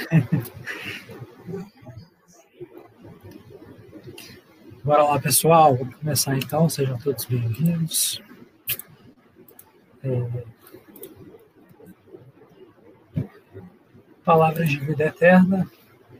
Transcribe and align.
Bora 4.84 5.04
lá, 5.04 5.18
pessoal. 5.20 5.76
Vamos 5.76 5.94
começar 5.96 6.36
então. 6.36 6.68
Sejam 6.68 6.98
todos 6.98 7.24
bem-vindos. 7.26 8.20
É... 10.02 10.44
Palavras 14.24 14.70
de 14.70 14.78
Vida 14.78 15.04
Eterna, 15.04 15.70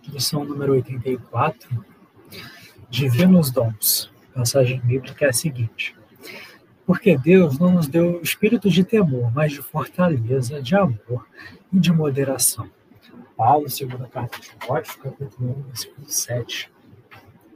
lição 0.09 0.45
número 0.45 0.73
84. 0.73 1.85
Divinos 2.89 3.51
Dons. 3.51 4.11
Passagem 4.35 4.81
bíblica 4.81 5.27
é 5.27 5.29
a 5.29 5.33
seguinte. 5.33 5.95
Porque 6.87 7.17
Deus 7.17 7.59
não 7.59 7.73
nos 7.73 7.87
deu 7.87 8.21
espírito 8.21 8.69
de 8.69 8.85
temor, 8.85 9.33
mas 9.33 9.53
de 9.53 9.63
fortaleza, 9.63 10.61
de 10.61 10.75
amor 10.75 11.27
e 11.73 11.79
de 11.79 11.93
moderação. 11.93 12.69
Paulo, 13.41 13.71
segunda 13.71 14.07
carta 14.07 14.39
de 14.39 14.51
Timóteo, 14.51 14.99
capítulo 14.99 15.57
1, 15.61 15.63
versículo 15.63 16.07
7. 16.07 16.71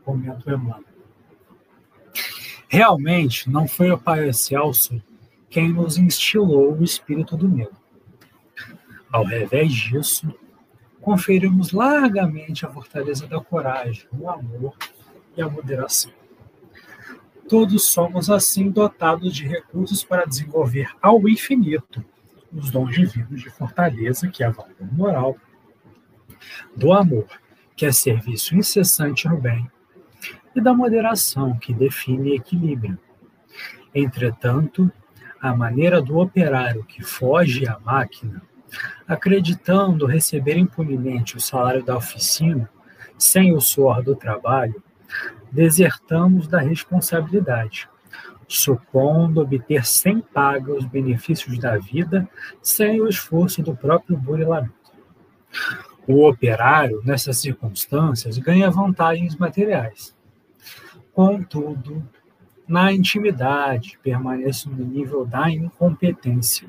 Comento 0.03 0.51
Emmanuel. 0.51 0.83
Realmente, 2.67 3.51
não 3.51 3.69
foi 3.69 3.91
o 3.91 3.99
Pai 3.99 4.33
Celso 4.33 5.03
quem 5.51 5.71
nos 5.71 5.99
instilou 5.99 6.73
o 6.73 6.83
espírito 6.83 7.37
do 7.37 7.47
medo. 7.47 7.77
Ao 9.13 9.25
revés 9.25 9.75
disso, 9.75 10.35
conferimos 11.03 11.71
largamente 11.71 12.65
a 12.65 12.71
fortaleza 12.71 13.27
da 13.27 13.39
coragem, 13.39 14.09
o 14.19 14.31
amor 14.31 14.75
e 15.37 15.43
a 15.43 15.51
moderação. 15.51 16.13
Todos 17.47 17.91
somos 17.91 18.31
assim 18.31 18.71
dotados 18.71 19.37
de 19.37 19.47
recursos 19.47 20.03
para 20.03 20.25
desenvolver 20.25 20.89
ao 21.03 21.29
infinito 21.29 22.03
os 22.51 22.71
dons 22.71 22.95
divinos 22.95 23.43
de 23.43 23.51
fortaleza, 23.51 24.29
que 24.29 24.43
é 24.43 24.47
a 24.47 24.51
valor 24.51 24.75
moral, 24.91 25.37
do 26.77 26.93
amor, 26.93 27.27
que 27.77 27.87
é 27.87 27.93
serviço 27.93 28.57
incessante 28.57 29.29
no 29.29 29.41
bem, 29.41 29.71
e 30.55 30.61
da 30.61 30.73
moderação, 30.73 31.59
que 31.59 31.73
define 31.73 32.37
equilíbrio. 32.37 32.99
Entretanto, 33.95 34.91
a 35.41 35.55
maneira 35.55 36.01
do 36.01 36.19
operário 36.19 36.85
que 36.85 37.03
foge 37.03 37.67
à 37.67 37.79
máquina, 37.79 38.43
acreditando 39.07 40.07
receber 40.07 40.57
impunemente 40.57 41.37
o 41.37 41.41
salário 41.41 41.85
da 41.85 41.97
oficina, 41.97 42.71
sem 43.19 43.55
o 43.55 43.61
suor 43.61 44.03
do 44.03 44.17
trabalho, 44.17 44.83
desertamos 45.53 46.49
da 46.49 46.59
responsabilidade, 46.59 47.89
supondo 48.49 49.41
obter 49.41 49.85
sem 49.85 50.21
paga 50.21 50.73
os 50.73 50.85
benefícios 50.85 51.59
da 51.59 51.79
vida 51.79 52.29
sem 52.63 53.01
o 53.01 53.09
esforço 53.09 53.63
do 53.63 53.77
próprio 53.77 54.17
burilamento. 54.17 54.75
O 56.07 56.29
operário, 56.29 57.03
nessas 57.05 57.39
circunstâncias, 57.39 58.37
ganha 58.39 58.71
vantagens 58.71 59.37
materiais. 59.37 60.15
Contudo, 61.13 62.07
na 62.69 62.93
intimidade, 62.93 63.99
permanece 64.03 64.69
no 64.69 64.85
nível 64.85 65.25
da 65.25 65.51
incompetência. 65.51 66.69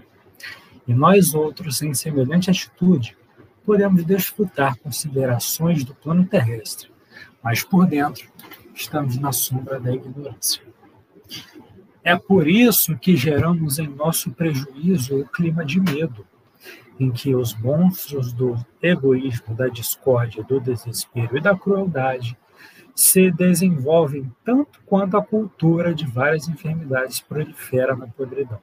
E 0.87 0.93
nós 0.93 1.33
outros, 1.33 1.81
em 1.81 1.93
semelhante 1.93 2.49
atitude, 2.49 3.17
podemos 3.65 4.05
desfrutar 4.05 4.77
considerações 4.77 5.83
do 5.83 5.95
plano 5.95 6.25
terrestre, 6.25 6.89
mas 7.43 7.63
por 7.63 7.87
dentro 7.87 8.29
estamos 8.73 9.17
na 9.17 9.31
sombra 9.31 9.79
da 9.79 9.93
ignorância. 9.93 10.61
É 12.03 12.15
por 12.15 12.47
isso 12.47 12.95
que 12.97 13.15
geramos 13.17 13.79
em 13.79 13.87
nosso 13.87 14.31
prejuízo 14.31 15.21
o 15.21 15.27
clima 15.27 15.65
de 15.65 15.79
medo, 15.79 16.25
em 16.99 17.11
que 17.11 17.35
os 17.35 17.53
monstros 17.55 18.31
do 18.31 18.55
egoísmo, 18.81 19.55
da 19.55 19.67
discórdia, 19.67 20.43
do 20.43 20.59
desespero 20.59 21.37
e 21.37 21.41
da 21.41 21.55
crueldade 21.55 22.37
se 22.93 23.29
desenvolvem 23.29 24.31
tanto 24.43 24.79
quanto 24.85 25.17
a 25.17 25.23
cultura 25.23 25.93
de 25.93 26.05
várias 26.05 26.47
enfermidades 26.47 27.19
prolifera 27.19 27.95
na 27.95 28.07
podridão. 28.07 28.59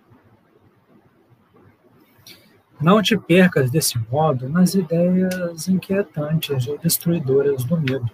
Não 2.81 3.03
te 3.03 3.17
percas 3.17 3.71
desse 3.71 3.99
modo 4.11 4.49
nas 4.49 4.75
ideias 4.75 5.69
inquietantes 5.69 6.67
ou 6.67 6.79
destruidoras 6.79 7.65
do 7.65 7.81
medo 7.81 8.11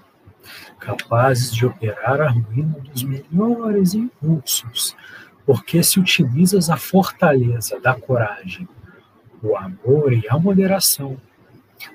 capazes 0.78 1.52
de 1.52 1.66
operar 1.66 2.20
a 2.20 2.30
ruína 2.30 2.78
dos 2.80 3.02
melhores 3.02 3.94
impulsos, 3.94 4.96
porque 5.44 5.82
se 5.82 5.98
utilizas 5.98 6.70
a 6.70 6.76
fortaleza 6.76 7.80
da 7.80 7.94
coragem, 7.94 8.68
o 9.42 9.56
amor 9.56 10.12
e 10.12 10.26
a 10.28 10.38
moderação, 10.38 11.20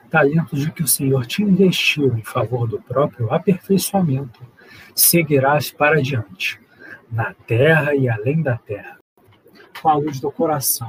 talentos 0.09 0.61
de 0.61 0.71
que 0.71 0.83
o 0.83 0.87
Senhor 0.87 1.25
te 1.25 1.43
investiu 1.43 2.15
em 2.17 2.23
favor 2.23 2.67
do 2.67 2.81
próprio 2.81 3.31
aperfeiçoamento, 3.33 4.41
seguirás 4.95 5.71
para 5.71 6.01
diante, 6.01 6.59
na 7.11 7.33
terra 7.33 7.95
e 7.95 8.09
além 8.09 8.41
da 8.41 8.57
terra, 8.57 8.97
com 9.81 9.89
a 9.89 9.95
luz 9.95 10.19
do 10.19 10.31
coração 10.31 10.87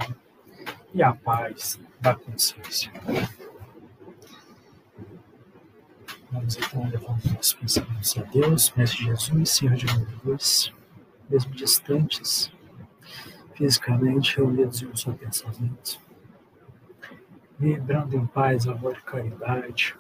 e 0.93 1.03
a 1.03 1.12
paz 1.12 1.81
da 2.00 2.14
consciência. 2.14 2.93
Vamos 6.31 6.56
então 6.56 6.88
levar 6.88 7.16
nossos 7.32 7.54
pensamentos 7.54 8.19
a 8.19 8.22
Deus, 8.22 8.72
Mestre 8.76 9.04
Jesus, 9.04 9.50
Senhor 9.50 9.76
de 9.76 9.87
Deus, 10.25 10.72
mesmo 11.31 11.53
distantes, 11.53 12.53
fisicamente 13.54 14.37
reunidos 14.37 14.82
em 14.82 14.87
um 14.87 14.97
só 14.97 15.12
pensamento, 15.12 16.00
vibrando 17.59 18.16
em 18.16 18.26
paz, 18.26 18.66
amor 18.66 18.97
e 18.98 19.03
caridade, 19.03 19.94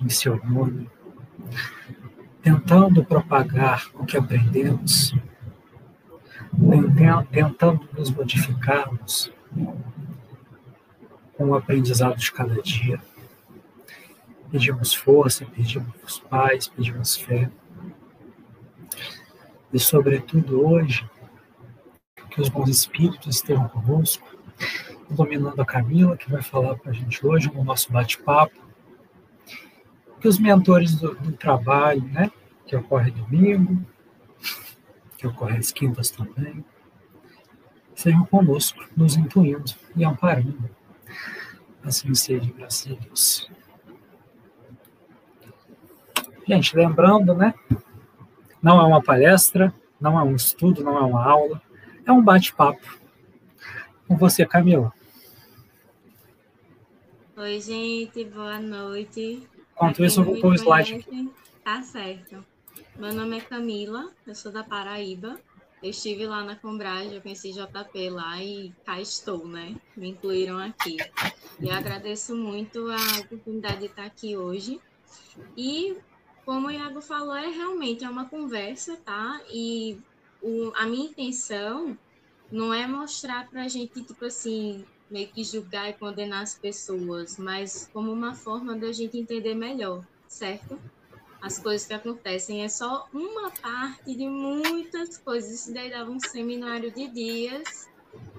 em 0.00 0.08
seu 0.08 0.36
nome, 0.44 0.88
tentando 2.42 3.04
propagar 3.04 3.86
o 3.94 4.04
que 4.04 4.16
aprendemos, 4.16 5.14
tentando 7.30 7.88
nos 7.96 8.10
modificarmos 8.10 9.32
com 11.36 11.46
o 11.46 11.54
aprendizado 11.54 12.16
de 12.16 12.30
cada 12.30 12.60
dia 12.62 13.00
Pedimos 14.54 14.94
força, 14.94 15.44
pedimos 15.46 16.20
paz, 16.30 16.68
pedimos 16.68 17.16
fé. 17.16 17.50
E, 19.72 19.80
sobretudo, 19.80 20.64
hoje, 20.64 21.10
que 22.30 22.40
os 22.40 22.48
bons 22.48 22.68
espíritos 22.68 23.34
estejam 23.34 23.66
conosco, 23.66 24.24
dominando 25.10 25.60
a 25.60 25.64
Camila, 25.64 26.16
que 26.16 26.30
vai 26.30 26.42
falar 26.42 26.76
para 26.76 26.90
a 26.90 26.94
gente 26.94 27.24
hoje 27.26 27.50
no 27.52 27.64
nosso 27.64 27.92
bate-papo. 27.92 28.58
Que 30.20 30.28
os 30.28 30.38
mentores 30.38 30.94
do, 30.96 31.14
do 31.14 31.32
trabalho, 31.32 32.02
né, 32.04 32.30
que 32.66 32.74
ocorre 32.74 33.10
domingo, 33.10 33.84
que 35.16 35.26
ocorre 35.26 35.58
às 35.58 35.70
quintas 35.70 36.10
também, 36.10 36.64
sejam 37.94 38.24
conosco, 38.26 38.82
nos 38.96 39.16
intuindo 39.16 39.72
e 39.94 40.04
amparando. 40.04 40.70
Assim 41.82 42.14
seja, 42.14 42.50
graças 42.56 42.92
a 42.92 42.94
Deus. 42.94 43.50
Gente, 46.46 46.76
lembrando, 46.76 47.34
né? 47.34 47.54
Não 48.62 48.80
é 48.80 48.84
uma 48.84 49.02
palestra, 49.02 49.72
não 50.00 50.18
é 50.18 50.22
um 50.22 50.34
estudo, 50.34 50.82
não 50.82 50.96
é 50.96 51.00
uma 51.00 51.24
aula, 51.24 51.60
é 52.06 52.12
um 52.12 52.22
bate-papo. 52.22 53.03
Com 54.06 54.16
você, 54.16 54.44
Camila. 54.44 54.92
Oi, 57.36 57.60
gente, 57.60 58.24
boa 58.24 58.60
noite. 58.60 59.48
Enquanto 59.72 60.04
isso, 60.04 60.20
eu 60.20 60.24
vou 60.24 60.40
pôr 60.40 60.52
o 60.52 60.54
slide 60.54 60.94
aqui. 60.94 61.32
Tá 61.64 61.82
certo. 61.82 62.44
Meu 62.96 63.14
nome 63.14 63.38
é 63.38 63.40
Camila, 63.40 64.12
eu 64.26 64.34
sou 64.34 64.52
da 64.52 64.62
Paraíba. 64.62 65.40
Eu 65.82 65.90
estive 65.90 66.26
lá 66.26 66.44
na 66.44 66.54
Combrage, 66.54 67.14
eu 67.14 67.20
conheci 67.22 67.52
JP 67.52 68.10
lá 68.10 68.42
e 68.42 68.72
cá 68.84 69.00
estou, 69.00 69.46
né? 69.46 69.74
Me 69.96 70.10
incluíram 70.10 70.58
aqui. 70.58 70.96
E 71.58 71.68
eu 71.68 71.74
agradeço 71.74 72.36
muito 72.36 72.90
a 72.90 73.20
oportunidade 73.20 73.80
de 73.80 73.86
estar 73.86 74.04
aqui 74.04 74.36
hoje. 74.36 74.80
E 75.56 75.96
como 76.44 76.68
o 76.68 76.70
Iago 76.70 77.00
falou, 77.00 77.34
é 77.34 77.48
realmente 77.48 78.04
é 78.04 78.08
uma 78.08 78.26
conversa, 78.26 78.96
tá? 78.98 79.40
E 79.50 79.98
o, 80.42 80.72
a 80.76 80.86
minha 80.86 81.06
intenção 81.06 81.98
não 82.50 82.72
é 82.72 82.86
mostrar 82.86 83.48
para 83.48 83.62
a 83.62 83.68
gente, 83.68 84.02
tipo 84.02 84.24
assim, 84.24 84.84
meio 85.10 85.28
que 85.28 85.44
julgar 85.44 85.88
e 85.88 85.94
condenar 85.94 86.42
as 86.42 86.54
pessoas, 86.54 87.38
mas 87.38 87.88
como 87.92 88.12
uma 88.12 88.34
forma 88.34 88.76
da 88.76 88.92
gente 88.92 89.18
entender 89.18 89.54
melhor, 89.54 90.04
certo? 90.26 90.78
As 91.40 91.58
coisas 91.58 91.86
que 91.86 91.92
acontecem 91.92 92.64
é 92.64 92.68
só 92.68 93.06
uma 93.12 93.50
parte 93.50 94.14
de 94.14 94.26
muitas 94.26 95.18
coisas. 95.18 95.52
Isso 95.52 95.74
daí 95.74 95.90
dava 95.90 96.10
um 96.10 96.18
seminário 96.18 96.90
de 96.90 97.06
dias, 97.08 97.86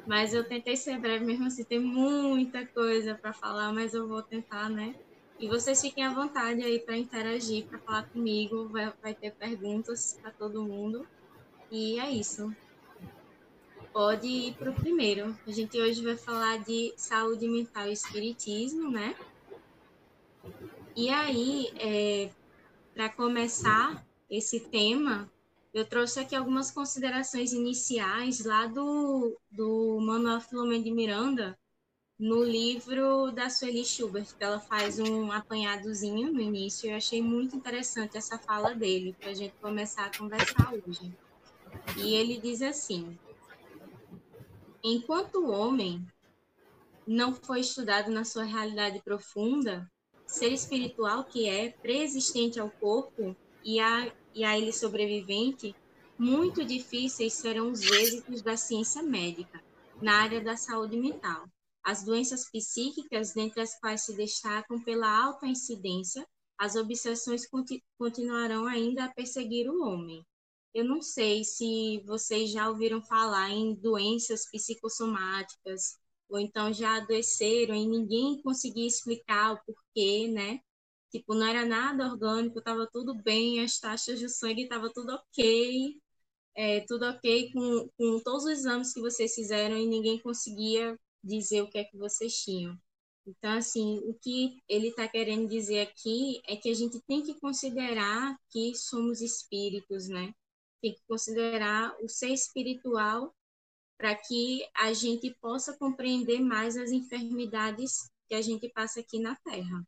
mas 0.07 0.34
eu 0.34 0.44
tentei 0.44 0.75
ser 0.75 1.00
breve 1.00 1.24
mesmo 1.24 1.46
assim, 1.46 1.63
tem 1.63 1.80
muita 1.80 2.66
coisa 2.66 3.13
para 3.13 3.31
falar, 3.31 3.72
mas 3.72 3.94
eu 3.94 4.07
vou 4.07 4.24
tentar, 4.24 4.69
né? 4.69 4.96
E 5.40 5.48
vocês 5.48 5.81
fiquem 5.81 6.04
à 6.04 6.13
vontade 6.13 6.63
aí 6.63 6.80
para 6.80 6.98
interagir, 6.98 7.66
para 7.66 7.78
falar 7.80 8.04
comigo, 8.10 8.69
vai, 8.69 8.92
vai 9.02 9.13
ter 9.13 9.31
perguntas 9.34 10.18
para 10.22 10.31
todo 10.31 10.63
mundo. 10.63 11.06
E 11.69 12.00
é 12.00 12.10
isso. 12.10 12.56
Pode 13.95 14.27
ir 14.27 14.53
para 14.56 14.71
o 14.71 14.74
primeiro. 14.74 15.39
A 15.47 15.51
gente 15.53 15.80
hoje 15.80 16.03
vai 16.03 16.18
falar 16.18 16.57
de 16.57 16.94
saúde 16.97 17.47
mental 17.47 17.88
e 17.88 17.94
espiritismo, 17.94 18.92
né? 18.92 19.15
E 20.94 21.07
aí, 21.07 21.71
é, 21.80 22.30
para 22.94 23.07
começar 23.07 24.06
esse 24.30 24.59
tema, 24.59 25.31
eu 25.74 25.86
trouxe 25.86 26.19
aqui 26.19 26.36
algumas 26.36 26.71
considerações 26.71 27.53
iniciais 27.53 28.44
lá 28.44 28.68
do, 28.68 29.39
do 29.50 29.97
Manuel 30.01 30.42
Filomeno 30.42 30.83
de 30.83 30.92
Miranda, 30.92 31.57
no 32.19 32.44
livro 32.44 33.31
da 33.31 33.50
Sueli 33.50 33.86
Schubert, 33.86 34.27
que 34.38 34.44
ela 34.44 34.59
faz 34.59 35.00
um 35.00 35.31
apanhadozinho 35.31 36.33
no 36.33 36.42
início. 36.42 36.89
Eu 36.92 36.97
achei 36.97 37.21
muito 37.21 37.56
interessante 37.56 38.18
essa 38.18 38.38
fala 38.38 38.75
dele, 38.75 39.15
para 39.18 39.30
a 39.30 39.33
gente 39.33 39.56
começar 39.62 40.07
a 40.07 40.18
conversar 40.18 40.74
hoje. 40.74 41.18
E 41.95 42.13
ele 42.13 42.38
diz 42.38 42.62
assim: 42.62 43.18
Enquanto 44.87 45.39
o 45.39 45.49
homem 45.49 46.05
não 47.07 47.33
foi 47.33 47.61
estudado 47.61 48.11
na 48.11 48.23
sua 48.23 48.43
realidade 48.43 49.01
profunda, 49.03 49.91
ser 50.27 50.53
espiritual 50.53 51.25
que 51.25 51.49
é, 51.49 51.71
preexistente 51.71 52.59
ao 52.59 52.69
corpo 52.69 53.35
e 53.63 53.79
a, 53.79 54.13
e 54.33 54.43
a 54.43 54.57
ele 54.57 54.71
sobrevivente, 54.71 55.75
muito 56.17 56.63
difíceis 56.63 57.33
serão 57.33 57.71
os 57.71 57.81
êxitos 57.81 58.41
da 58.41 58.55
ciência 58.55 59.01
médica 59.01 59.59
na 60.01 60.21
área 60.21 60.39
da 60.39 60.55
saúde 60.55 60.95
mental 60.95 61.45
as 61.85 62.03
doenças 62.03 62.49
psíquicas, 62.49 63.31
dentre 63.31 63.61
as 63.61 63.79
quais 63.79 64.01
se 64.01 64.17
destacam 64.17 64.83
pela 64.83 65.07
alta 65.07 65.45
incidência, 65.45 66.27
as 66.57 66.75
obsessões 66.75 67.47
continu 67.47 67.79
continuarão 67.95 68.65
ainda 68.65 69.05
a 69.05 69.13
perseguir 69.13 69.69
o 69.69 69.83
homem. 69.83 70.25
Eu 70.75 70.83
não 70.83 71.01
sei 71.01 71.45
se 71.45 72.01
vocês 72.06 72.51
já 72.51 72.68
ouviram 72.69 73.01
falar 73.01 73.50
em 73.50 73.74
doenças 73.75 74.45
psicossomáticas, 74.51 75.98
ou 76.30 76.38
então 76.38 76.74
já 76.74 76.98
adoeceram 76.98 77.74
e 77.74 77.88
ninguém 77.88 78.42
conseguia 78.42 78.86
explicar 78.86 79.54
o 79.54 79.63
porquê, 79.66 80.27
né? 80.27 80.60
Tipo, 81.10 81.33
não 81.33 81.48
era 81.48 81.66
nada 81.66 82.06
orgânico, 82.06 82.60
estava 82.60 82.86
tudo 82.92 83.16
bem, 83.24 83.62
as 83.63 83.80
taxas 83.80 84.19
de 84.19 84.27
sangue 84.27 84.63
estavam 84.63 84.92
tudo 84.92 85.13
ok, 85.13 85.95
é, 86.56 86.81
tudo 86.81 87.06
ok 87.06 87.54
com, 87.54 87.89
com 87.98 88.19
todos 88.21 88.44
os 88.44 88.51
exames 88.51 88.94
que 88.94 89.00
vocês 89.00 89.33
fizeram 89.33 89.78
e 89.78 89.88
ninguém 89.88 90.19
conseguia 90.19 91.00
dizer 91.24 91.62
o 91.62 91.69
que 91.69 91.78
é 91.78 91.86
que 91.86 91.98
vocês 91.98 92.33
tinham. 92.44 92.78
Então, 93.25 93.54
assim, 93.54 94.00
o 94.06 94.13
que 94.13 94.62
ele 94.68 94.89
está 94.89 95.07
querendo 95.07 95.48
dizer 95.48 95.80
aqui 95.81 96.42
é 96.48 96.57
que 96.57 96.69
a 96.69 96.74
gente 96.74 97.01
tem 97.07 97.24
que 97.24 97.39
considerar 97.39 98.38
que 98.50 98.75
somos 98.75 99.21
espíritos, 99.21 100.10
né? 100.10 100.33
Tem 100.85 100.93
que 100.93 101.01
considerar 101.07 101.97
o 102.03 102.07
ser 102.07 102.29
espiritual 102.29 103.35
para 103.97 104.13
que 104.13 104.63
a 104.75 104.93
gente 104.93 105.33
possa 105.41 105.75
compreender 105.75 106.39
mais 106.39 106.77
as 106.77 106.91
enfermidades 106.91 108.11
que 108.27 108.35
a 108.35 108.41
gente 108.41 108.69
passa 108.69 108.99
aqui 108.99 109.17
na 109.17 109.35
Terra. 109.37 109.87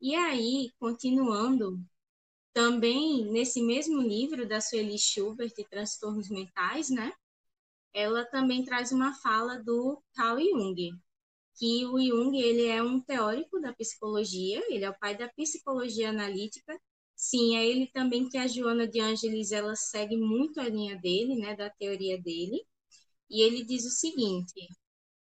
E 0.00 0.14
aí, 0.14 0.70
continuando, 0.78 1.78
também 2.54 3.30
nesse 3.30 3.60
mesmo 3.60 4.00
livro 4.00 4.48
da 4.48 4.62
Sueli 4.62 4.98
Schubert, 4.98 5.52
Transtornos 5.68 6.30
Mentais, 6.30 6.88
né? 6.88 7.12
ela 7.92 8.24
também 8.24 8.64
traz 8.64 8.92
uma 8.92 9.12
fala 9.14 9.62
do 9.62 10.02
Carl 10.14 10.40
Jung, 10.40 10.98
que 11.56 11.84
o 11.84 12.00
Jung 12.00 12.34
ele 12.40 12.66
é 12.66 12.82
um 12.82 12.98
teórico 12.98 13.60
da 13.60 13.72
psicologia, 13.74 14.64
ele 14.72 14.84
é 14.84 14.90
o 14.90 14.98
pai 14.98 15.16
da 15.16 15.28
psicologia 15.28 16.08
analítica. 16.08 16.80
Sim, 17.22 17.56
é 17.56 17.64
ele 17.64 17.86
também 17.86 18.28
que 18.28 18.36
a 18.36 18.46
Joana 18.48 18.86
de 18.86 19.00
Angelis 19.00 19.52
ela 19.52 19.76
segue 19.76 20.16
muito 20.16 20.60
a 20.60 20.68
linha 20.68 20.98
dele, 20.98 21.36
né, 21.36 21.54
da 21.54 21.70
teoria 21.70 22.20
dele. 22.20 22.60
E 23.30 23.42
ele 23.42 23.64
diz 23.64 23.84
o 23.86 23.90
seguinte: 23.90 24.68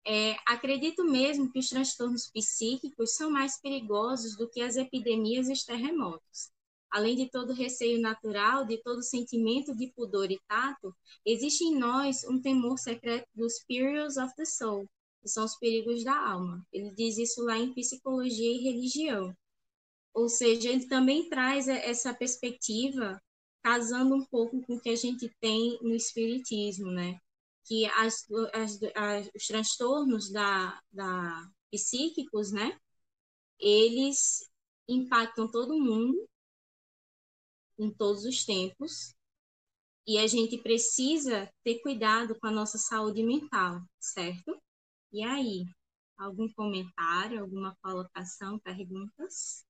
é, 0.06 0.36
acredito 0.46 1.04
mesmo 1.04 1.50
que 1.52 1.58
os 1.60 1.68
transtornos 1.70 2.30
psíquicos 2.30 3.16
são 3.16 3.30
mais 3.30 3.60
perigosos 3.60 4.36
do 4.36 4.50
que 4.50 4.60
as 4.62 4.76
epidemias 4.76 5.48
e 5.48 5.52
os 5.52 5.64
terremotos. 5.64 6.50
Além 6.90 7.16
de 7.16 7.30
todo 7.30 7.52
receio 7.54 8.00
natural, 8.00 8.66
de 8.66 8.78
todo 8.82 9.02
sentimento 9.02 9.76
de 9.76 9.88
pudor 9.94 10.30
e 10.32 10.40
tato, 10.48 10.94
existe 11.26 11.64
em 11.64 11.78
nós 11.78 12.24
um 12.24 12.40
temor 12.40 12.78
secreto 12.78 13.28
dos 13.34 13.60
perils 13.68 14.16
of 14.18 14.34
the 14.36 14.44
soul, 14.46 14.88
que 15.22 15.28
são 15.28 15.44
os 15.44 15.56
perigos 15.58 16.04
da 16.04 16.16
alma. 16.16 16.66
Ele 16.72 16.92
diz 16.94 17.18
isso 17.18 17.42
lá 17.44 17.58
em 17.58 17.74
Psicologia 17.74 18.50
e 18.52 18.62
Religião. 18.64 19.34
Ou 20.14 20.28
seja, 20.28 20.70
ele 20.70 20.86
também 20.86 21.28
traz 21.28 21.66
essa 21.66 22.14
perspectiva, 22.14 23.20
casando 23.62 24.14
um 24.14 24.24
pouco 24.24 24.62
com 24.62 24.76
o 24.76 24.80
que 24.80 24.90
a 24.90 24.96
gente 24.96 25.28
tem 25.40 25.78
no 25.82 25.94
Espiritismo, 25.94 26.90
né? 26.90 27.18
Que 27.66 27.86
as, 27.86 28.24
as, 28.52 28.78
as, 28.94 29.30
os 29.34 29.46
transtornos 29.46 30.30
da, 30.30 30.80
da 30.92 31.50
psíquicos, 31.72 32.52
né? 32.52 32.78
Eles 33.58 34.48
impactam 34.88 35.50
todo 35.50 35.80
mundo 35.80 36.28
em 37.78 37.92
todos 37.92 38.24
os 38.24 38.44
tempos. 38.44 39.14
E 40.06 40.18
a 40.18 40.26
gente 40.26 40.58
precisa 40.58 41.50
ter 41.64 41.80
cuidado 41.80 42.38
com 42.38 42.46
a 42.46 42.50
nossa 42.50 42.78
saúde 42.78 43.22
mental, 43.22 43.80
certo? 43.98 44.60
E 45.10 45.24
aí, 45.24 45.64
algum 46.18 46.46
comentário, 46.52 47.40
alguma 47.40 47.74
colocação, 47.82 48.58
perguntas? 48.60 49.64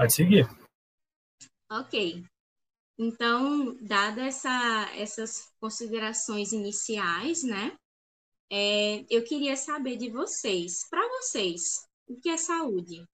Pode 0.00 0.14
seguir. 0.14 0.48
Ok. 1.70 2.24
Então, 2.98 3.76
dadas 3.84 4.24
essa, 4.24 4.90
essas 4.96 5.52
considerações 5.60 6.52
iniciais, 6.52 7.42
né? 7.42 7.76
É, 8.50 9.04
eu 9.14 9.22
queria 9.22 9.54
saber 9.58 9.98
de 9.98 10.08
vocês, 10.08 10.88
para 10.88 11.06
vocês, 11.18 11.86
o 12.06 12.18
que 12.18 12.30
é 12.30 12.38
saúde? 12.38 13.06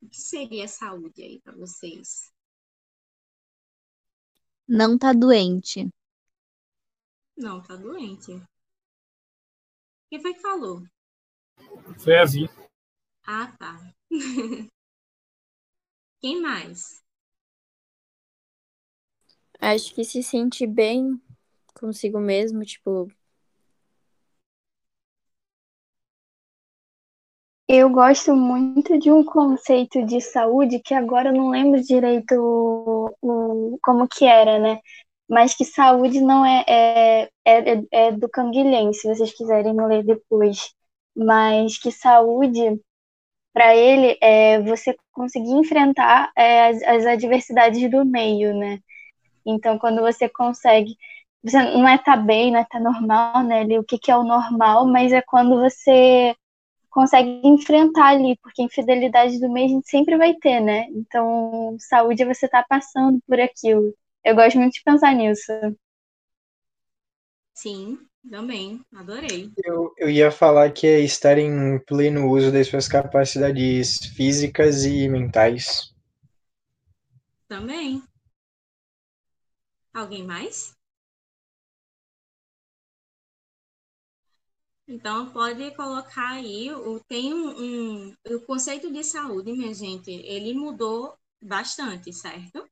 O 0.00 0.08
que 0.08 0.16
seria 0.16 0.66
saúde 0.66 1.22
aí 1.22 1.40
para 1.42 1.54
vocês? 1.56 2.32
Não 4.66 4.96
tá 4.96 5.12
doente. 5.12 5.90
Não 7.36 7.62
tá 7.62 7.76
doente. 7.76 8.42
Quem 10.14 10.22
foi 10.22 10.32
que 10.32 10.40
falou? 10.42 10.80
Foi 11.98 12.16
a 12.16 12.24
Vi. 12.24 12.48
Ah, 13.26 13.52
tá. 13.58 13.80
Quem 16.20 16.40
mais? 16.40 17.02
Acho 19.58 19.92
que 19.92 20.04
se 20.04 20.22
sentir 20.22 20.68
bem 20.68 21.20
consigo 21.74 22.20
mesmo, 22.20 22.64
tipo. 22.64 23.10
Eu 27.68 27.90
gosto 27.90 28.36
muito 28.36 28.96
de 29.00 29.10
um 29.10 29.24
conceito 29.24 30.06
de 30.06 30.20
saúde 30.20 30.78
que 30.78 30.94
agora 30.94 31.30
eu 31.30 31.34
não 31.34 31.50
lembro 31.50 31.82
direito 31.82 32.36
o, 32.36 33.10
o, 33.20 33.78
como 33.82 34.06
que 34.06 34.24
era, 34.24 34.60
né? 34.60 34.78
Mas 35.28 35.54
que 35.54 35.64
saúde 35.64 36.20
não 36.20 36.44
é, 36.44 36.64
é, 36.68 37.30
é, 37.44 37.82
é 37.92 38.12
do 38.12 38.28
Canguilhem, 38.28 38.92
se 38.92 39.08
vocês 39.08 39.32
quiserem 39.32 39.74
ler 39.86 40.04
depois. 40.04 40.74
Mas 41.16 41.78
que 41.78 41.90
saúde, 41.92 42.80
para 43.52 43.74
ele, 43.76 44.18
é 44.20 44.60
você 44.62 44.96
conseguir 45.12 45.52
enfrentar 45.52 46.32
é, 46.36 46.68
as, 46.68 46.82
as 46.82 47.06
adversidades 47.06 47.90
do 47.90 48.04
meio, 48.04 48.54
né? 48.56 48.80
Então, 49.46 49.78
quando 49.78 50.00
você 50.02 50.28
consegue, 50.28 50.96
você 51.42 51.62
não 51.62 51.88
é 51.88 51.98
tá 51.98 52.16
bem, 52.16 52.52
não 52.52 52.60
é 52.60 52.64
tá 52.64 52.80
normal, 52.80 53.42
né? 53.44 53.60
Ali, 53.60 53.78
o 53.78 53.84
que, 53.84 53.98
que 53.98 54.10
é 54.10 54.16
o 54.16 54.24
normal, 54.24 54.86
mas 54.86 55.12
é 55.12 55.22
quando 55.22 55.60
você 55.60 56.34
consegue 56.90 57.40
enfrentar 57.44 58.08
ali, 58.10 58.36
porque 58.42 58.62
infidelidade 58.62 59.40
do 59.40 59.50
meio 59.50 59.66
a 59.66 59.68
gente 59.70 59.88
sempre 59.90 60.16
vai 60.16 60.34
ter, 60.34 60.60
né? 60.60 60.86
Então, 60.90 61.76
saúde 61.80 62.22
é 62.22 62.26
você 62.26 62.48
tá 62.48 62.64
passando 62.68 63.20
por 63.26 63.40
aquilo. 63.40 63.94
Eu 64.24 64.34
gosto 64.34 64.58
muito 64.58 64.72
de 64.74 64.82
pensar 64.84 65.14
nisso. 65.14 65.52
Sim, 67.52 67.98
também, 68.30 68.84
adorei. 68.94 69.50
Eu, 69.64 69.92
eu 69.98 70.08
ia 70.08 70.30
falar 70.30 70.70
que 70.72 70.86
é 70.86 71.00
estar 71.00 71.36
em 71.38 71.78
pleno 71.80 72.30
uso 72.30 72.52
das 72.52 72.68
suas 72.68 72.86
capacidades 72.88 73.98
físicas 74.16 74.84
e 74.84 75.08
mentais. 75.08 75.92
Também, 77.48 78.02
Alguém 79.94 80.22
mais? 80.26 80.76
Então, 84.88 85.30
pode 85.30 85.74
colocar 85.76 86.30
aí, 86.32 86.70
o, 86.72 86.98
tem 87.04 87.34
um, 87.34 88.06
um, 88.08 88.16
o 88.30 88.40
conceito 88.46 88.90
de 88.92 89.02
saúde, 89.04 89.52
minha 89.52 89.74
gente, 89.74 90.10
ele 90.10 90.54
mudou 90.54 91.14
bastante, 91.40 92.12
certo? 92.14 92.66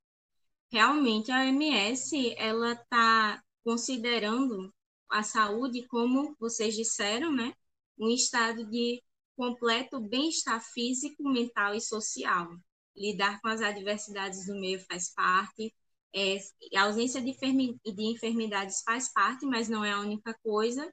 Realmente, 0.72 1.30
a 1.30 1.40
OMS, 1.40 2.34
ela 2.38 2.72
está 2.72 3.42
considerando 3.62 4.72
a 5.10 5.22
saúde, 5.22 5.86
como 5.86 6.34
vocês 6.40 6.74
disseram, 6.74 7.30
né? 7.30 7.52
Um 7.98 8.08
estado 8.08 8.64
de 8.70 9.02
completo 9.36 10.00
bem-estar 10.00 10.62
físico, 10.72 11.28
mental 11.28 11.74
e 11.74 11.80
social. 11.80 12.48
Lidar 12.96 13.38
com 13.42 13.48
as 13.48 13.60
adversidades 13.60 14.46
do 14.46 14.54
meio 14.58 14.80
faz 14.86 15.12
parte, 15.12 15.74
é, 16.14 16.38
a 16.74 16.84
ausência 16.84 17.20
de, 17.20 17.32
de 17.32 18.02
enfermidades 18.04 18.82
faz 18.82 19.12
parte, 19.12 19.44
mas 19.44 19.68
não 19.68 19.84
é 19.84 19.92
a 19.92 20.00
única 20.00 20.34
coisa, 20.42 20.90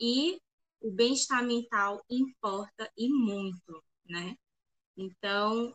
e 0.00 0.40
o 0.80 0.92
bem-estar 0.92 1.44
mental 1.44 2.00
importa 2.08 2.88
e 2.96 3.08
muito, 3.08 3.82
né? 4.08 4.36
Então, 4.96 5.74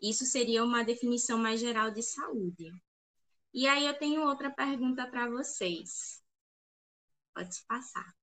isso 0.00 0.24
seria 0.26 0.62
uma 0.62 0.84
definição 0.84 1.38
mais 1.38 1.60
geral 1.60 1.90
de 1.90 2.02
saúde. 2.02 2.70
E 3.54 3.68
aí 3.68 3.86
eu 3.86 3.96
tenho 3.96 4.26
outra 4.26 4.50
pergunta 4.50 5.06
para 5.06 5.30
vocês. 5.30 6.20
Pode 7.32 7.56
passar. 7.68 8.14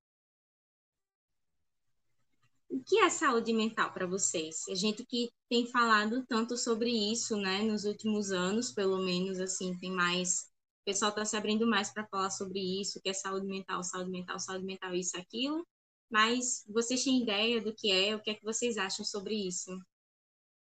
O 2.70 2.84
que 2.84 3.00
é 3.00 3.10
saúde 3.10 3.54
mental 3.54 3.94
para 3.94 4.06
vocês? 4.06 4.68
A 4.70 4.76
gente 4.76 5.06
que 5.06 5.32
tem 5.50 5.66
falado 5.68 6.26
tanto 6.26 6.58
sobre 6.58 6.90
isso, 6.90 7.38
né, 7.38 7.62
nos 7.64 7.86
últimos 7.86 8.32
anos, 8.32 8.72
pelo 8.72 8.98
menos 9.00 9.40
assim, 9.40 9.78
tem 9.80 9.92
mais 9.92 10.52
o 10.82 10.84
pessoal 10.84 11.10
está 11.10 11.24
se 11.24 11.38
abrindo 11.38 11.68
mais 11.68 11.92
para 11.92 12.08
falar 12.08 12.32
sobre 12.32 12.60
isso, 12.60 13.00
que 13.02 13.10
é 13.10 13.14
saúde 13.14 13.46
mental, 13.46 13.84
saúde 13.84 14.10
mental, 14.10 14.40
saúde 14.40 14.66
mental, 14.66 14.96
isso, 14.96 15.16
aquilo. 15.16 15.66
Mas 16.10 16.66
vocês 16.68 17.04
têm 17.04 17.22
ideia 17.22 17.62
do 17.62 17.74
que 17.74 17.92
é? 17.92 18.16
O 18.16 18.22
que 18.22 18.32
é 18.32 18.34
que 18.34 18.44
vocês 18.44 18.78
acham 18.78 19.06
sobre 19.06 19.36
isso? 19.36 19.72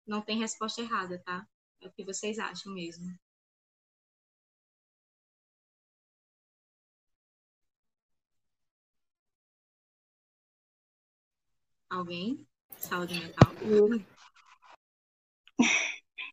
Não 0.07 0.21
tem 0.21 0.39
resposta 0.39 0.81
errada, 0.81 1.21
tá? 1.25 1.45
É 1.81 1.87
o 1.87 1.91
que 1.91 2.05
vocês 2.05 2.39
acham 2.39 2.73
mesmo. 2.73 3.05
Alguém? 11.89 12.45
Saúde 12.77 13.19
mental? 13.19 13.53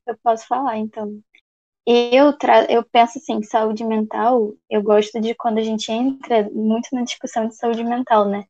Eu 0.07 0.19
posso 0.23 0.47
falar, 0.47 0.77
então. 0.77 1.23
Eu, 1.87 2.37
tra... 2.37 2.71
eu 2.71 2.85
penso 2.85 3.19
assim, 3.19 3.43
saúde 3.43 3.85
mental, 3.85 4.55
eu 4.71 4.83
gosto 4.83 5.21
de 5.21 5.35
quando 5.35 5.59
a 5.59 5.63
gente 5.63 5.91
entra 5.93 6.49
muito 6.51 6.89
na 6.93 7.03
discussão 7.03 7.47
de 7.47 7.57
saúde 7.57 7.85
mental, 7.85 8.29
né? 8.29 8.45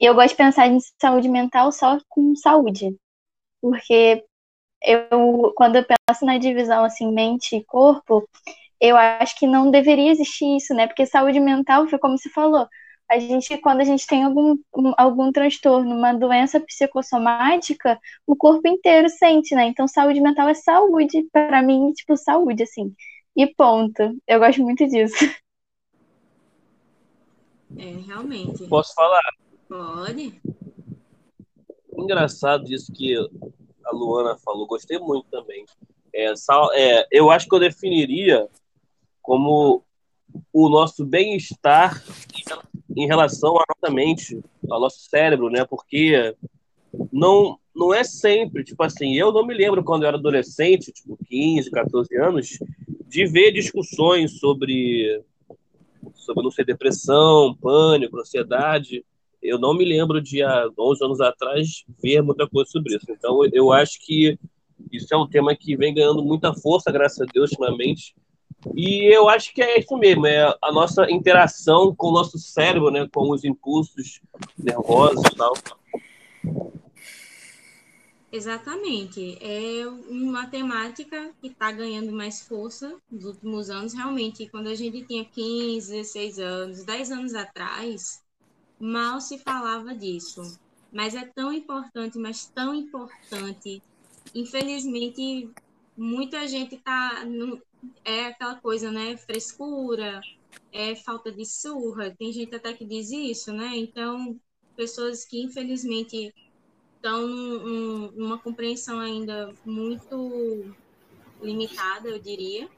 Eu 0.00 0.14
gosto 0.14 0.30
de 0.30 0.36
pensar 0.36 0.66
em 0.68 0.78
saúde 1.00 1.28
mental 1.28 1.70
só 1.72 1.98
com 2.08 2.34
saúde. 2.36 2.96
Porque 3.60 4.24
eu, 4.82 5.52
quando 5.56 5.76
eu 5.76 5.84
penso 5.84 6.24
na 6.24 6.38
divisão 6.38 6.84
assim, 6.84 7.12
mente 7.12 7.56
e 7.56 7.64
corpo, 7.64 8.28
eu 8.80 8.96
acho 8.96 9.38
que 9.38 9.46
não 9.46 9.70
deveria 9.70 10.10
existir 10.12 10.56
isso, 10.56 10.74
né? 10.74 10.86
Porque 10.86 11.06
saúde 11.06 11.40
mental 11.40 11.88
foi 11.88 11.98
como 11.98 12.18
você 12.18 12.28
falou, 12.30 12.68
a 13.10 13.18
gente, 13.18 13.56
quando 13.58 13.80
a 13.80 13.84
gente 13.84 14.06
tem 14.06 14.24
algum, 14.24 14.56
algum 14.96 15.30
transtorno, 15.30 15.94
uma 15.94 16.12
doença 16.12 16.58
psicossomática, 16.60 17.98
o 18.26 18.34
corpo 18.34 18.66
inteiro 18.66 19.08
sente, 19.08 19.54
né? 19.54 19.66
Então, 19.66 19.86
saúde 19.86 20.20
mental 20.20 20.48
é 20.48 20.54
saúde, 20.54 21.26
para 21.30 21.62
mim, 21.62 21.92
tipo, 21.92 22.16
saúde, 22.16 22.62
assim. 22.62 22.94
E 23.36 23.46
ponto. 23.46 24.02
Eu 24.26 24.38
gosto 24.38 24.62
muito 24.62 24.86
disso. 24.86 25.14
É, 27.76 27.90
realmente. 28.06 28.68
Posso 28.68 28.94
falar? 28.94 29.20
Pode. 29.68 30.40
Engraçado 31.98 32.72
isso 32.72 32.92
que 32.92 33.16
a 33.84 33.90
Luana 33.90 34.36
falou, 34.36 34.64
gostei 34.64 34.96
muito 34.96 35.26
também. 35.28 35.64
É, 36.14 36.32
é, 36.74 37.06
eu 37.10 37.32
acho 37.32 37.48
que 37.48 37.54
eu 37.56 37.58
definiria 37.58 38.48
como 39.20 39.84
o 40.52 40.68
nosso 40.68 41.04
bem-estar 41.04 42.00
em 42.32 42.42
relação 42.46 42.73
à 43.02 43.16
nossa 43.16 43.92
mente, 43.92 44.40
ao 44.70 44.80
nosso 44.80 45.00
cérebro, 45.08 45.50
né? 45.50 45.64
Porque 45.64 46.34
não 47.12 47.58
não 47.74 47.92
é 47.92 48.04
sempre, 48.04 48.62
tipo 48.62 48.80
assim, 48.84 49.14
eu 49.14 49.32
não 49.32 49.44
me 49.44 49.52
lembro 49.52 49.82
quando 49.82 50.04
eu 50.04 50.08
era 50.08 50.16
adolescente, 50.16 50.92
tipo 50.92 51.18
15, 51.26 51.68
14 51.72 52.16
anos, 52.16 52.58
de 53.08 53.26
ver 53.26 53.50
discussões 53.50 54.38
sobre 54.38 55.20
sobre 56.14 56.44
não 56.44 56.50
sei 56.50 56.64
depressão, 56.64 57.56
pânico, 57.60 58.18
ansiedade. 58.18 59.04
Eu 59.42 59.58
não 59.58 59.74
me 59.74 59.84
lembro 59.84 60.20
de 60.20 60.42
há 60.42 60.68
11 60.78 61.04
anos 61.04 61.20
atrás 61.20 61.84
ver 62.02 62.22
muita 62.22 62.48
coisa 62.48 62.70
sobre 62.70 62.96
isso. 62.96 63.06
Então 63.10 63.40
eu 63.52 63.72
acho 63.72 63.98
que 64.00 64.38
isso 64.92 65.12
é 65.12 65.16
um 65.16 65.28
tema 65.28 65.54
que 65.54 65.76
vem 65.76 65.92
ganhando 65.92 66.22
muita 66.22 66.54
força, 66.54 66.92
graças 66.92 67.20
a 67.20 67.26
Deus, 67.32 67.50
ultimamente, 67.50 68.14
e 68.74 69.14
eu 69.14 69.28
acho 69.28 69.52
que 69.52 69.62
é 69.62 69.78
isso 69.78 69.96
mesmo, 69.96 70.26
é 70.26 70.56
a 70.62 70.72
nossa 70.72 71.10
interação 71.10 71.94
com 71.94 72.08
o 72.08 72.12
nosso 72.12 72.38
cérebro, 72.38 72.90
né, 72.90 73.08
com 73.12 73.30
os 73.30 73.44
impulsos 73.44 74.20
nervosos 74.58 75.22
e 75.32 75.36
tal. 75.36 75.52
Exatamente. 78.34 79.38
É 79.40 79.86
uma 79.86 80.48
temática 80.48 81.30
que 81.40 81.46
está 81.46 81.70
ganhando 81.70 82.10
mais 82.10 82.40
força 82.40 82.96
nos 83.08 83.26
últimos 83.26 83.70
anos. 83.70 83.92
Realmente, 83.92 84.48
quando 84.48 84.66
a 84.66 84.74
gente 84.74 85.02
tinha 85.02 85.24
15, 85.24 85.92
16 85.92 86.38
anos, 86.40 86.82
10 86.82 87.12
anos 87.12 87.34
atrás, 87.34 88.24
mal 88.80 89.20
se 89.20 89.38
falava 89.38 89.94
disso. 89.94 90.58
Mas 90.92 91.14
é 91.14 91.24
tão 91.24 91.52
importante, 91.52 92.18
mas 92.18 92.46
tão 92.46 92.74
importante. 92.74 93.80
Infelizmente, 94.34 95.48
muita 95.96 96.48
gente 96.48 96.74
está 96.74 97.24
é 98.04 98.26
aquela 98.26 98.56
coisa, 98.56 98.90
né? 98.90 99.16
Frescura, 99.16 100.20
é 100.72 100.94
falta 100.94 101.30
de 101.30 101.44
surra. 101.44 102.14
Tem 102.18 102.32
gente 102.32 102.54
até 102.54 102.72
que 102.72 102.84
diz 102.84 103.10
isso, 103.10 103.52
né? 103.52 103.76
Então, 103.76 104.38
pessoas 104.76 105.24
que 105.24 105.42
infelizmente 105.42 106.34
estão 106.96 107.26
num, 107.26 108.10
numa 108.12 108.38
compreensão 108.38 108.98
ainda 108.98 109.54
muito 109.64 110.74
limitada, 111.42 112.08
eu 112.08 112.18
diria, 112.18 112.68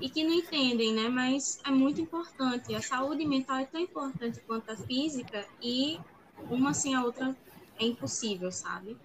e 0.00 0.10
que 0.10 0.24
não 0.24 0.34
entendem, 0.34 0.92
né? 0.92 1.08
Mas 1.08 1.60
é 1.64 1.70
muito 1.70 2.00
importante. 2.00 2.74
A 2.74 2.82
saúde 2.82 3.24
mental 3.24 3.58
é 3.58 3.64
tão 3.64 3.80
importante 3.80 4.40
quanto 4.46 4.70
a 4.70 4.76
física 4.76 5.46
e 5.62 5.98
uma 6.50 6.74
sem 6.74 6.94
a 6.94 7.04
outra 7.04 7.36
é 7.78 7.86
impossível, 7.86 8.50
sabe? 8.50 8.96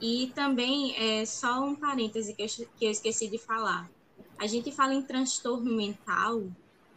E 0.00 0.32
também, 0.34 0.96
é, 0.96 1.24
só 1.24 1.64
um 1.64 1.74
parêntese 1.74 2.34
que 2.34 2.42
eu, 2.42 2.46
que 2.76 2.84
eu 2.84 2.90
esqueci 2.90 3.28
de 3.28 3.38
falar. 3.38 3.88
A 4.38 4.46
gente 4.46 4.72
fala 4.72 4.94
em 4.94 5.02
transtorno 5.02 5.74
mental 5.74 6.44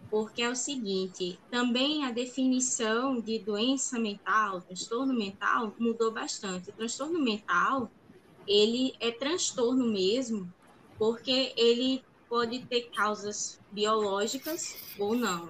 porque 0.10 0.42
é 0.42 0.50
o 0.50 0.56
seguinte, 0.56 1.38
também 1.52 2.06
a 2.06 2.12
definição 2.12 3.20
de 3.20 3.40
doença 3.40 4.00
mental, 4.00 4.62
transtorno 4.62 5.14
mental, 5.14 5.74
mudou 5.78 6.12
bastante. 6.12 6.70
O 6.70 6.74
transtorno 6.74 7.20
mental, 7.20 7.92
ele 8.48 8.94
é 9.00 9.12
transtorno 9.12 9.86
mesmo, 9.86 10.52
porque 10.98 11.54
ele 11.58 12.04
pode 12.30 12.66
ter 12.66 12.90
causas 12.96 13.60
biológicas 13.72 14.78
ou 14.98 15.16
não. 15.16 15.50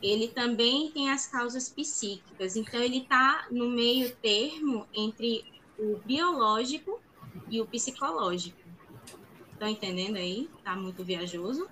Ele 0.00 0.28
também 0.28 0.90
tem 0.90 1.10
as 1.10 1.26
causas 1.26 1.68
psíquicas, 1.68 2.56
então 2.56 2.80
ele 2.80 2.98
está 2.98 3.46
no 3.50 3.68
meio 3.68 4.14
termo 4.16 4.86
entre 4.94 5.44
o 5.78 5.96
biológico 6.04 7.00
e 7.48 7.60
o 7.60 7.66
psicológico. 7.66 8.61
Estão 9.62 9.70
entendendo 9.70 10.16
aí? 10.16 10.50
Tá 10.64 10.74
muito 10.74 11.04
viajoso? 11.04 11.68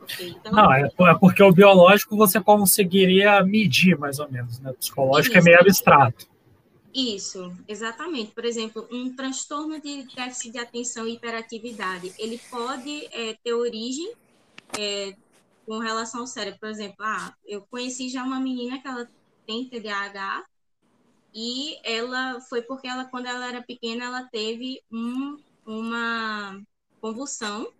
Okay, 0.00 0.30
então... 0.30 0.52
Não, 0.52 0.72
é, 0.72 0.80
é, 0.80 1.14
porque 1.20 1.42
o 1.42 1.52
biológico 1.52 2.16
você 2.16 2.40
conseguiria 2.40 3.44
medir, 3.44 3.98
mais 3.98 4.18
ou 4.18 4.30
menos, 4.30 4.58
né? 4.58 4.70
O 4.70 4.74
psicológico 4.74 5.36
Isso. 5.36 5.46
é 5.46 5.50
meio 5.50 5.60
abstrato. 5.60 6.26
Isso, 6.94 7.54
exatamente. 7.68 8.30
Por 8.30 8.46
exemplo, 8.46 8.88
um 8.90 9.14
transtorno 9.14 9.82
de 9.82 10.04
déficit 10.16 10.52
de 10.52 10.58
atenção 10.58 11.06
e 11.06 11.12
hiperatividade, 11.12 12.14
ele 12.18 12.40
pode 12.50 13.06
é, 13.12 13.36
ter 13.44 13.52
origem 13.52 14.10
é, 14.78 15.14
com 15.66 15.78
relação 15.78 16.22
ao 16.22 16.26
cérebro. 16.26 16.58
Por 16.58 16.70
exemplo, 16.70 16.96
ah, 17.00 17.34
eu 17.46 17.66
conheci 17.70 18.08
já 18.08 18.24
uma 18.24 18.40
menina 18.40 18.80
que 18.80 18.88
ela 18.88 19.06
tem 19.46 19.68
TDAH 19.68 20.46
e 21.34 21.76
ela 21.84 22.40
foi 22.40 22.62
porque 22.62 22.88
ela, 22.88 23.04
quando 23.04 23.26
ela 23.26 23.46
era 23.46 23.60
pequena, 23.60 24.06
ela 24.06 24.22
teve 24.24 24.80
um 24.90 25.36
uma 25.66 26.62
convulsão 27.00 27.72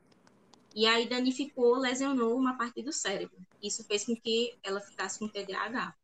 e 0.75 0.87
aí 0.87 1.09
danificou, 1.09 1.77
lesionou 1.77 2.37
uma 2.37 2.57
parte 2.57 2.83
do 2.83 2.93
cérebro. 2.93 3.37
Isso 3.63 3.85
fez 3.85 4.05
com 4.05 4.17
que 4.17 4.55
ela 4.63 4.81
ficasse 4.81 5.19
com 5.19 5.29
TDAH. 5.29 5.95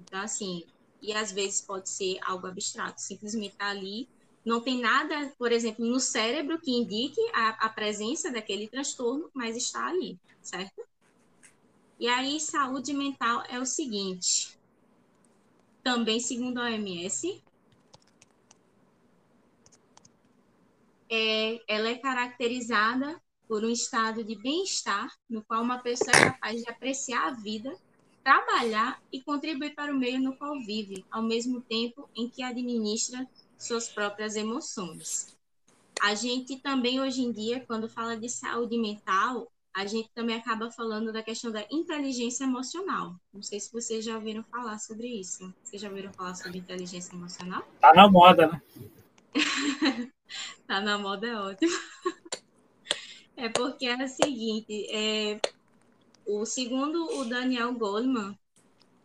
Então, 0.00 0.20
assim, 0.20 0.64
e 1.00 1.12
às 1.12 1.32
vezes 1.32 1.60
pode 1.60 1.88
ser 1.88 2.18
algo 2.22 2.46
abstrato, 2.46 3.00
simplesmente 3.00 3.56
tá 3.56 3.68
ali, 3.68 4.08
não 4.44 4.60
tem 4.60 4.80
nada, 4.80 5.32
por 5.38 5.52
exemplo, 5.52 5.84
no 5.84 6.00
cérebro 6.00 6.60
que 6.60 6.70
indique 6.70 7.20
a, 7.32 7.66
a 7.66 7.68
presença 7.68 8.30
daquele 8.30 8.68
transtorno, 8.68 9.30
mas 9.34 9.56
está 9.56 9.86
ali, 9.86 10.18
certo? 10.42 10.82
E 11.98 12.08
aí, 12.08 12.40
saúde 12.40 12.94
mental 12.94 13.44
é 13.48 13.58
o 13.58 13.66
seguinte, 13.66 14.58
também 15.82 16.18
segundo 16.18 16.58
a 16.58 16.64
OMS, 16.64 17.42
é, 21.10 21.60
ela 21.66 21.88
é 21.88 21.96
caracterizada 21.96 23.20
por 23.48 23.64
um 23.64 23.70
estado 23.70 24.22
de 24.22 24.36
bem-estar, 24.36 25.12
no 25.28 25.42
qual 25.42 25.60
uma 25.60 25.80
pessoa 25.80 26.16
é 26.16 26.30
capaz 26.30 26.62
de 26.62 26.70
apreciar 26.70 27.26
a 27.26 27.30
vida, 27.32 27.76
trabalhar 28.22 29.02
e 29.12 29.20
contribuir 29.20 29.74
para 29.74 29.92
o 29.92 29.98
meio 29.98 30.20
no 30.20 30.36
qual 30.36 30.54
vive, 30.60 31.04
ao 31.10 31.20
mesmo 31.20 31.60
tempo 31.62 32.08
em 32.14 32.28
que 32.28 32.44
administra 32.44 33.28
suas 33.58 33.88
próprias 33.88 34.36
emoções. 34.36 35.36
a 36.00 36.14
gente 36.14 36.56
também, 36.56 37.00
hoje 37.00 37.22
em 37.22 37.32
dia, 37.32 37.60
quando 37.66 37.88
fala 37.88 38.16
de 38.16 38.28
saúde 38.28 38.78
mental, 38.78 39.52
a 39.74 39.84
gente 39.86 40.08
também 40.14 40.36
acaba 40.36 40.70
falando 40.70 41.12
da 41.12 41.22
questão 41.22 41.50
da 41.50 41.62
inteligência 41.70 42.44
emocional. 42.44 43.14
Não 43.34 43.42
sei 43.42 43.60
se 43.60 43.70
vocês 43.72 44.04
já 44.04 44.14
ouviram 44.14 44.42
falar 44.44 44.78
sobre 44.78 45.08
isso. 45.08 45.52
Vocês 45.62 45.82
já 45.82 45.88
ouviram 45.88 46.12
falar 46.12 46.34
sobre 46.34 46.58
inteligência 46.58 47.14
emocional? 47.14 47.62
Tá 47.80 47.92
na 47.92 48.08
moda, 48.08 48.46
né? 48.46 48.62
tá 50.70 50.80
na 50.80 50.96
moda 50.96 51.26
é 51.26 51.34
ótimo. 51.34 51.72
É 53.36 53.48
porque 53.48 53.86
é 53.86 54.04
o 54.04 54.06
seguinte, 54.06 54.86
é, 54.94 55.40
o 56.26 56.44
segundo 56.44 57.18
o 57.18 57.24
Daniel 57.24 57.72
Goleman, 57.72 58.38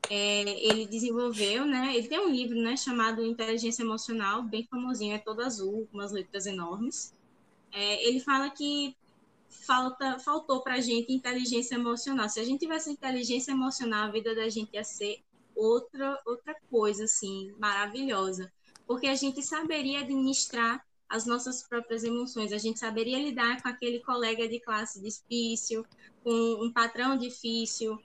é, 0.10 0.42
ele 0.68 0.86
desenvolveu, 0.86 1.66
né? 1.66 1.96
Ele 1.96 2.10
tem 2.10 2.20
um 2.20 2.30
livro, 2.30 2.62
né, 2.62 2.76
chamado 2.76 3.26
Inteligência 3.26 3.82
Emocional, 3.82 4.44
bem 4.44 4.68
famosinho, 4.70 5.16
é 5.16 5.18
todo 5.18 5.42
azul, 5.42 5.88
com 5.90 5.98
umas 5.98 6.12
letras 6.12 6.46
enormes. 6.46 7.14
É, 7.72 8.06
ele 8.06 8.20
fala 8.20 8.50
que 8.50 8.94
falta, 9.48 10.20
faltou 10.20 10.62
para 10.62 10.76
a 10.76 10.82
gente 10.82 11.14
inteligência 11.14 11.76
emocional. 11.76 12.28
Se 12.28 12.42
a 12.42 12.44
gente 12.44 12.60
tivesse 12.60 12.92
inteligência 12.92 13.52
emocional, 13.54 14.10
a 14.10 14.12
vida 14.12 14.36
da 14.36 14.50
gente 14.50 14.74
ia 14.74 14.84
ser 14.84 15.24
outra 15.56 16.22
outra 16.26 16.54
coisa, 16.70 17.06
assim, 17.06 17.54
maravilhosa, 17.58 18.52
porque 18.86 19.08
a 19.08 19.16
gente 19.16 19.42
saberia 19.42 20.02
administrar 20.02 20.86
as 21.10 21.26
nossas 21.26 21.64
próprias 21.64 22.04
emoções, 22.04 22.52
a 22.52 22.58
gente 22.58 22.80
saberia 22.80 23.18
lidar 23.18 23.62
com 23.62 23.70
aquele 23.70 24.00
colega 24.00 24.48
de 24.48 24.60
classe 24.60 25.02
difícil, 25.02 25.86
com 26.24 26.66
um 26.66 26.72
patrão 26.72 27.18
difícil, 27.18 28.00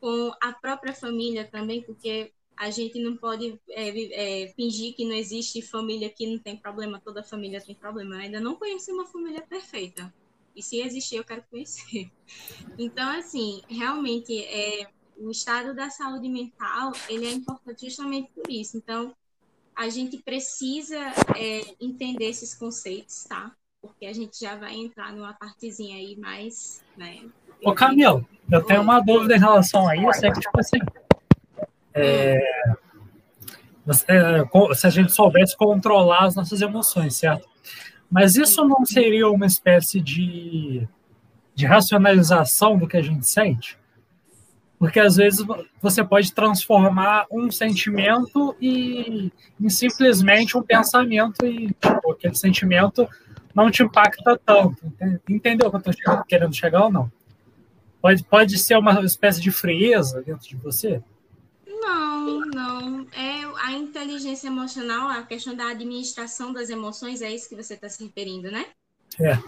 com 0.00 0.32
a 0.40 0.52
própria 0.52 0.94
família 0.94 1.44
também, 1.44 1.82
porque 1.82 2.32
a 2.56 2.70
gente 2.70 3.00
não 3.00 3.16
pode 3.16 3.60
é, 3.70 4.44
é, 4.44 4.48
fingir 4.54 4.94
que 4.94 5.04
não 5.04 5.14
existe 5.14 5.60
família 5.60 6.08
que 6.08 6.26
não 6.26 6.38
tem 6.38 6.56
problema, 6.56 7.00
toda 7.00 7.22
família 7.22 7.60
tem 7.60 7.74
problema. 7.74 8.14
Eu 8.14 8.20
ainda 8.20 8.40
não 8.40 8.54
conheci 8.54 8.92
uma 8.92 9.06
família 9.06 9.42
perfeita. 9.42 10.12
E 10.54 10.62
se 10.62 10.80
existir, 10.80 11.16
eu 11.16 11.24
quero 11.24 11.42
conhecer. 11.50 12.10
Então, 12.78 13.08
assim, 13.18 13.60
realmente, 13.68 14.36
é, 14.44 14.88
o 15.16 15.30
estado 15.30 15.74
da 15.74 15.90
saúde 15.90 16.28
mental, 16.28 16.92
ele 17.08 17.26
é 17.26 17.32
importante 17.32 17.84
justamente 17.84 18.30
por 18.32 18.50
isso. 18.50 18.76
Então, 18.76 19.14
a 19.76 19.88
gente 19.88 20.18
precisa 20.18 20.98
é, 21.36 21.62
entender 21.80 22.26
esses 22.26 22.54
conceitos, 22.54 23.24
tá? 23.24 23.52
Porque 23.80 24.06
a 24.06 24.12
gente 24.12 24.40
já 24.40 24.56
vai 24.56 24.74
entrar 24.74 25.12
numa 25.12 25.34
partezinha 25.34 25.96
aí 25.96 26.16
mais, 26.16 26.82
né? 26.96 27.20
Ô, 27.62 27.72
Camilo, 27.72 28.26
eu 28.50 28.62
tenho 28.62 28.82
uma 28.82 29.00
dúvida 29.00 29.36
em 29.36 29.40
relação 29.40 29.88
a 29.88 29.96
isso, 29.96 30.24
é 30.24 30.32
que, 30.32 30.40
tipo 30.40 30.60
assim, 30.60 30.78
é, 31.92 32.38
é 34.08 34.74
se 34.74 34.86
a 34.86 34.90
gente 34.90 35.12
soubesse 35.12 35.56
controlar 35.56 36.24
as 36.24 36.34
nossas 36.34 36.60
emoções, 36.60 37.16
certo? 37.16 37.48
Mas 38.10 38.36
isso 38.36 38.64
não 38.64 38.84
seria 38.84 39.28
uma 39.28 39.46
espécie 39.46 40.00
de, 40.00 40.86
de 41.54 41.66
racionalização 41.66 42.78
do 42.78 42.86
que 42.86 42.96
a 42.96 43.02
gente 43.02 43.26
sente? 43.26 43.78
Porque 44.78 45.00
às 45.00 45.16
vezes 45.16 45.44
você 45.80 46.04
pode 46.04 46.32
transformar 46.32 47.26
um 47.30 47.50
sentimento 47.50 48.54
e, 48.60 49.32
em 49.60 49.68
simplesmente 49.68 50.58
um 50.58 50.62
pensamento 50.62 51.46
e 51.46 51.68
tipo, 51.68 52.12
aquele 52.12 52.34
sentimento 52.34 53.08
não 53.54 53.70
te 53.70 53.82
impacta 53.82 54.38
tanto. 54.44 54.92
Entendeu 55.28 55.68
o 55.68 55.80
que 55.80 55.88
eu 55.88 55.92
estou 55.92 56.24
querendo 56.24 56.54
chegar 56.54 56.84
ou 56.84 56.92
não? 56.92 57.12
Pode, 58.02 58.22
pode 58.24 58.58
ser 58.58 58.76
uma 58.76 59.00
espécie 59.02 59.40
de 59.40 59.50
frieza 59.50 60.22
dentro 60.22 60.46
de 60.46 60.56
você? 60.56 61.02
Não, 61.66 62.40
não. 62.40 63.06
É 63.12 63.44
a 63.62 63.72
inteligência 63.72 64.48
emocional, 64.48 65.08
a 65.08 65.22
questão 65.22 65.54
da 65.54 65.70
administração 65.70 66.52
das 66.52 66.68
emoções, 66.68 67.22
é 67.22 67.32
isso 67.32 67.48
que 67.48 67.56
você 67.56 67.74
está 67.74 67.88
se 67.88 68.04
referindo, 68.04 68.50
né? 68.50 68.66
É. 69.18 69.38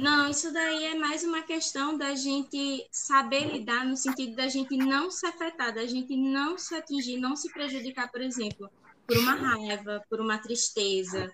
Não, 0.00 0.30
isso 0.30 0.50
daí 0.50 0.84
é 0.86 0.94
mais 0.94 1.22
uma 1.24 1.42
questão 1.42 1.94
da 1.94 2.14
gente 2.14 2.86
saber 2.90 3.52
lidar 3.52 3.84
no 3.84 3.94
sentido 3.98 4.34
da 4.34 4.48
gente 4.48 4.74
não 4.74 5.10
se 5.10 5.26
afetar, 5.26 5.74
da 5.74 5.84
gente 5.84 6.16
não 6.16 6.56
se 6.56 6.74
atingir, 6.74 7.18
não 7.18 7.36
se 7.36 7.52
prejudicar, 7.52 8.10
por 8.10 8.22
exemplo, 8.22 8.70
por 9.06 9.18
uma 9.18 9.34
raiva, 9.34 10.02
por 10.08 10.18
uma 10.18 10.38
tristeza. 10.38 11.30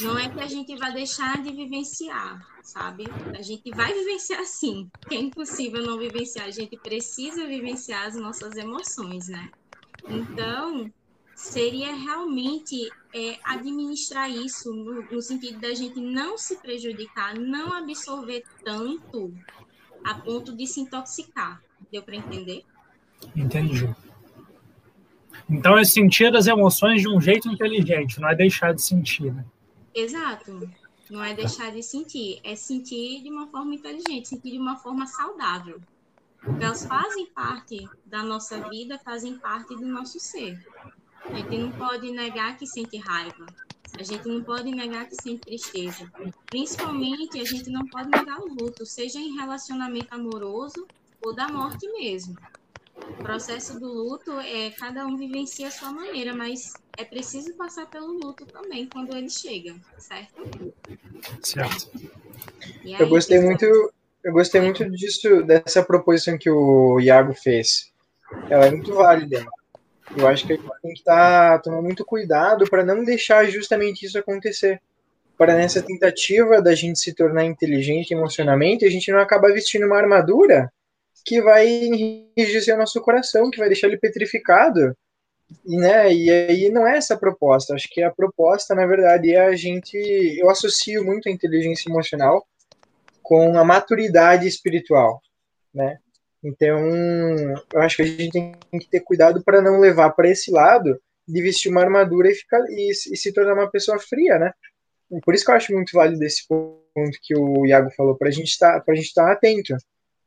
Não 0.00 0.18
é 0.18 0.30
que 0.30 0.40
a 0.40 0.46
gente 0.46 0.74
vai 0.76 0.94
deixar 0.94 1.42
de 1.42 1.52
vivenciar, 1.52 2.40
sabe? 2.62 3.04
A 3.38 3.42
gente 3.42 3.70
vai 3.70 3.92
vivenciar 3.92 4.46
sim, 4.46 4.90
é 5.10 5.16
impossível 5.16 5.82
não 5.82 5.98
vivenciar. 5.98 6.46
A 6.46 6.50
gente 6.50 6.74
precisa 6.78 7.46
vivenciar 7.46 8.06
as 8.06 8.16
nossas 8.16 8.56
emoções, 8.56 9.28
né? 9.28 9.50
Então, 10.08 10.90
seria 11.36 11.94
realmente 11.94 12.90
é, 13.14 13.38
administrar 13.44 14.28
isso 14.30 14.72
no, 14.72 15.02
no, 15.02 15.20
sentido 15.20 15.60
da 15.60 15.74
gente 15.74 16.00
não 16.00 16.38
se 16.38 16.56
prejudicar, 16.56 17.38
não 17.38 17.74
absorver 17.74 18.42
tanto 18.64 19.34
a 20.02 20.14
ponto 20.14 20.56
de 20.56 20.66
se 20.66 20.80
intoxicar. 20.80 21.62
Deu 21.92 22.02
para 22.02 22.16
entender? 22.16 22.64
Entendi. 23.36 23.94
Então 25.48 25.76
é 25.76 25.84
sentir 25.84 26.34
as 26.34 26.46
emoções 26.46 27.02
de 27.02 27.08
um 27.08 27.20
jeito 27.20 27.48
inteligente, 27.48 28.18
não 28.18 28.30
é 28.30 28.34
deixar 28.34 28.72
de 28.72 28.82
sentir, 28.82 29.32
né? 29.32 29.44
Exato. 29.94 30.68
Não 31.10 31.22
é 31.22 31.34
deixar 31.34 31.70
de 31.70 31.82
sentir, 31.82 32.40
é 32.42 32.56
sentir 32.56 33.22
de 33.22 33.30
uma 33.30 33.46
forma 33.48 33.74
inteligente, 33.74 34.28
sentir 34.28 34.52
de 34.52 34.58
uma 34.58 34.76
forma 34.76 35.06
saudável. 35.06 35.80
Porque 36.40 36.64
elas 36.64 36.84
fazem 36.86 37.26
parte 37.26 37.86
da 38.06 38.22
nossa 38.22 38.68
vida, 38.70 38.98
fazem 38.98 39.36
parte 39.38 39.76
do 39.76 39.86
nosso 39.86 40.18
ser. 40.18 40.58
A 41.30 41.34
gente 41.36 41.58
não 41.58 41.72
pode 41.72 42.10
negar 42.12 42.56
que 42.56 42.66
sente 42.66 42.96
raiva. 42.98 43.46
A 43.98 44.02
gente 44.02 44.28
não 44.28 44.42
pode 44.42 44.70
negar 44.70 45.06
que 45.06 45.14
sente 45.14 45.40
tristeza. 45.40 46.10
Principalmente, 46.46 47.40
a 47.40 47.44
gente 47.44 47.70
não 47.70 47.86
pode 47.86 48.08
negar 48.10 48.40
o 48.40 48.48
luto, 48.48 48.84
seja 48.84 49.18
em 49.18 49.34
relacionamento 49.36 50.14
amoroso 50.14 50.86
ou 51.24 51.34
da 51.34 51.48
morte 51.48 51.88
mesmo. 51.92 52.36
O 52.96 53.22
processo 53.22 53.78
do 53.78 53.86
luto 53.92 54.32
é 54.40 54.70
cada 54.70 55.06
um 55.06 55.16
vivencia 55.16 55.68
a 55.68 55.70
sua 55.70 55.92
maneira, 55.92 56.34
mas 56.34 56.74
é 56.96 57.04
preciso 57.04 57.54
passar 57.54 57.86
pelo 57.86 58.12
luto 58.12 58.46
também 58.46 58.88
quando 58.88 59.16
ele 59.16 59.28
chega, 59.28 59.74
certo? 59.98 60.72
Certo. 61.42 61.90
Aí, 62.84 62.94
eu 62.98 63.08
gostei 63.08 63.40
muito, 63.40 63.64
eu 64.24 64.32
gostei 64.32 64.60
muito 64.60 64.88
disso 64.90 65.42
dessa 65.42 65.82
proposição 65.82 66.38
que 66.38 66.50
o 66.50 66.98
Iago 67.00 67.34
fez. 67.34 67.92
Ela 68.50 68.66
é 68.66 68.70
muito 68.70 68.94
válida. 68.94 69.46
Eu 70.14 70.26
acho 70.28 70.46
que 70.46 70.52
a 70.52 70.56
gente 70.56 70.68
tem 70.82 70.92
que 70.92 70.98
estar 70.98 71.52
tá, 71.52 71.58
tomando 71.58 71.82
muito 71.82 72.04
cuidado 72.04 72.68
para 72.68 72.84
não 72.84 73.04
deixar 73.04 73.46
justamente 73.46 74.06
isso 74.06 74.18
acontecer. 74.18 74.80
Para 75.36 75.54
nessa 75.54 75.82
tentativa 75.82 76.62
da 76.62 76.74
gente 76.74 76.98
se 76.98 77.12
tornar 77.12 77.44
inteligente 77.44 78.12
emocionalmente, 78.12 78.84
a 78.84 78.90
gente 78.90 79.10
não 79.10 79.18
acaba 79.18 79.52
vestindo 79.52 79.86
uma 79.86 79.98
armadura 79.98 80.72
que 81.24 81.42
vai 81.42 81.68
enrijecer 81.68 82.74
o 82.74 82.78
nosso 82.78 83.00
coração, 83.00 83.50
que 83.50 83.58
vai 83.58 83.68
deixar 83.68 83.88
ele 83.88 83.98
petrificado. 83.98 84.96
E, 85.64 85.76
né, 85.76 86.12
e 86.12 86.30
aí 86.30 86.70
não 86.70 86.86
é 86.86 86.96
essa 86.96 87.14
a 87.14 87.18
proposta. 87.18 87.74
Acho 87.74 87.88
que 87.90 88.02
a 88.02 88.10
proposta, 88.10 88.74
na 88.74 88.86
verdade, 88.86 89.34
é 89.34 89.46
a 89.46 89.56
gente. 89.56 89.96
Eu 90.40 90.48
associo 90.48 91.04
muito 91.04 91.28
a 91.28 91.32
inteligência 91.32 91.90
emocional 91.90 92.46
com 93.22 93.58
a 93.58 93.64
maturidade 93.64 94.46
espiritual, 94.46 95.20
né? 95.74 95.98
Então, 96.46 96.78
eu 97.74 97.80
acho 97.80 97.96
que 97.96 98.02
a 98.02 98.06
gente 98.06 98.30
tem 98.30 98.80
que 98.80 98.88
ter 98.88 99.00
cuidado 99.00 99.42
para 99.42 99.60
não 99.60 99.80
levar 99.80 100.10
para 100.10 100.30
esse 100.30 100.52
lado 100.52 100.96
de 101.26 101.42
vestir 101.42 101.72
uma 101.72 101.80
armadura 101.80 102.30
e, 102.30 102.34
ficar, 102.34 102.60
e, 102.68 102.92
e, 102.92 103.16
se 103.16 103.32
tornar 103.32 103.54
uma 103.54 103.68
pessoa 103.68 103.98
fria, 103.98 104.38
né? 104.38 104.52
Por 105.24 105.34
isso 105.34 105.44
que 105.44 105.50
eu 105.50 105.56
acho 105.56 105.72
muito 105.72 105.90
válido 105.92 106.22
esse 106.22 106.46
ponto 106.46 107.18
que 107.20 107.36
o 107.36 107.66
Iago 107.66 107.90
falou, 107.96 108.16
para 108.16 108.30
gente 108.30 108.56
tá, 108.56 108.80
a 108.88 108.94
gente 108.94 109.06
estar 109.06 109.26
tá 109.26 109.32
atento 109.32 109.74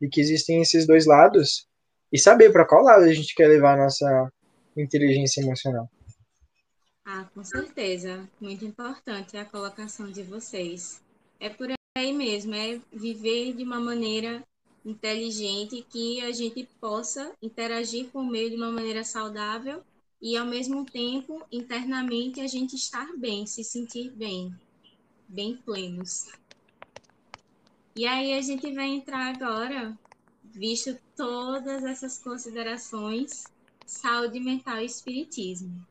de 0.02 0.10
que 0.10 0.20
existem 0.20 0.62
esses 0.62 0.86
dois 0.86 1.06
lados 1.06 1.66
e 2.12 2.20
saber 2.20 2.52
para 2.52 2.68
qual 2.68 2.84
lado 2.84 3.06
a 3.06 3.14
gente 3.14 3.34
quer 3.34 3.48
levar 3.48 3.76
a 3.76 3.84
nossa 3.84 4.30
inteligência 4.76 5.42
emocional. 5.42 5.90
Ah, 7.06 7.26
com 7.34 7.44
certeza. 7.46 8.28
Muito 8.42 8.66
importante 8.66 9.38
a 9.38 9.46
colocação 9.46 10.12
de 10.12 10.24
vocês. 10.24 11.02
É 11.40 11.50
por 11.50 11.70
aí 11.98 12.12
mesmo, 12.12 12.54
é 12.54 12.78
viver 12.92 13.54
de 13.54 13.64
uma 13.64 13.80
maneira 13.80 14.44
inteligente 14.86 15.86
que 15.90 16.22
a 16.22 16.32
gente 16.32 16.68
possa 16.80 17.34
interagir 17.42 18.10
com 18.12 18.20
o 18.20 18.30
meio 18.30 18.50
de 18.50 18.56
uma 18.56 18.72
maneira 18.72 19.04
saudável 19.04 19.84
e, 20.22 20.36
ao 20.36 20.46
mesmo 20.46 20.86
tempo, 20.86 21.42
internamente 21.52 22.42
a 22.42 22.48
gente 22.48 22.76
estar 22.76 23.08
bem, 23.18 23.46
se 23.46 23.64
sentir 23.64 24.12
bem, 24.12 24.54
bem 25.28 25.58
plenos. 25.58 26.26
E 27.96 28.06
aí 28.06 28.34
a 28.34 28.42
gente 28.42 28.74
vai 28.74 28.88
entrar 28.88 29.36
agora, 29.36 29.98
visto 30.44 30.98
todas 31.16 31.84
essas 31.84 32.18
considerações, 32.18 33.44
saúde 33.86 34.40
mental 34.40 34.80
e 34.80 34.86
espiritismo. 34.86 35.86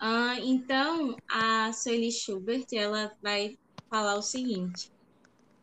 Uh, 0.00 0.38
então, 0.44 1.16
a 1.28 1.72
Sueli 1.72 2.12
Schubert, 2.12 2.66
ela 2.72 3.12
vai 3.20 3.58
falar 3.90 4.16
o 4.16 4.22
seguinte. 4.22 4.92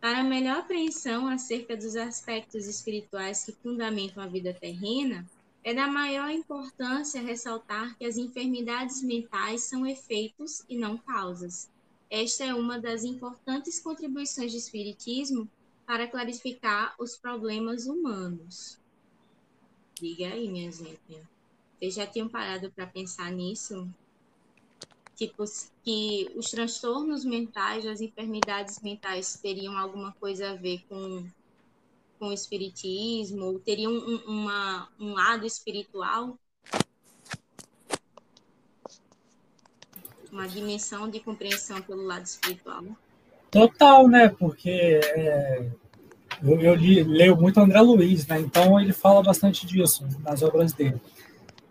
Para 0.06 0.24
melhor 0.24 0.60
apreensão 0.60 1.28
acerca 1.28 1.76
dos 1.76 1.96
aspectos 1.96 2.68
espirituais 2.68 3.44
que 3.44 3.52
fundamentam 3.52 4.22
a 4.22 4.28
vida 4.28 4.54
terrena, 4.54 5.28
é 5.64 5.74
da 5.74 5.88
maior 5.88 6.30
importância 6.30 7.24
ressaltar 7.24 7.98
que 7.98 8.06
as 8.06 8.16
enfermidades 8.16 9.02
mentais 9.02 9.64
são 9.64 9.84
efeitos 9.84 10.64
e 10.70 10.78
não 10.78 10.96
causas. 10.96 11.72
esta 12.08 12.44
é 12.44 12.54
uma 12.54 12.80
das 12.80 13.04
importantes 13.04 13.80
contribuições 13.80 14.52
do 14.52 14.60
Espiritismo 14.60 15.50
para 15.88 16.08
clarificar 16.08 16.94
os 17.00 17.18
problemas 17.18 17.88
humanos. 17.88 18.78
Diga 20.00 20.28
aí, 20.28 20.48
minha 20.48 20.72
gente. 20.72 21.20
Vocês 21.80 21.96
já 21.96 22.06
tinham 22.06 22.30
parado 22.30 22.70
para 22.70 22.86
pensar 22.86 23.32
nisso? 23.32 23.90
Tipo, 25.16 25.46
que 25.84 26.30
os 26.36 26.52
transtornos 26.52 27.24
mentais, 27.24 27.86
as 27.86 28.02
enfermidades 28.02 28.82
mentais 28.82 29.40
teriam 29.42 29.78
alguma 29.78 30.12
coisa 30.20 30.52
a 30.52 30.56
ver 30.56 30.84
com, 30.90 31.26
com 32.20 32.28
o 32.28 32.34
espiritismo? 32.34 33.46
Ou 33.46 33.60
teriam 33.60 33.94
um, 33.94 34.18
uma, 34.28 34.90
um 35.00 35.14
lado 35.14 35.46
espiritual? 35.46 36.38
Uma 40.30 40.48
dimensão 40.48 41.10
de 41.10 41.22
compreensão 41.22 41.82
pelo 41.82 42.04
lado 42.04 42.26
espiritual? 42.26 42.84
Total, 43.50 44.06
né? 44.10 44.28
Porque 44.28 44.70
é, 44.70 45.72
eu, 46.44 46.60
eu 46.60 46.76
li, 46.76 47.04
leio 47.04 47.38
muito 47.38 47.60
André 47.60 47.80
Luiz, 47.80 48.28
né? 48.28 48.40
Então 48.42 48.78
ele 48.80 48.92
fala 48.92 49.24
bastante 49.24 49.66
disso 49.66 50.06
nas 50.24 50.42
obras 50.42 50.74
dele. 50.74 51.00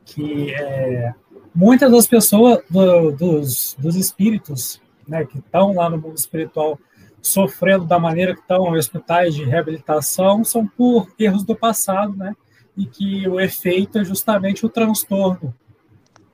Que 0.07 0.55
é, 0.55 1.15
muitas 1.55 1.91
das 1.91 2.07
pessoas, 2.07 2.63
do, 2.69 3.13
dos, 3.13 3.77
dos 3.79 3.97
espíritos, 3.97 4.81
né, 5.07 5.25
que 5.25 5.39
estão 5.39 5.75
lá 5.75 5.89
no 5.89 5.99
mundo 5.99 6.17
espiritual 6.17 6.79
sofrendo 7.23 7.87
da 7.87 7.99
maneira 7.99 8.35
que 8.35 8.41
estão 8.41 8.75
em 8.75 8.79
hospitais 8.79 9.35
de 9.35 9.45
reabilitação, 9.45 10.45
são 10.45 10.67
por 10.67 11.11
erros 11.19 11.43
do 11.43 11.57
passado, 11.57 12.15
né? 12.15 12.37
E 12.77 12.85
que 12.85 13.27
o 13.27 13.41
efeito 13.41 13.99
é 13.99 14.05
justamente 14.05 14.67
o 14.67 14.69
transtorno 14.69 15.55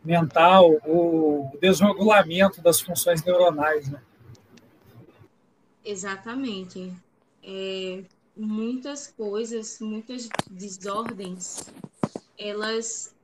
mental, 0.05 0.73
o 0.85 1.49
desregulamento 1.61 2.61
das 2.61 2.81
funções 2.81 3.23
neuronais, 3.23 3.89
né? 3.89 4.01
Exatamente. 5.85 6.93
É, 7.43 8.03
muitas 8.37 9.07
coisas, 9.07 9.79
muitas 9.81 10.29
desordens, 10.51 11.71
elas 12.37 13.15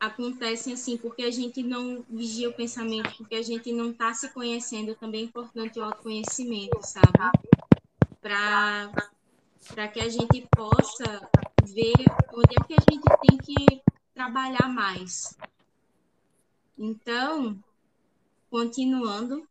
acontecem 0.00 0.72
assim 0.72 0.96
porque 0.96 1.22
a 1.22 1.30
gente 1.30 1.62
não 1.62 2.02
vigia 2.08 2.48
o 2.48 2.54
pensamento, 2.54 3.14
porque 3.18 3.34
a 3.34 3.42
gente 3.42 3.70
não 3.70 3.90
está 3.90 4.14
se 4.14 4.30
conhecendo. 4.30 4.94
Também 4.94 5.20
é 5.20 5.24
importante 5.24 5.78
o 5.78 5.84
autoconhecimento, 5.84 6.80
sabe? 6.82 7.12
Para 8.20 9.88
que 9.92 10.00
a 10.00 10.08
gente 10.08 10.48
possa 10.56 11.30
ver 11.66 11.92
onde 12.32 12.54
é 12.58 12.64
que 12.66 12.74
a 12.74 12.90
gente 12.90 13.04
tem 13.28 13.38
que 13.38 13.82
trabalhar 14.14 14.68
mais. 14.68 15.36
Então, 16.78 17.62
continuando, 18.50 19.46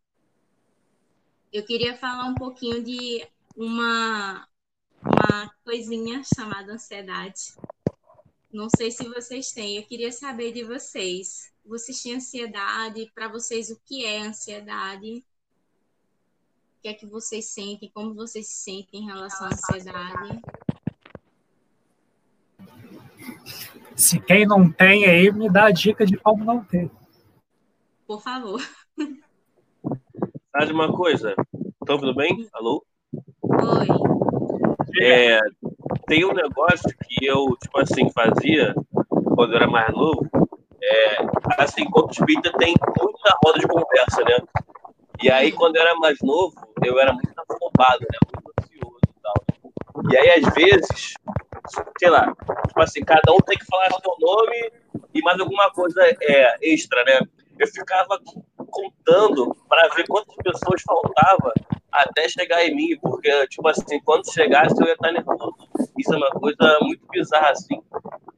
eu 1.52 1.64
queria 1.64 1.96
falar 1.96 2.24
um 2.24 2.34
pouquinho 2.34 2.82
de 2.82 3.24
uma, 3.56 4.48
uma 5.02 5.54
coisinha 5.64 6.22
chamada 6.24 6.72
ansiedade. 6.72 7.54
Não 8.52 8.68
sei 8.68 8.90
se 8.90 9.08
vocês 9.08 9.52
têm, 9.52 9.76
eu 9.76 9.84
queria 9.84 10.10
saber 10.10 10.52
de 10.52 10.64
vocês. 10.64 11.52
Vocês 11.64 12.02
têm 12.02 12.16
ansiedade? 12.16 13.08
Para 13.14 13.28
vocês, 13.28 13.70
o 13.70 13.80
que 13.86 14.04
é 14.04 14.22
ansiedade? 14.22 15.24
O 16.78 16.82
que 16.82 16.88
é 16.88 16.94
que 16.94 17.06
vocês 17.06 17.44
sentem? 17.46 17.90
Como 17.94 18.12
vocês 18.12 18.48
se 18.48 18.64
sentem 18.64 19.02
em 19.02 19.06
relação 19.06 19.46
à 19.46 19.50
ansiedade? 19.50 20.40
Se 23.94 24.18
quem 24.18 24.44
não 24.44 24.72
tem 24.72 25.04
aí, 25.04 25.30
me 25.30 25.48
dá 25.48 25.66
a 25.66 25.70
dica 25.70 26.04
de 26.04 26.16
como 26.16 26.44
não 26.44 26.64
ter. 26.64 26.90
Por 28.04 28.20
favor. 28.20 28.60
Sabe 30.50 30.72
uma 30.72 30.92
coisa? 30.92 31.36
Estão 31.80 31.98
tudo 32.00 32.16
bem? 32.16 32.48
Alô? 32.52 32.84
Oi. 33.42 33.86
É, 35.00 35.38
tem 36.10 36.24
um 36.24 36.32
negócio 36.32 36.90
que 37.04 37.24
eu, 37.24 37.56
tipo 37.62 37.78
assim, 37.78 38.10
fazia 38.10 38.74
quando 39.36 39.52
eu 39.52 39.58
era 39.58 39.68
mais 39.68 39.94
novo. 39.94 40.28
É, 40.82 41.18
assim, 41.56 41.84
como 41.84 42.10
espírita 42.10 42.50
tem 42.58 42.74
muita 42.98 43.38
roda 43.44 43.60
de 43.60 43.68
conversa, 43.68 44.24
né? 44.24 44.38
E 45.22 45.30
aí, 45.30 45.52
quando 45.52 45.76
eu 45.76 45.82
era 45.82 45.94
mais 45.94 46.18
novo, 46.20 46.52
eu 46.82 46.98
era 46.98 47.12
muito 47.12 47.32
afobado, 47.38 48.00
né? 48.00 48.18
Muito 48.34 48.52
ansioso 48.58 48.98
e 49.06 49.22
tal. 49.22 50.10
E 50.10 50.16
aí, 50.16 50.30
às 50.30 50.52
vezes, 50.52 51.14
sei 51.96 52.10
lá, 52.10 52.34
tipo 52.66 52.82
assim, 52.82 53.04
cada 53.04 53.32
um 53.32 53.38
tem 53.38 53.56
que 53.56 53.66
falar 53.66 53.90
seu 53.90 54.16
nome 54.18 54.72
e 55.14 55.22
mais 55.22 55.38
alguma 55.38 55.70
coisa 55.70 56.02
é, 56.22 56.56
extra, 56.60 57.04
né? 57.04 57.20
Eu 57.56 57.68
ficava 57.68 58.18
contando 58.68 59.54
para 59.68 59.86
ver 59.94 60.08
quantas 60.08 60.34
pessoas 60.42 60.82
faltava 60.82 61.52
até 61.92 62.28
chegar 62.28 62.64
em 62.64 62.74
mim, 62.74 62.98
porque, 63.00 63.46
tipo 63.48 63.66
assim, 63.68 64.00
quando 64.04 64.32
chegasse 64.32 64.74
eu 64.80 64.86
ia 64.86 64.94
estar 64.94 65.12
nervoso. 65.12 65.54
Isso 65.98 66.14
é 66.14 66.16
uma 66.16 66.30
coisa 66.30 66.78
muito 66.82 67.06
bizarra, 67.08 67.50
assim. 67.50 67.80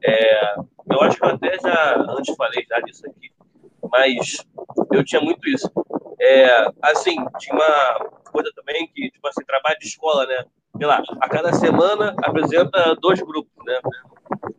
É, 0.02 0.54
eu 0.90 1.00
acho 1.02 1.16
que 1.16 1.24
eu 1.24 1.30
até 1.30 1.58
já, 1.58 1.96
antes 2.16 2.34
falei 2.36 2.64
já 2.68 2.80
disso 2.80 3.06
aqui, 3.06 3.30
mas 3.90 4.44
eu 4.92 5.04
tinha 5.04 5.20
muito 5.20 5.48
isso. 5.48 5.70
É, 6.20 6.66
assim, 6.82 7.16
tinha 7.38 7.54
uma 7.54 8.10
coisa 8.30 8.50
também 8.54 8.86
que, 8.94 9.10
tipo 9.10 9.28
assim, 9.28 9.44
trabalho 9.44 9.78
de 9.78 9.86
escola, 9.86 10.26
né? 10.26 10.44
Sei 10.76 10.86
lá, 10.86 11.02
a 11.20 11.28
cada 11.28 11.52
semana 11.52 12.14
apresenta 12.22 12.94
dois 12.96 13.20
grupos, 13.20 13.52
né? 13.64 13.78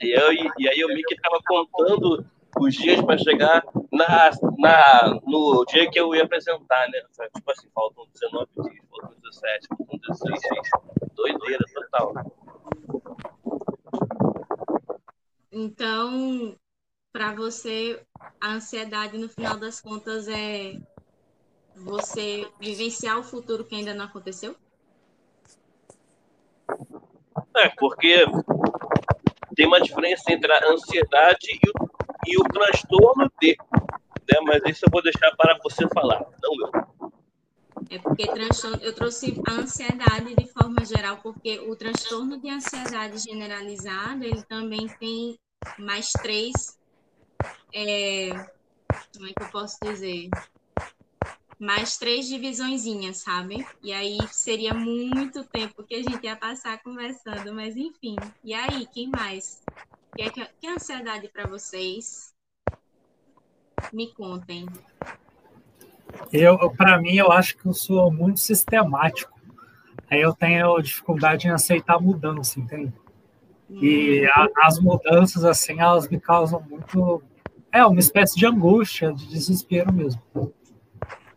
E, 0.01 0.12
eu, 0.12 0.32
e 0.32 0.69
aí 0.69 0.79
eu 0.79 0.88
meio 0.89 1.03
que 1.08 1.15
ficava 1.15 1.39
contando 1.45 2.25
os 2.60 2.75
dias 2.75 3.01
para 3.01 3.17
chegar 3.17 3.63
na, 3.91 4.29
na, 4.58 5.19
no 5.25 5.65
dia 5.65 5.89
que 5.89 5.99
eu 5.99 6.13
ia 6.13 6.23
apresentar, 6.23 6.88
né? 6.89 6.99
Tipo 7.36 7.51
assim, 7.51 7.67
faltam 7.73 8.06
19 8.13 8.47
dias, 8.69 8.83
faltam 9.34 9.67
17, 9.67 9.67
faltam 9.67 10.00
16 10.00 10.41
dias. 10.41 10.69
Doideira 11.15 11.65
total. 11.74 12.13
Então, 15.52 16.56
para 17.12 17.34
você, 17.34 18.02
a 18.41 18.54
ansiedade, 18.54 19.17
no 19.17 19.30
final 19.30 19.58
das 19.58 19.80
contas, 19.80 20.28
é 20.28 20.80
você 21.76 22.48
vivenciar 22.60 23.19
o 23.19 23.24
futuro 23.24 23.65
que 23.65 23.76
ainda 23.76 23.93
não 23.93 24.06
aconteceu? 24.06 24.56
É, 27.56 27.69
porque 27.78 28.26
tem 29.56 29.67
uma 29.67 29.82
diferença 29.82 30.32
entre 30.32 30.52
a 30.52 30.72
ansiedade 30.72 31.48
e 31.52 31.69
o 31.69 31.93
e 32.26 32.38
o 32.38 32.43
transtorno 32.43 33.32
de. 33.41 33.58
Né? 33.72 34.39
Mas 34.43 34.63
isso 34.65 34.86
eu 34.86 34.91
vou 34.91 35.02
deixar 35.02 35.32
para 35.36 35.58
você 35.62 35.88
falar, 35.89 36.26
não 36.41 36.54
eu. 36.60 36.92
É 37.90 37.98
porque 38.00 38.26
transtorno, 38.28 38.78
eu 38.82 38.94
trouxe 38.94 39.42
a 39.48 39.52
ansiedade 39.52 40.36
de 40.36 40.48
forma 40.48 40.84
geral, 40.86 41.18
porque 41.18 41.60
o 41.60 41.76
transtorno 41.76 42.40
de 42.40 42.50
ansiedade 42.50 43.20
generalizado, 43.20 44.24
ele 44.24 44.44
também 44.44 44.88
tem 45.00 45.38
mais 45.78 46.12
três, 46.12 46.78
é, 47.74 48.30
como 49.14 49.28
é 49.28 49.34
que 49.34 49.44
eu 49.44 49.50
posso 49.52 49.78
dizer? 49.84 50.30
Mais 51.60 51.98
três 51.98 52.28
divisõezinhas, 52.28 53.18
sabe? 53.18 53.66
E 53.82 53.94
aí 53.94 54.18
seria 54.32 54.74
muito 54.74 55.44
tempo 55.46 55.84
que 55.84 55.96
a 55.96 56.04
gente 56.04 56.24
ia 56.24 56.36
passar 56.36 56.82
conversando, 56.84 57.54
mas 57.54 57.78
enfim. 57.78 58.16
E 58.44 58.54
aí, 58.54 58.86
quem 58.88 59.10
mais? 59.10 59.62
que 60.16 60.22
é, 60.22 60.30
que 60.30 60.68
ansiedade 60.68 61.28
para 61.30 61.48
vocês? 61.48 62.34
Me 63.92 64.14
contem. 64.14 64.66
Eu, 66.32 66.69
para 66.71 66.99
mim, 66.99 67.15
eu 67.15 67.32
acho 67.32 67.58
que 67.58 67.65
eu 67.65 67.73
sou 67.73 68.12
muito 68.12 68.39
sistemático. 68.39 69.32
Aí 70.10 70.21
eu 70.21 70.34
tenho 70.34 70.82
dificuldade 70.82 71.47
em 71.47 71.52
aceitar 71.52 71.99
mudança, 71.99 72.60
entende? 72.60 72.93
E 73.69 74.26
a, 74.28 74.47
as 74.63 74.80
mudanças, 74.80 75.43
assim, 75.43 75.80
elas 75.80 76.08
me 76.08 76.19
causam 76.19 76.62
muito. 76.69 77.23
É, 77.71 77.84
uma 77.86 77.99
espécie 77.99 78.36
de 78.36 78.45
angústia, 78.45 79.12
de 79.12 79.28
desespero 79.28 79.91
mesmo. 79.91 80.21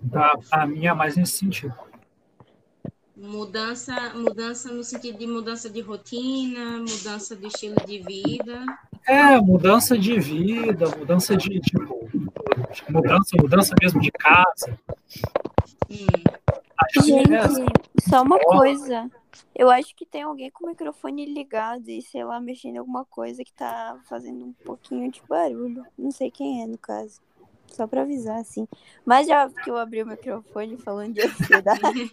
Então, 0.05 0.41
para 0.51 0.67
mim, 0.67 0.87
é 0.87 0.93
mais 0.93 1.17
nesse 1.17 1.39
sentido. 1.39 1.75
Mudança, 3.17 4.13
mudança 4.15 4.71
no 4.71 4.85
sentido 4.85 5.19
de 5.19 5.27
mudança 5.27 5.71
de 5.71 5.81
rotina, 5.81 6.79
mudança 6.79 7.35
de 7.35 7.47
estilo 7.47 7.77
de 7.87 7.99
vida. 8.01 8.67
É, 9.07 9.41
mudança 9.41 9.97
de 9.97 10.21
vida, 10.21 10.87
mudança 10.99 11.35
de, 11.35 11.59
tipo, 11.61 12.07
mudança, 12.89 13.37
mudança 13.41 13.75
mesmo 13.81 14.01
de 14.01 14.11
casa. 14.13 14.79
Hum. 15.91 16.07
Gente, 17.03 17.35
é 17.35 17.43
só 18.09 18.23
uma 18.23 18.39
coisa. 18.39 19.11
Eu 19.55 19.71
acho 19.71 19.95
que 19.95 20.07
tem 20.07 20.23
alguém 20.23 20.51
com 20.51 20.67
o 20.67 20.69
microfone 20.69 21.27
ligado 21.27 21.89
e, 21.89 22.03
sei 22.03 22.25
lá, 22.25 22.41
mexendo 22.41 22.77
em 22.77 22.79
alguma 22.79 23.05
coisa 23.05 23.43
que 23.43 23.53
tá 23.53 23.99
fazendo 24.09 24.45
um 24.45 24.53
pouquinho 24.53 25.11
de 25.11 25.23
barulho. 25.29 25.85
Não 25.99 26.11
sei 26.11 26.31
quem 26.31 26.63
é, 26.63 26.67
no 26.67 26.79
caso. 26.79 27.21
Só 27.69 27.87
pra 27.87 28.03
avisar, 28.03 28.39
assim. 28.39 28.67
Mas 29.05 29.27
já 29.27 29.49
que 29.49 29.71
eu 29.71 29.77
abri 29.77 30.03
o 30.03 30.07
microfone 30.07 30.77
falando 30.77 31.15
de 31.15 31.23
ansiedade, 31.23 32.11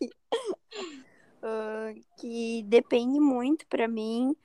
uh, 1.41 2.02
que 2.17 2.63
depende 2.63 3.19
muito 3.19 3.65
para 3.67 3.88
mim 3.88 4.36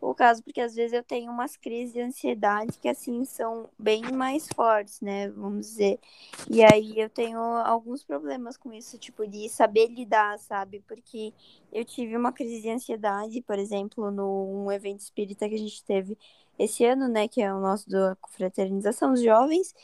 o 0.00 0.14
caso, 0.14 0.42
porque 0.42 0.60
às 0.60 0.74
vezes 0.74 0.92
eu 0.92 1.02
tenho 1.02 1.30
umas 1.30 1.56
crises 1.56 1.92
de 1.94 2.00
ansiedade 2.00 2.78
que, 2.78 2.88
assim, 2.88 3.24
são 3.24 3.68
bem 3.78 4.02
mais 4.12 4.46
fortes, 4.54 5.00
né? 5.00 5.28
Vamos 5.30 5.66
dizer. 5.66 5.98
E 6.50 6.62
aí 6.64 6.98
eu 6.98 7.08
tenho 7.10 7.38
alguns 7.40 8.04
problemas 8.04 8.56
com 8.56 8.72
isso, 8.72 8.98
tipo, 8.98 9.26
de 9.26 9.48
saber 9.48 9.88
lidar, 9.88 10.38
sabe? 10.38 10.82
Porque 10.86 11.32
eu 11.72 11.84
tive 11.84 12.16
uma 12.16 12.32
crise 12.32 12.62
de 12.62 12.70
ansiedade, 12.70 13.42
por 13.42 13.58
exemplo, 13.58 14.10
num 14.10 14.70
evento 14.70 15.00
espírita 15.00 15.48
que 15.48 15.54
a 15.54 15.58
gente 15.58 15.82
teve 15.84 16.16
esse 16.58 16.84
ano, 16.84 17.08
né? 17.08 17.28
Que 17.28 17.42
é 17.42 17.52
o 17.52 17.60
nosso 17.60 17.88
da 17.88 18.16
Confraternização 18.16 19.12
dos 19.12 19.22
Jovens. 19.22 19.74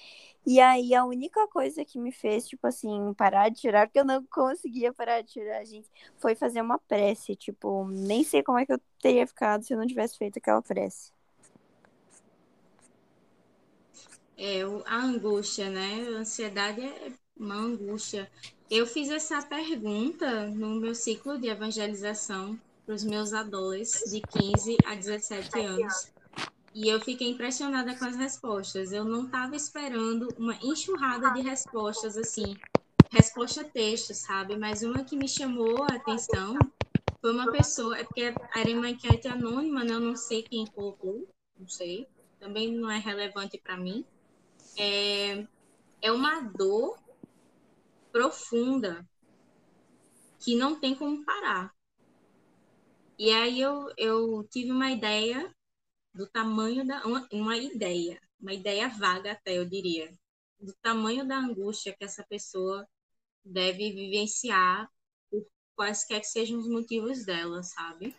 E 0.44 0.58
aí 0.58 0.92
a 0.92 1.04
única 1.04 1.46
coisa 1.48 1.84
que 1.84 1.98
me 2.00 2.10
fez, 2.10 2.48
tipo 2.48 2.66
assim, 2.66 3.14
parar 3.14 3.48
de 3.48 3.60
chorar, 3.60 3.86
porque 3.86 4.00
eu 4.00 4.04
não 4.04 4.24
conseguia 4.26 4.92
parar 4.92 5.22
de 5.22 5.32
chorar, 5.32 5.64
gente, 5.64 5.88
foi 6.18 6.34
fazer 6.34 6.60
uma 6.60 6.78
prece. 6.78 7.36
Tipo, 7.36 7.86
nem 7.88 8.24
sei 8.24 8.42
como 8.42 8.58
é 8.58 8.66
que 8.66 8.72
eu 8.72 8.80
teria 9.00 9.26
ficado 9.26 9.64
se 9.64 9.72
eu 9.72 9.78
não 9.78 9.86
tivesse 9.86 10.18
feito 10.18 10.38
aquela 10.38 10.60
prece. 10.60 11.12
É, 14.36 14.62
a 14.86 14.96
angústia, 14.96 15.70
né? 15.70 16.04
A 16.08 16.18
ansiedade 16.18 16.80
é 16.80 17.12
uma 17.36 17.54
angústia. 17.54 18.28
Eu 18.68 18.84
fiz 18.86 19.10
essa 19.10 19.40
pergunta 19.42 20.48
no 20.48 20.80
meu 20.80 20.94
ciclo 20.94 21.38
de 21.38 21.46
evangelização 21.46 22.58
para 22.84 22.94
os 22.94 23.04
meus 23.04 23.32
adolescentes 23.32 24.10
de 24.10 24.20
15 24.20 24.76
a 24.86 24.94
17 24.96 25.60
anos. 25.60 26.12
E 26.74 26.88
eu 26.88 27.00
fiquei 27.00 27.28
impressionada 27.30 27.94
com 27.98 28.04
as 28.04 28.16
respostas. 28.16 28.92
Eu 28.92 29.04
não 29.04 29.26
estava 29.26 29.54
esperando 29.54 30.28
uma 30.38 30.54
enxurrada 30.62 31.30
de 31.32 31.42
respostas 31.42 32.16
assim, 32.16 32.56
resposta 33.10 33.62
texto, 33.62 34.14
sabe? 34.14 34.56
Mas 34.56 34.82
uma 34.82 35.04
que 35.04 35.16
me 35.16 35.28
chamou 35.28 35.82
a 35.82 35.94
atenção 35.94 36.54
foi 37.20 37.32
uma 37.32 37.52
pessoa, 37.52 37.98
é 37.98 38.04
porque 38.04 38.22
era 38.22 38.70
uma 38.70 38.88
enquete 38.88 39.28
anônima, 39.28 39.84
né? 39.84 39.92
Eu 39.92 40.00
não 40.00 40.16
sei 40.16 40.42
quem 40.42 40.66
colocou, 40.66 41.28
não 41.58 41.68
sei. 41.68 42.08
Também 42.40 42.72
não 42.72 42.90
é 42.90 42.98
relevante 42.98 43.58
para 43.58 43.76
mim. 43.76 44.04
É, 44.78 45.46
é 46.00 46.10
uma 46.10 46.40
dor 46.40 46.98
profunda 48.10 49.06
que 50.40 50.56
não 50.56 50.80
tem 50.80 50.94
como 50.94 51.24
parar. 51.24 51.72
E 53.18 53.30
aí 53.30 53.60
eu, 53.60 53.88
eu 53.96 54.42
tive 54.50 54.72
uma 54.72 54.90
ideia 54.90 55.54
do 56.14 56.28
tamanho 56.28 56.86
da 56.86 57.04
uma, 57.06 57.26
uma 57.32 57.56
ideia, 57.56 58.20
uma 58.40 58.52
ideia 58.52 58.88
vaga 58.88 59.32
até 59.32 59.58
eu 59.58 59.64
diria, 59.64 60.12
do 60.60 60.74
tamanho 60.82 61.26
da 61.26 61.38
angústia 61.38 61.94
que 61.96 62.04
essa 62.04 62.24
pessoa 62.24 62.86
deve 63.44 63.92
vivenciar 63.92 64.88
por 65.30 65.46
quaisquer 65.74 66.20
que 66.20 66.26
sejam 66.26 66.58
os 66.58 66.68
motivos 66.68 67.24
dela, 67.24 67.62
sabe? 67.62 68.14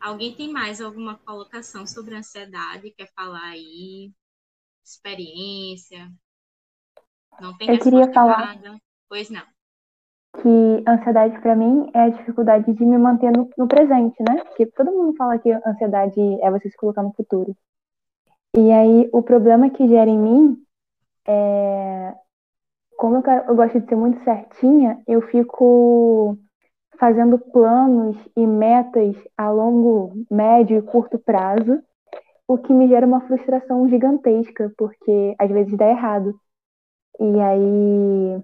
Alguém 0.00 0.34
tem 0.34 0.52
mais 0.52 0.80
alguma 0.80 1.18
colocação 1.18 1.86
sobre 1.86 2.16
ansiedade? 2.16 2.90
Quer 2.90 3.10
falar 3.14 3.50
aí? 3.50 4.12
Experiência? 4.84 6.12
Não 7.40 7.56
tem 7.56 7.70
Eu 7.70 7.78
queria 7.78 8.12
falar. 8.12 8.56
Nada? 8.56 8.82
Pois 9.08 9.30
não 9.30 9.46
que 10.40 10.84
ansiedade 10.88 11.38
para 11.40 11.54
mim 11.54 11.90
é 11.94 12.02
a 12.02 12.08
dificuldade 12.08 12.72
de 12.72 12.84
me 12.84 12.96
manter 12.96 13.30
no, 13.30 13.48
no, 13.56 13.68
presente, 13.68 14.16
né? 14.26 14.42
Porque 14.44 14.66
todo 14.66 14.90
mundo 14.90 15.14
fala 15.16 15.38
que 15.38 15.50
ansiedade 15.66 16.20
é 16.42 16.50
você 16.50 16.70
se 16.70 16.76
colocar 16.76 17.02
no 17.02 17.12
futuro. 17.12 17.54
E 18.56 18.70
aí 18.70 19.08
o 19.12 19.22
problema 19.22 19.70
que 19.70 19.88
gera 19.88 20.10
em 20.10 20.18
mim 20.18 20.56
é 21.26 22.14
como 22.96 23.16
eu, 23.16 23.22
quero, 23.22 23.50
eu 23.50 23.56
gosto 23.56 23.80
de 23.80 23.88
ser 23.88 23.96
muito 23.96 24.22
certinha, 24.22 25.02
eu 25.08 25.20
fico 25.22 26.38
fazendo 26.98 27.36
planos 27.36 28.16
e 28.36 28.46
metas 28.46 29.16
a 29.36 29.50
longo, 29.50 30.12
médio 30.30 30.78
e 30.78 30.82
curto 30.82 31.18
prazo, 31.18 31.82
o 32.46 32.56
que 32.56 32.72
me 32.72 32.86
gera 32.86 33.04
uma 33.04 33.20
frustração 33.22 33.88
gigantesca, 33.88 34.72
porque 34.78 35.34
às 35.36 35.50
vezes 35.50 35.76
dá 35.76 35.88
errado. 35.88 36.32
E 37.18 37.40
aí 37.40 38.42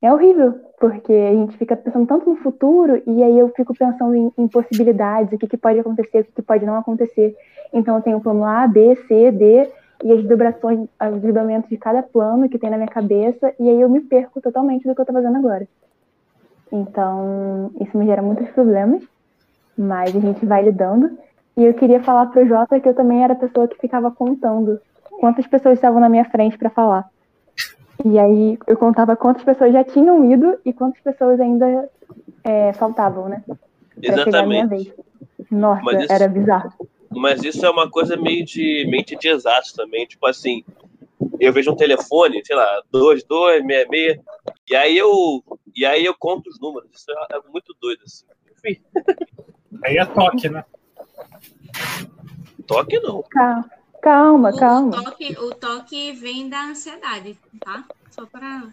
é 0.00 0.12
horrível, 0.12 0.60
porque 0.78 1.12
a 1.12 1.34
gente 1.34 1.56
fica 1.56 1.76
pensando 1.76 2.06
tanto 2.06 2.30
no 2.30 2.36
futuro 2.36 3.02
e 3.04 3.22
aí 3.22 3.38
eu 3.38 3.48
fico 3.50 3.74
pensando 3.74 4.14
em, 4.14 4.32
em 4.38 4.46
possibilidades, 4.46 5.32
o 5.32 5.38
que, 5.38 5.48
que, 5.48 5.56
pode 5.56 5.80
acontecer, 5.80 6.20
o 6.20 6.24
que, 6.24 6.32
que, 6.32 6.42
pode 6.42 6.64
não 6.64 6.76
acontecer. 6.76 7.36
Então 7.72 7.96
eu 7.96 8.02
tenho 8.02 8.18
o 8.18 8.20
plano 8.20 8.44
A, 8.44 8.66
B, 8.68 8.94
C, 9.08 9.32
D 9.32 9.68
e 10.04 10.12
as 10.12 10.18
desdobrações, 10.18 10.88
os 11.00 11.20
desdobramentos 11.20 11.68
de 11.68 11.76
cada 11.76 12.02
plano 12.02 12.48
que 12.48 12.58
tem 12.58 12.70
na 12.70 12.76
minha 12.76 12.88
cabeça 12.88 13.52
e 13.58 13.68
aí 13.68 13.80
eu 13.80 13.88
me 13.88 14.00
perco 14.00 14.40
totalmente 14.40 14.86
do 14.86 14.94
que 14.94 15.00
eu 15.00 15.02
estou 15.02 15.14
fazendo 15.14 15.36
agora. 15.36 15.66
Então 16.70 17.72
isso 17.80 17.98
me 17.98 18.06
gera 18.06 18.22
muitos 18.22 18.48
problemas, 18.50 19.02
mas 19.76 20.14
a 20.14 20.20
gente 20.20 20.46
vai 20.46 20.62
lidando. 20.62 21.18
E 21.56 21.64
eu 21.64 21.74
queria 21.74 22.00
falar 22.00 22.26
pro 22.26 22.46
Jota 22.46 22.78
que 22.78 22.88
eu 22.88 22.94
também 22.94 23.24
era 23.24 23.32
a 23.32 23.36
pessoa 23.36 23.66
que 23.66 23.76
ficava 23.78 24.12
contando 24.12 24.80
quantas 25.18 25.44
pessoas 25.48 25.74
estavam 25.74 25.98
na 25.98 26.08
minha 26.08 26.24
frente 26.24 26.56
para 26.56 26.70
falar. 26.70 27.10
E 28.04 28.18
aí 28.18 28.58
eu 28.66 28.76
contava 28.76 29.16
quantas 29.16 29.42
pessoas 29.42 29.72
já 29.72 29.82
tinham 29.82 30.30
ido 30.30 30.58
e 30.64 30.72
quantas 30.72 31.00
pessoas 31.02 31.40
ainda 31.40 31.90
é, 32.44 32.72
faltavam, 32.72 33.28
né? 33.28 33.42
Exatamente. 34.00 34.94
Nossa, 35.50 36.02
isso, 36.02 36.12
era 36.12 36.28
bizarro. 36.28 36.72
Mas 37.10 37.42
isso 37.42 37.64
é 37.64 37.70
uma 37.70 37.90
coisa 37.90 38.16
meio 38.16 38.44
de 38.44 38.86
mente 38.90 39.16
de 39.16 39.28
exato 39.28 39.74
também. 39.74 40.06
Tipo 40.06 40.26
assim, 40.26 40.62
eu 41.40 41.52
vejo 41.52 41.72
um 41.72 41.76
telefone, 41.76 42.44
sei 42.44 42.54
lá, 42.54 42.82
2266, 42.92 44.20
e 44.70 44.76
aí 44.76 44.96
eu 44.96 45.42
e 45.74 45.84
aí 45.84 46.04
eu 46.04 46.14
conto 46.16 46.48
os 46.48 46.60
números. 46.60 46.90
Isso 46.92 47.10
é, 47.10 47.36
é 47.36 47.40
muito 47.50 47.74
doido 47.80 48.02
assim. 48.04 48.26
Enfim. 48.56 48.80
Aí 49.84 49.96
é 49.96 50.04
toque, 50.04 50.48
né? 50.48 50.64
Toque 52.66 53.00
não. 53.00 53.22
Calma. 53.30 53.77
Calma, 54.08 54.48
o 54.48 54.58
calma. 54.58 55.04
Toque, 55.04 55.36
o 55.38 55.54
toque 55.54 56.12
vem 56.12 56.48
da 56.48 56.64
ansiedade, 56.64 57.38
tá? 57.62 57.86
Só 58.10 58.24
para. 58.24 58.72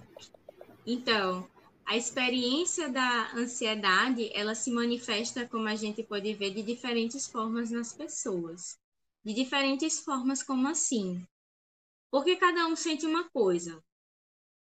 Então, 0.88 1.46
a 1.86 1.98
experiência 1.98 2.88
da 2.88 3.34
ansiedade, 3.34 4.32
ela 4.34 4.56
se 4.56 4.72
manifesta, 4.72 5.46
como 5.46 5.68
a 5.68 5.76
gente 5.76 6.04
pode 6.04 6.34
ver, 6.36 6.54
de 6.54 6.64
diferentes 6.64 7.28
formas 7.28 7.70
nas 7.70 7.92
pessoas. 7.92 8.78
De 9.26 9.34
diferentes 9.34 10.00
formas, 10.00 10.42
como 10.42 10.70
assim? 10.70 11.22
Porque 12.10 12.38
cada 12.38 12.66
um 12.68 12.76
sente 12.78 13.06
uma 13.06 13.30
coisa. 13.30 13.84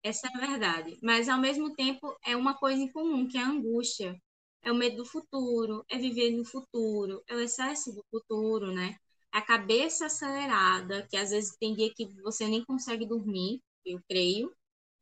Essa 0.02 0.28
é 0.28 0.30
a 0.34 0.46
verdade. 0.46 0.98
Mas, 1.02 1.28
ao 1.28 1.38
mesmo 1.38 1.74
tempo, 1.74 2.16
é 2.24 2.34
uma 2.34 2.54
coisa 2.54 2.80
em 2.80 2.90
comum, 2.90 3.28
que 3.28 3.36
é 3.36 3.42
a 3.42 3.48
angústia. 3.48 4.18
É 4.62 4.72
o 4.72 4.74
medo 4.74 4.96
do 4.96 5.04
futuro, 5.04 5.84
é 5.90 5.98
viver 5.98 6.30
no 6.30 6.44
futuro, 6.44 7.22
é 7.26 7.34
o 7.34 7.40
excesso 7.40 7.92
do 7.92 8.02
futuro, 8.10 8.72
né? 8.72 8.96
A 9.34 9.42
cabeça 9.42 10.06
acelerada, 10.06 11.08
que 11.10 11.16
às 11.16 11.30
vezes 11.30 11.56
tem 11.56 11.74
dia 11.74 11.92
que 11.92 12.06
você 12.22 12.46
nem 12.46 12.64
consegue 12.64 13.04
dormir, 13.04 13.60
eu 13.84 14.00
creio. 14.08 14.54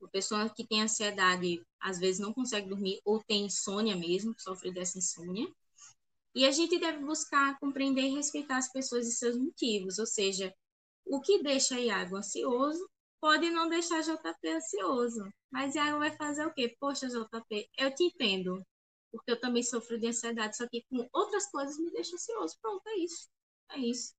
A 0.03 0.09
pessoa 0.09 0.49
que 0.49 0.67
tem 0.67 0.81
ansiedade 0.81 1.63
às 1.79 1.99
vezes 1.99 2.19
não 2.19 2.33
consegue 2.33 2.67
dormir 2.67 2.99
ou 3.05 3.23
tem 3.23 3.45
insônia 3.45 3.95
mesmo, 3.95 4.35
sofre 4.39 4.73
dessa 4.73 4.97
insônia. 4.97 5.47
E 6.35 6.47
a 6.47 6.51
gente 6.51 6.79
deve 6.79 7.05
buscar 7.05 7.59
compreender 7.61 8.05
e 8.05 8.15
respeitar 8.15 8.57
as 8.57 8.73
pessoas 8.73 9.07
e 9.07 9.13
seus 9.13 9.37
motivos, 9.37 9.99
ou 9.99 10.07
seja, 10.07 10.51
o 11.05 11.21
que 11.21 11.43
deixa 11.43 11.79
Iago 11.79 12.17
ansioso 12.17 12.89
pode 13.21 13.51
não 13.51 13.69
deixar 13.69 14.01
JP 14.03 14.49
ansioso. 14.49 15.31
Mas 15.51 15.75
Iago 15.75 15.99
vai 15.99 16.17
fazer 16.17 16.47
o 16.47 16.55
quê? 16.55 16.75
Poxa, 16.81 17.07
JP, 17.07 17.69
eu 17.77 17.95
te 17.95 18.05
entendo, 18.05 18.65
porque 19.11 19.31
eu 19.31 19.39
também 19.39 19.63
sofro 19.63 20.01
de 20.01 20.07
ansiedade, 20.07 20.57
só 20.57 20.67
que 20.67 20.83
com 20.89 21.07
outras 21.13 21.51
coisas 21.51 21.77
me 21.79 21.91
deixa 21.91 22.15
ansioso. 22.15 22.57
Pronto, 22.63 22.83
é 22.89 22.97
isso. 22.97 23.29
É 23.73 23.79
isso. 23.79 24.15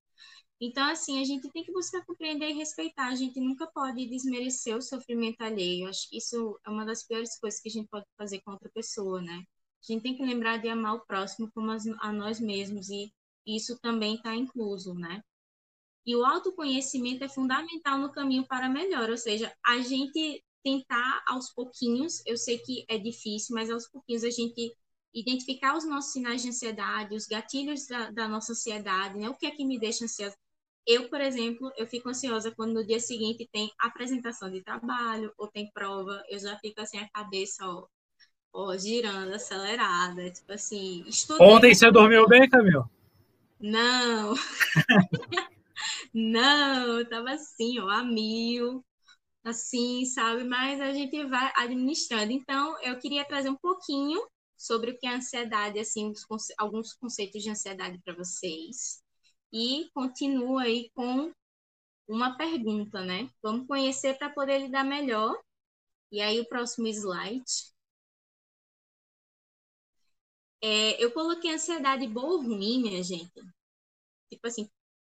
Então, 0.66 0.90
assim, 0.90 1.20
a 1.20 1.26
gente 1.26 1.50
tem 1.50 1.62
que 1.62 1.74
buscar 1.74 2.06
compreender 2.06 2.50
e 2.50 2.54
respeitar. 2.54 3.08
A 3.08 3.16
gente 3.16 3.38
nunca 3.38 3.68
pode 3.68 4.06
desmerecer 4.08 4.78
o 4.78 4.82
sofrimento 4.82 5.42
alheio. 5.42 5.90
Acho 5.90 6.10
que 6.10 6.18
isso 6.18 6.58
é 6.66 6.70
uma 6.70 6.86
das 6.86 7.04
piores 7.04 7.38
coisas 7.38 7.60
que 7.60 7.68
a 7.68 7.72
gente 7.72 7.90
pode 7.90 8.06
fazer 8.18 8.40
com 8.42 8.52
outra 8.52 8.70
pessoa, 8.74 9.22
né? 9.22 9.44
A 9.84 9.92
gente 9.92 10.04
tem 10.04 10.16
que 10.16 10.24
lembrar 10.24 10.58
de 10.58 10.70
amar 10.70 10.96
o 10.96 11.06
próximo 11.06 11.52
como 11.54 11.70
a 11.70 12.14
nós 12.14 12.40
mesmos 12.40 12.90
e 12.90 13.12
isso 13.46 13.78
também 13.82 14.16
está 14.16 14.34
incluso, 14.34 14.94
né? 14.94 15.22
E 16.06 16.16
o 16.16 16.24
autoconhecimento 16.24 17.26
é 17.26 17.28
fundamental 17.28 17.98
no 17.98 18.14
caminho 18.14 18.48
para 18.48 18.70
melhor, 18.70 19.10
ou 19.10 19.18
seja, 19.18 19.54
a 19.66 19.80
gente 19.80 20.42
tentar 20.64 21.24
aos 21.28 21.50
pouquinhos, 21.50 22.24
eu 22.26 22.38
sei 22.38 22.58
que 22.58 22.86
é 22.88 22.98
difícil, 22.98 23.54
mas 23.54 23.70
aos 23.70 23.90
pouquinhos 23.90 24.24
a 24.24 24.30
gente 24.30 24.74
identificar 25.14 25.76
os 25.76 25.86
nossos 25.86 26.14
sinais 26.14 26.42
de 26.42 26.48
ansiedade, 26.48 27.16
os 27.16 27.28
gatilhos 27.28 27.86
da, 27.86 28.12
da 28.12 28.30
nossa 28.30 28.54
ansiedade, 28.54 29.20
né? 29.20 29.30
O 29.30 29.36
que 29.36 29.46
é 29.46 29.52
que 29.52 29.66
me 29.66 29.78
deixa 29.78 30.06
ansiosa? 30.06 30.38
Eu, 30.86 31.10
por 31.10 31.22
exemplo, 31.22 31.72
eu 31.78 31.88
fico 31.88 32.10
ansiosa 32.10 32.52
quando 32.52 32.74
no 32.74 32.86
dia 32.86 33.00
seguinte 33.00 33.48
tem 33.52 33.72
apresentação 33.80 34.52
de 34.52 34.62
trabalho 34.62 35.34
ou 35.38 35.48
tem 35.48 35.72
prova, 35.74 36.22
eu 36.30 36.38
já 36.38 36.58
fico 36.60 36.82
assim 36.82 36.98
a 36.98 37.10
cabeça, 37.10 37.66
ó, 37.66 37.88
ó 38.54 38.78
girando, 38.78 39.34
acelerada, 39.34 40.30
tipo 40.30 40.52
assim, 40.52 41.04
estudei. 41.08 41.48
Ontem 41.48 41.74
você 41.74 41.90
dormiu 41.90 42.28
bem, 42.28 42.50
Camilo? 42.50 42.90
Não. 43.60 44.34
Não, 46.14 47.00
eu 47.00 47.10
tava 47.10 47.32
assim, 47.32 47.80
ó, 47.80 47.90
a 47.90 48.04
mil, 48.04 48.84
assim, 49.44 50.06
sabe? 50.06 50.44
Mas 50.44 50.80
a 50.80 50.94
gente 50.94 51.24
vai 51.26 51.52
administrando. 51.56 52.32
Então, 52.32 52.80
eu 52.82 52.98
queria 53.00 53.26
trazer 53.26 53.50
um 53.50 53.58
pouquinho 53.58 54.26
sobre 54.58 54.92
o 54.92 54.98
que 54.98 55.08
é 55.08 55.16
ansiedade, 55.16 55.80
assim, 55.80 56.14
alguns 56.58 56.94
conceitos 56.94 57.44
de 57.44 57.50
ansiedade 57.50 58.00
para 58.04 58.16
vocês. 58.16 59.03
E 59.54 59.88
continuo 59.94 60.58
aí 60.58 60.90
com 60.96 61.32
uma 62.08 62.36
pergunta, 62.36 63.06
né? 63.06 63.30
Vamos 63.42 63.68
conhecer 63.68 64.18
para 64.18 64.32
poder 64.32 64.60
lidar 64.60 64.84
melhor. 64.84 65.40
E 66.12 66.20
aí, 66.22 66.40
o 66.40 66.48
próximo 66.48 66.88
slide. 66.88 67.72
É, 70.62 71.04
eu 71.04 71.12
coloquei 71.12 71.54
ansiedade 71.54 72.08
boa 72.08 72.34
ou 72.34 72.42
ruim, 72.42 72.82
minha 72.82 73.04
gente. 73.04 73.32
Tipo 74.30 74.48
assim, 74.48 74.68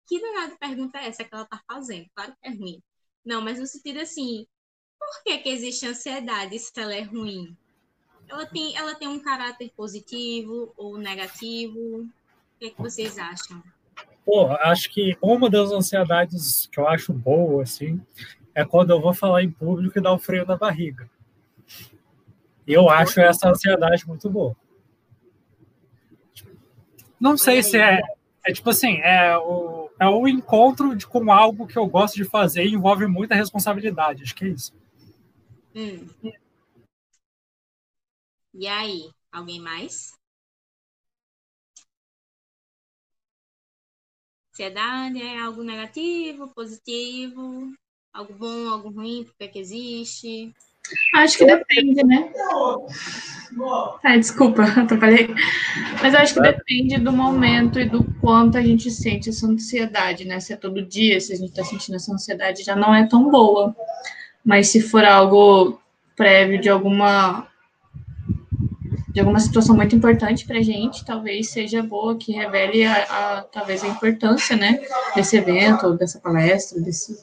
que 0.06 0.20
danada 0.20 0.56
pergunta 0.58 0.98
é 0.98 1.06
essa 1.06 1.24
que 1.24 1.32
ela 1.32 1.46
tá 1.46 1.62
fazendo? 1.66 2.08
Claro 2.14 2.32
que 2.32 2.48
é 2.48 2.50
ruim. 2.50 2.82
Não, 3.24 3.40
mas 3.40 3.60
no 3.60 3.66
sentido 3.66 4.00
assim, 4.00 4.46
por 4.98 5.22
que, 5.22 5.38
que 5.38 5.48
existe 5.48 5.86
ansiedade 5.86 6.58
se 6.58 6.72
ela 6.76 6.94
é 6.94 7.02
ruim? 7.02 7.56
Ela 8.28 8.46
tem, 8.46 8.76
ela 8.76 8.94
tem 8.94 9.06
um 9.06 9.20
caráter 9.20 9.70
positivo 9.76 10.72
ou 10.76 10.98
negativo? 10.98 12.02
O 12.02 12.10
que, 12.58 12.66
é 12.66 12.70
que 12.70 12.82
vocês 12.82 13.18
acham? 13.18 13.62
Pô, 14.24 14.46
acho 14.46 14.90
que 14.90 15.16
uma 15.20 15.50
das 15.50 15.70
ansiedades 15.70 16.66
que 16.72 16.80
eu 16.80 16.88
acho 16.88 17.12
boa, 17.12 17.62
assim, 17.62 18.00
é 18.54 18.64
quando 18.64 18.90
eu 18.90 19.00
vou 19.00 19.12
falar 19.12 19.42
em 19.42 19.50
público 19.50 19.98
e 19.98 20.02
dar 20.02 20.12
o 20.12 20.16
um 20.16 20.18
freio 20.18 20.46
na 20.46 20.56
barriga. 20.56 21.10
Eu 22.66 22.88
acho 22.88 23.20
essa 23.20 23.50
ansiedade 23.50 24.06
muito 24.08 24.30
boa. 24.30 24.56
Não 27.20 27.36
sei 27.36 27.62
se 27.62 27.78
é. 27.78 28.00
É 28.46 28.52
tipo 28.52 28.68
assim, 28.68 28.98
é 28.98 29.36
o, 29.38 29.90
é 29.98 30.06
o 30.06 30.28
encontro 30.28 30.94
de, 30.94 31.06
com 31.06 31.32
algo 31.32 31.66
que 31.66 31.78
eu 31.78 31.86
gosto 31.86 32.14
de 32.16 32.24
fazer 32.24 32.66
e 32.66 32.74
envolve 32.74 33.06
muita 33.06 33.34
responsabilidade. 33.34 34.22
Acho 34.22 34.34
que 34.34 34.44
é 34.44 34.48
isso. 34.48 34.74
Hum. 35.74 36.06
E 38.52 38.66
aí, 38.66 39.10
alguém 39.32 39.58
mais? 39.58 40.12
Ansiedade 44.54 45.20
é 45.20 45.40
algo 45.40 45.64
negativo, 45.64 46.46
positivo, 46.46 47.72
algo 48.12 48.34
bom, 48.34 48.68
algo 48.68 48.88
ruim, 48.88 49.24
por 49.24 49.34
que, 49.36 49.48
que 49.48 49.58
existe? 49.58 50.54
Acho 51.12 51.38
que 51.38 51.44
depende, 51.44 52.04
né? 52.04 52.32
Ah, 54.04 54.16
desculpa, 54.16 54.62
atrapalhei. 54.80 55.28
Mas 56.00 56.14
acho 56.14 56.34
que 56.34 56.40
depende 56.40 57.00
do 57.00 57.10
momento 57.10 57.80
e 57.80 57.88
do 57.88 58.04
quanto 58.20 58.56
a 58.56 58.62
gente 58.62 58.92
sente 58.92 59.28
essa 59.28 59.44
ansiedade, 59.44 60.24
né? 60.24 60.38
Se 60.38 60.52
é 60.52 60.56
todo 60.56 60.86
dia, 60.86 61.20
se 61.20 61.32
a 61.32 61.36
gente 61.36 61.50
está 61.50 61.64
sentindo 61.64 61.96
essa 61.96 62.12
ansiedade, 62.12 62.62
já 62.62 62.76
não 62.76 62.94
é 62.94 63.08
tão 63.08 63.28
boa. 63.28 63.74
Mas 64.44 64.68
se 64.68 64.80
for 64.80 65.04
algo 65.04 65.80
prévio 66.14 66.60
de 66.60 66.68
alguma 66.68 67.48
de 69.14 69.20
alguma 69.20 69.38
situação 69.38 69.76
muito 69.76 69.94
importante 69.94 70.44
para 70.44 70.58
a 70.58 70.62
gente, 70.62 71.04
talvez 71.04 71.50
seja 71.50 71.80
boa 71.80 72.18
que 72.18 72.32
revele 72.32 72.84
a, 72.84 73.04
a, 73.38 73.44
talvez 73.44 73.84
a 73.84 73.86
importância, 73.86 74.56
né, 74.56 74.84
desse 75.14 75.36
evento, 75.36 75.96
dessa 75.96 76.20
palestra, 76.20 76.80
desse, 76.80 77.14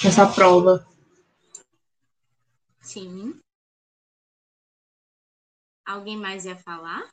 dessa 0.00 0.24
prova. 0.32 0.86
Sim. 2.80 3.40
Alguém 5.84 6.16
mais 6.16 6.44
ia 6.44 6.54
falar? 6.54 7.08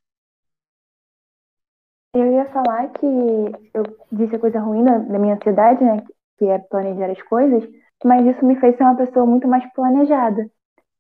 Eu 2.14 2.32
ia 2.32 2.46
falar 2.52 2.88
que 2.90 3.08
eu 3.74 3.84
disse 4.12 4.36
a 4.36 4.40
coisa 4.40 4.60
ruim 4.60 4.84
da, 4.84 5.00
da 5.00 5.18
minha 5.18 5.34
ansiedade, 5.34 5.84
né, 5.84 6.06
que 6.38 6.46
é 6.46 6.60
planejar 6.60 7.10
as 7.10 7.22
coisas, 7.24 7.68
mas 8.06 8.28
isso 8.28 8.46
me 8.46 8.60
fez 8.60 8.78
ser 8.78 8.84
uma 8.84 8.96
pessoa 8.96 9.26
muito 9.26 9.48
mais 9.48 9.66
planejada. 9.74 10.48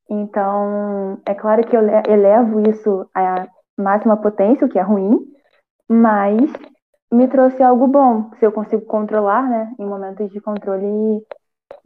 Então, 0.09 1.19
é 1.25 1.35
claro 1.35 1.65
que 1.65 1.75
eu 1.75 1.81
elevo 2.07 2.67
isso 2.67 3.07
à 3.13 3.47
máxima 3.77 4.17
potência, 4.17 4.65
o 4.65 4.69
que 4.69 4.79
é 4.79 4.81
ruim, 4.81 5.19
mas 5.87 6.51
me 7.11 7.27
trouxe 7.27 7.61
algo 7.61 7.87
bom. 7.87 8.31
Se 8.39 8.45
eu 8.45 8.51
consigo 8.51 8.85
controlar, 8.85 9.47
né, 9.47 9.73
em 9.77 9.85
momentos 9.85 10.31
de 10.31 10.41
controle, 10.41 11.23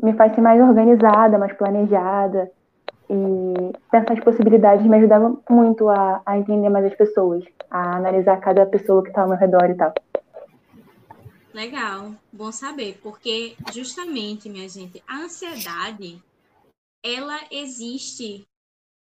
me 0.01 0.13
faz 0.13 0.33
ser 0.33 0.41
mais 0.41 0.61
organizada, 0.61 1.37
mais 1.37 1.53
planejada. 1.53 2.49
E 3.09 3.73
pensar 3.91 4.13
as 4.13 4.23
possibilidades 4.23 4.85
me 4.85 4.95
ajudava 4.97 5.37
muito 5.49 5.89
a, 5.89 6.21
a 6.25 6.37
entender 6.37 6.69
mais 6.69 6.85
as 6.85 6.95
pessoas, 6.95 7.43
a 7.69 7.97
analisar 7.97 8.39
cada 8.39 8.65
pessoa 8.65 9.03
que 9.03 9.09
está 9.09 9.21
ao 9.21 9.29
meu 9.29 9.37
redor 9.37 9.69
e 9.69 9.75
tal. 9.75 9.93
Legal, 11.53 12.11
bom 12.31 12.51
saber, 12.51 12.99
porque 13.03 13.55
justamente, 13.71 14.49
minha 14.49 14.67
gente, 14.67 15.03
a 15.07 15.17
ansiedade 15.17 16.19
ela 17.03 17.47
existe 17.51 18.47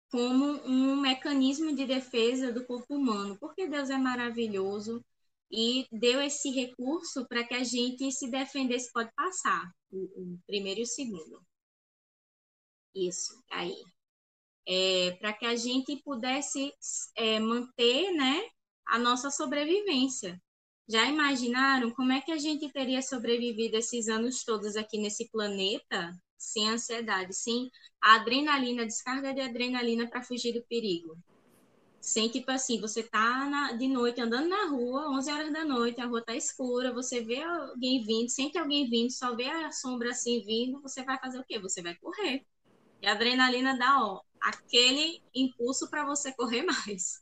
como 0.09 0.45
um 0.65 0.95
mecanismo 0.95 1.75
de 1.75 1.85
defesa 1.85 2.51
do 2.51 2.65
corpo 2.65 2.95
humano, 2.95 3.37
porque 3.39 3.67
Deus 3.67 3.89
é 3.89 3.97
maravilhoso 3.97 5.03
e 5.51 5.87
deu 5.91 6.21
esse 6.21 6.49
recurso 6.49 7.27
para 7.27 7.43
que 7.43 7.53
a 7.53 7.63
gente 7.63 8.11
se 8.11 8.29
defendesse, 8.29 8.91
pode 8.91 9.11
passar, 9.13 9.71
o, 9.91 9.97
o 9.97 10.39
primeiro 10.47 10.79
e 10.79 10.83
o 10.83 10.87
segundo. 10.87 11.43
Isso, 12.95 13.43
aí. 13.51 13.83
É, 14.67 15.11
para 15.19 15.33
que 15.33 15.45
a 15.45 15.55
gente 15.55 15.95
pudesse 16.03 16.73
é, 17.15 17.39
manter 17.39 18.11
né, 18.11 18.49
a 18.85 18.99
nossa 18.99 19.31
sobrevivência. 19.31 20.41
Já 20.87 21.05
imaginaram 21.05 21.91
como 21.91 22.11
é 22.11 22.21
que 22.21 22.31
a 22.31 22.37
gente 22.37 22.71
teria 22.71 23.01
sobrevivido 23.01 23.77
esses 23.77 24.07
anos 24.07 24.43
todos 24.43 24.75
aqui 24.75 24.97
nesse 24.97 25.29
planeta 25.29 26.15
sem 26.39 26.69
ansiedade, 26.69 27.35
sem 27.35 27.69
a 28.01 28.15
adrenalina, 28.15 28.85
descarga 28.85 29.33
de 29.33 29.41
adrenalina 29.41 30.07
para 30.07 30.23
fugir 30.23 30.53
do 30.53 30.63
perigo. 30.63 31.17
Sem, 31.99 32.29
tipo 32.29 32.49
assim, 32.49 32.79
você 32.79 33.03
tá 33.03 33.45
na, 33.45 33.73
de 33.73 33.87
noite 33.87 34.21
andando 34.21 34.47
na 34.47 34.67
rua, 34.69 35.09
11 35.09 35.29
horas 35.29 35.51
da 35.51 35.65
noite, 35.65 35.99
a 35.99 36.05
rua 36.05 36.23
tá 36.23 36.33
escura, 36.33 36.93
você 36.93 37.21
vê 37.21 37.43
alguém 37.43 38.01
vindo, 38.05 38.29
sente 38.29 38.57
alguém 38.57 38.89
vindo, 38.89 39.11
só 39.11 39.35
vê 39.35 39.49
a 39.49 39.69
sombra 39.71 40.11
assim 40.11 40.41
vindo, 40.45 40.81
você 40.81 41.03
vai 41.03 41.19
fazer 41.19 41.39
o 41.39 41.43
quê? 41.43 41.59
Você 41.59 41.81
vai 41.81 41.95
correr. 41.95 42.45
E 43.01 43.07
a 43.07 43.11
adrenalina 43.11 43.77
dá, 43.77 44.01
ó, 44.01 44.21
aquele 44.41 45.21
impulso 45.35 45.89
para 45.89 46.05
você 46.05 46.33
correr 46.33 46.63
mais. 46.63 47.21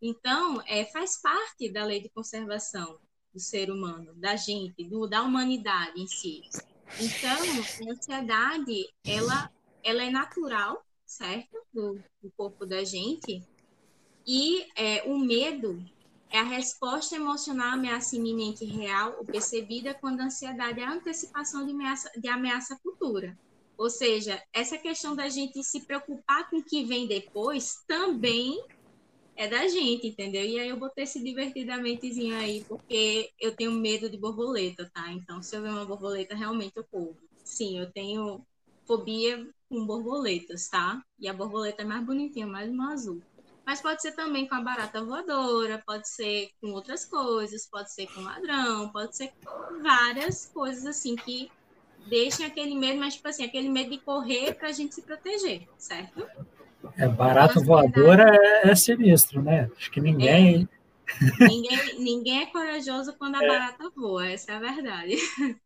Então, 0.00 0.62
é, 0.66 0.84
faz 0.86 1.20
parte 1.20 1.70
da 1.72 1.84
lei 1.84 2.02
de 2.02 2.10
conservação 2.10 2.98
do 3.32 3.40
ser 3.40 3.70
humano, 3.70 4.12
da 4.16 4.36
gente, 4.36 4.84
do, 4.84 5.06
da 5.06 5.22
humanidade 5.22 5.98
em 5.98 6.06
si. 6.06 6.42
Então, 7.00 7.38
a 7.88 7.92
ansiedade, 7.92 8.88
ela, 9.04 9.50
ela 9.82 10.02
é 10.02 10.10
natural, 10.10 10.84
certo? 11.06 11.62
Do, 11.72 11.94
do 12.22 12.30
corpo 12.36 12.66
da 12.66 12.84
gente. 12.84 13.42
E 14.26 14.66
é, 14.76 15.02
o 15.04 15.18
medo 15.18 15.84
é 16.30 16.38
a 16.38 16.44
resposta 16.44 17.16
emocional 17.16 17.70
à 17.70 17.72
ameaça 17.72 18.16
iminente 18.16 18.64
real 18.64 19.16
ou 19.18 19.24
percebida 19.24 19.94
quando 19.94 20.20
a 20.20 20.24
ansiedade 20.24 20.80
é 20.80 20.84
a 20.84 20.92
antecipação 20.92 21.66
de 21.66 21.72
ameaça, 21.72 22.10
de 22.16 22.28
ameaça 22.28 22.78
futura. 22.82 23.38
Ou 23.76 23.90
seja, 23.90 24.42
essa 24.52 24.78
questão 24.78 25.16
da 25.16 25.28
gente 25.28 25.62
se 25.64 25.80
preocupar 25.80 26.48
com 26.48 26.58
o 26.58 26.64
que 26.64 26.84
vem 26.84 27.06
depois 27.06 27.82
também 27.86 28.62
é 29.36 29.48
da 29.48 29.66
gente, 29.68 30.06
entendeu? 30.06 30.44
E 30.44 30.58
aí 30.58 30.68
eu 30.68 30.76
botei 30.76 31.04
esse 31.04 31.22
divertidamentezinho 31.22 32.36
aí, 32.36 32.64
porque 32.68 33.30
eu 33.40 33.54
tenho 33.54 33.72
medo 33.72 34.08
de 34.08 34.16
borboleta, 34.16 34.90
tá? 34.92 35.10
Então, 35.12 35.42
se 35.42 35.56
eu 35.56 35.62
ver 35.62 35.70
uma 35.70 35.84
borboleta, 35.84 36.34
realmente 36.34 36.76
eu 36.76 36.84
corro. 36.84 37.16
Sim, 37.44 37.78
eu 37.78 37.90
tenho 37.90 38.44
fobia 38.86 39.48
com 39.68 39.86
borboletas, 39.86 40.68
tá? 40.68 41.02
E 41.18 41.28
a 41.28 41.32
borboleta 41.32 41.82
é 41.82 41.84
mais 41.84 42.04
bonitinha, 42.04 42.46
mais 42.46 42.70
uma 42.70 42.92
azul. 42.92 43.22
Mas 43.64 43.80
pode 43.80 44.02
ser 44.02 44.12
também 44.12 44.46
com 44.46 44.56
a 44.56 44.60
barata 44.60 45.04
voadora, 45.04 45.82
pode 45.86 46.08
ser 46.08 46.50
com 46.60 46.72
outras 46.72 47.04
coisas, 47.04 47.66
pode 47.66 47.92
ser 47.92 48.06
com 48.12 48.20
ladrão, 48.20 48.88
pode 48.90 49.16
ser 49.16 49.32
com 49.44 49.82
várias 49.82 50.46
coisas 50.46 50.84
assim 50.84 51.14
que 51.14 51.50
deixem 52.08 52.44
aquele 52.44 52.74
medo, 52.74 52.98
mas 52.98 53.14
tipo 53.14 53.28
assim, 53.28 53.44
aquele 53.44 53.68
medo 53.68 53.90
de 53.90 53.98
correr 53.98 54.54
para 54.54 54.68
a 54.68 54.72
gente 54.72 54.94
se 54.94 55.02
proteger, 55.02 55.68
certo? 55.78 56.26
É, 56.96 57.08
barata 57.08 57.60
voadora 57.60 58.34
é, 58.64 58.70
é, 58.70 58.74
sinistro, 58.74 59.42
né? 59.42 59.70
Acho 59.76 59.90
que 59.90 60.00
ninguém... 60.00 60.68
É. 60.70 61.46
ninguém. 61.46 61.98
Ninguém 61.98 62.42
é 62.42 62.46
corajoso 62.46 63.14
quando 63.14 63.36
a 63.36 63.44
é. 63.44 63.46
barata 63.46 63.90
voa, 63.96 64.26
essa 64.26 64.52
é 64.52 64.56
a 64.56 64.60
verdade. 64.60 65.16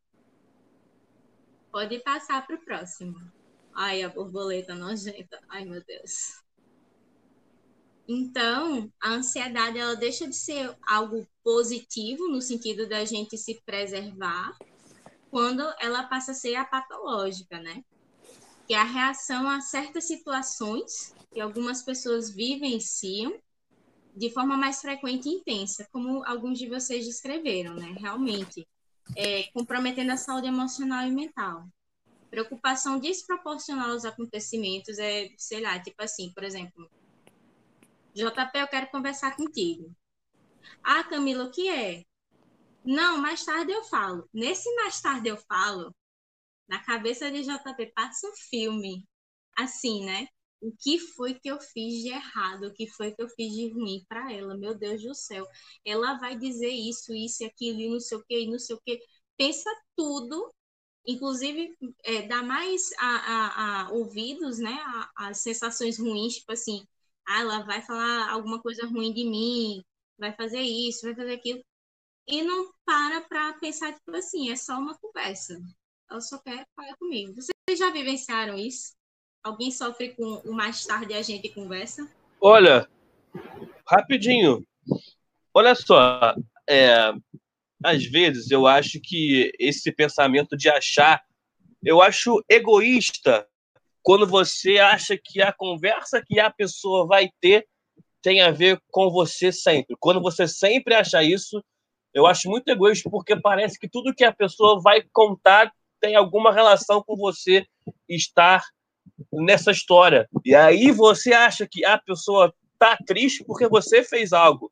Pode 1.71 1.99
passar 2.01 2.47
para 2.47 2.57
o 2.57 2.65
próximo. 2.65 3.21
Ai, 3.75 4.03
a 4.03 4.09
borboleta 4.09 4.75
nojenta. 4.75 5.39
Ai, 5.49 5.65
meu 5.65 5.85
Deus. 5.85 6.43
Então, 8.09 8.91
a 9.03 9.11
ansiedade 9.11 9.79
ela 9.79 9.97
deixa 9.97 10.29
de 10.29 10.37
ser 10.37 10.75
algo 10.89 11.27
positivo 11.43 12.29
no 12.29 12.41
sentido 12.41 12.89
da 12.89 13.05
gente 13.05 13.37
se 13.37 13.61
preservar, 13.67 14.57
quando 15.31 15.63
ela 15.81 16.05
passa 16.05 16.31
a 16.31 16.35
ser 16.35 16.55
a 16.55 16.65
patológica, 16.65 17.59
né? 17.59 17.85
Que 18.67 18.75
é 18.75 18.79
a 18.79 18.85
reação 18.85 19.49
a 19.49 19.61
certas 19.61 20.05
situações 20.05 21.15
que 21.33 21.41
algumas 21.41 21.83
pessoas 21.83 22.31
vivenciam 22.31 23.39
de 24.15 24.31
forma 24.31 24.57
mais 24.57 24.81
frequente 24.81 25.29
e 25.29 25.35
intensa, 25.35 25.87
como 25.93 26.25
alguns 26.25 26.59
de 26.59 26.69
vocês 26.69 27.05
descreveram, 27.05 27.75
né? 27.75 27.95
Realmente, 27.99 28.67
é, 29.15 29.45
comprometendo 29.53 30.11
a 30.11 30.17
saúde 30.17 30.49
emocional 30.49 31.07
e 31.07 31.11
mental. 31.11 31.69
Preocupação 32.31 32.99
desproporcional 32.99 33.91
aos 33.91 34.05
acontecimentos 34.05 34.99
é, 34.99 35.29
sei 35.37 35.61
lá, 35.61 35.79
tipo 35.79 36.03
assim, 36.03 36.33
por 36.33 36.43
exemplo, 36.43 36.91
JP, 38.15 38.59
eu 38.59 38.69
quero 38.69 38.91
conversar 38.91 39.37
contigo. 39.37 39.95
Ah, 40.83 41.05
Camila, 41.05 41.45
o 41.45 41.51
que 41.51 41.69
é? 41.69 42.03
Não, 42.83 43.19
mais 43.19 43.45
tarde 43.45 43.71
eu 43.71 43.85
falo. 43.85 44.29
Nesse 44.33 44.75
mais 44.77 45.01
tarde 45.01 45.29
eu 45.29 45.37
falo, 45.37 45.95
na 46.69 46.83
cabeça 46.85 47.31
de 47.31 47.43
JP 47.43 47.93
passa 47.95 48.29
um 48.29 48.35
filme. 48.51 49.05
Assim, 49.59 50.05
né? 50.05 50.29
O 50.61 50.73
que 50.79 50.99
foi 50.99 51.35
que 51.35 51.49
eu 51.49 51.61
fiz 51.61 52.03
de 52.03 52.09
errado? 52.11 52.67
O 52.67 52.73
que 52.75 52.87
foi 52.89 53.13
que 53.13 53.23
eu 53.23 53.29
fiz 53.29 53.53
de 53.55 53.71
ruim 53.73 54.05
para 54.09 54.33
ela? 54.33 54.57
Meu 54.57 54.75
Deus 54.77 55.03
do 55.03 55.15
céu. 55.15 55.47
Ela 55.85 56.15
vai 56.19 56.37
dizer 56.37 56.71
isso, 56.71 57.15
isso 57.15 57.43
e 57.43 57.47
aquilo, 57.47 57.81
e 57.81 57.89
não 57.91 58.01
sei 58.01 58.19
o 58.19 58.25
que, 58.25 58.41
e 58.41 58.51
não 58.51 58.59
sei 58.59 58.77
o 58.77 58.81
que. 58.85 58.99
Pensa 59.37 59.71
tudo 59.97 60.53
inclusive 61.07 61.77
é, 62.05 62.23
dá 62.27 62.43
mais 62.43 62.91
a, 62.99 63.85
a, 63.85 63.87
a 63.89 63.91
ouvidos, 63.93 64.59
né, 64.59 64.77
as 65.17 65.39
sensações 65.39 65.99
ruins, 65.99 66.35
tipo 66.37 66.53
assim, 66.53 66.87
ah, 67.27 67.41
ela 67.41 67.65
vai 67.65 67.83
falar 67.83 68.31
alguma 68.31 68.61
coisa 68.61 68.87
ruim 68.87 69.13
de 69.15 69.25
mim, 69.25 69.83
vai 70.19 70.35
fazer 70.35 70.61
isso, 70.61 71.03
vai 71.03 71.15
fazer 71.15 71.35
aquilo, 71.35 71.63
e 72.29 72.43
não 72.43 72.73
para 72.87 73.23
para 73.23 73.55
pensar, 73.61 73.95
tipo 73.95 74.17
assim, 74.17 74.51
é 74.51 74.57
só 74.57 74.79
uma 74.79 74.99
conversa. 74.99 75.59
Ela 76.11 76.21
só 76.21 76.39
quer 76.39 76.67
falar 76.75 76.97
comigo. 76.97 77.35
Vocês 77.35 77.79
já 77.79 77.91
vivenciaram 77.91 78.57
isso? 78.57 78.95
Alguém 79.43 79.71
sofre 79.71 80.15
com 80.15 80.41
o 80.45 80.53
mais 80.53 80.85
tarde 80.85 81.15
a 81.15 81.23
gente 81.23 81.49
conversa? 81.49 82.09
Olha, 82.41 82.89
rapidinho. 83.87 84.67
Olha 85.53 85.75
só, 85.75 86.35
é, 86.69 87.13
às 87.83 88.05
vezes 88.05 88.51
eu 88.51 88.67
acho 88.67 89.01
que 89.01 89.53
esse 89.59 89.93
pensamento 89.93 90.57
de 90.57 90.69
achar, 90.69 91.25
eu 91.83 92.03
acho 92.03 92.43
egoísta 92.49 93.47
quando 94.03 94.27
você 94.27 94.79
acha 94.79 95.17
que 95.17 95.43
a 95.43 95.53
conversa 95.53 96.23
que 96.25 96.39
a 96.39 96.51
pessoa 96.51 97.07
vai 97.07 97.29
ter 97.41 97.67
tem 98.23 98.43
a 98.43 98.51
ver 98.51 98.81
com 98.91 99.11
você 99.11 99.51
sempre. 99.51 99.97
Quando 99.99 100.21
você 100.21 100.47
sempre 100.47 100.95
acha 100.95 101.23
isso, 101.23 101.63
eu 102.15 102.27
acho 102.27 102.49
muito 102.49 102.69
egoísta 102.69 103.11
porque 103.11 103.41
parece 103.41 103.79
que 103.79 103.89
tudo 103.89 104.15
que 104.15 104.25
a 104.25 104.33
pessoa 104.33 104.81
vai 104.81 105.03
contar 105.13 105.73
tem 106.01 106.17
alguma 106.17 106.53
relação 106.53 107.03
com 107.03 107.17
você 107.17 107.67
estar 108.09 108.63
nessa 109.33 109.71
história. 109.71 110.29
E 110.45 110.55
aí 110.55 110.91
você 110.91 111.33
acha 111.33 111.67
que 111.67 111.85
a 111.85 111.99
pessoa 111.99 112.53
tá 112.79 112.97
triste 113.07 113.45
porque 113.45 113.69
você 113.69 114.03
fez 114.03 114.33
algo. 114.33 114.71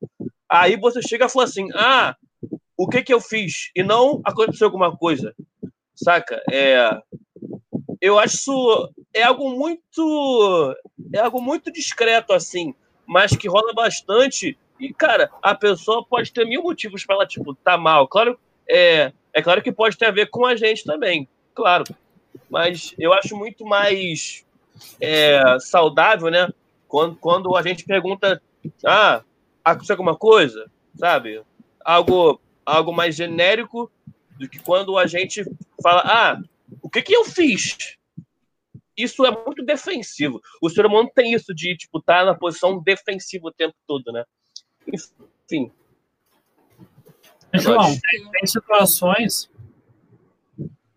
Aí 0.48 0.76
você 0.76 1.00
chega 1.02 1.26
e 1.26 1.28
fala 1.28 1.44
assim: 1.44 1.68
"Ah, 1.74 2.14
o 2.76 2.88
que 2.88 3.02
que 3.02 3.14
eu 3.14 3.20
fiz 3.20 3.70
e 3.74 3.82
não 3.82 4.20
aconteceu 4.24 4.66
alguma 4.66 4.96
coisa, 4.96 5.34
saca? 5.94 6.42
É, 6.50 6.90
eu 8.00 8.18
acho 8.18 8.92
é 9.14 9.22
algo 9.22 9.50
muito 9.50 10.76
é 11.14 11.20
algo 11.20 11.40
muito 11.40 11.72
discreto 11.72 12.32
assim, 12.32 12.74
mas 13.06 13.36
que 13.36 13.48
rola 13.48 13.72
bastante 13.72 14.58
e 14.78 14.92
cara, 14.92 15.30
a 15.40 15.54
pessoa 15.54 16.04
pode 16.04 16.32
ter 16.32 16.44
mil 16.44 16.62
motivos 16.62 17.04
para 17.06 17.16
ela 17.16 17.26
tipo 17.26 17.54
tá 17.54 17.78
mal, 17.78 18.08
claro 18.08 18.38
é 18.68 19.12
é 19.36 19.42
claro 19.42 19.60
que 19.60 19.72
pode 19.72 19.96
ter 19.98 20.06
a 20.06 20.12
ver 20.12 20.30
com 20.30 20.46
a 20.46 20.54
gente 20.54 20.84
também, 20.84 21.28
claro, 21.52 21.84
mas 22.48 22.94
eu 22.96 23.12
acho 23.12 23.36
muito 23.36 23.64
mais 23.64 24.44
é, 25.00 25.58
saudável, 25.58 26.30
né? 26.30 26.48
Quando, 26.86 27.16
quando 27.16 27.56
a 27.56 27.62
gente 27.62 27.84
pergunta, 27.84 28.40
ah, 28.86 29.24
aconteceu 29.64 29.94
alguma 29.94 30.16
coisa, 30.16 30.70
sabe? 30.96 31.42
Algo 31.84 32.40
algo 32.64 32.92
mais 32.92 33.14
genérico 33.14 33.90
do 34.38 34.48
que 34.48 34.58
quando 34.58 34.96
a 34.96 35.06
gente 35.06 35.44
fala, 35.82 36.02
ah, 36.04 36.42
o 36.82 36.88
que, 36.88 37.02
que 37.02 37.14
eu 37.14 37.24
fiz? 37.24 37.96
Isso 38.96 39.24
é 39.24 39.30
muito 39.30 39.64
defensivo. 39.64 40.40
O 40.62 40.70
ser 40.70 40.86
humano 40.86 41.10
tem 41.14 41.32
isso 41.32 41.54
de, 41.54 41.76
tipo, 41.76 41.98
estar 41.98 42.20
tá 42.20 42.24
na 42.24 42.34
posição 42.34 42.80
defensiva 42.82 43.48
o 43.48 43.52
tempo 43.52 43.74
todo, 43.86 44.12
né? 44.12 44.24
Enfim. 44.86 45.70
João, 47.58 47.96
tem, 48.10 48.30
tem 48.30 48.46
situações 48.46 49.50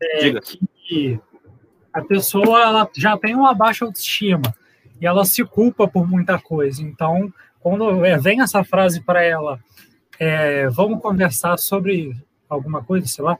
é, 0.01 0.34
que 0.86 1.20
a 1.93 2.01
pessoa 2.01 2.62
ela 2.62 2.89
já 2.95 3.18
tem 3.18 3.36
uma 3.36 3.53
baixa 3.53 3.86
autoestima 3.86 4.53
e 4.99 5.05
ela 5.05 5.26
se 5.26 5.43
culpa 5.43 5.88
por 5.88 6.08
muita 6.08 6.39
coisa. 6.39 6.82
Então, 6.82 7.32
quando 7.60 8.05
é, 8.05 8.18
vem 8.18 8.41
essa 8.41 8.64
frase 8.64 9.01
para 9.01 9.24
ela, 9.24 9.60
é, 10.20 10.68
vamos 10.70 11.01
conversar 11.01 11.58
sobre 11.58 12.16
alguma 12.49 12.84
coisa, 12.84 13.08
sei 13.08 13.24
lá. 13.24 13.38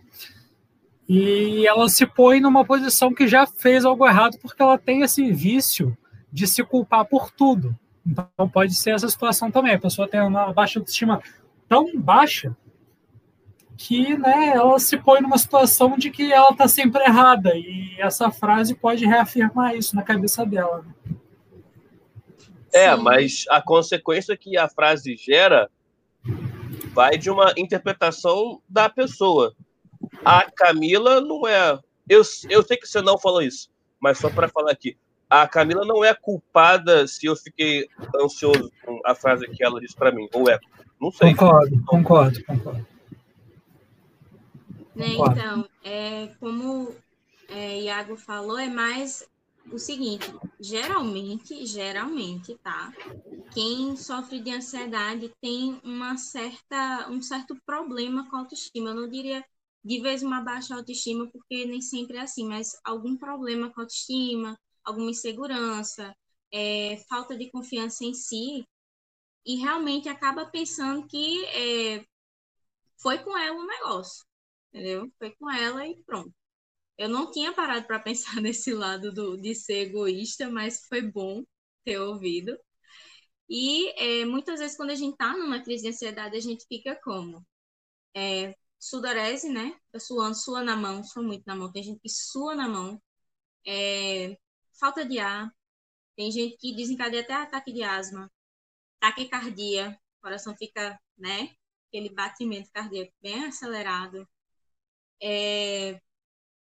E 1.07 1.65
ela 1.65 1.88
se 1.88 2.05
põe 2.05 2.39
numa 2.39 2.65
posição 2.65 3.13
que 3.13 3.28
já 3.28 3.47
fez 3.47 3.86
algo 3.86 4.05
errado 4.05 4.38
porque 4.41 4.61
ela 4.61 4.78
tem 4.78 5.01
esse 5.01 5.32
vício 5.32 5.97
de 6.32 6.45
se 6.45 6.63
culpar 6.63 7.05
por 7.05 7.32
tudo. 7.32 7.78
Então 8.05 8.49
pode 8.49 8.76
ser 8.76 8.91
essa 8.91 9.07
situação 9.07 9.49
também. 9.49 9.74
A 9.74 9.80
pessoa 9.80 10.07
tem 10.07 10.22
uma 10.22 10.51
baixa 10.51 10.80
autoestima 10.80 11.22
tão 11.68 11.97
baixa 11.97 12.55
que 13.78 14.17
né, 14.17 14.53
ela 14.55 14.80
se 14.80 14.97
põe 14.97 15.21
numa 15.21 15.38
situação 15.38 15.97
de 15.97 16.09
que 16.09 16.34
ela 16.34 16.49
está 16.49 16.67
sempre 16.67 17.03
errada. 17.03 17.55
E 17.55 17.95
essa 17.99 18.32
frase 18.32 18.73
pode 18.73 19.05
reafirmar 19.05 19.75
isso 19.75 19.95
na 19.95 20.01
cabeça 20.01 20.45
dela. 20.45 20.84
Né? 20.84 21.15
É, 22.73 22.95
mas 22.95 23.45
a 23.49 23.61
consequência 23.61 24.36
que 24.36 24.57
a 24.57 24.67
frase 24.67 25.15
gera 25.15 25.69
vai 26.93 27.17
de 27.17 27.30
uma 27.30 27.53
interpretação 27.55 28.61
da 28.67 28.89
pessoa. 28.89 29.53
A 30.25 30.49
Camila 30.51 31.21
não 31.21 31.47
é. 31.47 31.80
Eu, 32.09 32.21
eu 32.49 32.63
sei 32.63 32.78
que 32.78 32.88
você 32.88 33.01
não 33.01 33.17
falou 33.17 33.41
isso, 33.41 33.69
mas 33.99 34.17
só 34.17 34.30
para 34.30 34.49
falar 34.49 34.71
aqui. 34.71 34.97
A 35.30 35.47
Camila 35.47 35.86
não 35.86 36.03
é 36.03 36.13
culpada 36.13 37.05
se 37.05 37.25
eu 37.25 37.36
fiquei 37.36 37.88
ansioso 38.15 38.71
com 38.84 38.99
a 39.05 39.13
frase 39.13 39.47
que 39.49 39.63
ela 39.63 39.80
disse 39.80 39.95
para 39.95 40.11
mim, 40.11 40.28
ou 40.34 40.49
é? 40.49 40.57
Não 40.99 41.11
sei. 41.11 41.36
Concordo, 41.36 41.84
concordo, 41.86 42.43
concordo. 42.45 42.96
Né, 44.97 45.13
então, 45.13 45.69
é, 45.83 46.27
como 46.39 46.91
é, 47.49 47.81
Iago 47.81 48.17
falou, 48.17 48.57
é 48.57 48.67
mais 48.67 49.23
o 49.71 49.77
seguinte, 49.77 50.25
geralmente, 50.59 51.67
geralmente, 51.67 52.55
tá? 52.63 52.91
Quem 53.53 53.95
sofre 53.95 54.39
de 54.39 54.51
ansiedade 54.51 55.31
tem 55.39 55.79
uma 55.83 56.17
certa, 56.17 57.07
um 57.11 57.21
certo 57.21 57.55
problema 57.63 58.27
com 58.27 58.37
a 58.37 58.39
autoestima. 58.39 58.89
Eu 58.89 58.95
não 58.95 59.07
diria 59.07 59.45
de 59.83 60.01
vez 60.01 60.23
uma 60.23 60.41
baixa 60.41 60.75
autoestima, 60.75 61.27
porque 61.27 61.65
nem 61.65 61.79
sempre 61.79 62.17
é 62.17 62.21
assim, 62.21 62.47
mas 62.47 62.75
algum 62.83 63.15
problema 63.15 63.69
com 63.69 63.79
a 63.79 63.83
autoestima, 63.83 64.59
alguma 64.83 65.11
insegurança, 65.11 66.11
é, 66.51 66.97
falta 67.07 67.37
de 67.37 67.51
confiança 67.51 68.03
em 68.03 68.15
si, 68.15 68.65
e 69.45 69.55
realmente 69.57 70.09
acaba 70.09 70.45
pensando 70.45 71.07
que 71.07 71.45
é, 71.45 72.05
foi 72.97 73.19
com 73.19 73.37
ela 73.37 73.57
o 73.57 73.67
negócio, 73.67 74.25
entendeu? 74.78 75.11
Foi 75.17 75.32
com 75.36 75.49
ela 75.51 75.88
e 75.88 76.01
pronto. 76.03 76.34
Eu 76.97 77.09
não 77.09 77.32
tinha 77.32 77.53
parado 77.53 77.88
para 77.88 77.99
pensar 77.99 78.36
nesse 78.41 78.73
lado 78.73 79.13
do, 79.13 79.38
de 79.38 79.55
ser 79.55 79.88
egoísta, 79.89 80.49
mas 80.49 80.86
foi 80.88 81.01
bom 81.01 81.43
ter 81.86 81.99
ouvido. 81.99 82.57
E 83.49 83.89
é, 84.21 84.25
muitas 84.25 84.59
vezes, 84.59 84.78
quando 84.78 84.91
a 84.91 84.95
gente 84.95 85.13
está 85.13 85.34
numa 85.38 85.61
crise 85.63 85.84
de 85.84 85.89
ansiedade, 85.89 86.38
a 86.38 86.41
gente 86.41 86.65
fica 86.67 86.99
como? 87.03 87.45
É, 88.15 88.55
sudorese, 88.80 89.49
né? 89.49 89.80
Tá 89.91 89.99
suando, 89.99 90.36
sua 90.36 90.63
na 90.63 90.75
mão, 90.75 91.03
sua 91.03 91.23
muito 91.23 91.43
na 91.45 91.55
mão. 91.55 91.71
Tem 91.71 91.84
gente 91.84 91.99
que 92.01 92.09
sua 92.09 92.55
na 92.55 92.67
mão. 92.69 93.01
É, 93.67 94.38
falta 94.80 95.05
de 95.05 95.19
ar. 95.19 95.51
Tem 96.17 96.32
gente 96.32 96.57
que 96.57 96.75
desencadeia 96.75 97.23
até 97.23 97.34
ataque 97.36 97.73
de 97.73 97.84
asma. 97.84 98.32
Taquicardia. 98.99 99.99
O 100.19 100.21
coração 100.23 100.55
fica, 100.57 100.99
né? 101.17 101.55
Aquele 101.89 102.09
batimento 102.13 102.71
cardíaco 102.73 103.13
bem 103.21 103.45
acelerado. 103.45 104.28
É, 105.22 105.99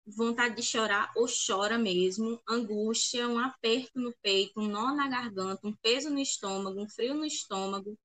vontade 0.06 0.56
de 0.56 0.62
chorar 0.62 1.10
ou 1.16 1.26
chora 1.26 1.78
mesmo, 1.78 2.40
angústia, 2.48 3.28
um 3.28 3.38
aperto 3.38 3.98
no 3.98 4.14
peito, 4.22 4.60
um 4.60 4.68
nó 4.68 4.94
na 4.94 5.08
garganta, 5.08 5.66
um 5.66 5.74
peso 5.74 6.10
no 6.10 6.18
estômago, 6.18 6.80
um 6.80 6.88
frio 6.88 7.14
no 7.14 7.24
estômago, 7.24 7.98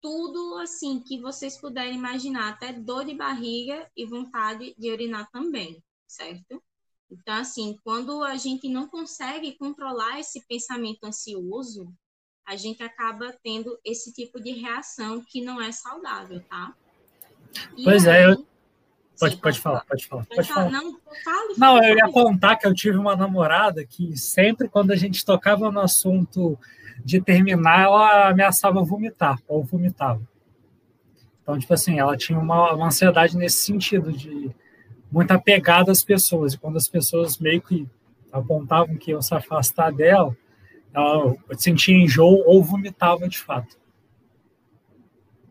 tudo 0.00 0.58
assim 0.58 1.00
que 1.00 1.20
vocês 1.20 1.58
puderem 1.58 1.94
imaginar, 1.94 2.50
até 2.50 2.72
dor 2.72 3.04
de 3.04 3.14
barriga 3.14 3.90
e 3.96 4.04
vontade 4.04 4.74
de 4.78 4.90
urinar 4.90 5.28
também, 5.30 5.82
certo? 6.06 6.62
Então, 7.10 7.34
assim, 7.34 7.78
quando 7.82 8.22
a 8.22 8.36
gente 8.36 8.68
não 8.68 8.88
consegue 8.88 9.56
controlar 9.56 10.20
esse 10.20 10.46
pensamento 10.46 11.04
ansioso, 11.04 11.92
a 12.46 12.56
gente 12.56 12.82
acaba 12.82 13.34
tendo 13.42 13.78
esse 13.84 14.12
tipo 14.12 14.40
de 14.40 14.50
reação 14.52 15.24
que 15.26 15.40
não 15.40 15.60
é 15.60 15.72
saudável, 15.72 16.42
tá? 16.48 16.76
E 17.76 17.84
pois 17.84 18.06
aí, 18.06 18.22
é, 18.22 18.26
eu, 18.26 18.46
Pode, 19.18 19.36
pode 19.36 19.60
falar, 19.60 19.84
pode 19.84 20.06
falar. 20.06 20.26
Pode, 20.26 20.48
falar. 20.48 20.70
Não, 20.70 20.98
não, 21.56 21.84
eu 21.84 21.96
ia 21.96 22.10
contar 22.10 22.56
que 22.56 22.66
eu 22.66 22.74
tive 22.74 22.98
uma 22.98 23.14
namorada 23.14 23.84
que 23.84 24.16
sempre 24.16 24.68
quando 24.68 24.90
a 24.90 24.96
gente 24.96 25.24
tocava 25.24 25.70
no 25.70 25.80
assunto 25.80 26.58
de 27.04 27.20
terminar, 27.20 27.84
ela 27.84 28.28
ameaçava 28.30 28.82
vomitar, 28.82 29.38
ou 29.46 29.62
vomitava. 29.62 30.20
Então, 31.42 31.58
tipo 31.58 31.72
assim, 31.74 31.98
ela 31.98 32.16
tinha 32.16 32.38
uma, 32.38 32.72
uma 32.72 32.86
ansiedade 32.86 33.36
nesse 33.36 33.58
sentido, 33.58 34.12
de 34.12 34.50
muito 35.12 35.30
apegada 35.30 35.92
às 35.92 36.02
pessoas. 36.02 36.54
E 36.54 36.58
quando 36.58 36.76
as 36.76 36.88
pessoas 36.88 37.38
meio 37.38 37.62
que 37.62 37.86
apontavam 38.32 38.96
que 38.96 39.12
iam 39.12 39.22
se 39.22 39.34
afastar 39.34 39.92
dela, 39.92 40.36
Ela 40.92 41.34
sentia 41.56 41.94
enjoo 41.96 42.42
ou 42.46 42.62
vomitava 42.62 43.28
de 43.28 43.38
fato. 43.38 43.76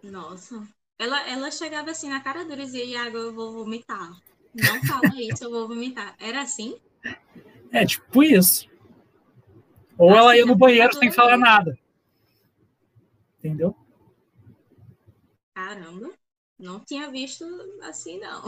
Nossa. 0.03 0.65
Ela, 1.03 1.29
ela 1.29 1.51
chegava 1.51 1.91
assim 1.91 2.07
na 2.07 2.21
cara 2.21 2.45
dura 2.45 2.61
e 2.61 2.65
dizia, 2.65 2.85
Iago, 2.85 3.17
eu 3.17 3.33
vou 3.33 3.51
vomitar. 3.51 4.09
Não 4.55 4.81
fala 4.85 5.11
isso, 5.19 5.43
eu 5.43 5.51
vou 5.51 5.67
vomitar. 5.67 6.15
Era 6.17 6.43
assim? 6.43 6.79
É, 7.73 7.85
tipo 7.85 8.23
isso. 8.23 8.69
Ou 9.97 10.11
Nossa, 10.11 10.21
ela 10.21 10.37
ia 10.37 10.45
no 10.45 10.55
banheiro 10.55 10.93
sem 10.95 11.11
falar 11.11 11.35
nada. 11.37 11.77
Entendeu? 13.37 13.75
Caramba. 15.53 16.13
Não 16.57 16.79
tinha 16.79 17.11
visto 17.11 17.43
assim, 17.81 18.17
não. 18.21 18.43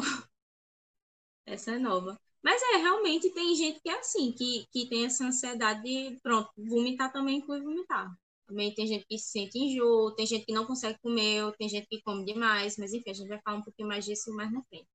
Essa 1.46 1.72
é 1.72 1.78
nova. 1.78 2.18
Mas 2.42 2.62
é, 2.62 2.78
realmente 2.78 3.32
tem 3.32 3.54
gente 3.54 3.82
que 3.82 3.90
é 3.90 4.00
assim, 4.00 4.32
que, 4.32 4.66
que 4.72 4.88
tem 4.88 5.04
essa 5.04 5.26
ansiedade 5.26 5.84
de, 5.84 6.18
pronto, 6.24 6.50
vomitar 6.58 7.12
também 7.12 7.40
inclui 7.40 7.60
vomitar. 7.60 8.18
Também 8.48 8.74
tem 8.74 8.88
gente 8.88 9.06
que 9.08 9.18
se 9.18 9.32
sente 9.32 9.58
enjoo, 9.58 10.14
tem 10.16 10.26
gente 10.26 10.46
que 10.46 10.54
não 10.54 10.66
consegue 10.66 11.00
comer, 11.00 11.52
tem 11.58 11.68
gente 11.70 11.88
que 11.88 12.02
come 12.02 12.26
demais, 12.26 12.78
mas 12.78 12.94
enfim, 12.94 13.10
a 13.10 13.14
gente 13.14 13.28
vai 13.28 13.42
falar 13.42 13.58
um 13.58 13.64
pouquinho 13.64 13.88
mais 13.88 14.06
disso 14.06 14.34
mais 14.36 14.52
na 14.52 14.64
frente. 14.64 14.88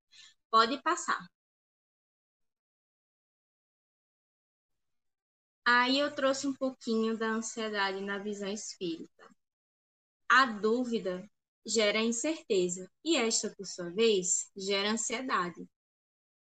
Pode 0.51 0.81
passar. 0.83 1.19
Aí 5.65 5.99
eu 5.99 6.13
trouxe 6.13 6.47
um 6.47 6.53
pouquinho 6.53 7.17
da 7.17 7.27
ansiedade 7.29 8.01
na 8.01 8.17
visão 8.19 8.49
espírita. 8.49 9.29
A 10.29 10.45
dúvida 10.45 11.29
gera 11.65 11.99
incerteza, 12.01 12.89
e 13.03 13.15
esta, 13.17 13.53
por 13.55 13.65
sua 13.65 13.89
vez, 13.91 14.49
gera 14.55 14.91
ansiedade. 14.91 15.67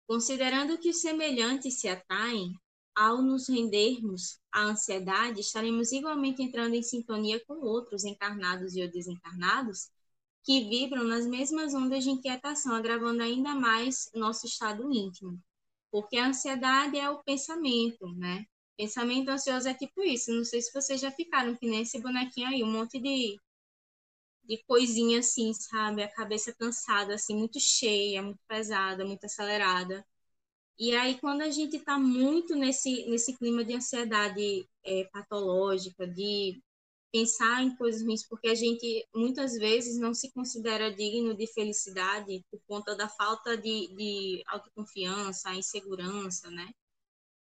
Considerando 0.07 0.77
que 0.77 0.89
os 0.89 1.01
semelhantes 1.01 1.79
se 1.79 1.87
atraem, 1.87 2.53
ao 2.95 3.21
nos 3.21 3.47
rendermos 3.47 4.39
à 4.57 4.63
ansiedade, 4.63 5.39
estaremos 5.41 5.91
igualmente 5.91 6.41
entrando 6.41 6.75
em 6.75 6.83
sintonia 6.83 7.39
com 7.45 7.55
outros 7.61 8.03
encarnados 8.05 8.75
e 8.75 8.81
ou 8.81 8.89
desencarnados 8.89 9.89
que 10.43 10.61
vibram 10.69 11.03
nas 11.03 11.25
mesmas 11.27 11.73
ondas 11.75 12.03
de 12.03 12.09
inquietação, 12.09 12.73
agravando 12.75 13.21
ainda 13.23 13.53
mais 13.55 14.09
nosso 14.15 14.45
estado 14.47 14.91
íntimo. 14.91 15.39
Porque 15.91 16.17
a 16.17 16.27
ansiedade 16.29 16.97
é 16.97 17.09
o 17.09 17.23
pensamento, 17.23 18.07
né? 18.15 18.45
Pensamento 18.77 19.29
ansioso 19.29 19.67
é 19.69 19.73
tipo 19.75 20.01
isso. 20.03 20.31
Não 20.31 20.45
sei 20.45 20.61
se 20.61 20.73
vocês 20.73 21.01
já 21.01 21.11
ficaram 21.11 21.55
que 21.55 21.67
nem 21.67 21.81
esse 21.83 21.99
bonequinho 22.01 22.47
aí, 22.47 22.63
um 22.63 22.71
monte 22.71 22.99
de, 22.99 23.37
de 24.43 24.57
coisinha 24.65 25.19
assim, 25.19 25.53
sabe? 25.53 26.01
A 26.03 26.11
cabeça 26.11 26.51
cansada, 26.53 27.13
assim, 27.15 27.35
muito 27.35 27.59
cheia, 27.59 28.21
muito 28.23 28.39
pesada, 28.47 29.05
muito 29.05 29.25
acelerada. 29.25 30.03
E 30.79 30.95
aí, 30.95 31.19
quando 31.19 31.41
a 31.41 31.49
gente 31.49 31.77
está 31.77 31.97
muito 31.97 32.55
nesse, 32.55 33.09
nesse 33.09 33.35
clima 33.35 33.65
de 33.65 33.73
ansiedade 33.73 34.69
é, 34.83 35.05
patológica, 35.05 36.05
de 36.07 36.61
pensar 37.11 37.63
em 37.63 37.75
coisas 37.75 38.03
ruins, 38.03 38.27
porque 38.27 38.47
a 38.47 38.55
gente 38.55 39.07
muitas 39.13 39.53
vezes 39.53 39.97
não 39.97 40.13
se 40.13 40.31
considera 40.31 40.93
digno 40.93 41.35
de 41.35 41.47
felicidade 41.51 42.45
por 42.51 42.61
conta 42.67 42.95
da 42.95 43.09
falta 43.09 43.57
de, 43.57 43.87
de 43.95 44.43
autoconfiança, 44.47 45.55
insegurança, 45.55 46.51
né? 46.51 46.69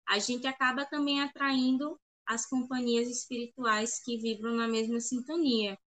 A 0.08 0.18
gente 0.18 0.46
acaba 0.46 0.86
também 0.86 1.20
atraindo 1.20 1.98
as 2.26 2.46
companhias 2.48 3.08
espirituais 3.08 4.00
que 4.02 4.16
vibram 4.18 4.54
na 4.54 4.66
mesma 4.66 4.98
sintonia. 5.00 5.78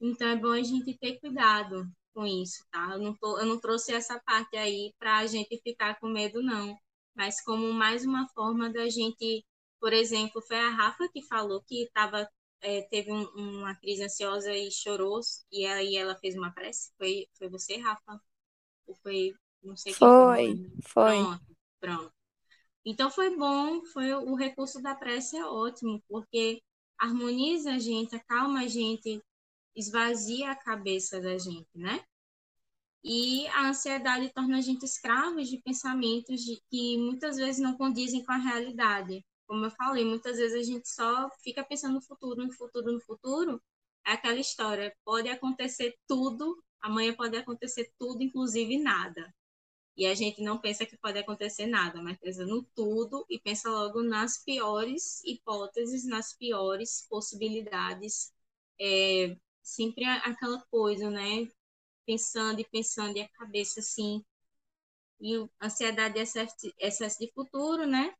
Então 0.00 0.28
é 0.28 0.36
bom 0.36 0.52
a 0.52 0.62
gente 0.62 0.96
ter 0.98 1.18
cuidado 1.20 1.90
com 2.14 2.26
isso, 2.26 2.64
tá? 2.70 2.90
Eu 2.92 2.98
não, 2.98 3.16
tô, 3.16 3.38
eu 3.38 3.46
não 3.46 3.58
trouxe 3.58 3.92
essa 3.92 4.20
parte 4.20 4.56
aí 4.58 4.92
para 4.98 5.18
a 5.18 5.26
gente 5.26 5.58
ficar 5.62 5.98
com 6.00 6.08
medo, 6.08 6.42
não 6.42 6.78
mas 7.18 7.40
como 7.40 7.72
mais 7.72 8.04
uma 8.06 8.28
forma 8.28 8.70
da 8.70 8.88
gente, 8.88 9.44
por 9.80 9.92
exemplo, 9.92 10.40
foi 10.40 10.56
a 10.56 10.70
Rafa 10.70 11.08
que 11.12 11.20
falou 11.20 11.60
que 11.66 11.90
tava, 11.92 12.30
é, 12.60 12.82
teve 12.82 13.10
um, 13.12 13.24
uma 13.34 13.74
crise 13.74 14.04
ansiosa 14.04 14.54
e 14.54 14.70
chorou, 14.70 15.18
e 15.50 15.66
aí 15.66 15.96
ela 15.96 16.16
fez 16.16 16.36
uma 16.36 16.52
prece. 16.52 16.92
Foi, 16.96 17.26
foi 17.36 17.48
você, 17.48 17.76
Rafa? 17.78 18.20
Ou 18.86 18.94
foi, 19.02 19.34
não 19.60 19.76
sei 19.76 19.92
Foi, 19.94 20.70
foi. 20.86 21.16
Pronto, 21.16 21.56
pronto. 21.80 22.12
Então 22.84 23.10
foi 23.10 23.36
bom, 23.36 23.84
foi 23.86 24.14
o 24.14 24.36
recurso 24.36 24.80
da 24.80 24.94
prece 24.94 25.36
é 25.36 25.44
ótimo, 25.44 26.00
porque 26.08 26.62
harmoniza 26.96 27.72
a 27.72 27.78
gente, 27.80 28.14
acalma 28.14 28.60
a 28.60 28.68
gente, 28.68 29.20
esvazia 29.74 30.52
a 30.52 30.56
cabeça 30.56 31.20
da 31.20 31.36
gente, 31.36 31.68
né? 31.74 32.00
E 33.02 33.46
a 33.48 33.68
ansiedade 33.68 34.30
torna 34.32 34.58
a 34.58 34.60
gente 34.60 34.84
escravos 34.84 35.48
de 35.48 35.58
pensamentos 35.58 36.40
de, 36.42 36.60
que 36.70 36.98
muitas 36.98 37.36
vezes 37.36 37.60
não 37.60 37.76
condizem 37.76 38.24
com 38.24 38.32
a 38.32 38.36
realidade. 38.36 39.24
Como 39.46 39.64
eu 39.64 39.70
falei, 39.70 40.04
muitas 40.04 40.36
vezes 40.36 40.60
a 40.60 40.62
gente 40.62 40.88
só 40.88 41.30
fica 41.42 41.64
pensando 41.64 41.94
no 41.94 42.02
futuro, 42.02 42.44
no 42.44 42.52
futuro, 42.52 42.92
no 42.92 43.00
futuro. 43.00 43.62
É 44.06 44.12
aquela 44.12 44.38
história, 44.38 44.94
pode 45.04 45.28
acontecer 45.28 45.96
tudo, 46.06 46.62
amanhã 46.80 47.14
pode 47.14 47.36
acontecer 47.36 47.92
tudo, 47.98 48.22
inclusive 48.22 48.78
nada. 48.78 49.32
E 49.96 50.06
a 50.06 50.14
gente 50.14 50.42
não 50.42 50.58
pensa 50.58 50.86
que 50.86 50.96
pode 50.96 51.18
acontecer 51.18 51.66
nada, 51.66 52.00
mas 52.02 52.16
pensa 52.18 52.44
no 52.46 52.62
tudo 52.74 53.26
e 53.28 53.38
pensa 53.38 53.68
logo 53.68 54.02
nas 54.02 54.38
piores 54.38 55.22
hipóteses, 55.24 56.06
nas 56.06 56.32
piores 56.32 57.06
possibilidades. 57.10 58.32
É 58.80 59.36
sempre 59.62 60.04
aquela 60.04 60.60
coisa, 60.70 61.10
né? 61.10 61.48
Pensando 62.08 62.58
e 62.58 62.64
pensando, 62.64 63.18
e 63.18 63.20
a 63.20 63.28
cabeça 63.28 63.80
assim. 63.80 64.24
E 65.20 65.46
ansiedade 65.60 66.18
é 66.18 66.22
excesso, 66.22 66.56
excesso 66.78 67.18
de 67.18 67.30
futuro, 67.32 67.86
né? 67.86 68.14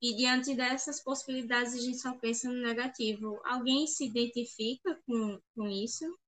E 0.00 0.16
diante 0.16 0.54
dessas 0.54 1.04
possibilidades, 1.04 1.74
a 1.74 1.78
gente 1.78 1.98
só 1.98 2.14
pensa 2.14 2.48
no 2.48 2.62
negativo. 2.62 3.38
Alguém 3.44 3.86
se 3.86 4.06
identifica 4.06 4.98
com, 5.06 5.38
com 5.54 5.68
isso? 5.68 6.18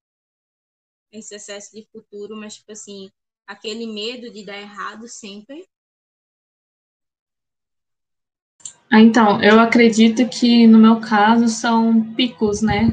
Esse 1.11 1.35
excesso 1.35 1.73
de 1.73 1.89
futuro, 1.91 2.37
mas, 2.37 2.57
tipo 2.57 2.73
assim, 2.73 3.11
aquele 3.47 3.87
medo 3.87 4.31
de 4.31 4.45
dar 4.45 4.59
errado 4.59 5.09
sempre? 5.09 5.67
Ah, 8.91 9.01
então, 9.01 9.43
eu 9.43 9.59
acredito 9.59 10.29
que 10.29 10.67
no 10.67 10.79
meu 10.79 11.01
caso 11.01 11.49
são 11.49 12.15
picos, 12.15 12.61
né? 12.61 12.91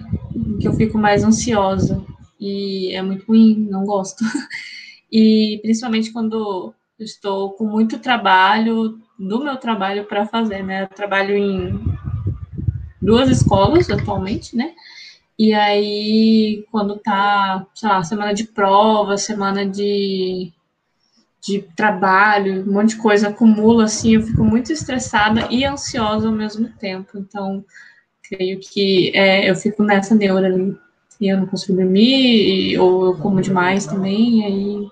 Que 0.59 0.67
eu 0.67 0.73
fico 0.73 0.97
mais 0.97 1.23
ansiosa 1.23 2.10
e 2.41 2.91
é 2.93 3.01
muito 3.03 3.25
ruim, 3.27 3.67
não 3.69 3.85
gosto. 3.85 4.23
E 5.13 5.59
principalmente 5.61 6.13
quando 6.13 6.73
estou 6.97 7.51
com 7.51 7.65
muito 7.65 7.99
trabalho, 7.99 8.97
do 9.19 9.43
meu 9.43 9.57
trabalho 9.57 10.05
para 10.05 10.25
fazer, 10.25 10.63
né? 10.63 10.83
Eu 10.83 10.87
trabalho 10.87 11.35
em 11.35 11.77
duas 13.01 13.29
escolas 13.29 13.89
atualmente, 13.89 14.55
né? 14.55 14.73
E 15.37 15.53
aí, 15.53 16.65
quando 16.71 16.97
tá, 16.97 17.67
sei 17.73 17.89
lá, 17.89 18.01
semana 18.03 18.33
de 18.33 18.45
prova, 18.45 19.17
semana 19.17 19.65
de, 19.65 20.53
de 21.41 21.61
trabalho, 21.75 22.61
um 22.61 22.71
monte 22.71 22.91
de 22.91 23.01
coisa 23.01 23.27
acumula, 23.27 23.85
assim, 23.85 24.15
eu 24.15 24.21
fico 24.21 24.45
muito 24.45 24.71
estressada 24.71 25.49
e 25.51 25.65
ansiosa 25.65 26.29
ao 26.29 26.33
mesmo 26.33 26.69
tempo. 26.79 27.17
Então, 27.17 27.65
creio 28.23 28.61
que 28.61 29.11
é, 29.13 29.49
eu 29.49 29.55
fico 29.55 29.83
nessa 29.83 30.15
neura 30.15 30.47
ali 30.47 30.77
e 31.21 31.31
eu 31.31 31.37
não 31.37 31.45
consigo 31.45 31.77
dormir, 31.77 32.79
ou 32.79 33.05
eu 33.05 33.17
como 33.19 33.41
demais 33.41 33.85
também, 33.85 34.39
e 34.39 34.43
aí 34.43 34.91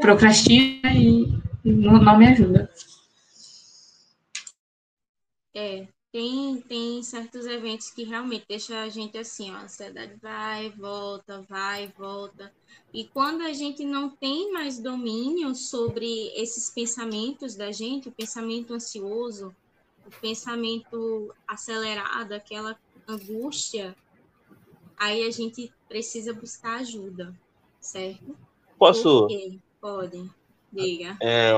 procrastina 0.00 0.92
e 0.92 1.32
não, 1.64 2.02
não 2.02 2.18
me 2.18 2.26
ajuda. 2.26 2.68
É, 5.54 5.86
tem, 6.10 6.60
tem 6.62 7.02
certos 7.02 7.46
eventos 7.46 7.90
que 7.90 8.02
realmente 8.02 8.46
deixam 8.48 8.76
a 8.78 8.88
gente 8.88 9.16
assim, 9.16 9.52
ó, 9.52 9.56
a 9.56 9.62
ansiedade 9.62 10.14
vai, 10.20 10.70
volta, 10.70 11.44
vai, 11.48 11.92
volta. 11.96 12.52
E 12.92 13.04
quando 13.04 13.42
a 13.42 13.52
gente 13.52 13.84
não 13.84 14.10
tem 14.10 14.52
mais 14.52 14.78
domínio 14.78 15.54
sobre 15.54 16.32
esses 16.34 16.70
pensamentos 16.70 17.54
da 17.54 17.70
gente, 17.70 18.08
o 18.08 18.12
pensamento 18.12 18.74
ansioso, 18.74 19.54
o 20.06 20.10
pensamento 20.20 21.32
acelerado, 21.46 22.32
aquela 22.32 22.76
angústia, 23.06 23.94
aí 24.98 25.26
a 25.26 25.30
gente 25.30 25.72
precisa 25.88 26.32
buscar 26.32 26.80
ajuda, 26.80 27.34
certo? 27.80 28.36
Posso? 28.78 29.28
Pode, 29.80 30.28
diga. 30.72 31.16
É, 31.22 31.52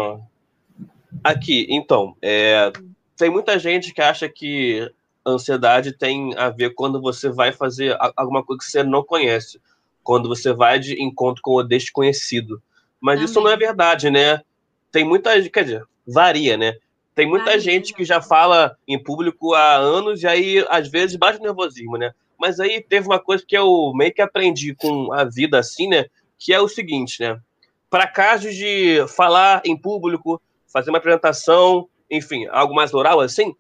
aqui, 1.25 1.67
então, 1.71 2.17
é, 2.21 2.73
tem 3.17 3.31
muita 3.31 3.59
gente 3.59 3.93
que 3.93 4.01
acha 4.01 4.29
que 4.29 4.91
ansiedade 5.27 5.93
tem 5.93 6.35
a 6.37 6.49
ver 6.49 6.75
quando 6.75 7.01
você 7.01 7.29
vai 7.29 7.53
fazer 7.53 7.97
alguma 8.17 8.43
coisa 8.43 8.59
que 8.59 8.71
você 8.71 8.83
não 8.83 9.03
conhece, 9.03 9.61
quando 10.03 10.29
você 10.29 10.53
vai 10.53 10.79
de 10.79 11.01
encontro 11.03 11.43
com 11.43 11.53
o 11.55 11.63
desconhecido. 11.63 12.63
Mas 13.01 13.17
Também. 13.17 13.25
isso 13.31 13.41
não 13.41 13.51
é 13.51 13.57
verdade, 13.57 14.11
né? 14.11 14.43
Tem 14.91 15.05
muita, 15.05 15.31
quer 15.49 15.65
dizer, 15.65 15.85
varia, 16.07 16.57
né? 16.57 16.77
Tem 17.15 17.27
muita 17.27 17.47
varia, 17.47 17.61
gente 17.61 17.93
que 17.95 18.05
já 18.05 18.21
fala 18.21 18.77
em 18.87 19.03
público 19.03 19.55
há 19.55 19.77
anos 19.77 20.23
e 20.23 20.27
aí 20.27 20.65
às 20.69 20.89
vezes 20.89 21.17
bate 21.17 21.41
nervosismo, 21.41 21.97
né? 21.97 22.13
Mas 22.41 22.59
aí 22.59 22.81
teve 22.81 23.07
uma 23.07 23.21
coisa 23.21 23.45
que 23.47 23.57
eu 23.57 23.93
meio 23.95 24.13
que 24.13 24.23
aprendi 24.23 24.75
com 24.75 25.13
a 25.13 25.25
vida 25.25 25.59
assim, 25.59 25.87
né? 25.87 26.07
Que 26.39 26.55
é 26.55 26.61
o 26.61 26.69
seguinte, 26.69 27.21
né? 27.21 27.39
Para 27.91 28.07
casos 28.07 28.55
de 28.55 29.07
falar 29.09 29.61
em 29.65 29.77
público, 29.77 30.41
fazer 30.67 30.91
uma 30.91 30.99
apresentação, 30.99 31.89
enfim, 32.11 32.47
algo 32.47 32.75
mais 32.75 32.95
oral 32.95 33.21
assim, 33.21 33.55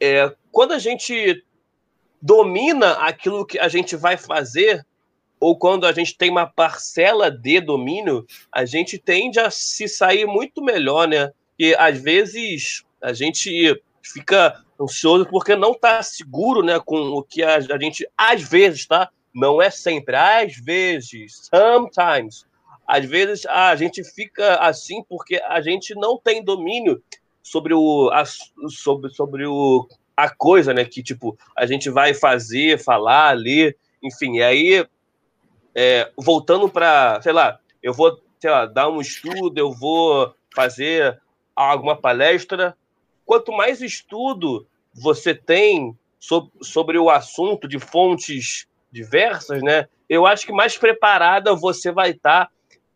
é, 0.00 0.34
quando 0.50 0.72
a 0.72 0.78
gente 0.78 1.44
domina 2.20 2.92
aquilo 2.92 3.46
que 3.46 3.58
a 3.58 3.68
gente 3.68 3.94
vai 3.94 4.16
fazer, 4.16 4.84
ou 5.38 5.56
quando 5.56 5.86
a 5.86 5.92
gente 5.92 6.16
tem 6.16 6.30
uma 6.30 6.46
parcela 6.46 7.30
de 7.30 7.60
domínio, 7.60 8.26
a 8.50 8.64
gente 8.64 8.98
tende 8.98 9.38
a 9.38 9.50
se 9.50 9.86
sair 9.86 10.26
muito 10.26 10.62
melhor, 10.62 11.06
né? 11.06 11.30
E 11.58 11.74
às 11.76 12.00
vezes 12.00 12.84
a 13.00 13.12
gente 13.12 13.80
fica 14.12 14.62
ansioso 14.80 15.26
porque 15.26 15.54
não 15.56 15.72
está 15.72 16.02
seguro, 16.02 16.62
né, 16.62 16.78
com 16.78 16.96
o 16.96 17.22
que 17.22 17.42
a, 17.42 17.56
a 17.56 17.78
gente 17.78 18.08
às 18.16 18.42
vezes, 18.42 18.86
tá? 18.86 19.10
Não 19.34 19.60
é 19.60 19.70
sempre, 19.70 20.16
às 20.16 20.56
vezes, 20.56 21.48
sometimes. 21.52 22.46
Às 22.86 23.04
vezes 23.04 23.46
a 23.46 23.74
gente 23.76 24.02
fica 24.04 24.56
assim 24.56 25.02
porque 25.08 25.40
a 25.48 25.60
gente 25.60 25.94
não 25.94 26.18
tem 26.18 26.42
domínio 26.42 27.02
sobre 27.42 27.74
o 27.74 28.10
a, 28.12 28.24
sobre, 28.68 29.10
sobre 29.10 29.46
o 29.46 29.86
a 30.16 30.30
coisa, 30.30 30.72
né, 30.72 30.84
que 30.84 31.02
tipo 31.02 31.36
a 31.56 31.66
gente 31.66 31.90
vai 31.90 32.14
fazer, 32.14 32.82
falar, 32.82 33.32
ler, 33.32 33.76
enfim. 34.02 34.36
E 34.36 34.42
aí 34.42 34.86
é, 35.74 36.10
voltando 36.16 36.68
para, 36.68 37.20
sei 37.20 37.32
lá, 37.32 37.58
eu 37.82 37.92
vou 37.92 38.18
lá, 38.42 38.66
dar 38.66 38.88
um 38.88 39.00
estudo, 39.00 39.58
eu 39.58 39.72
vou 39.72 40.34
fazer 40.54 41.20
alguma 41.54 41.96
palestra. 41.96 42.76
Quanto 43.26 43.52
mais 43.52 43.82
estudo 43.82 44.66
você 44.94 45.34
tem 45.34 45.98
sobre, 46.18 46.50
sobre 46.62 46.98
o 46.98 47.10
assunto 47.10 47.66
de 47.66 47.78
fontes 47.80 48.66
diversas, 48.90 49.62
né? 49.62 49.88
Eu 50.08 50.24
acho 50.24 50.46
que 50.46 50.52
mais 50.52 50.78
preparada 50.78 51.54
você 51.54 51.90
vai 51.90 52.12
estar 52.12 52.46
tá 52.46 52.52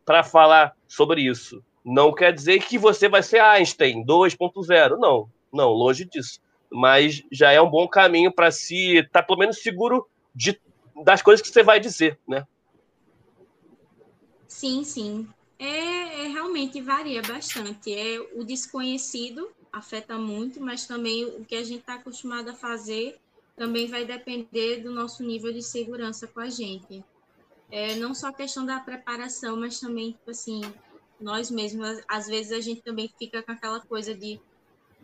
para 0.06 0.22
falar 0.22 0.74
sobre 0.86 1.22
isso. 1.22 1.62
Não 1.84 2.14
quer 2.14 2.32
dizer 2.32 2.62
que 2.62 2.78
você 2.78 3.08
vai 3.08 3.22
ser 3.22 3.40
Einstein 3.40 4.04
2.0, 4.06 4.96
não, 4.98 5.28
não, 5.52 5.70
longe 5.70 6.04
disso. 6.04 6.40
Mas 6.70 7.22
já 7.32 7.50
é 7.50 7.60
um 7.60 7.68
bom 7.68 7.88
caminho 7.88 8.32
para 8.32 8.52
se 8.52 8.98
estar 8.98 9.20
tá, 9.20 9.22
pelo 9.22 9.38
menos 9.38 9.58
seguro 9.58 10.08
de, 10.32 10.60
das 11.04 11.20
coisas 11.20 11.42
que 11.42 11.52
você 11.52 11.64
vai 11.64 11.80
dizer, 11.80 12.18
né? 12.28 12.46
Sim, 14.46 14.84
sim. 14.84 15.28
É, 15.58 16.24
é, 16.24 16.28
realmente 16.28 16.80
varia 16.80 17.20
bastante. 17.22 17.92
É 17.92 18.20
o 18.34 18.44
desconhecido 18.44 19.50
afeta 19.72 20.18
muito, 20.18 20.60
mas 20.60 20.86
também 20.86 21.24
o 21.24 21.44
que 21.44 21.54
a 21.54 21.64
gente 21.64 21.80
está 21.80 21.94
acostumado 21.94 22.50
a 22.50 22.54
fazer 22.54 23.18
também 23.56 23.86
vai 23.86 24.04
depender 24.04 24.82
do 24.82 24.90
nosso 24.90 25.22
nível 25.22 25.52
de 25.52 25.62
segurança 25.62 26.26
com 26.26 26.40
a 26.40 26.48
gente. 26.48 27.04
É, 27.70 27.94
não 27.96 28.14
só 28.14 28.28
a 28.28 28.32
questão 28.32 28.64
da 28.64 28.80
preparação, 28.80 29.56
mas 29.56 29.78
também, 29.78 30.12
tipo 30.12 30.30
assim, 30.30 30.62
nós 31.20 31.50
mesmos, 31.50 32.02
às 32.08 32.26
vezes 32.26 32.52
a 32.52 32.60
gente 32.60 32.80
também 32.80 33.12
fica 33.18 33.42
com 33.42 33.52
aquela 33.52 33.80
coisa 33.80 34.14
de, 34.14 34.40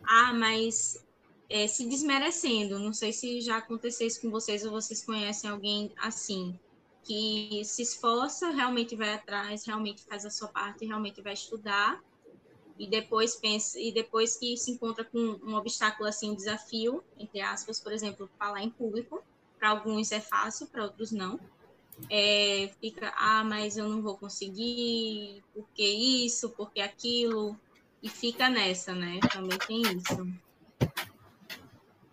ah, 0.03 0.33
mas 0.33 1.05
é, 1.49 1.67
se 1.67 1.87
desmerecendo. 1.87 2.79
Não 2.79 2.93
sei 2.93 3.13
se 3.13 3.41
já 3.41 3.57
aconteceu 3.57 4.07
isso 4.07 4.21
com 4.21 4.29
vocês 4.29 4.65
ou 4.65 4.71
vocês 4.71 5.05
conhecem 5.05 5.49
alguém 5.49 5.91
assim 5.97 6.57
que 7.03 7.61
se 7.63 7.81
esforça, 7.81 8.49
realmente 8.49 8.93
vai 8.95 9.13
atrás, 9.13 9.65
realmente 9.65 10.03
faz 10.03 10.25
a 10.25 10.29
sua 10.29 10.49
parte, 10.49 10.85
realmente 10.85 11.21
vai 11.21 11.33
estudar 11.33 12.03
e 12.79 12.87
depois 12.87 13.35
pensa 13.35 13.79
e 13.79 13.91
depois 13.91 14.37
que 14.37 14.55
se 14.57 14.71
encontra 14.71 15.03
com 15.03 15.39
um 15.43 15.55
obstáculo 15.55 16.07
assim, 16.07 16.31
um 16.31 16.35
desafio, 16.35 17.03
entre 17.17 17.41
aspas, 17.41 17.79
por 17.79 17.91
exemplo, 17.91 18.29
falar 18.37 18.61
em 18.61 18.69
público, 18.69 19.23
para 19.57 19.69
alguns 19.69 20.11
é 20.11 20.19
fácil, 20.19 20.67
para 20.67 20.83
outros 20.83 21.11
não. 21.11 21.39
É, 22.09 22.69
fica, 22.79 23.11
ah, 23.17 23.43
mas 23.43 23.75
eu 23.75 23.89
não 23.89 24.01
vou 24.01 24.15
conseguir, 24.15 25.43
porque 25.53 25.83
isso, 25.83 26.51
porque 26.51 26.79
aquilo, 26.79 27.57
e 28.03 28.09
fica 28.09 28.49
nessa, 28.49 28.93
né? 28.93 29.19
Também 29.31 29.57
tem 29.57 29.81
isso. 29.81 30.27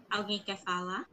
Alguém 0.08 0.38
quer 0.38 0.56
falar? 0.56 1.06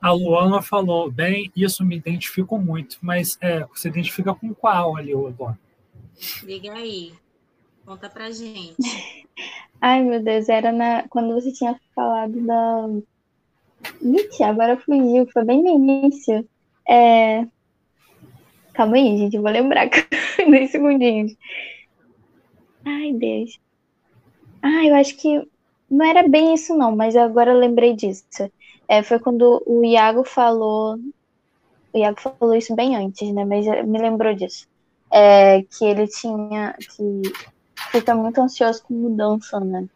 A 0.00 0.10
Luana 0.10 0.60
falou, 0.60 1.10
bem, 1.10 1.50
isso 1.54 1.84
me 1.84 1.96
identifico 1.96 2.58
muito, 2.58 2.98
mas 3.00 3.38
é, 3.40 3.64
você 3.66 3.88
identifica 3.88 4.34
com 4.34 4.52
qual 4.52 4.96
ali, 4.96 5.14
Luana? 5.14 5.58
Liga 6.42 6.72
aí, 6.72 7.14
conta 7.86 8.10
pra 8.10 8.30
gente. 8.32 8.76
Ai, 9.80 10.02
meu 10.02 10.20
Deus, 10.20 10.48
era 10.48 10.72
na, 10.72 11.06
quando 11.08 11.32
você 11.34 11.52
tinha 11.52 11.78
falado 11.94 12.44
da. 12.44 12.88
Ixi, 14.02 14.42
agora 14.42 14.76
fugiu, 14.76 15.26
foi 15.32 15.44
bem 15.44 15.62
no 15.62 15.70
início. 15.70 16.46
É... 16.88 17.46
Calma 18.74 18.96
aí, 18.96 19.16
gente, 19.16 19.38
vou 19.38 19.50
lembrar. 19.50 19.88
Dois 20.50 20.70
segundinhos. 20.70 21.36
Ai, 22.84 23.12
Deus. 23.12 23.58
Ah, 24.60 24.84
eu 24.84 24.94
acho 24.96 25.16
que 25.16 25.46
não 25.88 26.04
era 26.04 26.26
bem 26.26 26.54
isso, 26.54 26.76
não, 26.76 26.94
mas 26.94 27.14
agora 27.16 27.52
eu 27.52 27.58
lembrei 27.58 27.94
disso. 27.94 28.24
É, 28.88 29.02
foi 29.02 29.18
quando 29.18 29.62
o 29.66 29.84
Iago 29.84 30.24
falou. 30.24 30.98
O 31.92 31.98
Iago 31.98 32.20
falou 32.20 32.54
isso 32.54 32.74
bem 32.74 32.96
antes, 32.96 33.32
né? 33.32 33.44
Mas 33.44 33.66
me 33.86 33.98
lembrou 33.98 34.34
disso. 34.34 34.66
É, 35.12 35.62
que 35.62 35.84
ele 35.84 36.08
tinha. 36.08 36.74
que 36.78 37.22
fica 38.00 38.14
muito 38.14 38.40
ansioso 38.40 38.82
com 38.84 38.94
mudança, 38.94 39.58
né? 39.60 39.86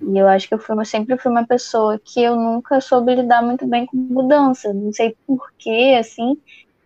E 0.00 0.18
eu 0.18 0.28
acho 0.28 0.48
que 0.48 0.54
eu, 0.54 0.58
fui, 0.58 0.84
sempre 0.84 1.16
fui 1.16 1.30
uma 1.30 1.46
pessoa 1.46 1.98
que 1.98 2.22
eu 2.22 2.36
nunca 2.36 2.80
soube 2.80 3.14
lidar 3.14 3.42
muito 3.42 3.66
bem 3.66 3.86
com 3.86 3.96
mudança. 3.96 4.72
Não 4.72 4.92
sei 4.92 5.16
porquê, 5.26 5.96
assim. 5.98 6.36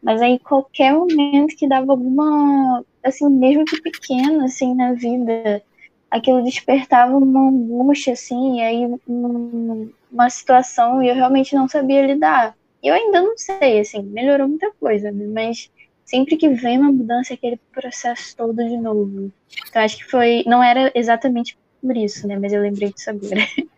Mas 0.03 0.21
aí 0.23 0.39
qualquer 0.39 0.93
momento 0.93 1.57
que 1.57 1.69
dava 1.69 1.93
alguma. 1.93 2.85
Assim, 3.03 3.29
mesmo 3.29 3.65
que 3.65 3.81
pequena, 3.81 4.45
assim, 4.45 4.75
na 4.75 4.93
vida 4.93 5.63
aquilo 6.11 6.43
despertava 6.43 7.17
uma 7.17 7.49
angústia, 7.49 8.15
assim, 8.15 8.59
e 8.59 8.61
aí 8.63 9.01
uma 10.11 10.29
situação 10.29 11.03
e 11.03 11.09
eu 11.09 11.15
realmente 11.15 11.55
não 11.55 11.69
sabia 11.69 12.07
lidar. 12.07 12.57
Eu 12.83 12.95
ainda 12.95 13.23
não 13.23 13.37
sei, 13.39 13.81
assim, 13.81 14.03
melhorou 14.03 14.49
muita 14.49 14.73
coisa, 14.73 15.13
né? 15.13 15.27
mas 15.33 15.71
sempre 16.11 16.37
que 16.37 16.49
vem 16.49 16.77
uma 16.77 16.91
mudança, 16.91 17.33
é 17.33 17.35
aquele 17.35 17.57
processo 17.73 18.37
todo 18.37 18.57
de 18.57 18.77
novo. 18.77 19.33
Então 19.69 19.81
acho 19.81 19.99
que 19.99 20.11
foi, 20.11 20.43
não 20.45 20.61
era 20.63 20.91
exatamente 20.93 21.57
por 21.81 21.97
isso, 21.97 22.27
né? 22.27 22.37
Mas 22.37 22.53
eu 22.53 22.61
lembrei 22.61 22.93
disso 22.93 23.11
agora. 23.11 23.41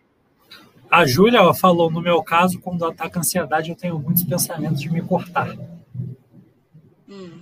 A 0.89 1.05
Júlia 1.07 1.53
falou, 1.55 1.89
no 1.89 2.01
meu 2.01 2.21
caso, 2.21 2.59
quando 2.59 2.85
ataca 2.85 3.17
a 3.17 3.21
ansiedade, 3.21 3.71
eu 3.71 3.75
tenho 3.75 3.97
muitos 3.97 4.23
pensamentos 4.23 4.79
de 4.79 4.91
me 4.91 5.01
cortar. 5.01 5.57
Hum. 7.09 7.41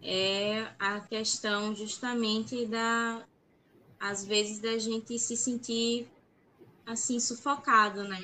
É 0.00 0.66
a 0.78 1.00
questão 1.00 1.74
justamente 1.74 2.64
da, 2.66 3.22
às 3.98 4.24
vezes, 4.24 4.60
da 4.60 4.78
gente 4.78 5.18
se 5.18 5.36
sentir 5.36 6.06
assim, 6.86 7.18
sufocado, 7.18 8.04
né? 8.04 8.22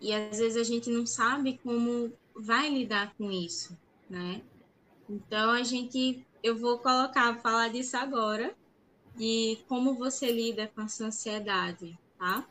E 0.00 0.12
às 0.12 0.38
vezes 0.38 0.56
a 0.56 0.62
gente 0.62 0.88
não 0.88 1.04
sabe 1.04 1.58
como 1.64 2.12
vai 2.36 2.70
lidar 2.70 3.12
com 3.18 3.28
isso, 3.28 3.76
né? 4.08 4.42
Então 5.08 5.50
a 5.50 5.62
gente, 5.62 6.24
eu 6.42 6.56
vou 6.56 6.78
colocar, 6.78 7.38
falar 7.40 7.68
disso 7.68 7.96
agora, 7.96 8.54
de 9.16 9.58
como 9.68 9.94
você 9.94 10.30
lida 10.32 10.70
com 10.74 10.82
essa 10.82 11.04
ansiedade, 11.04 11.98
tá? 12.18 12.46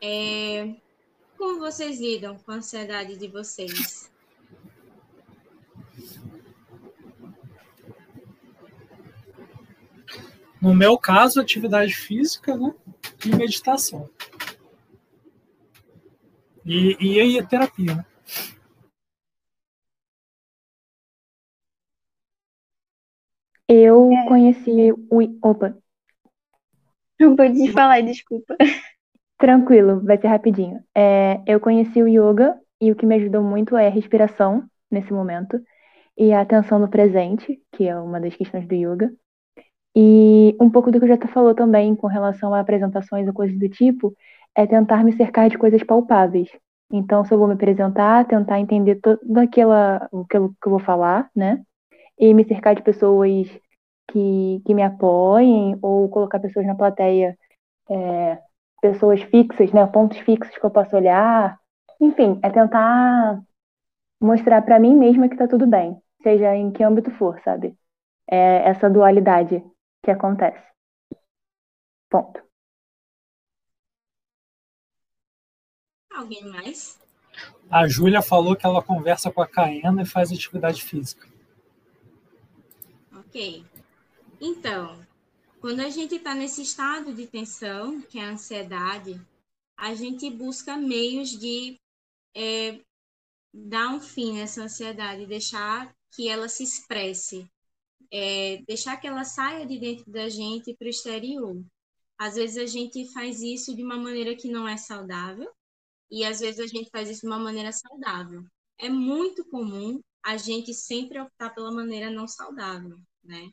É, 0.00 0.74
como 1.36 1.58
vocês 1.58 2.00
lidam 2.00 2.36
com 2.38 2.52
a 2.52 2.56
ansiedade 2.56 3.16
de 3.16 3.28
vocês? 3.28 4.10
No 10.60 10.74
meu 10.74 10.98
caso, 10.98 11.40
atividade 11.40 11.94
física 11.94 12.56
né? 12.56 12.74
e 13.24 13.28
meditação. 13.28 14.10
E, 16.66 16.96
e 17.00 17.38
a 17.38 17.46
terapia, 17.46 17.94
né? 17.94 18.06
Eu 23.68 24.10
é. 24.12 24.26
conheci 24.26 24.92
o. 25.10 25.20
Opa. 25.42 25.76
Não 27.20 27.36
pode 27.36 27.70
falar, 27.72 28.00
desculpa. 28.00 28.56
Tranquilo, 29.38 30.00
vai 30.04 30.18
ser 30.18 30.28
rapidinho. 30.28 30.80
É, 30.94 31.40
eu 31.46 31.60
conheci 31.60 32.02
o 32.02 32.08
yoga 32.08 32.58
e 32.80 32.90
o 32.90 32.96
que 32.96 33.06
me 33.06 33.16
ajudou 33.16 33.42
muito 33.42 33.76
é 33.76 33.86
a 33.86 33.90
respiração 33.90 34.64
nesse 34.90 35.12
momento 35.12 35.60
e 36.16 36.32
a 36.32 36.40
atenção 36.40 36.78
no 36.78 36.88
presente, 36.88 37.60
que 37.72 37.86
é 37.86 37.96
uma 37.96 38.20
das 38.20 38.34
questões 38.34 38.66
do 38.66 38.74
yoga. 38.74 39.12
E 39.94 40.56
um 40.60 40.70
pouco 40.70 40.90
do 40.90 40.98
que 40.98 41.04
o 41.04 41.08
Jota 41.08 41.28
falou 41.28 41.54
também 41.54 41.94
com 41.94 42.06
relação 42.06 42.54
a 42.54 42.60
apresentações 42.60 43.26
ou 43.26 43.32
coisas 43.32 43.58
do 43.58 43.68
tipo, 43.68 44.14
é 44.54 44.66
tentar 44.66 45.04
me 45.04 45.12
cercar 45.12 45.48
de 45.48 45.58
coisas 45.58 45.82
palpáveis. 45.84 46.48
Então, 46.92 47.24
se 47.24 47.32
eu 47.32 47.38
vou 47.38 47.46
me 47.46 47.54
apresentar, 47.54 48.26
tentar 48.26 48.58
entender 48.58 48.96
tudo 48.96 49.38
aquela, 49.38 50.08
o 50.10 50.24
que 50.24 50.36
eu, 50.36 50.48
que 50.50 50.66
eu 50.66 50.70
vou 50.70 50.78
falar, 50.80 51.30
né? 51.34 51.62
E 52.18 52.34
me 52.34 52.44
cercar 52.44 52.74
de 52.74 52.82
pessoas 52.82 53.48
que, 54.10 54.62
que 54.64 54.74
me 54.74 54.82
apoiem, 54.82 55.78
ou 55.82 56.08
colocar 56.08 56.40
pessoas 56.40 56.66
na 56.66 56.74
plateia, 56.74 57.38
é, 57.88 58.38
pessoas 58.80 59.22
fixas, 59.22 59.72
né? 59.72 59.86
Pontos 59.86 60.18
fixos 60.18 60.56
que 60.56 60.64
eu 60.64 60.70
posso 60.70 60.96
olhar. 60.96 61.58
Enfim, 62.00 62.38
é 62.42 62.50
tentar 62.50 63.40
mostrar 64.20 64.62
para 64.62 64.80
mim 64.80 64.94
mesma 64.94 65.28
que 65.28 65.36
tá 65.36 65.46
tudo 65.46 65.66
bem, 65.66 65.96
seja 66.22 66.54
em 66.54 66.70
que 66.72 66.82
âmbito 66.82 67.10
for, 67.12 67.40
sabe? 67.42 67.76
É 68.28 68.68
essa 68.68 68.90
dualidade 68.90 69.64
que 70.04 70.10
acontece. 70.10 70.62
Ponto. 72.10 72.42
Alguém 76.14 76.44
mais? 76.46 76.98
A 77.70 77.86
Júlia 77.86 78.22
falou 78.22 78.56
que 78.56 78.66
ela 78.66 78.82
conversa 78.82 79.30
com 79.30 79.40
a 79.40 79.46
Caena 79.46 80.02
e 80.02 80.06
faz 80.06 80.32
atividade 80.32 80.82
física. 80.82 81.28
Ok. 83.28 83.62
Então, 84.40 85.06
quando 85.60 85.80
a 85.80 85.90
gente 85.90 86.14
está 86.14 86.34
nesse 86.34 86.62
estado 86.62 87.12
de 87.12 87.26
tensão, 87.26 88.00
que 88.00 88.18
é 88.18 88.22
a 88.22 88.30
ansiedade, 88.30 89.20
a 89.76 89.94
gente 89.94 90.30
busca 90.30 90.78
meios 90.78 91.38
de 91.38 91.78
é, 92.34 92.80
dar 93.52 93.94
um 93.94 94.00
fim 94.00 94.32
nessa 94.32 94.62
ansiedade, 94.62 95.26
deixar 95.26 95.94
que 96.10 96.26
ela 96.26 96.48
se 96.48 96.62
expresse, 96.62 97.46
é, 98.10 98.62
deixar 98.66 98.96
que 98.96 99.06
ela 99.06 99.24
saia 99.24 99.66
de 99.66 99.78
dentro 99.78 100.10
da 100.10 100.30
gente 100.30 100.74
para 100.74 100.86
o 100.86 100.90
exterior. 100.90 101.62
Às 102.16 102.36
vezes 102.36 102.56
a 102.56 102.66
gente 102.66 103.12
faz 103.12 103.42
isso 103.42 103.76
de 103.76 103.84
uma 103.84 103.98
maneira 103.98 104.34
que 104.34 104.50
não 104.50 104.66
é 104.66 104.78
saudável 104.78 105.52
e 106.10 106.24
às 106.24 106.40
vezes 106.40 106.60
a 106.60 106.66
gente 106.66 106.88
faz 106.90 107.10
isso 107.10 107.20
de 107.20 107.26
uma 107.26 107.38
maneira 107.38 107.72
saudável. 107.72 108.42
É 108.78 108.88
muito 108.88 109.44
comum 109.50 110.00
a 110.24 110.38
gente 110.38 110.72
sempre 110.72 111.20
optar 111.20 111.50
pela 111.50 111.70
maneira 111.70 112.10
não 112.10 112.26
saudável, 112.26 112.98
né? 113.28 113.52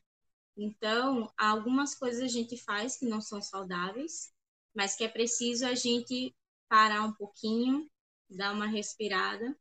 Então, 0.57 1.31
algumas 1.37 1.93
coisas 1.93 2.21
a 2.21 2.27
gente 2.27 2.57
faz 2.57 2.97
que 2.97 3.05
não 3.05 3.21
são 3.21 3.41
saudáveis, 3.41 4.33
mas 4.73 4.95
que 4.95 5.03
é 5.03 5.09
preciso 5.09 5.65
a 5.65 5.75
gente 5.75 6.33
parar 6.69 7.03
um 7.03 7.13
pouquinho, 7.13 7.89
dar 8.29 8.53
uma 8.53 8.65
respirada 8.65 9.55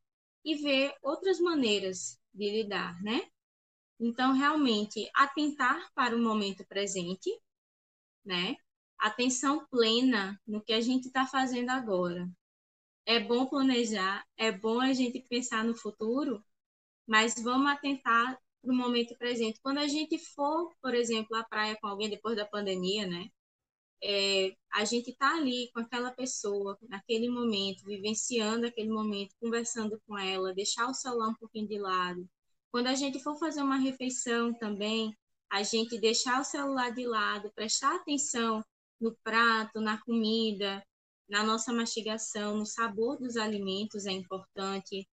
e 0.45 0.55
ver 0.55 0.95
outras 1.03 1.41
maneiras 1.41 2.19
de 2.33 2.51
lidar, 2.51 3.03
né? 3.03 3.29
Então, 3.99 4.33
realmente, 4.33 5.11
atentar 5.15 5.91
para 5.95 6.17
o 6.17 6.23
momento 6.23 6.65
presente, 6.67 7.31
né? 8.25 8.57
Atenção 8.99 9.67
plena 9.67 10.41
no 10.47 10.63
que 10.63 10.73
a 10.73 10.81
gente 10.81 11.07
está 11.09 11.27
fazendo 11.27 11.71
agora. 11.71 12.29
É 13.07 13.21
bom 13.21 13.47
planejar, 13.47 14.25
é 14.37 14.53
bom 14.53 14.81
a 14.81 14.93
gente 14.93 15.21
pensar 15.29 15.65
no 15.65 15.75
futuro, 15.75 16.43
mas 17.07 17.35
vamos 17.43 17.71
atentar 17.71 18.39
para 18.65 18.73
o 18.73 18.77
momento 18.77 19.17
presente. 19.17 19.61
Quando 19.63 19.79
a 19.79 19.87
gente 19.87 20.19
for, 20.19 20.73
por 20.83 20.95
exemplo, 20.95 21.37
à 21.37 21.45
praia 21.45 21.77
com 21.81 21.87
alguém 21.87 22.09
depois 22.09 22.37
da 22.37 22.47
pandemia, 22.47 23.07
né? 23.07 23.29
É, 24.03 24.55
a 24.73 24.85
gente 24.85 25.11
está 25.11 25.37
ali 25.37 25.71
com 25.73 25.81
aquela 25.81 26.11
pessoa, 26.11 26.77
naquele 26.89 27.29
momento, 27.29 27.85
vivenciando 27.85 28.67
aquele 28.67 28.91
momento, 28.91 29.35
conversando 29.41 30.01
com 30.07 30.19
ela, 30.19 30.55
deixar 30.55 30.89
o 30.89 30.95
celular 30.95 31.29
um 31.29 31.35
pouquinho 31.35 31.69
de 31.69 31.79
lado. 31.79 32.29
Quando 32.71 32.89
a 32.89 32.95
gente 32.95 33.19
for 33.21 33.39
fazer 33.39 33.63
uma 33.63 33.77
refeição 33.77 34.53
também, 34.53 35.17
a 35.51 35.63
gente 35.63 35.99
deixar 35.99 36.41
o 36.41 36.45
celular 36.45 36.91
de 36.91 37.07
lado, 37.07 37.53
prestar 37.55 37.95
atenção 37.97 38.65
no 39.01 39.17
prato, 39.23 39.81
na 39.81 39.99
comida, 40.03 40.85
na 41.29 41.43
nossa 41.43 41.73
mastigação, 41.73 42.57
no 42.57 42.67
sabor 42.67 43.19
dos 43.19 43.37
alimentos 43.37 44.07
é 44.07 44.13
importante. 44.13 45.09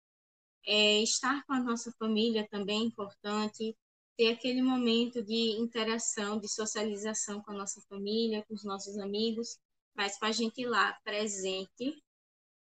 É, 0.65 1.01
estar 1.01 1.45
com 1.45 1.53
a 1.53 1.59
nossa 1.59 1.91
família 1.93 2.47
também 2.49 2.81
é 2.81 2.85
importante. 2.85 3.75
Ter 4.17 4.29
aquele 4.33 4.61
momento 4.61 5.23
de 5.23 5.59
interação, 5.59 6.39
de 6.39 6.47
socialização 6.47 7.41
com 7.41 7.51
a 7.51 7.55
nossa 7.55 7.81
família, 7.89 8.43
com 8.47 8.53
os 8.53 8.63
nossos 8.63 8.97
amigos, 8.97 9.57
mas 9.95 10.17
com 10.19 10.25
a 10.25 10.31
gente 10.31 10.65
lá 10.65 10.93
presente, 11.03 12.03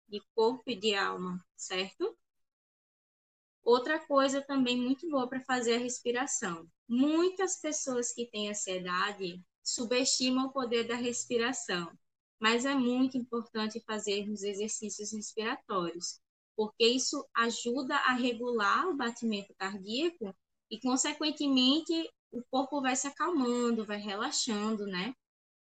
de 0.09 0.23
corpo 0.35 0.71
e 0.71 0.77
de 0.77 0.95
alma, 0.95 1.45
certo? 1.57 2.17
Outra 3.63 3.99
coisa 3.99 4.41
também 4.41 4.81
muito 4.81 5.09
boa 5.11 5.29
para 5.29 5.45
fazer 5.45 5.75
a 5.75 5.79
respiração. 5.79 6.67
Muitas 6.89 7.61
pessoas 7.61 8.15
que 8.15 8.27
têm 8.27 8.49
ansiedade 8.49 9.45
subestimam 9.63 10.47
o 10.47 10.53
poder 10.53 10.85
da 10.85 10.95
respiração, 10.95 11.93
mas 12.41 12.65
é 12.65 12.75
muito 12.75 13.19
importante 13.19 13.83
fazermos 13.87 14.43
exercícios 14.43 15.13
respiratórios, 15.13 16.19
porque 16.59 16.85
isso 16.85 17.25
ajuda 17.37 17.95
a 17.95 18.15
regular 18.15 18.89
o 18.89 18.97
batimento 18.97 19.55
cardíaco 19.57 20.35
e, 20.69 20.81
consequentemente, 20.81 21.95
o 22.33 22.43
corpo 22.51 22.83
vai 22.83 22.97
se 22.97 23.07
acalmando, 23.07 23.87
vai 23.87 23.99
relaxando, 23.99 24.85
né? 24.85 25.15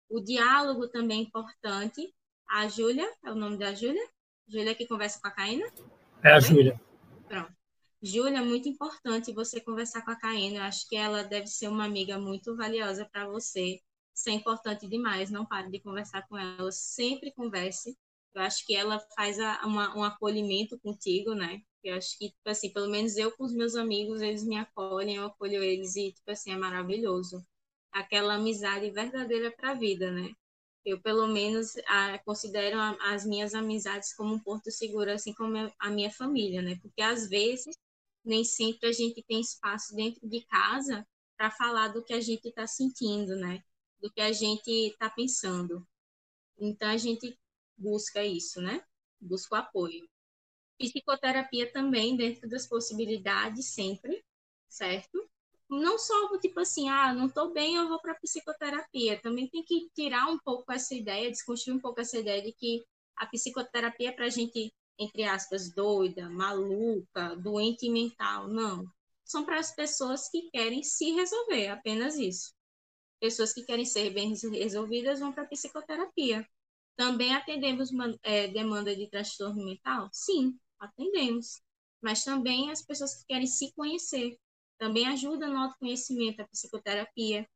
O 0.07 0.21
diálogo 0.21 0.87
também 0.87 1.21
é 1.21 1.23
importante. 1.23 2.13
A 2.47 2.67
Júlia, 2.67 3.11
é 3.25 3.31
o 3.31 3.35
nome 3.35 3.57
da 3.57 3.73
Júlia? 3.73 4.07
Júlia 4.47 4.75
que 4.75 4.85
conversa 4.85 5.19
com 5.19 5.27
a 5.27 5.31
Caína? 5.31 5.65
É 6.23 6.33
a 6.33 6.39
Júlia. 6.39 6.79
Pronto. 7.27 7.51
Júlia, 7.99 8.37
é 8.37 8.41
muito 8.41 8.69
importante 8.69 9.33
você 9.33 9.59
conversar 9.59 10.03
com 10.05 10.11
a 10.11 10.15
Caína. 10.15 10.57
Eu 10.57 10.63
acho 10.65 10.87
que 10.87 10.95
ela 10.95 11.23
deve 11.23 11.47
ser 11.47 11.67
uma 11.67 11.85
amiga 11.85 12.19
muito 12.19 12.55
valiosa 12.55 13.09
para 13.11 13.27
você. 13.27 13.81
Isso 14.13 14.29
é 14.29 14.33
importante 14.33 14.87
demais. 14.87 15.31
Não 15.31 15.47
pare 15.47 15.71
de 15.71 15.79
conversar 15.79 16.27
com 16.27 16.37
ela. 16.37 16.71
Sempre 16.71 17.33
converse. 17.33 17.97
Eu 18.35 18.41
acho 18.41 18.65
que 18.65 18.75
ela 18.75 18.99
faz 19.15 19.39
a, 19.39 19.65
uma, 19.65 19.97
um 19.97 20.03
acolhimento 20.03 20.77
contigo, 20.79 21.33
né? 21.33 21.61
Eu 21.83 21.95
acho 21.95 22.17
que, 22.17 22.29
tipo 22.29 22.49
assim, 22.49 22.71
pelo 22.73 22.89
menos 22.89 23.15
eu 23.17 23.31
com 23.31 23.45
os 23.45 23.53
meus 23.53 23.75
amigos, 23.75 24.21
eles 24.21 24.43
me 24.43 24.57
acolhem, 24.57 25.15
eu 25.15 25.25
acolho 25.25 25.63
eles 25.63 25.95
e, 25.95 26.11
tipo 26.11 26.31
assim, 26.31 26.51
é 26.51 26.57
maravilhoso. 26.57 27.45
Aquela 27.91 28.35
amizade 28.35 28.91
verdadeira 28.91 29.51
para 29.51 29.71
a 29.71 29.73
vida, 29.75 30.11
né? 30.11 30.33
Eu, 30.85 31.01
pelo 31.01 31.27
menos, 31.27 31.75
a, 31.87 32.19
considero 32.19 32.79
a, 32.79 32.97
as 33.13 33.25
minhas 33.25 33.53
amizades 33.55 34.13
como 34.13 34.33
um 34.33 34.39
porto 34.39 34.69
seguro, 34.71 35.11
assim 35.11 35.33
como 35.33 35.71
a 35.79 35.89
minha 35.89 36.11
família, 36.11 36.61
né? 36.61 36.77
Porque, 36.81 37.01
às 37.01 37.29
vezes, 37.29 37.75
nem 38.23 38.43
sempre 38.43 38.89
a 38.89 38.91
gente 38.91 39.23
tem 39.23 39.39
espaço 39.39 39.95
dentro 39.95 40.27
de 40.27 40.41
casa 40.41 41.07
para 41.37 41.51
falar 41.51 41.89
do 41.89 42.03
que 42.03 42.13
a 42.13 42.21
gente 42.21 42.47
está 42.49 42.67
sentindo, 42.67 43.35
né? 43.35 43.63
Do 44.01 44.11
que 44.11 44.21
a 44.21 44.31
gente 44.31 44.69
está 44.69 45.09
pensando. 45.09 45.87
Então 46.57 46.89
a 46.89 46.97
gente 46.97 47.37
busca 47.77 48.23
isso, 48.23 48.61
né? 48.61 48.83
Busca 49.19 49.55
o 49.55 49.59
apoio. 49.59 50.07
Psicoterapia 50.77 51.71
também 51.71 52.15
dentro 52.15 52.49
das 52.49 52.67
possibilidades 52.67 53.67
sempre, 53.67 54.23
certo? 54.67 55.29
Não 55.69 55.97
só 55.97 56.37
tipo 56.37 56.59
assim, 56.59 56.89
ah, 56.89 57.13
não 57.13 57.27
estou 57.27 57.51
bem, 57.51 57.75
eu 57.75 57.87
vou 57.87 57.99
para 57.99 58.15
psicoterapia. 58.15 59.19
Também 59.21 59.47
tem 59.47 59.63
que 59.63 59.89
tirar 59.95 60.27
um 60.27 60.37
pouco 60.39 60.71
essa 60.71 60.93
ideia, 60.93 61.31
desconstruir 61.31 61.75
um 61.75 61.79
pouco 61.79 62.01
essa 62.01 62.17
ideia 62.17 62.41
de 62.41 62.53
que 62.53 62.85
a 63.15 63.25
psicoterapia 63.25 64.09
é 64.09 64.11
para 64.11 64.29
gente 64.29 64.71
entre 64.97 65.23
aspas, 65.23 65.69
doida, 65.73 66.29
maluca, 66.29 67.35
doente 67.35 67.89
mental. 67.89 68.47
Não. 68.47 68.85
São 69.23 69.43
para 69.43 69.59
as 69.59 69.73
pessoas 69.73 70.29
que 70.29 70.49
querem 70.51 70.83
se 70.83 71.11
resolver, 71.11 71.67
apenas 71.67 72.17
isso. 72.17 72.53
Pessoas 73.19 73.53
que 73.53 73.63
querem 73.63 73.85
ser 73.85 74.11
bem 74.11 74.33
resolvidas 74.51 75.19
vão 75.19 75.33
para 75.33 75.47
psicoterapia. 75.47 76.47
Também 76.95 77.33
atendemos 77.33 77.89
é, 78.23 78.47
demanda 78.47 78.95
de 78.95 79.09
transtorno 79.09 79.63
mental? 79.65 80.09
Sim, 80.11 80.57
atendemos. 80.79 81.61
Mas 82.01 82.23
também 82.23 82.71
as 82.71 82.81
pessoas 82.81 83.15
que 83.15 83.25
querem 83.27 83.47
se 83.47 83.73
conhecer. 83.73 84.37
Também 84.77 85.07
ajuda 85.07 85.47
no 85.47 85.57
autoconhecimento, 85.57 86.41
a 86.41 86.47
psicoterapia. 86.47 87.47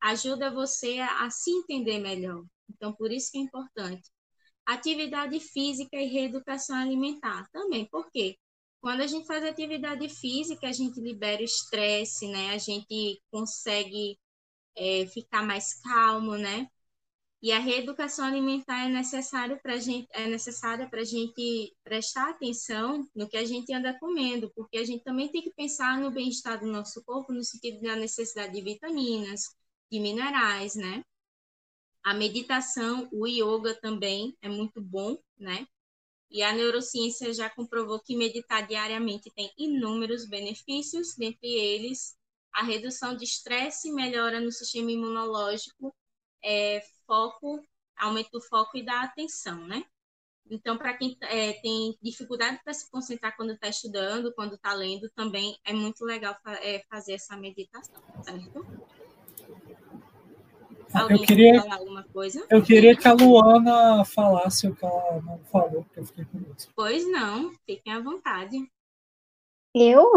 Ajuda 0.00 0.50
você 0.50 0.98
a, 0.98 1.24
a 1.26 1.30
se 1.30 1.50
entender 1.50 1.98
melhor. 1.98 2.44
Então, 2.68 2.92
por 2.92 3.12
isso 3.12 3.30
que 3.32 3.38
é 3.38 3.42
importante 3.42 4.10
atividade 4.66 5.40
física 5.40 5.96
e 5.96 6.06
reeducação 6.06 6.76
alimentar 6.76 7.48
também. 7.52 7.86
Por 7.86 8.10
quê? 8.10 8.36
Quando 8.80 9.02
a 9.02 9.06
gente 9.06 9.26
faz 9.26 9.44
atividade 9.44 10.08
física, 10.08 10.68
a 10.68 10.72
gente 10.72 11.00
libera 11.00 11.42
o 11.42 11.44
estresse, 11.44 12.28
né? 12.28 12.50
A 12.54 12.58
gente 12.58 13.20
consegue 13.30 14.18
é, 14.76 15.06
ficar 15.06 15.42
mais 15.42 15.74
calmo, 15.82 16.36
né? 16.36 16.66
E 17.42 17.52
a 17.52 17.58
reeducação 17.58 18.26
alimentar 18.26 18.86
é 18.86 18.88
necessário 18.90 19.58
para 19.62 19.78
gente 19.78 20.06
é 20.12 20.26
necessária 20.26 20.88
para 20.88 21.00
a 21.00 21.04
gente 21.04 21.74
prestar 21.82 22.28
atenção 22.28 23.08
no 23.14 23.28
que 23.28 23.36
a 23.36 23.44
gente 23.46 23.72
anda 23.72 23.98
comendo, 23.98 24.52
porque 24.54 24.76
a 24.76 24.84
gente 24.84 25.02
também 25.04 25.28
tem 25.28 25.40
que 25.40 25.52
pensar 25.54 25.98
no 25.98 26.10
bem-estar 26.10 26.60
do 26.60 26.66
nosso 26.66 27.02
corpo 27.02 27.32
no 27.32 27.42
sentido 27.42 27.80
da 27.80 27.96
necessidade 27.96 28.52
de 28.52 28.60
vitaminas, 28.60 29.44
de 29.90 29.98
minerais, 30.00 30.74
né? 30.74 31.02
A 32.04 32.12
meditação, 32.12 33.08
o 33.10 33.26
yoga 33.26 33.74
também 33.74 34.36
é 34.42 34.48
muito 34.48 34.80
bom, 34.82 35.18
né? 35.38 35.66
E 36.30 36.42
a 36.42 36.52
neurociência 36.52 37.32
já 37.32 37.48
comprovou 37.48 38.00
que 38.00 38.16
meditar 38.16 38.66
diariamente 38.66 39.30
tem 39.34 39.50
inúmeros 39.56 40.28
benefícios, 40.28 41.14
dentre 41.16 41.48
eles 41.48 42.16
a 42.52 42.62
redução 42.62 43.16
de 43.16 43.24
estresse, 43.24 43.92
melhora 43.92 44.40
no 44.40 44.52
sistema 44.52 44.92
imunológico, 44.92 45.94
é, 46.42 46.82
foco, 47.10 47.60
aumento 47.96 48.30
do 48.30 48.40
foco 48.40 48.78
e 48.78 48.84
da 48.84 49.02
atenção, 49.02 49.66
né? 49.66 49.82
Então, 50.48 50.78
para 50.78 50.94
quem 50.94 51.16
é, 51.22 51.54
tem 51.54 51.96
dificuldade 52.00 52.60
para 52.62 52.72
se 52.72 52.88
concentrar 52.88 53.36
quando 53.36 53.52
está 53.52 53.68
estudando, 53.68 54.32
quando 54.34 54.54
está 54.54 54.72
lendo, 54.72 55.10
também 55.10 55.56
é 55.64 55.72
muito 55.72 56.04
legal 56.04 56.36
é, 56.62 56.84
fazer 56.88 57.14
essa 57.14 57.36
meditação, 57.36 58.00
certo? 58.22 58.64
eu 61.08 61.22
queria, 61.22 61.62
eu 62.50 62.62
queria 62.62 62.96
que 62.96 63.06
a 63.06 63.12
Luana 63.12 64.04
falasse 64.04 64.66
o 64.66 64.74
que 64.74 64.84
ela 64.84 65.22
não 65.22 65.38
falou, 65.44 65.84
porque 65.84 66.00
eu 66.00 66.06
fiquei 66.06 66.24
curioso. 66.24 66.68
Pois 66.74 67.08
não, 67.10 67.52
fiquem 67.64 67.92
à 67.92 68.00
vontade. 68.00 68.56
Eu? 69.72 70.10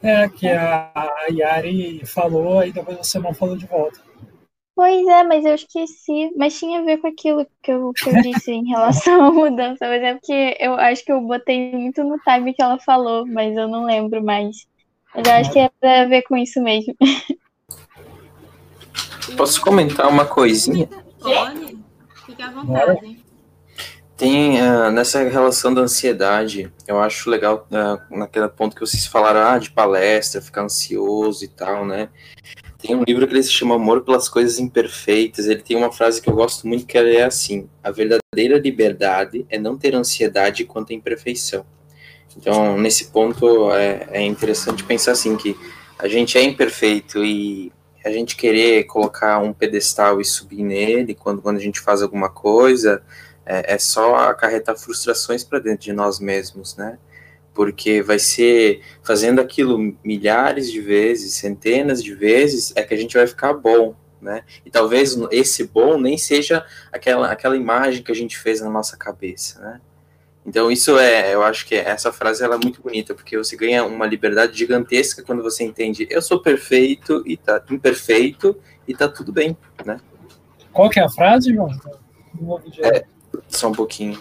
É, 0.00 0.28
que 0.28 0.46
a 0.46 1.26
Yari 1.28 2.06
falou 2.06 2.64
e 2.64 2.70
depois 2.70 2.98
você 2.98 3.18
não 3.18 3.34
falou 3.34 3.56
de 3.56 3.66
volta. 3.66 4.05
Pois 4.76 5.04
é, 5.08 5.24
mas 5.24 5.44
eu 5.46 5.54
esqueci. 5.54 6.30
Mas 6.36 6.58
tinha 6.58 6.80
a 6.80 6.84
ver 6.84 6.98
com 6.98 7.06
aquilo 7.06 7.46
que 7.62 7.72
eu, 7.72 7.94
que 7.94 8.10
eu 8.10 8.20
disse 8.20 8.52
em 8.52 8.68
relação 8.68 9.24
à 9.24 9.32
mudança. 9.32 9.88
Mas 9.88 10.02
é 10.02 10.12
porque 10.12 10.54
eu 10.60 10.74
acho 10.74 11.02
que 11.02 11.10
eu 11.10 11.22
botei 11.22 11.72
muito 11.72 12.04
no 12.04 12.18
time 12.18 12.52
que 12.52 12.62
ela 12.62 12.78
falou, 12.78 13.24
mas 13.26 13.56
eu 13.56 13.66
não 13.66 13.86
lembro 13.86 14.22
mais. 14.22 14.66
Mas 15.14 15.26
eu 15.26 15.32
acho 15.32 15.50
que 15.50 15.60
é 15.60 15.70
pra 15.80 16.04
ver 16.04 16.20
com 16.24 16.36
isso 16.36 16.62
mesmo. 16.62 16.94
Posso 19.34 19.62
comentar 19.62 20.08
uma 20.08 20.26
coisinha? 20.26 20.86
Pode, 21.20 21.78
fique 22.26 22.42
à 22.42 22.50
vontade. 22.50 23.24
Tem 24.16 24.62
uh, 24.62 24.90
nessa 24.90 25.28
relação 25.28 25.74
da 25.74 25.82
ansiedade, 25.82 26.72
eu 26.86 26.98
acho 27.00 27.28
legal 27.28 27.68
uh, 27.70 28.16
naquele 28.16 28.48
ponto 28.48 28.74
que 28.74 28.80
vocês 28.80 29.04
falaram 29.04 29.40
ah, 29.40 29.58
de 29.58 29.70
palestra, 29.70 30.40
ficar 30.40 30.62
ansioso 30.62 31.44
e 31.44 31.48
tal, 31.48 31.84
né? 31.84 32.08
Tem 32.86 32.94
um 32.94 33.02
livro 33.02 33.26
que 33.26 33.34
ele 33.34 33.42
se 33.42 33.52
chama 33.52 33.74
Amor 33.74 34.02
pelas 34.02 34.28
Coisas 34.28 34.58
Imperfeitas. 34.58 35.46
Ele 35.46 35.60
tem 35.60 35.76
uma 35.76 35.90
frase 35.90 36.22
que 36.22 36.28
eu 36.28 36.34
gosto 36.34 36.68
muito 36.68 36.86
que 36.86 36.96
é 36.96 37.24
assim: 37.24 37.68
A 37.82 37.90
verdadeira 37.90 38.58
liberdade 38.58 39.44
é 39.48 39.58
não 39.58 39.76
ter 39.76 39.94
ansiedade 39.94 40.64
quanto 40.64 40.92
à 40.92 40.94
imperfeição. 40.94 41.66
Então, 42.36 42.78
nesse 42.78 43.06
ponto, 43.06 43.72
é, 43.72 44.06
é 44.12 44.22
interessante 44.22 44.84
pensar 44.84 45.12
assim 45.12 45.36
que 45.36 45.56
a 45.98 46.06
gente 46.06 46.38
é 46.38 46.42
imperfeito 46.42 47.24
e 47.24 47.72
a 48.04 48.10
gente 48.10 48.36
querer 48.36 48.84
colocar 48.84 49.38
um 49.40 49.52
pedestal 49.52 50.20
e 50.20 50.24
subir 50.24 50.62
nele 50.62 51.14
quando, 51.14 51.42
quando 51.42 51.56
a 51.56 51.60
gente 51.60 51.80
faz 51.80 52.02
alguma 52.02 52.28
coisa 52.28 53.02
é, 53.46 53.74
é 53.74 53.78
só 53.78 54.16
acarretar 54.16 54.76
frustrações 54.76 55.44
para 55.44 55.60
dentro 55.60 55.84
de 55.84 55.92
nós 55.92 56.18
mesmos, 56.18 56.76
né? 56.76 56.98
Porque 57.56 58.02
vai 58.02 58.18
ser 58.18 58.82
fazendo 59.02 59.40
aquilo 59.40 59.96
milhares 60.04 60.70
de 60.70 60.78
vezes, 60.78 61.32
centenas 61.32 62.04
de 62.04 62.14
vezes, 62.14 62.70
é 62.76 62.82
que 62.82 62.92
a 62.92 62.96
gente 62.98 63.16
vai 63.16 63.26
ficar 63.26 63.54
bom, 63.54 63.96
né? 64.20 64.44
E 64.62 64.70
talvez 64.70 65.16
esse 65.30 65.64
bom 65.64 65.98
nem 65.98 66.18
seja 66.18 66.66
aquela, 66.92 67.32
aquela 67.32 67.56
imagem 67.56 68.02
que 68.02 68.12
a 68.12 68.14
gente 68.14 68.36
fez 68.36 68.60
na 68.60 68.68
nossa 68.68 68.94
cabeça, 68.94 69.58
né? 69.58 69.80
Então 70.44 70.70
isso 70.70 70.98
é, 70.98 71.34
eu 71.34 71.42
acho 71.42 71.66
que 71.66 71.74
essa 71.74 72.12
frase 72.12 72.44
ela 72.44 72.56
é 72.56 72.58
muito 72.58 72.82
bonita, 72.82 73.14
porque 73.14 73.38
você 73.38 73.56
ganha 73.56 73.84
uma 73.86 74.06
liberdade 74.06 74.56
gigantesca 74.56 75.22
quando 75.22 75.42
você 75.42 75.64
entende, 75.64 76.06
eu 76.10 76.20
sou 76.20 76.42
perfeito 76.42 77.22
e 77.24 77.38
tá 77.38 77.62
imperfeito 77.70 78.54
e 78.86 78.94
tá 78.94 79.08
tudo 79.08 79.32
bem, 79.32 79.56
né? 79.82 79.98
Qual 80.74 80.90
que 80.90 81.00
é 81.00 81.04
a 81.04 81.08
frase, 81.08 81.54
João? 81.54 81.70
É, 82.80 83.06
só 83.48 83.68
um 83.68 83.72
pouquinho. 83.72 84.20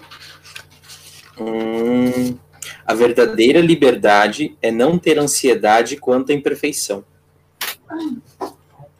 Hum, 1.38 2.38
a 2.86 2.94
verdadeira 2.94 3.60
liberdade 3.60 4.58
é 4.62 4.72
não 4.72 4.98
ter 4.98 5.20
ansiedade 5.20 5.98
quanto 5.98 6.32
à 6.32 6.36
imperfeição. 6.36 7.06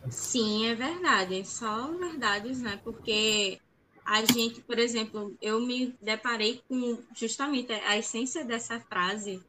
Sim, 0.10 0.68
é 0.68 0.76
verdade. 0.76 1.46
Só 1.46 1.92
verdades, 1.94 2.62
né? 2.62 2.80
Porque 2.84 3.60
a 4.06 4.24
gente, 4.24 4.62
por 4.62 4.78
exemplo, 4.78 5.36
eu 5.42 5.60
me 5.60 5.96
deparei 6.02 6.62
com 6.70 7.00
justamente 7.16 7.72
a 7.74 7.98
essência 7.98 8.46
dessa 8.46 8.80
frase, 8.80 9.42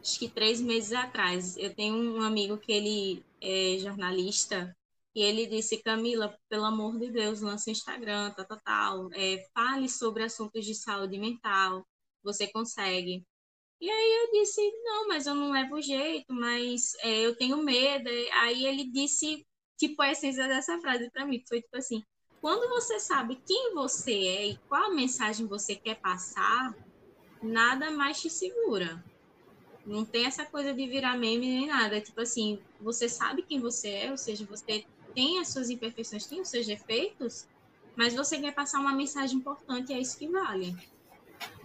acho 0.00 0.18
que 0.18 0.28
três 0.28 0.60
meses 0.60 0.92
atrás. 0.92 1.56
Eu 1.58 1.74
tenho 1.74 1.94
um 1.94 2.22
amigo 2.22 2.56
que 2.56 2.72
ele 2.72 3.22
é 3.40 3.78
jornalista 3.78 4.74
e 5.14 5.22
ele 5.22 5.46
disse, 5.46 5.82
Camila, 5.82 6.38
pelo 6.48 6.64
amor 6.64 6.98
de 6.98 7.10
Deus, 7.10 7.40
lance 7.40 7.68
o 7.68 7.72
Instagram, 7.72 8.30
tal, 8.30 8.46
tal, 8.46 8.60
tal, 8.60 9.10
é, 9.12 9.46
fale 9.52 9.88
sobre 9.88 10.22
assuntos 10.22 10.64
de 10.64 10.74
saúde 10.74 11.18
mental, 11.18 11.86
você 12.22 12.46
consegue. 12.46 13.24
E 13.80 13.88
aí 13.88 14.12
eu 14.22 14.32
disse, 14.32 14.60
não, 14.82 15.06
mas 15.08 15.26
eu 15.26 15.34
não 15.34 15.52
levo 15.52 15.80
jeito, 15.80 16.32
mas 16.32 16.94
é, 17.02 17.20
eu 17.20 17.36
tenho 17.36 17.62
medo. 17.62 18.08
Aí 18.32 18.66
ele 18.66 18.90
disse, 18.90 19.46
tipo, 19.78 20.02
a 20.02 20.10
essência 20.10 20.48
dessa 20.48 20.78
frase 20.80 21.10
para 21.10 21.24
mim, 21.24 21.42
foi 21.48 21.62
tipo 21.62 21.76
assim, 21.76 22.02
quando 22.40 22.68
você 22.68 22.98
sabe 22.98 23.40
quem 23.46 23.74
você 23.74 24.12
é 24.12 24.46
e 24.48 24.58
qual 24.68 24.94
mensagem 24.94 25.46
você 25.46 25.76
quer 25.76 26.00
passar, 26.00 26.74
nada 27.42 27.90
mais 27.90 28.20
te 28.20 28.28
segura. 28.28 29.04
Não 29.86 30.04
tem 30.04 30.26
essa 30.26 30.44
coisa 30.44 30.74
de 30.74 30.86
virar 30.86 31.16
meme 31.16 31.46
nem 31.46 31.66
nada. 31.66 32.00
Tipo 32.00 32.20
assim, 32.20 32.60
você 32.80 33.08
sabe 33.08 33.42
quem 33.42 33.60
você 33.60 33.88
é, 33.88 34.10
ou 34.10 34.16
seja, 34.16 34.44
você 34.44 34.84
tem 35.14 35.38
as 35.38 35.52
suas 35.52 35.70
imperfeições, 35.70 36.26
tem 36.26 36.40
os 36.40 36.48
seus 36.48 36.66
defeitos, 36.66 37.46
mas 37.96 38.14
você 38.14 38.40
quer 38.40 38.54
passar 38.54 38.80
uma 38.80 38.92
mensagem 38.92 39.38
importante, 39.38 39.92
é 39.92 40.00
isso 40.00 40.18
que 40.18 40.28
vale. 40.28 40.76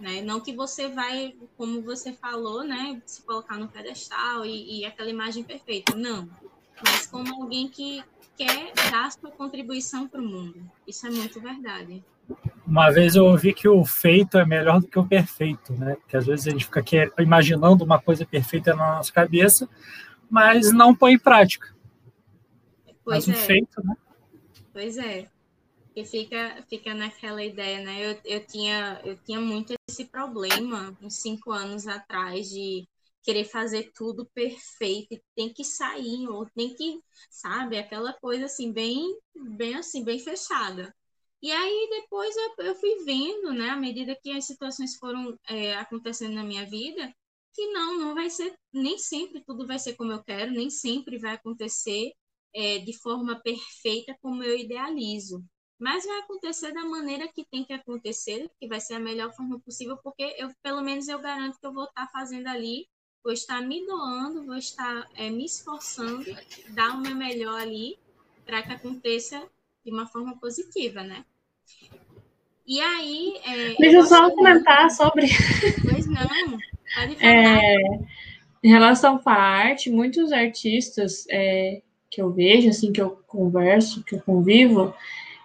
Né? 0.00 0.22
Não 0.22 0.40
que 0.40 0.52
você 0.52 0.88
vai, 0.88 1.34
como 1.56 1.82
você 1.82 2.12
falou, 2.12 2.64
né, 2.64 3.00
se 3.06 3.22
colocar 3.22 3.58
no 3.58 3.68
pedestal 3.68 4.44
e, 4.44 4.80
e 4.80 4.84
aquela 4.84 5.10
imagem 5.10 5.42
perfeita. 5.42 5.94
Não. 5.96 6.28
Mas 6.84 7.06
como 7.06 7.42
alguém 7.42 7.68
que, 7.68 8.02
quer 8.36 8.72
dar 8.90 9.10
sua 9.12 9.30
contribuição 9.30 10.08
para 10.08 10.20
o 10.20 10.24
mundo. 10.24 10.60
Isso 10.86 11.06
é 11.06 11.10
muito 11.10 11.40
verdade. 11.40 12.02
Uma 12.66 12.90
vez 12.90 13.14
eu 13.14 13.26
ouvi 13.26 13.52
que 13.52 13.68
o 13.68 13.84
feito 13.84 14.38
é 14.38 14.46
melhor 14.46 14.80
do 14.80 14.88
que 14.88 14.98
o 14.98 15.06
perfeito, 15.06 15.72
né? 15.74 15.96
Porque 15.96 16.16
às 16.16 16.26
vezes 16.26 16.46
a 16.46 16.50
gente 16.50 16.64
fica 16.64 16.80
aqui 16.80 16.96
imaginando 17.18 17.84
uma 17.84 18.00
coisa 18.00 18.24
perfeita 18.24 18.74
na 18.74 18.96
nossa 18.96 19.12
cabeça, 19.12 19.68
mas 20.30 20.72
não 20.72 20.94
põe 20.94 21.14
em 21.14 21.18
prática. 21.18 21.74
Pois 23.04 23.26
mas 23.26 23.36
o 23.36 23.38
é. 23.38 23.42
feito, 23.42 23.84
né? 23.84 23.94
Pois 24.72 24.96
é. 24.96 25.26
E 25.94 26.04
fica, 26.04 26.64
fica 26.68 26.92
naquela 26.94 27.42
ideia, 27.44 27.82
né? 27.84 28.12
Eu, 28.12 28.20
eu, 28.24 28.46
tinha, 28.46 29.00
eu 29.04 29.16
tinha 29.22 29.40
muito 29.40 29.74
esse 29.88 30.04
problema 30.06 30.96
uns 31.00 31.20
cinco 31.20 31.52
anos 31.52 31.86
atrás 31.86 32.48
de 32.50 32.84
querer 33.22 33.44
fazer 33.44 33.90
tudo 33.94 34.26
perfeito, 34.34 35.18
tem 35.34 35.52
que 35.52 35.64
sair, 35.64 36.28
ou 36.28 36.46
tem 36.50 36.74
que, 36.74 37.00
sabe, 37.30 37.78
aquela 37.78 38.12
coisa 38.14 38.46
assim, 38.46 38.72
bem, 38.72 39.16
bem 39.56 39.76
assim, 39.76 40.04
bem 40.04 40.18
fechada. 40.18 40.94
E 41.40 41.50
aí 41.52 41.88
depois 41.90 42.34
eu, 42.36 42.66
eu 42.66 42.74
fui 42.74 43.04
vendo, 43.04 43.52
né, 43.52 43.70
à 43.70 43.76
medida 43.76 44.18
que 44.22 44.30
as 44.32 44.46
situações 44.46 44.96
foram 44.96 45.38
é, 45.48 45.74
acontecendo 45.76 46.34
na 46.34 46.44
minha 46.44 46.66
vida, 46.66 47.14
que 47.54 47.66
não, 47.68 47.98
não 47.98 48.14
vai 48.14 48.28
ser, 48.30 48.54
nem 48.72 48.98
sempre 48.98 49.42
tudo 49.44 49.66
vai 49.66 49.78
ser 49.78 49.94
como 49.94 50.12
eu 50.12 50.22
quero, 50.24 50.50
nem 50.50 50.68
sempre 50.70 51.18
vai 51.18 51.34
acontecer 51.34 52.12
é, 52.54 52.78
de 52.78 52.92
forma 52.98 53.40
perfeita 53.40 54.16
como 54.20 54.42
eu 54.42 54.56
idealizo. 54.58 55.44
Mas 55.84 56.06
vai 56.06 56.18
acontecer 56.20 56.72
da 56.72 56.82
maneira 56.84 57.28
que 57.28 57.44
tem 57.44 57.62
que 57.62 57.74
acontecer, 57.74 58.50
que 58.58 58.66
vai 58.66 58.80
ser 58.80 58.94
a 58.94 58.98
melhor 58.98 59.30
forma 59.34 59.58
possível, 59.60 59.98
porque 59.98 60.34
eu, 60.38 60.48
pelo 60.62 60.80
menos 60.80 61.08
eu 61.08 61.18
garanto 61.18 61.60
que 61.60 61.66
eu 61.66 61.74
vou 61.74 61.84
estar 61.84 62.06
fazendo 62.10 62.46
ali 62.46 62.86
vou 63.22 63.32
estar 63.34 63.62
me 63.62 63.84
doando, 63.86 64.44
vou 64.44 64.56
estar 64.56 65.08
é, 65.14 65.30
me 65.30 65.46
esforçando, 65.46 66.24
dar 66.68 66.94
o 66.94 67.00
meu 67.00 67.14
melhor 67.14 67.58
ali 67.58 67.98
para 68.44 68.62
que 68.62 68.72
aconteça 68.72 69.42
de 69.84 69.90
uma 69.90 70.06
forma 70.06 70.38
positiva, 70.38 71.02
né? 71.02 71.24
E 72.66 72.80
aí. 72.80 73.40
É, 73.44 73.74
Deixa 73.78 73.96
eu 73.98 74.06
só 74.06 74.30
comentar 74.30 74.90
sobre. 74.90 75.26
Pois 75.90 76.06
não, 76.06 76.58
pode 76.94 77.16
falar. 77.20 77.30
É, 77.30 77.76
em 78.62 78.68
relação 78.68 79.20
à 79.24 79.32
arte, 79.32 79.90
muitos 79.90 80.32
artistas 80.32 81.26
é, 81.30 81.82
que 82.10 82.22
eu 82.22 82.30
vejo, 82.30 82.70
assim, 82.70 82.90
que 82.90 83.02
eu 83.02 83.22
converso, 83.26 84.02
que 84.04 84.14
eu 84.14 84.20
convivo, 84.20 84.94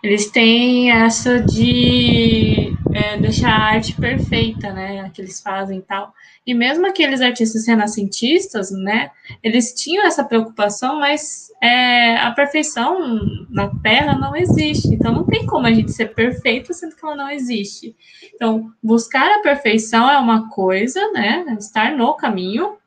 eles 0.02 0.32
têm 0.32 0.92
essa 0.92 1.42
de 1.42 2.74
é, 2.94 3.18
deixar 3.18 3.52
a 3.52 3.74
arte 3.76 3.94
perfeita, 3.94 4.72
né, 4.72 5.10
que 5.14 5.22
eles 5.22 5.42
fazem 5.42 5.80
e 5.80 5.82
tal. 5.82 6.14
E 6.46 6.54
mesmo 6.54 6.88
aqueles 6.88 7.22
artistas 7.22 7.68
renascentistas, 7.68 8.72
né, 8.72 9.12
eles 9.44 9.74
tinham 9.74 10.06
essa 10.06 10.24
preocupação, 10.24 11.00
mas 11.00 11.50
é, 11.62 12.16
a 12.18 12.32
perfeição 12.32 13.20
na 13.50 13.68
Terra 13.82 14.18
não 14.18 14.36
existe. 14.36 14.88
Então 14.88 15.14
não 15.14 15.26
tem 15.26 15.46
como 15.46 15.68
a 15.68 15.74
gente 15.74 15.92
ser 15.92 16.14
perfeito 16.16 16.74
sendo 16.74 16.96
que 16.96 17.06
ela 17.06 17.16
não 17.16 17.30
existe. 17.30 17.96
Então 18.34 18.72
buscar 18.82 19.30
a 19.36 19.42
perfeição 19.42 20.10
é 20.10 20.18
uma 20.18 20.50
coisa, 20.50 21.12
né, 21.12 21.46
estar 21.60 21.92
no 21.92 22.14
caminho, 22.16 22.79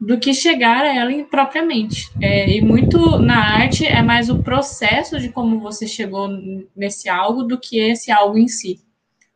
do 0.00 0.18
que 0.18 0.32
chegar 0.32 0.84
a 0.84 0.94
ela 0.94 1.12
propriamente. 1.24 2.10
É, 2.20 2.48
e 2.56 2.62
muito 2.62 3.18
na 3.18 3.58
arte 3.58 3.84
é 3.84 4.02
mais 4.02 4.30
o 4.30 4.42
processo 4.42 5.20
de 5.20 5.28
como 5.28 5.60
você 5.60 5.86
chegou 5.86 6.28
nesse 6.74 7.08
algo 7.08 7.42
do 7.42 7.58
que 7.58 7.78
esse 7.78 8.10
algo 8.10 8.38
em 8.38 8.48
si. 8.48 8.80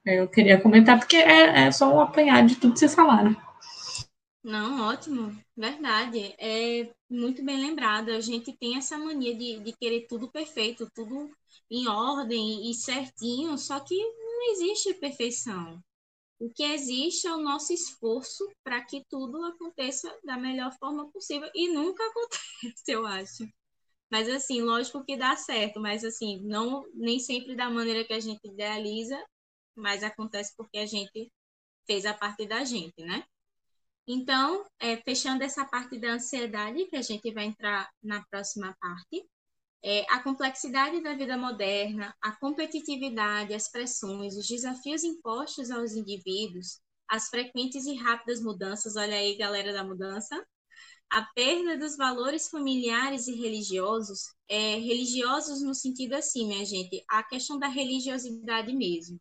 Eu 0.05 0.29
queria 0.29 0.61
comentar 0.61 0.99
porque 0.99 1.17
é, 1.17 1.67
é 1.67 1.71
só 1.71 1.95
um 1.95 2.01
apanhado 2.01 2.49
de 2.49 2.57
tudo 2.57 2.73
que 2.73 2.79
vocês 2.79 2.95
falaram. 2.95 3.37
Não, 4.43 4.89
ótimo, 4.89 5.35
verdade. 5.57 6.35
É 6.39 6.89
muito 7.11 7.43
bem 7.43 7.59
lembrado. 7.59 8.11
A 8.11 8.21
gente 8.21 8.53
tem 8.53 8.77
essa 8.77 8.99
mania 8.99 9.35
de, 9.35 9.61
de 9.61 9.73
querer 9.73 10.07
tudo 10.07 10.31
perfeito, 10.31 10.89
tudo 10.95 11.31
em 11.71 11.89
ordem 11.89 12.71
e 12.71 12.75
certinho, 12.75 13.57
só 13.57 13.81
que 13.81 13.97
não 13.97 14.53
existe 14.53 14.93
perfeição. 14.95 15.83
O 16.39 16.51
que 16.51 16.63
existe 16.63 17.27
é 17.27 17.33
o 17.33 17.41
nosso 17.41 17.73
esforço 17.73 18.47
para 18.63 18.85
que 18.85 19.05
tudo 19.09 19.43
aconteça 19.45 20.15
da 20.25 20.37
melhor 20.37 20.73
forma 20.79 21.11
possível. 21.11 21.51
E 21.55 21.69
nunca 21.73 22.03
acontece, 22.09 22.85
eu 22.89 23.07
acho. 23.07 23.49
Mas 24.11 24.29
assim, 24.29 24.63
lógico 24.63 25.05
que 25.05 25.17
dá 25.17 25.37
certo, 25.37 25.81
mas 25.81 26.05
assim, 26.05 26.41
não 26.43 26.85
nem 26.95 27.19
sempre 27.19 27.57
da 27.57 27.71
maneira 27.71 28.05
que 28.05 28.13
a 28.13 28.21
gente 28.21 28.47
idealiza, 28.47 29.23
mas 29.75 30.03
acontece 30.03 30.55
porque 30.57 30.79
a 30.79 30.87
gente 30.87 31.33
fez 31.87 32.07
a 32.07 32.15
parte 32.15 32.47
da 32.47 32.65
gente, 32.65 33.03
né? 33.05 33.25
Então, 34.07 34.65
é, 34.79 34.97
fechando 34.99 35.43
essa 35.43 35.65
parte 35.65 35.99
da 35.99 36.13
ansiedade, 36.13 36.87
que 36.87 36.97
a 36.97 37.03
gente 37.03 37.33
vai 37.33 37.47
entrar 37.47 37.91
na 38.03 38.23
próxima 38.27 38.77
parte, 38.81 39.27
É, 39.87 40.07
a 40.09 40.23
complexidade 40.23 41.03
da 41.03 41.15
vida 41.15 41.37
moderna, 41.37 42.17
a 42.23 42.33
competitividade, 42.33 43.53
as 43.53 43.71
pressões, 43.71 44.35
os 44.35 44.47
desafios 44.49 45.05
impostos 45.05 45.71
aos 45.71 45.93
indivíduos, 45.93 46.81
as 47.07 47.29
frequentes 47.29 47.85
e 47.85 47.95
rápidas 47.95 48.41
mudanças, 48.41 48.97
olha 48.97 49.15
aí, 49.15 49.37
galera 49.37 49.75
da 49.75 49.85
mudança, 49.85 50.43
a 51.11 51.23
perda 51.35 51.77
dos 51.77 51.97
valores 51.97 52.49
familiares 52.49 53.29
e 53.29 53.35
religiosos, 53.35 54.35
é, 54.49 54.77
religiosos 54.77 55.63
no 55.63 55.75
sentido 55.75 56.15
assim, 56.15 56.49
minha 56.49 56.65
gente, 56.65 57.05
a 57.09 57.23
questão 57.23 57.59
da 57.59 57.69
religiosidade 57.69 58.73
mesmo, 58.75 59.21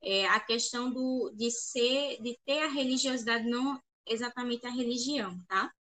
é, 0.00 0.26
a 0.28 0.38
questão 0.38 0.92
do, 0.92 1.32
de 1.36 1.50
ser, 1.50 2.22
de 2.22 2.38
ter 2.46 2.60
a 2.62 2.68
religiosidade, 2.68 3.48
não 3.48 3.80
exatamente 4.06 4.66
a 4.66 4.70
religião, 4.70 5.36
tá? 5.48 5.72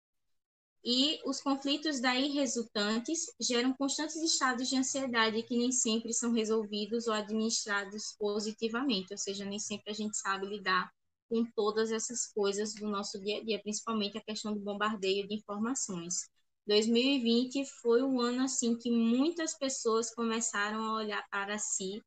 E 0.86 1.22
os 1.26 1.40
conflitos 1.42 2.02
daí 2.02 2.30
resultantes 2.30 3.34
geram 3.40 3.74
constantes 3.74 4.18
estados 4.18 4.68
de 4.68 4.76
ansiedade 4.76 5.42
que 5.44 5.58
nem 5.58 5.72
sempre 5.72 6.14
são 6.14 6.34
resolvidos 6.34 7.08
ou 7.08 7.14
administrados 7.14 8.16
positivamente, 8.20 9.14
ou 9.14 9.18
seja, 9.18 9.46
nem 9.46 9.60
sempre 9.60 9.92
a 9.92 9.94
gente 9.94 10.18
sabe 10.18 10.46
lidar 10.46 10.92
com 11.30 11.46
todas 11.56 11.92
essas 11.92 12.28
coisas 12.28 12.74
do 12.76 12.88
nosso 12.88 13.20
dia 13.22 13.38
a 13.38 13.44
dia, 13.44 13.62
principalmente 13.62 14.18
a 14.18 14.22
questão 14.22 14.54
do 14.54 14.60
bombardeio 14.60 15.26
de 15.28 15.36
informações. 15.36 16.30
2020 16.68 17.66
foi 17.82 18.04
um 18.04 18.20
ano 18.20 18.44
assim 18.44 18.78
que 18.78 18.92
muitas 18.92 19.58
pessoas 19.58 20.14
começaram 20.14 20.84
a 20.84 20.96
olhar 20.96 21.26
para 21.30 21.58
si, 21.58 22.02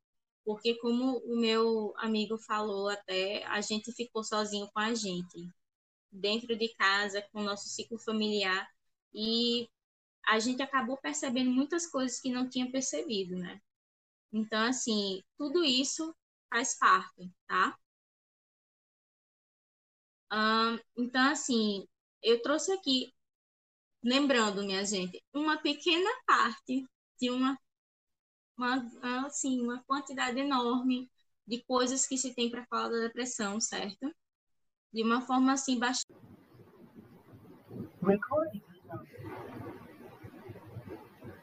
porque 0.45 0.75
como 0.79 1.17
o 1.25 1.35
meu 1.35 1.93
amigo 1.97 2.37
falou 2.37 2.89
até, 2.89 3.43
a 3.45 3.59
gente 3.59 3.91
ficou 3.91 4.23
sozinho 4.23 4.69
com 4.71 4.79
a 4.79 4.93
gente, 4.93 5.49
dentro 6.17 6.55
de 6.55 6.69
casa, 6.75 7.21
com 7.31 7.41
o 7.41 7.43
nosso 7.43 7.69
ciclo 7.69 7.99
familiar, 7.99 8.67
e 9.13 9.69
a 10.27 10.39
gente 10.39 10.61
acabou 10.61 10.97
percebendo 10.97 11.51
muitas 11.51 11.87
coisas 11.87 12.19
que 12.19 12.31
não 12.31 12.49
tinha 12.49 12.69
percebido, 12.71 13.37
né? 13.37 13.61
Então, 14.31 14.61
assim, 14.67 15.23
tudo 15.37 15.63
isso 15.63 16.15
faz 16.49 16.77
parte, 16.77 17.31
tá? 17.47 17.77
então, 20.97 21.31
assim, 21.31 21.87
eu 22.21 22.41
trouxe 22.41 22.71
aqui, 22.73 23.13
lembrando, 24.03 24.63
minha 24.63 24.85
gente, 24.85 25.23
uma 25.33 25.57
pequena 25.57 26.09
parte 26.25 26.85
de 27.19 27.29
uma, 27.29 27.57
uma, 28.57 29.25
assim, 29.25 29.61
uma 29.61 29.83
quantidade 29.85 30.39
enorme 30.39 31.09
de 31.47 31.63
coisas 31.63 32.05
que 32.07 32.17
se 32.17 32.33
tem 32.35 32.49
para 32.51 32.65
falar 32.67 32.89
da 32.89 32.99
depressão, 32.99 33.59
certo? 33.61 34.13
De 34.97 35.03
uma 35.03 35.21
forma, 35.21 35.53
assim, 35.53 35.77
bastante. 35.77 36.17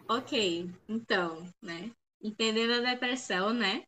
Ok, 0.08 0.70
então, 0.88 1.48
né? 1.62 1.92
Entendendo 2.20 2.72
a 2.72 2.90
depressão, 2.90 3.54
né? 3.54 3.84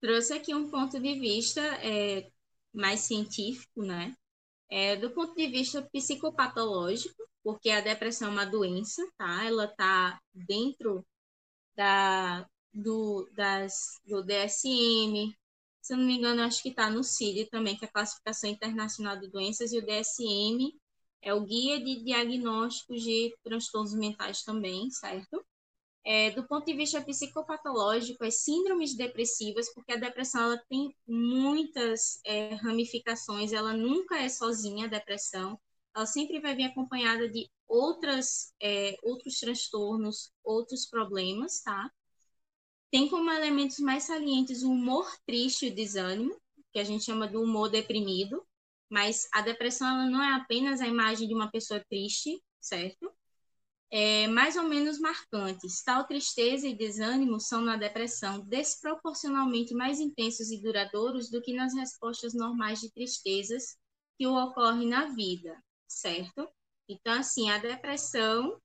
Trouxe 0.00 0.32
aqui 0.32 0.54
um 0.54 0.70
ponto 0.70 0.98
de 0.98 1.20
vista 1.20 1.60
é, 1.60 2.30
mais 2.72 3.00
científico, 3.00 3.82
né? 3.82 4.14
é, 4.70 4.96
do 4.96 5.10
ponto 5.10 5.34
de 5.34 5.48
vista 5.48 5.82
psicopatológico, 5.92 7.28
porque 7.42 7.70
a 7.70 7.80
depressão 7.80 8.28
é 8.28 8.32
uma 8.32 8.46
doença, 8.46 9.02
tá? 9.18 9.44
Ela 9.44 9.64
está 9.64 10.18
dentro 10.32 11.04
da, 11.76 12.46
do, 12.72 13.28
das, 13.34 14.00
do 14.06 14.22
DSM, 14.22 15.34
se 15.82 15.94
não 15.96 16.04
me 16.04 16.16
engano, 16.16 16.42
acho 16.42 16.62
que 16.62 16.70
está 16.70 16.90
no 16.90 17.02
CID 17.02 17.46
também, 17.46 17.76
que 17.76 17.84
é 17.84 17.88
a 17.88 17.92
Classificação 17.92 18.50
Internacional 18.50 19.18
de 19.18 19.28
Doenças, 19.28 19.72
e 19.72 19.78
o 19.78 19.86
DSM 19.86 20.78
é 21.22 21.34
o 21.34 21.42
Guia 21.42 21.82
de 21.82 22.02
Diagnósticos 22.04 23.02
de 23.02 23.34
Transtornos 23.42 23.94
Mentais 23.94 24.42
também, 24.42 24.90
certo? 24.90 25.44
é, 26.04 26.30
do 26.30 26.46
ponto 26.46 26.64
de 26.66 26.74
vista 26.74 27.02
psicopatológico, 27.02 28.24
as 28.24 28.42
síndromes 28.42 28.96
depressivas, 28.96 29.72
porque 29.74 29.92
a 29.92 29.96
depressão 29.96 30.42
ela 30.42 30.58
tem 30.68 30.94
muitas 31.06 32.20
é, 32.24 32.54
ramificações, 32.54 33.52
ela 33.52 33.74
nunca 33.74 34.18
é 34.18 34.28
sozinha, 34.28 34.86
a 34.86 34.88
depressão, 34.88 35.58
ela 35.94 36.06
sempre 36.06 36.40
vai 36.40 36.54
vir 36.54 36.64
acompanhada 36.64 37.28
de 37.28 37.50
outras, 37.68 38.52
é, 38.62 38.96
outros 39.02 39.38
transtornos, 39.38 40.32
outros 40.42 40.86
problemas, 40.86 41.60
tá? 41.60 41.90
Tem 42.90 43.08
como 43.08 43.30
elementos 43.30 43.78
mais 43.78 44.04
salientes 44.04 44.62
o 44.62 44.70
humor 44.70 45.10
triste 45.26 45.66
e 45.66 45.70
o 45.70 45.74
desânimo, 45.74 46.36
que 46.72 46.78
a 46.78 46.84
gente 46.84 47.04
chama 47.04 47.26
do 47.28 47.42
humor 47.42 47.68
deprimido, 47.70 48.44
mas 48.90 49.28
a 49.32 49.40
depressão 49.40 49.88
ela 49.88 50.10
não 50.10 50.22
é 50.22 50.32
apenas 50.34 50.80
a 50.80 50.86
imagem 50.86 51.28
de 51.28 51.34
uma 51.34 51.50
pessoa 51.50 51.84
triste, 51.88 52.42
certo? 52.60 53.12
é, 53.90 54.28
mais 54.28 54.56
ou 54.56 54.64
menos 54.64 54.98
marcantes. 55.00 55.82
Tal 55.82 56.06
tristeza 56.06 56.66
e 56.66 56.74
desânimo 56.74 57.40
são 57.40 57.60
na 57.60 57.76
depressão 57.76 58.40
desproporcionalmente 58.40 59.74
mais 59.74 59.98
intensos 59.98 60.50
e 60.50 60.62
duradouros 60.62 61.28
do 61.30 61.42
que 61.42 61.52
nas 61.52 61.74
respostas 61.74 62.32
normais 62.34 62.80
de 62.80 62.90
tristezas 62.92 63.76
que 64.18 64.26
ocorrem 64.26 64.88
na 64.88 65.06
vida, 65.06 65.60
certo? 65.88 66.48
Então, 66.88 67.14
assim, 67.14 67.50
a 67.50 67.58
depressão, 67.58 68.60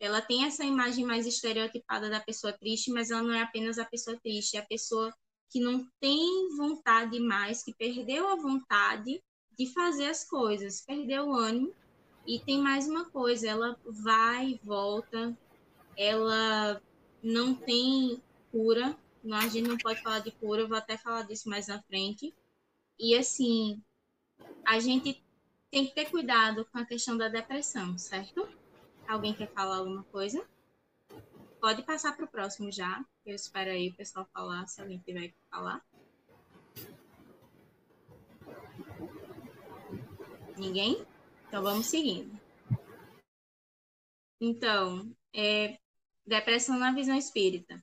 ela 0.00 0.20
tem 0.20 0.44
essa 0.44 0.64
imagem 0.64 1.04
mais 1.04 1.26
estereotipada 1.26 2.08
da 2.08 2.20
pessoa 2.20 2.52
triste, 2.52 2.90
mas 2.90 3.10
ela 3.10 3.22
não 3.22 3.34
é 3.34 3.42
apenas 3.42 3.78
a 3.78 3.84
pessoa 3.84 4.18
triste, 4.22 4.56
é 4.56 4.60
a 4.60 4.66
pessoa 4.66 5.12
que 5.50 5.60
não 5.60 5.88
tem 6.00 6.48
vontade 6.56 7.18
mais, 7.18 7.62
que 7.62 7.74
perdeu 7.74 8.28
a 8.28 8.36
vontade 8.36 9.22
de 9.58 9.66
fazer 9.72 10.06
as 10.06 10.24
coisas, 10.24 10.82
perdeu 10.82 11.28
o 11.28 11.34
ânimo 11.34 11.74
e 12.26 12.38
tem 12.38 12.60
mais 12.60 12.86
uma 12.86 13.06
coisa, 13.06 13.48
ela 13.48 13.76
vai 13.84 14.50
e 14.50 14.60
volta, 14.62 15.36
ela 15.96 16.80
não 17.22 17.54
tem 17.54 18.22
cura, 18.52 18.96
a 19.32 19.48
gente 19.48 19.68
não 19.68 19.78
pode 19.78 20.02
falar 20.02 20.20
de 20.20 20.30
cura, 20.30 20.62
eu 20.62 20.68
vou 20.68 20.76
até 20.76 20.96
falar 20.96 21.22
disso 21.22 21.48
mais 21.48 21.66
na 21.66 21.82
frente. 21.82 22.34
E 22.98 23.16
assim, 23.16 23.82
a 24.64 24.78
gente 24.78 25.22
tem 25.70 25.86
que 25.86 25.94
ter 25.94 26.10
cuidado 26.10 26.64
com 26.66 26.78
a 26.78 26.84
questão 26.84 27.16
da 27.16 27.28
depressão, 27.28 27.98
certo? 27.98 28.48
Alguém 29.08 29.32
quer 29.32 29.50
falar 29.54 29.78
alguma 29.78 30.04
coisa? 30.04 30.46
Pode 31.58 31.82
passar 31.82 32.14
para 32.14 32.26
o 32.26 32.28
próximo 32.28 32.70
já. 32.70 33.02
Eu 33.24 33.34
espero 33.34 33.70
aí 33.70 33.88
o 33.88 33.96
pessoal 33.96 34.28
falar, 34.34 34.66
se 34.66 34.82
alguém 34.82 34.98
tiver 34.98 35.28
que 35.28 35.36
falar. 35.50 35.82
Ninguém? 40.58 41.06
Então 41.46 41.62
vamos 41.62 41.86
seguindo. 41.86 42.38
Então, 44.38 45.10
é, 45.34 45.78
depressão 46.26 46.78
na 46.78 46.92
visão 46.92 47.16
espírita. 47.16 47.82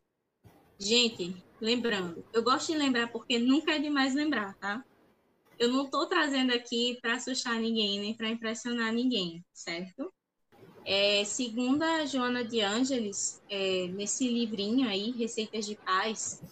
Gente, 0.78 1.36
lembrando, 1.59 2.23
eu 2.34 2.43
gosto 2.43 2.71
de 2.71 2.78
lembrar 2.78 3.11
porque 3.11 3.39
nunca 3.39 3.71
é 3.71 3.80
demais 3.80 4.13
lembrar, 4.13 4.53
tá? 4.57 4.86
Eu 5.57 5.69
não 5.69 5.86
estou 5.86 6.05
trazendo 6.05 6.53
aqui 6.53 6.99
para 7.01 7.15
assustar 7.15 7.59
ninguém, 7.59 7.99
nem 7.99 8.13
para 8.15 8.30
impressionar 8.30 8.93
ninguém, 8.93 9.43
certo? 9.51 10.13
É, 10.88 11.25
segundo 11.25 11.81
a 11.81 12.05
Joana 12.05 12.45
de 12.45 12.61
Ângeles, 12.61 13.41
é, 13.49 13.88
nesse 13.88 14.27
livrinho 14.27 14.88
aí, 14.88 15.09
Receitas 15.09 15.65
de 15.65 15.75
Paz, 15.75 16.43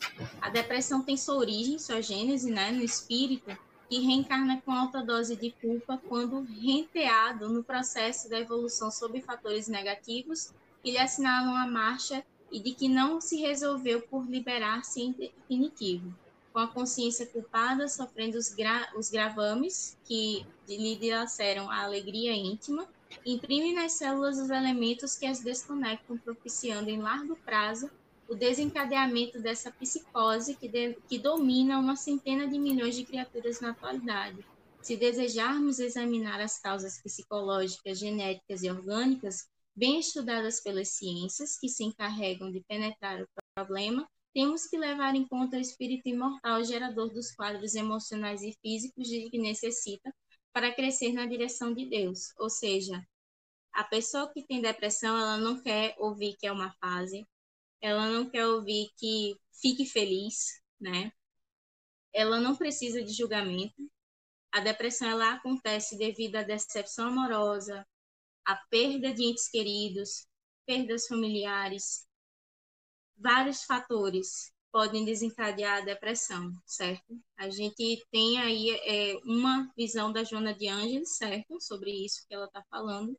a 0.42 0.50
depressão 0.50 1.04
tem 1.04 1.16
sua 1.16 1.36
origem, 1.36 1.78
sua 1.78 2.02
gênese, 2.02 2.50
né, 2.50 2.72
no 2.72 2.82
espírito, 2.82 3.56
que 3.88 4.00
reencarna 4.00 4.60
com 4.66 4.72
alta 4.72 5.04
dose 5.04 5.36
de 5.36 5.52
culpa 5.52 6.02
quando 6.10 6.42
renteado 6.42 7.48
no 7.48 7.64
processo 7.64 8.28
da 8.28 8.40
evolução 8.40 8.90
sob 8.90 9.22
fatores 9.22 9.68
negativos 9.68 10.52
que 10.82 10.90
lhe 10.90 10.98
assinalam 10.98 11.56
a 11.56 11.68
marcha 11.68 12.26
e 12.52 12.60
de 12.60 12.74
que 12.74 12.90
não 12.90 13.22
se 13.22 13.40
resolveu 13.40 14.02
por 14.02 14.28
liberar-se 14.28 15.00
em 15.00 15.12
definitivo. 15.12 16.12
Com 16.52 16.58
a 16.58 16.68
consciência 16.68 17.28
culpada, 17.28 17.88
sofrendo 17.88 18.38
os, 18.40 18.50
gra 18.50 18.92
os 18.98 19.12
gravames 19.12 19.96
que 20.04 20.44
lhe 20.68 20.96
dilaceram 20.96 21.70
a 21.70 21.84
alegria 21.84 22.34
íntima, 22.34 22.88
imprime 23.26 23.74
nas 23.74 23.94
células 23.94 24.38
os 24.38 24.50
elementos 24.50 25.16
que 25.16 25.26
as 25.26 25.40
desconectam, 25.40 26.18
propiciando 26.18 26.90
em 26.90 27.02
largo 27.02 27.36
prazo 27.38 27.90
o 28.28 28.36
desencadeamento 28.36 29.40
dessa 29.40 29.72
psicose 29.72 30.56
que, 30.56 30.68
de, 30.68 30.96
que 31.08 31.20
domina 31.20 31.80
uma 31.80 31.96
centena 31.96 32.48
de 32.48 32.58
milhões 32.58 32.96
de 32.96 33.04
criaturas 33.04 33.60
na 33.60 33.72
atualidade. 33.72 34.46
Se 34.82 34.98
desejarmos 34.98 35.80
examinar 35.80 36.42
as 36.42 36.60
causas 36.60 37.02
psicológicas, 37.02 38.00
genéticas 38.00 38.64
e 38.64 38.70
orgânicas, 38.70 39.48
bem 39.76 40.00
estudadas 40.00 40.60
pelas 40.60 40.90
ciências, 40.90 41.58
que 41.58 41.70
se 41.70 41.84
encarregam 41.84 42.52
de 42.52 42.62
penetrar 42.68 43.22
o 43.22 43.28
problema, 43.56 44.08
temos 44.34 44.66
que 44.66 44.78
levar 44.78 45.16
em 45.16 45.28
conta 45.28 45.58
o 45.58 45.60
espírito 45.60 46.10
imortal 46.10 46.64
gerador 46.64 47.10
dos 47.14 47.32
quadros 47.32 47.76
emocionais 47.76 48.42
e 48.42 48.58
físicos 48.62 49.08
de 49.08 49.30
que 49.30 49.38
necessita 49.38 50.14
para 50.54 50.74
crescer 50.74 51.12
na 51.12 51.26
direção 51.26 51.74
de 51.74 51.86
Deus. 51.86 52.32
Ou 52.38 52.50
seja, 52.50 53.06
a 53.74 53.84
pessoa 53.84 54.32
que 54.32 54.46
tem 54.46 54.62
depressão, 54.62 55.18
ela 55.18 55.38
não 55.38 55.62
quer 55.62 55.96
ouvir 55.98 56.38
que 56.38 56.46
é 56.46 56.52
uma 56.52 56.72
fase, 56.74 57.28
ela 57.82 58.08
não 58.08 58.30
quer 58.30 58.46
ouvir 58.46 58.90
que 58.96 59.36
fique 59.60 59.86
feliz, 59.86 60.62
né? 60.80 61.12
Ela 62.14 62.40
não 62.40 62.56
precisa 62.56 63.04
de 63.04 63.12
julgamento. 63.12 63.92
A 64.52 64.60
depressão 64.60 65.10
ela 65.10 65.34
acontece 65.34 65.98
devido 65.98 66.36
à 66.36 66.44
decepção 66.44 67.08
amorosa, 67.08 67.86
à 68.46 68.56
perda 68.70 69.12
de 69.12 69.24
entes 69.24 69.50
queridos, 69.50 70.28
perdas 70.66 71.08
familiares, 71.08 72.08
vários 73.18 73.64
fatores 73.64 74.54
podem 74.74 75.06
desencadear 75.06 75.78
a 75.78 75.86
depressão, 75.86 76.52
certo? 76.66 77.16
A 77.38 77.48
gente 77.48 78.04
tem 78.12 78.40
aí 78.40 78.72
é, 78.72 79.20
uma 79.24 79.72
visão 79.78 80.12
da 80.12 80.24
Joana 80.24 80.52
de 80.52 80.68
Ângeles, 80.68 81.16
certo? 81.16 81.62
Sobre 81.62 81.92
isso 81.92 82.26
que 82.28 82.34
ela 82.34 82.48
está 82.48 82.64
falando. 82.72 83.16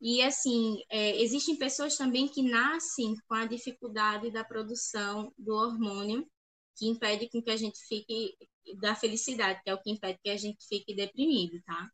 E, 0.00 0.22
assim, 0.22 0.78
é, 0.90 1.20
existem 1.22 1.56
pessoas 1.56 1.96
também 1.96 2.26
que 2.26 2.42
nascem 2.42 3.14
com 3.28 3.34
a 3.34 3.44
dificuldade 3.44 4.30
da 4.32 4.42
produção 4.42 5.30
do 5.36 5.54
hormônio 5.54 6.26
que 6.74 6.88
impede 6.88 7.28
que 7.28 7.50
a 7.50 7.56
gente 7.56 7.78
fique 7.86 8.34
da 8.80 8.94
felicidade, 8.94 9.60
que 9.62 9.68
é 9.68 9.74
o 9.74 9.82
que 9.82 9.90
impede 9.90 10.18
que 10.24 10.30
a 10.30 10.36
gente 10.38 10.66
fique 10.66 10.94
deprimido, 10.94 11.62
tá? 11.66 11.86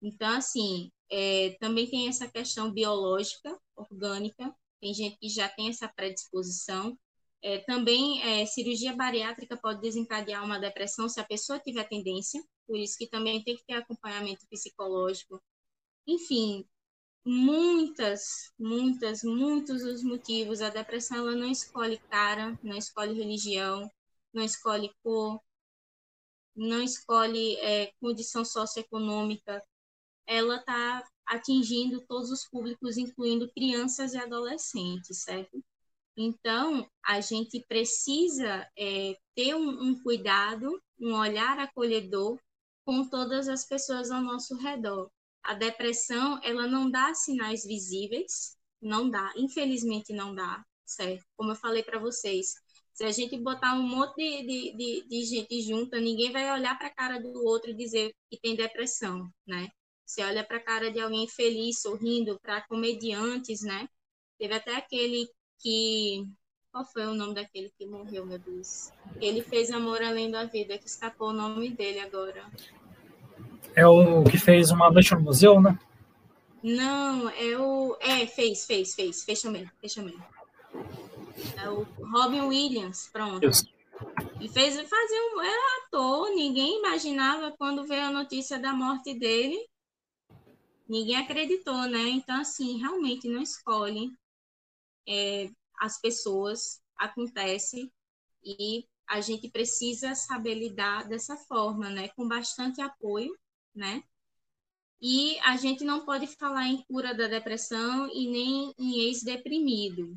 Então, 0.00 0.30
assim, 0.30 0.90
é, 1.10 1.50
também 1.60 1.88
tem 1.88 2.08
essa 2.08 2.26
questão 2.26 2.72
biológica, 2.72 3.56
orgânica, 3.76 4.54
tem 4.80 4.94
gente 4.94 5.18
que 5.18 5.28
já 5.28 5.48
tem 5.50 5.68
essa 5.68 5.86
predisposição. 5.86 6.98
É, 7.42 7.58
também, 7.58 8.22
é, 8.22 8.46
cirurgia 8.46 8.94
bariátrica 8.94 9.56
pode 9.56 9.80
desencadear 9.80 10.44
uma 10.44 10.60
depressão 10.60 11.08
se 11.08 11.20
a 11.20 11.24
pessoa 11.24 11.58
tiver 11.58 11.84
tendência, 11.88 12.42
por 12.66 12.78
isso 12.78 12.96
que 12.96 13.08
também 13.08 13.42
tem 13.42 13.56
que 13.56 13.64
ter 13.64 13.74
acompanhamento 13.74 14.46
psicológico. 14.48 15.42
Enfim, 16.06 16.64
muitas, 17.24 18.52
muitas, 18.58 19.22
muitos 19.24 19.82
os 19.82 20.02
motivos. 20.02 20.60
A 20.62 20.70
depressão 20.70 21.18
ela 21.18 21.36
não 21.36 21.50
escolhe 21.50 21.98
cara, 22.10 22.58
não 22.62 22.76
escolhe 22.76 23.14
religião, 23.14 23.90
não 24.32 24.44
escolhe 24.44 24.92
cor, 25.02 25.40
não 26.54 26.82
escolhe 26.82 27.56
é, 27.56 27.92
condição 28.00 28.44
socioeconômica, 28.44 29.62
ela 30.26 30.56
está 30.56 31.04
atingindo 31.26 32.04
todos 32.06 32.30
os 32.30 32.48
públicos, 32.48 32.96
incluindo 32.98 33.50
crianças 33.52 34.14
e 34.14 34.18
adolescentes, 34.18 35.22
certo? 35.22 35.62
Então, 36.16 36.86
a 37.04 37.20
gente 37.20 37.64
precisa 37.66 38.68
é, 38.78 39.16
ter 39.34 39.54
um, 39.54 39.68
um 39.82 40.02
cuidado, 40.02 40.80
um 41.00 41.14
olhar 41.14 41.58
acolhedor 41.58 42.38
com 42.84 43.08
todas 43.08 43.48
as 43.48 43.66
pessoas 43.66 44.10
ao 44.10 44.20
nosso 44.20 44.56
redor. 44.56 45.10
A 45.42 45.54
depressão, 45.54 46.38
ela 46.42 46.66
não 46.66 46.90
dá 46.90 47.14
sinais 47.14 47.64
visíveis, 47.64 48.56
não 48.80 49.08
dá, 49.08 49.32
infelizmente 49.36 50.12
não 50.12 50.34
dá, 50.34 50.62
certo? 50.84 51.24
Como 51.36 51.52
eu 51.52 51.56
falei 51.56 51.82
para 51.82 51.98
vocês, 51.98 52.54
se 52.92 53.04
a 53.04 53.10
gente 53.10 53.38
botar 53.38 53.74
um 53.74 53.82
monte 53.82 54.16
de, 54.16 54.42
de, 54.46 54.76
de, 54.76 55.08
de 55.08 55.24
gente 55.24 55.62
junta, 55.62 55.98
ninguém 55.98 56.30
vai 56.30 56.52
olhar 56.52 56.76
para 56.78 56.88
a 56.88 56.94
cara 56.94 57.18
do 57.18 57.44
outro 57.44 57.70
e 57.70 57.74
dizer 57.74 58.12
que 58.30 58.38
tem 58.38 58.54
depressão, 58.54 59.28
né? 59.46 59.68
Você 60.04 60.22
olha 60.22 60.44
para 60.44 60.58
a 60.58 60.62
cara 60.62 60.90
de 60.90 61.00
alguém 61.00 61.26
feliz, 61.26 61.80
sorrindo, 61.80 62.38
para 62.40 62.66
comediantes, 62.68 63.62
né? 63.62 63.88
Teve 64.38 64.54
até 64.54 64.76
aquele 64.76 65.26
que. 65.62 66.26
Qual 66.70 66.84
foi 66.86 67.06
o 67.06 67.14
nome 67.14 67.34
daquele 67.34 67.70
que 67.78 67.84
morreu, 67.84 68.24
meu 68.24 68.38
Deus? 68.38 68.90
Ele 69.20 69.42
fez 69.42 69.70
Amor 69.70 70.02
Além 70.02 70.30
da 70.30 70.44
Vida, 70.44 70.78
que 70.78 70.86
escapou 70.86 71.28
o 71.28 71.32
nome 71.32 71.68
dele 71.68 72.00
agora. 72.00 72.46
É 73.76 73.86
o 73.86 74.24
que 74.24 74.38
fez 74.38 74.70
uma 74.70 74.90
noite 74.90 75.14
no 75.14 75.20
museu, 75.20 75.60
né? 75.60 75.78
Não, 76.62 77.28
é 77.28 77.58
o. 77.58 77.96
É, 78.00 78.26
fez, 78.26 78.64
fez, 78.64 78.94
fez. 78.94 79.22
Fez 79.22 79.42
também, 79.42 79.70
fez 79.80 79.94
também. 79.94 80.16
É 81.62 81.68
o 81.68 81.82
Robin 82.10 82.42
Williams, 82.42 83.10
pronto. 83.12 83.46
Isso. 83.46 83.66
E 84.40 84.48
fez 84.48 84.74
fazer 84.74 85.20
um. 85.34 85.42
Era 85.42 85.86
ator, 85.86 86.30
ninguém 86.30 86.78
imaginava 86.78 87.52
quando 87.58 87.86
veio 87.86 88.04
a 88.04 88.10
notícia 88.10 88.58
da 88.58 88.72
morte 88.72 89.12
dele. 89.12 89.58
Ninguém 90.88 91.16
acreditou, 91.16 91.82
né? 91.86 92.08
Então, 92.08 92.40
assim, 92.40 92.78
realmente 92.78 93.28
não 93.28 93.42
escolhe 93.42 94.10
é, 95.06 95.48
as 95.80 96.00
pessoas, 96.00 96.80
acontece, 96.96 97.92
e 98.44 98.86
a 99.08 99.20
gente 99.20 99.50
precisa 99.50 100.14
saber 100.14 100.54
lidar 100.54 101.08
dessa 101.08 101.36
forma, 101.36 101.90
né? 101.90 102.08
Com 102.10 102.26
bastante 102.26 102.80
apoio, 102.80 103.36
né? 103.74 104.02
E 105.00 105.38
a 105.40 105.56
gente 105.56 105.84
não 105.84 106.04
pode 106.04 106.26
falar 106.28 106.68
em 106.68 106.82
cura 106.84 107.12
da 107.14 107.26
depressão 107.26 108.08
e 108.12 108.28
nem 108.28 108.72
em 108.78 109.00
ex-deprimido, 109.00 110.16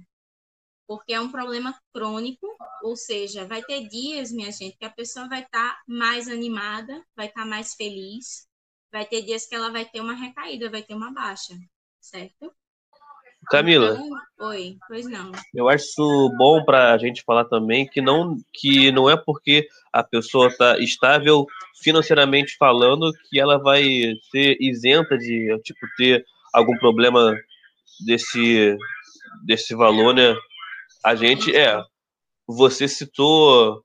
porque 0.88 1.13
é 1.13 1.19
um 1.19 1.31
problema 1.31 1.77
crônico, 1.91 2.47
ou 2.83 2.95
seja, 2.95 3.47
vai 3.47 3.63
ter 3.63 3.88
dias, 3.88 4.31
minha 4.31 4.51
gente, 4.51 4.77
que 4.77 4.86
a 4.86 4.89
pessoa 4.91 5.27
vai 5.27 5.41
estar 5.41 5.75
tá 5.75 5.83
mais 5.88 6.27
animada, 6.27 7.03
vai 7.15 7.27
estar 7.27 7.41
tá 7.41 7.47
mais 7.47 7.73
feliz, 7.73 8.47
vai 8.91 9.05
ter 9.05 9.23
dias 9.23 9.47
que 9.47 9.55
ela 9.55 9.71
vai 9.71 9.86
ter 9.86 10.01
uma 10.01 10.13
recaída, 10.13 10.69
vai 10.69 10.83
ter 10.83 10.93
uma 10.93 11.11
baixa, 11.11 11.53
certo? 11.99 12.55
Camila. 13.45 13.93
Então, 13.93 14.47
oi, 14.49 14.77
pois 14.87 15.05
não. 15.07 15.31
Eu 15.53 15.69
acho 15.69 15.85
isso 15.85 16.31
bom 16.37 16.63
para 16.63 16.93
a 16.93 16.97
gente 16.97 17.23
falar 17.23 17.45
também 17.45 17.87
que 17.87 18.01
não 18.01 18.37
que 18.53 18.91
não 18.91 19.09
é 19.09 19.15
porque 19.15 19.67
a 19.91 20.03
pessoa 20.03 20.47
está 20.47 20.77
estável 20.79 21.45
financeiramente 21.81 22.55
falando 22.57 23.11
que 23.29 23.39
ela 23.39 23.57
vai 23.57 23.83
ser 24.31 24.57
isenta 24.59 25.17
de 25.17 25.57
tipo 25.63 25.79
ter 25.97 26.25
algum 26.53 26.77
problema 26.77 27.35
desse 28.05 28.77
desse 29.45 29.75
valor, 29.75 30.13
né? 30.13 30.35
A 31.03 31.15
gente 31.15 31.55
é. 31.55 31.81
Você 32.47 32.87
citou 32.87 33.83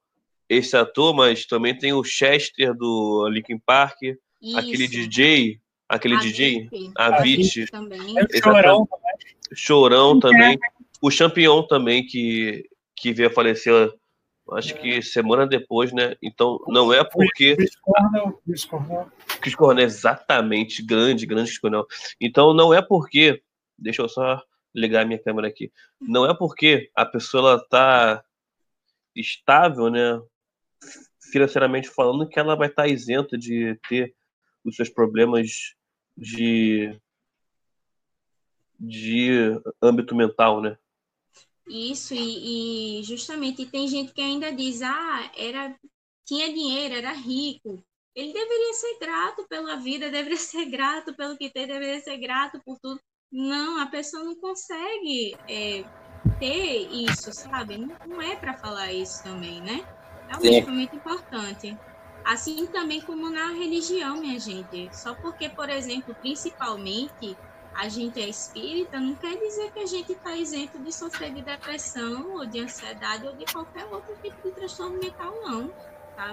esse 0.49 0.77
ator, 0.77 1.15
mas 1.15 1.47
também 1.47 1.77
tem 1.77 1.93
o 1.93 2.03
Chester 2.03 2.75
do 2.75 3.29
Linkin 3.29 3.59
Park, 3.59 3.97
Isso. 4.43 4.59
aquele 4.59 4.89
DJ, 4.89 5.61
aquele 5.89 6.17
a 6.17 6.19
DJ, 6.19 6.69
Vit. 6.69 6.93
a 6.97 7.23
Vit. 7.23 7.67
Chorão, 8.43 8.87
Chorão 9.55 10.19
também. 10.19 10.59
O 11.01 11.11
Champion 11.11 11.63
também, 11.63 12.05
que, 12.05 12.69
que 12.95 13.13
veio 13.13 13.29
a 13.29 13.33
falecer, 13.33 13.93
acho 14.53 14.75
que 14.75 15.01
semana 15.03 15.47
depois, 15.47 15.93
né? 15.93 16.17
Então, 16.23 16.59
não 16.69 16.93
é 16.93 17.03
porque. 17.05 17.57
Chris 17.57 17.77
Cornell. 17.77 18.43
Chris 18.45 18.65
Cornell. 18.65 19.13
Chris 19.41 19.55
Cornell, 19.55 19.85
exatamente. 19.85 20.83
Grande, 20.83 21.27
grande 21.27 21.51
Chris 21.51 21.61
Cornell. 21.61 21.87
Então, 22.21 22.53
não 22.53 22.73
é 22.75 22.83
porque. 22.83 23.43
Deixa 23.79 24.03
eu 24.03 24.09
só 24.09 24.43
ligar 24.75 25.07
minha 25.07 25.23
câmera 25.23 25.49
aqui. 25.49 25.73
Não 26.01 26.29
é 26.29 26.35
porque 26.35 26.91
a 26.95 27.05
pessoa 27.05 27.57
está 27.57 28.23
estável, 29.15 29.91
né, 29.91 30.21
financeiramente 31.33 31.89
falando, 31.89 32.29
que 32.29 32.39
ela 32.39 32.55
vai 32.55 32.69
estar 32.69 32.83
tá 32.83 32.89
isenta 32.89 33.37
de 33.37 33.79
ter 33.89 34.15
os 34.65 34.77
seus 34.77 34.89
problemas 34.89 35.75
de 36.17 36.95
de 38.81 39.61
âmbito 39.83 40.15
mental, 40.15 40.63
né? 40.63 40.79
Isso, 41.69 42.15
e, 42.15 42.99
e, 42.99 43.03
justamente 43.05 43.67
tem 43.67 43.87
gente 43.87 44.13
que 44.13 44.21
ainda 44.21 44.51
diz, 44.51 44.83
ah, 44.83 45.31
era, 45.37 45.77
tinha 46.27 46.53
dinheiro, 46.53 46.95
era 46.95 47.13
rico. 47.13 47.85
Ele 48.15 48.33
deveria 48.33 48.73
ser 48.73 48.99
grato 48.99 49.47
pela 49.47 49.77
vida, 49.77 50.11
deveria 50.11 50.37
ser 50.37 50.65
grato 50.65 51.15
pelo 51.15 51.37
que 51.37 51.51
tem, 51.51 51.67
deveria 51.67 52.01
ser 52.01 52.17
grato 52.17 52.61
por 52.65 52.79
tudo. 52.81 53.01
Não, 53.31 53.79
a 53.79 53.87
pessoa 53.87 54.25
não 54.25 54.35
consegue 54.35 55.37
é, 55.49 55.85
ter 56.41 56.89
isso, 56.91 57.33
sabe? 57.33 57.79
Não, 57.79 57.95
não 58.05 58.21
é 58.21 58.35
para 58.35 58.55
falar 58.55 58.93
isso 58.93 59.23
também, 59.23 59.61
né? 59.61 59.87
Realmente 60.27 60.69
é 60.69 60.73
muito 60.73 60.97
importante. 60.97 61.77
Assim 62.25 62.67
também 62.67 63.01
como 63.01 63.31
na 63.31 63.53
religião, 63.53 64.21
minha 64.21 64.39
gente. 64.41 64.91
Só 64.93 65.15
porque, 65.15 65.49
por 65.49 65.71
exemplo, 65.71 66.15
principalmente 66.17 67.37
a 67.75 67.89
gente 67.89 68.21
é 68.21 68.29
espírita, 68.29 68.99
não 68.99 69.15
quer 69.15 69.37
dizer 69.39 69.71
que 69.73 69.81
a 69.81 69.87
gente 69.87 70.13
está 70.13 70.35
isento 70.37 70.79
de 70.79 70.93
sofrer 70.93 71.33
de 71.33 71.43
depressão 71.43 72.35
ou 72.35 72.47
de 72.47 72.61
ansiedade 72.61 73.27
ou 73.27 73.35
de 73.35 73.45
qualquer 73.51 73.85
outro 73.87 74.15
tipo 74.23 74.37
de 74.49 74.55
transtorno 74.55 74.99
mental, 74.99 75.35
não. 75.43 75.71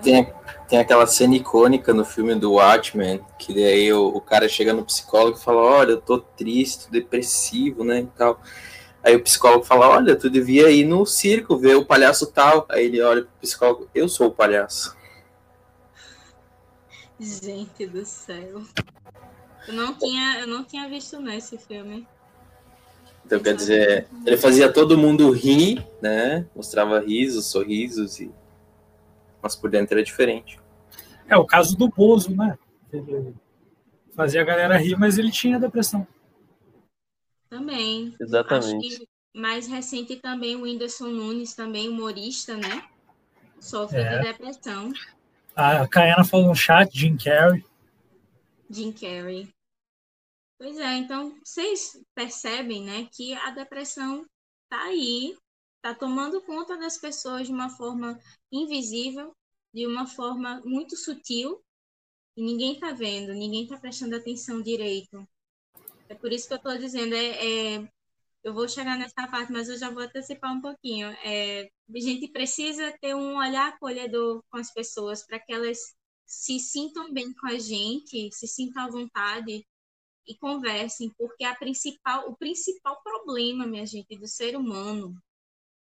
Tem, 0.03 0.33
tem 0.67 0.79
aquela 0.79 1.07
cena 1.07 1.35
icônica 1.35 1.93
no 1.93 2.03
filme 2.03 2.35
do 2.35 2.53
Watchmen, 2.53 3.23
que 3.39 3.53
daí 3.53 3.93
o, 3.93 4.07
o 4.07 4.19
cara 4.19 4.49
chega 4.49 4.73
no 4.73 4.83
psicólogo 4.83 5.37
e 5.37 5.41
fala, 5.41 5.61
olha, 5.61 5.91
eu 5.91 6.01
tô 6.01 6.19
triste, 6.19 6.91
depressivo, 6.91 7.85
né, 7.85 8.01
e 8.01 8.07
tal. 8.07 8.41
Aí 9.01 9.15
o 9.15 9.23
psicólogo 9.23 9.63
fala, 9.63 9.87
olha, 9.87 10.17
tu 10.17 10.29
devia 10.29 10.69
ir 10.69 10.83
no 10.83 11.05
circo 11.05 11.57
ver 11.57 11.75
o 11.75 11.85
palhaço 11.85 12.27
tal. 12.27 12.65
Aí 12.69 12.85
ele 12.85 13.01
olha 13.01 13.21
pro 13.21 13.31
psicólogo, 13.39 13.89
eu 13.95 14.09
sou 14.09 14.27
o 14.27 14.31
palhaço. 14.31 14.97
Gente 17.17 17.87
do 17.87 18.05
céu. 18.05 18.61
Eu 19.67 19.73
não 19.73 19.93
tinha, 19.93 20.39
eu 20.39 20.47
não 20.47 20.63
tinha 20.63 20.87
visto 20.87 21.19
nesse 21.19 21.57
filme. 21.57 22.07
Então, 23.25 23.41
quer 23.41 23.55
dizer, 23.55 24.07
ele 24.25 24.37
fazia 24.37 24.71
todo 24.71 24.97
mundo 24.97 25.29
rir, 25.31 25.85
né? 26.01 26.47
Mostrava 26.55 26.99
risos, 26.99 27.47
sorrisos 27.47 28.21
e 28.21 28.31
mas 29.41 29.55
por 29.55 29.69
dentro 29.69 29.95
era 29.95 30.03
diferente. 30.03 30.59
É 31.27 31.37
o 31.37 31.45
caso 31.45 31.77
do 31.77 31.89
Bozo, 31.89 32.35
né? 32.35 32.57
Ele 32.91 33.33
fazia 34.15 34.41
a 34.41 34.45
galera 34.45 34.77
rir, 34.77 34.97
mas 34.97 35.17
ele 35.17 35.31
tinha 35.31 35.59
depressão. 35.59 36.07
Também. 37.49 38.15
Exatamente. 38.19 39.07
mais 39.33 39.67
recente 39.67 40.15
também 40.17 40.55
o 40.55 40.63
Whindersson 40.63 41.07
Nunes, 41.07 41.53
também 41.53 41.87
humorista, 41.87 42.55
né? 42.55 42.83
Sofre 43.59 43.99
é. 43.99 44.17
de 44.17 44.23
depressão. 44.23 44.91
A 45.55 45.87
Caiana 45.87 46.23
falou 46.23 46.47
no 46.47 46.55
chat, 46.55 46.97
Jim 46.97 47.17
Carrey. 47.17 47.63
Jim 48.69 48.91
Carrey. 48.91 49.49
Pois 50.57 50.77
é, 50.79 50.95
então 50.95 51.37
vocês 51.43 51.99
percebem, 52.15 52.83
né, 52.83 53.07
que 53.13 53.33
a 53.33 53.51
depressão 53.51 54.25
tá 54.67 54.81
aí 54.83 55.37
está 55.75 55.93
tomando 55.93 56.41
conta 56.41 56.75
das 56.77 56.97
pessoas 56.97 57.47
de 57.47 57.53
uma 57.53 57.69
forma 57.69 58.19
invisível, 58.51 59.35
de 59.73 59.85
uma 59.85 60.07
forma 60.07 60.61
muito 60.65 60.97
sutil, 60.97 61.63
e 62.35 62.43
ninguém 62.43 62.73
está 62.73 62.91
vendo, 62.91 63.33
ninguém 63.33 63.63
está 63.63 63.77
prestando 63.77 64.15
atenção 64.15 64.61
direito. 64.61 65.27
É 66.09 66.15
por 66.15 66.31
isso 66.31 66.47
que 66.47 66.53
eu 66.53 66.57
estou 66.57 66.77
dizendo, 66.77 67.13
é, 67.13 67.75
é, 67.75 67.91
eu 68.43 68.53
vou 68.53 68.67
chegar 68.67 68.97
nessa 68.97 69.27
parte, 69.27 69.51
mas 69.51 69.69
eu 69.69 69.77
já 69.77 69.89
vou 69.91 70.03
antecipar 70.03 70.51
um 70.53 70.61
pouquinho. 70.61 71.07
É, 71.23 71.63
a 71.63 71.99
gente 71.99 72.27
precisa 72.29 72.91
ter 72.99 73.15
um 73.15 73.37
olhar 73.37 73.69
acolhedor 73.69 74.43
com 74.49 74.57
as 74.57 74.73
pessoas 74.73 75.25
para 75.25 75.39
que 75.39 75.53
elas 75.53 75.77
se 76.25 76.59
sintam 76.59 77.13
bem 77.13 77.33
com 77.33 77.47
a 77.47 77.59
gente, 77.59 78.29
se 78.31 78.47
sintam 78.47 78.83
à 78.83 78.89
vontade 78.89 79.65
e 80.27 80.35
conversem, 80.37 81.11
porque 81.17 81.43
a 81.43 81.55
principal, 81.55 82.29
o 82.29 82.35
principal 82.35 83.01
problema, 83.03 83.65
minha 83.65 83.85
gente, 83.85 84.17
do 84.17 84.27
ser 84.27 84.55
humano 84.55 85.15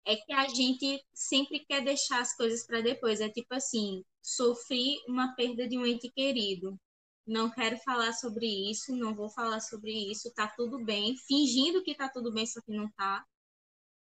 é 0.05 0.16
que 0.16 0.32
a 0.32 0.48
gente 0.48 1.05
sempre 1.12 1.60
quer 1.66 1.84
deixar 1.84 2.20
as 2.20 2.34
coisas 2.34 2.66
para 2.66 2.80
depois. 2.80 3.20
É 3.20 3.28
tipo 3.28 3.55
assim, 3.55 4.02
sofri 4.22 4.96
uma 5.06 5.34
perda 5.34 5.68
de 5.68 5.76
um 5.78 5.84
ente 5.84 6.10
querido. 6.10 6.78
Não 7.26 7.50
quero 7.50 7.76
falar 7.78 8.14
sobre 8.14 8.46
isso, 8.70 8.96
não 8.96 9.14
vou 9.14 9.28
falar 9.28 9.60
sobre 9.60 9.92
isso, 9.92 10.32
tá 10.34 10.48
tudo 10.48 10.82
bem, 10.82 11.14
fingindo 11.26 11.82
que 11.82 11.94
tá 11.94 12.09
tudo 12.09 12.32
bem, 12.32 12.46
só 12.46 12.59
que 12.62 12.72
não 12.72 12.90
tá. 12.92 13.22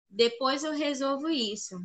Depois 0.09 0.63
eu 0.63 0.71
resolvo 0.71 1.29
isso. 1.29 1.75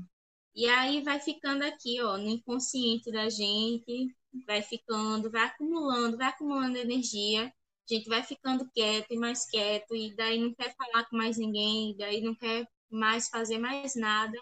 E 0.54 0.66
aí 0.66 1.02
vai 1.02 1.18
ficando 1.20 1.64
aqui, 1.64 2.00
ó, 2.00 2.16
no 2.16 2.28
inconsciente 2.28 3.10
da 3.10 3.28
gente, 3.28 4.14
vai 4.46 4.62
ficando, 4.62 5.30
vai 5.30 5.42
acumulando, 5.42 6.16
vai 6.16 6.28
acumulando 6.28 6.78
energia. 6.78 7.52
A 7.88 7.94
gente 7.94 8.08
vai 8.08 8.22
ficando 8.22 8.68
quieto 8.70 9.12
e 9.12 9.16
mais 9.16 9.44
quieto, 9.48 9.94
e 9.94 10.14
daí 10.14 10.38
não 10.38 10.54
quer 10.54 10.74
falar 10.74 11.04
com 11.04 11.16
mais 11.16 11.36
ninguém, 11.36 11.96
daí 11.96 12.22
não 12.22 12.34
quer 12.34 12.66
mais 12.90 13.28
fazer 13.28 13.58
mais 13.58 13.94
nada. 13.94 14.38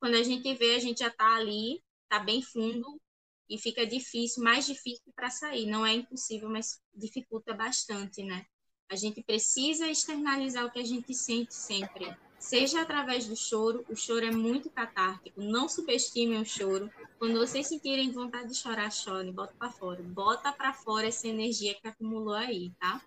Quando 0.00 0.14
a 0.14 0.22
gente 0.22 0.52
vê, 0.54 0.74
a 0.74 0.78
gente 0.78 0.98
já 0.98 1.08
está 1.08 1.36
ali, 1.36 1.82
está 2.04 2.18
bem 2.18 2.42
fundo, 2.42 3.00
e 3.48 3.58
fica 3.58 3.86
difícil, 3.86 4.42
mais 4.42 4.66
difícil 4.66 5.12
para 5.14 5.30
sair. 5.30 5.66
Não 5.66 5.84
é 5.84 5.94
impossível, 5.94 6.48
mas 6.48 6.80
dificulta 6.94 7.52
bastante, 7.52 8.22
né? 8.22 8.46
A 8.88 8.96
gente 8.96 9.22
precisa 9.22 9.88
externalizar 9.88 10.64
o 10.64 10.70
que 10.72 10.80
a 10.80 10.84
gente 10.84 11.14
sente 11.14 11.54
sempre 11.54 12.16
seja 12.40 12.80
através 12.80 13.28
do 13.28 13.36
choro. 13.36 13.84
O 13.88 13.94
choro 13.94 14.24
é 14.24 14.30
muito 14.32 14.70
catártico. 14.70 15.40
Não 15.40 15.68
subestimem 15.68 16.40
o 16.40 16.44
choro. 16.44 16.90
Quando 17.18 17.38
vocês 17.38 17.68
sentirem 17.68 18.10
vontade 18.10 18.48
de 18.48 18.56
chorar, 18.56 18.90
chorem. 18.90 19.30
Bota 19.30 19.54
para 19.56 19.70
fora. 19.70 20.02
Bota 20.02 20.50
para 20.50 20.72
fora 20.72 21.06
essa 21.06 21.28
energia 21.28 21.74
que 21.74 21.86
acumulou 21.86 22.34
aí, 22.34 22.72
tá? 22.80 23.00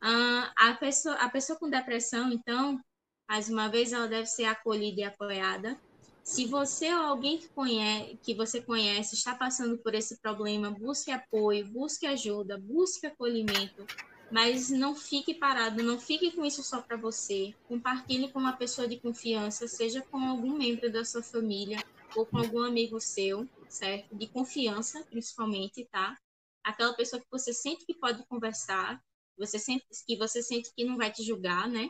Ah, 0.00 0.52
a, 0.56 0.74
pessoa, 0.74 1.14
a 1.16 1.28
pessoa 1.28 1.58
com 1.58 1.68
depressão, 1.68 2.32
então, 2.32 2.80
mais 3.28 3.48
uma 3.48 3.68
vez, 3.68 3.92
ela 3.92 4.08
deve 4.08 4.26
ser 4.26 4.44
acolhida 4.44 5.00
e 5.00 5.04
apoiada. 5.04 5.78
Se 6.24 6.44
você 6.46 6.92
ou 6.92 7.02
alguém 7.02 7.38
que, 7.38 7.48
conhece, 7.48 8.18
que 8.22 8.34
você 8.34 8.60
conhece 8.60 9.14
está 9.14 9.34
passando 9.34 9.78
por 9.78 9.94
esse 9.94 10.20
problema, 10.20 10.70
busque 10.70 11.12
apoio, 11.12 11.66
busque 11.68 12.06
ajuda, 12.06 12.58
busque 12.58 13.06
acolhimento 13.06 13.86
mas 14.30 14.70
não 14.70 14.94
fique 14.94 15.34
parado, 15.34 15.82
não 15.82 16.00
fique 16.00 16.32
com 16.32 16.44
isso 16.44 16.62
só 16.62 16.80
para 16.82 16.96
você. 16.96 17.54
Compartilhe 17.68 18.30
com 18.32 18.38
uma 18.38 18.56
pessoa 18.56 18.88
de 18.88 18.98
confiança, 18.98 19.68
seja 19.68 20.02
com 20.02 20.18
algum 20.18 20.56
membro 20.56 20.90
da 20.90 21.04
sua 21.04 21.22
família 21.22 21.82
ou 22.14 22.26
com 22.26 22.38
algum 22.38 22.62
amigo 22.62 23.00
seu, 23.00 23.48
certo? 23.68 24.14
De 24.14 24.26
confiança, 24.26 25.04
principalmente, 25.04 25.86
tá? 25.90 26.16
Aquela 26.64 26.94
pessoa 26.94 27.20
que 27.20 27.28
você 27.30 27.52
sente 27.52 27.86
que 27.86 27.94
pode 27.94 28.26
conversar, 28.26 29.00
você 29.38 29.58
sente, 29.58 29.84
que 30.06 30.16
você 30.16 30.42
sente 30.42 30.72
que 30.74 30.84
não 30.84 30.96
vai 30.96 31.12
te 31.12 31.22
julgar, 31.22 31.68
né? 31.68 31.88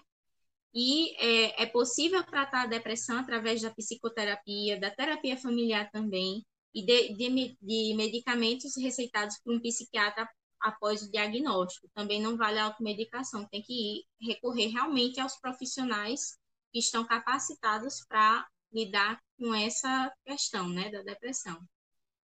E 0.75 1.17
é, 1.17 1.63
é 1.63 1.67
possível 1.67 2.23
tratar 2.23 2.65
a 2.65 2.67
depressão 2.67 3.19
através 3.19 3.63
da 3.63 3.71
psicoterapia, 3.71 4.79
da 4.79 4.91
terapia 4.91 5.37
familiar 5.39 5.91
também, 5.91 6.45
e 6.75 6.85
de, 6.85 7.15
de, 7.15 7.57
de 7.63 7.95
medicamentos 7.95 8.77
receitados 8.77 9.39
por 9.43 9.55
um 9.55 9.61
psiquiatra 9.61 10.29
após 10.61 11.03
o 11.03 11.11
diagnóstico. 11.11 11.89
Também 11.95 12.21
não 12.21 12.37
vale 12.37 12.59
a 12.59 12.65
automedicação, 12.65 13.47
tem 13.47 13.63
que 13.63 13.73
ir, 13.73 14.05
recorrer 14.21 14.69
realmente 14.69 15.21
aos 15.21 15.37
profissionais 15.37 16.39
que 16.73 16.79
estão 16.79 17.05
capacitados 17.05 18.05
para 18.09 18.47
lidar 18.73 19.21
com 19.39 19.55
essa 19.55 20.13
questão 20.25 20.69
né, 20.69 20.91
da 20.91 21.03
depressão. 21.03 21.61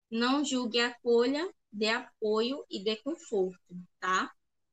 Não 0.09 0.43
julgue, 0.43 0.79
acolha, 0.79 1.53
dê 1.71 1.89
apoio 1.89 2.65
e 2.69 2.83
dê 2.83 2.95
conforto, 2.97 3.77
tá? 3.99 4.31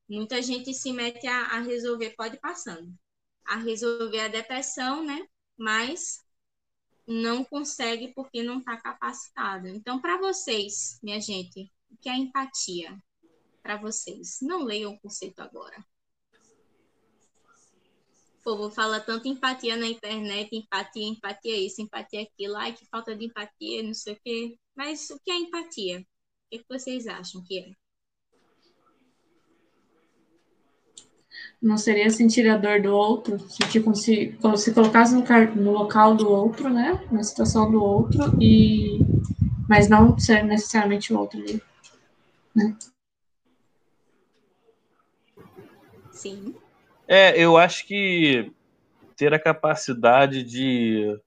Muita 0.08 0.40
gente 0.40 0.72
se 0.72 0.92
mete 0.92 1.26
a, 1.26 1.42
a 1.46 1.60
resolver, 1.60 2.10
pode 2.16 2.38
passando, 2.38 2.94
a 3.44 3.56
resolver 3.56 4.20
a 4.20 4.28
depressão, 4.28 5.04
né? 5.04 5.26
Mas 5.58 6.24
não 7.06 7.44
consegue 7.44 8.12
porque 8.14 8.42
não 8.42 8.58
está 8.58 8.76
capacitado. 8.76 9.68
Então, 9.68 10.00
para 10.00 10.18
vocês, 10.18 10.98
minha 11.02 11.20
gente, 11.20 11.70
o 11.90 11.96
que 11.96 12.08
é 12.08 12.16
empatia? 12.16 12.96
Para 13.66 13.76
vocês. 13.76 14.38
Não 14.40 14.62
leiam 14.62 14.92
o 14.92 15.00
conceito 15.00 15.40
agora. 15.40 15.84
O 18.38 18.42
povo 18.44 18.70
fala 18.70 19.00
tanto 19.00 19.26
empatia 19.26 19.76
na 19.76 19.88
internet, 19.88 20.54
empatia, 20.54 21.08
empatia 21.08 21.56
isso, 21.56 21.82
empatia 21.82 22.22
aquilo, 22.22 22.54
ai, 22.54 22.72
que 22.72 22.86
falta 22.86 23.16
de 23.16 23.24
empatia, 23.24 23.82
não 23.82 23.92
sei 23.92 24.12
o 24.12 24.20
quê. 24.22 24.56
Mas 24.76 25.10
o 25.10 25.18
que 25.18 25.32
é 25.32 25.34
empatia? 25.34 25.98
O 25.98 26.04
que, 26.50 26.64
vocês 26.68 27.08
acham 27.08 27.42
que 27.42 27.58
é? 27.58 27.72
Não 31.60 31.76
seria 31.76 32.08
sentir 32.08 32.48
a 32.48 32.56
dor 32.56 32.80
do 32.80 32.94
outro, 32.94 33.40
sentir 33.50 33.82
como 33.82 33.96
se, 33.96 34.28
como 34.40 34.56
se 34.56 34.72
colocasse 34.72 35.12
no, 35.12 35.24
no 35.56 35.72
local 35.72 36.14
do 36.14 36.30
outro, 36.30 36.68
né? 36.68 37.04
Na 37.10 37.24
situação 37.24 37.68
do 37.68 37.82
outro, 37.82 38.40
e 38.40 39.00
mas 39.68 39.88
não 39.88 40.16
ser 40.16 40.44
necessariamente 40.44 41.12
o 41.12 41.18
outro 41.18 41.40
ali. 41.40 41.60
Né? 42.54 42.76
É, 47.08 47.40
eu 47.40 47.56
acho 47.56 47.86
que 47.86 48.52
ter 49.16 49.32
a 49.32 49.38
capacidade 49.38 50.42
de. 50.42 51.18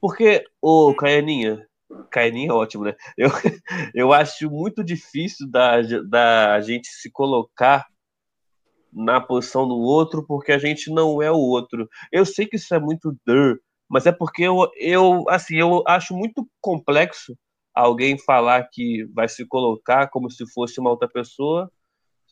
Porque, 0.00 0.44
ô, 0.60 0.94
Caianinha, 0.94 1.66
Caianinha 2.10 2.50
é 2.50 2.52
ótimo, 2.52 2.84
né? 2.84 2.94
Eu, 3.16 3.28
eu 3.94 4.12
acho 4.12 4.50
muito 4.50 4.82
difícil 4.82 5.50
da, 5.50 5.80
da 6.08 6.60
gente 6.60 6.88
se 6.88 7.10
colocar 7.10 7.86
na 8.92 9.20
posição 9.20 9.66
do 9.66 9.76
outro 9.76 10.24
porque 10.26 10.52
a 10.52 10.58
gente 10.58 10.90
não 10.90 11.22
é 11.22 11.30
o 11.30 11.36
outro. 11.36 11.88
Eu 12.10 12.26
sei 12.26 12.46
que 12.46 12.56
isso 12.56 12.74
é 12.74 12.78
muito 12.78 13.16
der, 13.26 13.58
mas 13.88 14.06
é 14.06 14.12
porque 14.12 14.42
eu, 14.42 14.70
eu, 14.76 15.24
assim, 15.28 15.56
eu 15.56 15.82
acho 15.86 16.14
muito 16.14 16.46
complexo 16.60 17.36
alguém 17.74 18.18
falar 18.18 18.68
que 18.70 19.04
vai 19.14 19.28
se 19.28 19.46
colocar 19.46 20.08
como 20.08 20.30
se 20.30 20.44
fosse 20.52 20.78
uma 20.78 20.90
outra 20.90 21.08
pessoa 21.08 21.70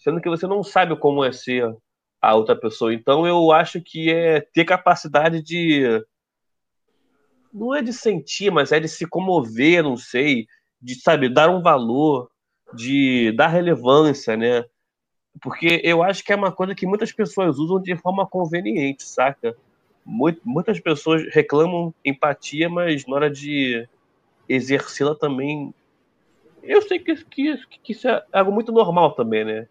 sendo 0.01 0.21
que 0.21 0.29
você 0.29 0.47
não 0.47 0.63
sabe 0.63 0.97
como 0.97 1.23
é 1.23 1.31
ser 1.31 1.77
a 2.21 2.35
outra 2.35 2.57
pessoa. 2.57 2.93
Então 2.93 3.27
eu 3.27 3.53
acho 3.53 3.81
que 3.81 4.11
é 4.11 4.41
ter 4.41 4.65
capacidade 4.65 5.43
de 5.43 6.03
não 7.53 7.75
é 7.75 7.83
de 7.83 7.93
sentir, 7.93 8.51
mas 8.51 8.73
é 8.73 8.81
de 8.81 8.89
se 8.89 9.07
comover, 9.07 9.83
não 9.83 9.97
sei, 9.97 10.47
de 10.81 10.95
sabe 10.95 11.29
dar 11.29 11.51
um 11.51 11.61
valor, 11.61 12.31
de 12.73 13.33
dar 13.33 13.49
relevância, 13.49 14.37
né? 14.37 14.65
Porque 15.43 15.81
eu 15.85 16.03
acho 16.03 16.25
que 16.25 16.33
é 16.33 16.37
uma 16.37 16.53
coisa 16.53 16.75
que 16.75 16.87
muitas 16.87 17.13
pessoas 17.13 17.59
usam 17.59 17.81
de 17.81 17.95
forma 17.97 18.27
conveniente, 18.27 19.05
saca? 19.05 19.55
Muitas 20.05 20.81
pessoas 20.81 21.23
reclamam 21.33 21.95
empatia, 22.05 22.69
mas 22.69 23.07
na 23.07 23.15
hora 23.15 23.31
de 23.31 23.87
exercê-la 24.49 25.15
também 25.15 25.75
eu 26.63 26.83
sei 26.83 26.99
que, 26.99 27.15
que, 27.25 27.57
que 27.83 27.93
isso 27.93 28.09
é 28.09 28.23
algo 28.33 28.53
muito 28.53 28.73
normal 28.73 29.13
também, 29.13 29.45
né? 29.45 29.67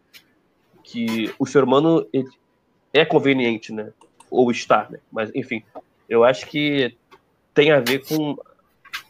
Que 0.84 1.34
o 1.38 1.46
ser 1.46 1.64
humano 1.64 2.08
é 2.94 3.06
conveniente, 3.06 3.72
né? 3.72 3.92
Ou 4.30 4.52
está, 4.52 4.88
né? 4.90 5.00
Mas, 5.12 5.32
enfim, 5.36 5.64
eu 6.08 6.24
acho 6.24 6.48
que 6.48 6.96
tem 7.54 7.72
a 7.72 7.80
ver 7.80 8.06
com 8.08 8.38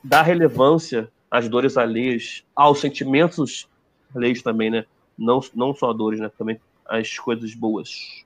dar 0.03 0.23
relevância 0.23 1.11
às 1.29 1.47
dores 1.47 1.77
alheias, 1.77 2.43
aos 2.55 2.79
sentimentos 2.79 3.67
alheios 4.15 4.41
também, 4.41 4.69
né? 4.69 4.85
Não, 5.17 5.39
não 5.53 5.73
só 5.73 5.93
dores, 5.93 6.19
né? 6.19 6.31
Também 6.37 6.59
as 6.85 7.17
coisas 7.17 7.53
boas. 7.53 8.23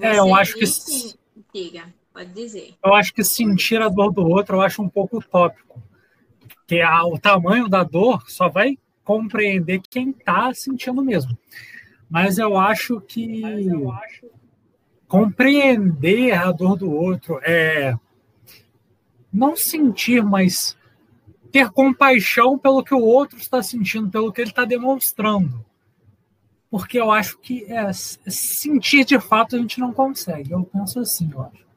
É, 0.00 0.18
eu 0.18 0.34
acho 0.34 0.54
que. 0.54 0.64
Diga, 1.52 1.92
pode 2.12 2.32
dizer. 2.32 2.74
Eu 2.84 2.94
acho 2.94 3.12
que 3.12 3.24
sentir 3.24 3.80
a 3.80 3.88
dor 3.88 4.12
do 4.12 4.26
outro 4.26 4.56
eu 4.56 4.60
acho 4.60 4.82
um 4.82 4.88
pouco 4.88 5.18
utópico 5.18 5.82
que 6.68 6.82
a, 6.82 7.02
o 7.04 7.18
tamanho 7.18 7.66
da 7.66 7.82
dor 7.82 8.30
só 8.30 8.48
vai 8.48 8.78
compreender 9.02 9.80
quem 9.88 10.10
está 10.10 10.52
sentindo 10.52 11.02
mesmo. 11.02 11.36
Mas 12.10 12.36
eu 12.36 12.58
acho 12.58 13.00
que 13.00 13.40
eu 13.42 13.90
acho... 13.90 14.26
compreender 15.08 16.32
a 16.32 16.52
dor 16.52 16.76
do 16.76 16.92
outro 16.92 17.40
é 17.42 17.96
não 19.32 19.56
sentir, 19.56 20.22
mas 20.22 20.76
ter 21.50 21.70
compaixão 21.70 22.58
pelo 22.58 22.84
que 22.84 22.94
o 22.94 23.02
outro 23.02 23.38
está 23.38 23.62
sentindo, 23.62 24.10
pelo 24.10 24.30
que 24.30 24.42
ele 24.42 24.50
está 24.50 24.66
demonstrando. 24.66 25.64
Porque 26.70 27.00
eu 27.00 27.10
acho 27.10 27.38
que 27.38 27.64
é, 27.64 27.90
sentir 27.94 29.06
de 29.06 29.18
fato 29.18 29.56
a 29.56 29.58
gente 29.58 29.80
não 29.80 29.90
consegue. 29.90 30.52
Eu 30.52 30.64
penso 30.64 31.00
assim, 31.00 31.30
eu 31.32 31.40
acho. 31.42 31.67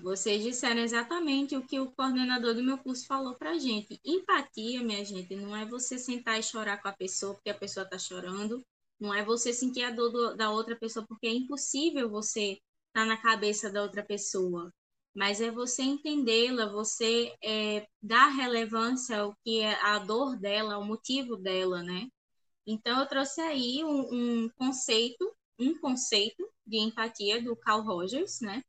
Vocês 0.00 0.42
disseram 0.42 0.80
exatamente 0.80 1.54
o 1.54 1.66
que 1.66 1.78
o 1.78 1.92
coordenador 1.92 2.54
do 2.54 2.64
meu 2.64 2.78
curso 2.78 3.06
falou 3.06 3.34
para 3.34 3.58
gente. 3.58 4.00
Empatia, 4.02 4.82
minha 4.82 5.04
gente, 5.04 5.36
não 5.36 5.54
é 5.54 5.66
você 5.66 5.98
sentar 5.98 6.40
e 6.40 6.42
chorar 6.42 6.80
com 6.80 6.88
a 6.88 6.92
pessoa 6.92 7.34
porque 7.34 7.50
a 7.50 7.58
pessoa 7.58 7.84
está 7.84 7.98
chorando, 7.98 8.64
não 8.98 9.12
é 9.12 9.22
você 9.22 9.52
sentir 9.52 9.82
a 9.82 9.90
dor 9.90 10.10
do, 10.10 10.34
da 10.34 10.50
outra 10.50 10.74
pessoa 10.74 11.04
porque 11.06 11.26
é 11.26 11.32
impossível 11.34 12.08
você 12.08 12.52
estar 12.52 12.62
tá 12.94 13.04
na 13.04 13.18
cabeça 13.18 13.70
da 13.70 13.82
outra 13.82 14.02
pessoa, 14.02 14.72
mas 15.14 15.42
é 15.42 15.50
você 15.50 15.82
entendê-la, 15.82 16.72
você 16.72 17.34
é, 17.44 17.86
dar 18.02 18.28
relevância 18.28 19.20
ao 19.20 19.36
que 19.44 19.60
é 19.60 19.74
a 19.82 19.98
dor 19.98 20.38
dela, 20.38 20.78
o 20.78 20.84
motivo 20.86 21.36
dela, 21.36 21.82
né? 21.82 22.08
Então 22.66 22.98
eu 22.98 23.06
trouxe 23.06 23.42
aí 23.42 23.84
um, 23.84 24.44
um 24.44 24.48
conceito, 24.56 25.30
um 25.58 25.78
conceito 25.78 26.48
de 26.66 26.78
empatia 26.78 27.42
do 27.42 27.54
Carl 27.56 27.82
Rogers, 27.82 28.40
né? 28.40 28.62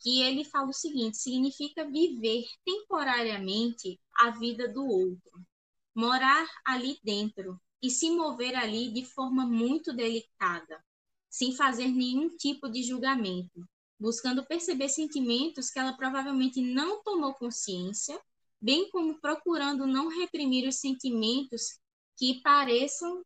Que 0.00 0.22
ele 0.22 0.44
fala 0.44 0.68
o 0.68 0.72
seguinte: 0.72 1.18
significa 1.18 1.88
viver 1.88 2.44
temporariamente 2.64 4.00
a 4.16 4.30
vida 4.30 4.68
do 4.68 4.84
outro, 4.84 5.46
morar 5.94 6.46
ali 6.64 6.98
dentro 7.04 7.60
e 7.82 7.90
se 7.90 8.10
mover 8.10 8.56
ali 8.56 8.92
de 8.92 9.04
forma 9.04 9.46
muito 9.46 9.92
delicada, 9.92 10.82
sem 11.28 11.54
fazer 11.54 11.88
nenhum 11.88 12.28
tipo 12.36 12.68
de 12.68 12.82
julgamento, 12.82 13.66
buscando 13.98 14.44
perceber 14.44 14.88
sentimentos 14.88 15.70
que 15.70 15.78
ela 15.78 15.92
provavelmente 15.92 16.60
não 16.60 17.02
tomou 17.02 17.34
consciência, 17.34 18.20
bem 18.60 18.90
como 18.90 19.20
procurando 19.20 19.86
não 19.86 20.08
reprimir 20.08 20.68
os 20.68 20.76
sentimentos 20.76 21.78
que 22.16 22.40
pareçam 22.42 23.22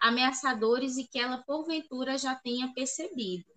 ameaçadores 0.00 0.96
e 0.96 1.06
que 1.06 1.18
ela 1.18 1.42
porventura 1.44 2.18
já 2.18 2.34
tenha 2.34 2.72
percebido. 2.74 3.52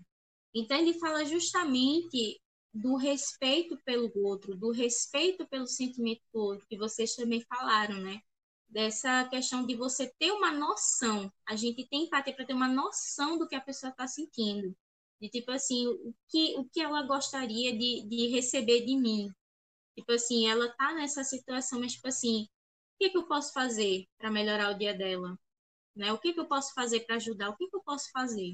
Então 0.53 0.77
ele 0.77 0.93
fala 0.93 1.25
justamente 1.25 2.39
do 2.77 2.95
respeito 2.95 3.77
pelo 3.83 4.11
outro, 4.23 4.55
do 4.55 4.71
respeito 4.71 5.47
pelo 5.47 5.65
sentimento 5.65 6.21
do 6.31 6.39
outro, 6.39 6.67
que 6.67 6.77
vocês 6.77 7.15
também 7.15 7.41
falaram, 7.41 7.99
né? 7.99 8.21
Dessa 8.69 9.25
questão 9.29 9.65
de 9.65 9.75
você 9.75 10.13
ter 10.19 10.31
uma 10.31 10.51
noção. 10.51 11.31
A 11.47 11.55
gente 11.55 11.87
tem 11.87 12.03
empatia 12.03 12.35
para 12.35 12.45
ter 12.45 12.53
uma 12.53 12.67
noção 12.67 13.37
do 13.37 13.47
que 13.47 13.55
a 13.55 13.61
pessoa 13.61 13.89
está 13.89 14.07
sentindo. 14.07 14.75
De 15.19 15.29
tipo 15.29 15.49
assim, 15.51 15.87
o 15.87 16.13
que, 16.27 16.55
o 16.57 16.65
que 16.65 16.79
ela 16.79 17.01
gostaria 17.03 17.75
de, 17.75 18.05
de 18.07 18.27
receber 18.27 18.85
de 18.85 18.95
mim. 18.95 19.31
Tipo 19.95 20.11
assim, 20.11 20.47
ela 20.47 20.69
tá 20.69 20.93
nessa 20.93 21.23
situação, 21.23 21.79
mas 21.79 21.93
tipo 21.93 22.07
assim, 22.07 22.43
o 22.43 22.47
que, 22.99 23.09
que 23.09 23.17
eu 23.17 23.27
posso 23.27 23.53
fazer 23.53 24.05
para 24.19 24.29
melhorar 24.29 24.69
o 24.69 24.77
dia 24.77 24.93
dela? 24.93 25.39
Né? 25.95 26.13
O 26.13 26.19
que, 26.19 26.33
que 26.33 26.39
eu 26.39 26.47
posso 26.47 26.73
fazer 26.75 26.99
para 27.01 27.15
ajudar? 27.15 27.49
O 27.49 27.57
que, 27.57 27.67
que 27.67 27.75
eu 27.75 27.81
posso 27.81 28.11
fazer? 28.11 28.53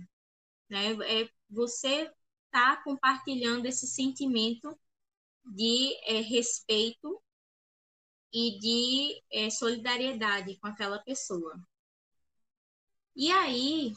Né? 0.69 0.93
É 1.23 1.29
você 1.49 2.09
está 2.53 2.77
compartilhando 2.77 3.65
esse 3.65 3.88
sentimento 3.88 4.80
de 5.43 5.97
é, 6.03 6.21
respeito 6.21 7.19
e 8.31 8.59
de 8.59 9.23
é, 9.31 9.49
solidariedade 9.49 10.55
com 10.57 10.67
aquela 10.67 10.99
pessoa. 10.99 11.59
E 13.15 13.31
aí, 13.31 13.93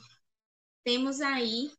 temos 0.82 1.20
aí, 1.20 1.70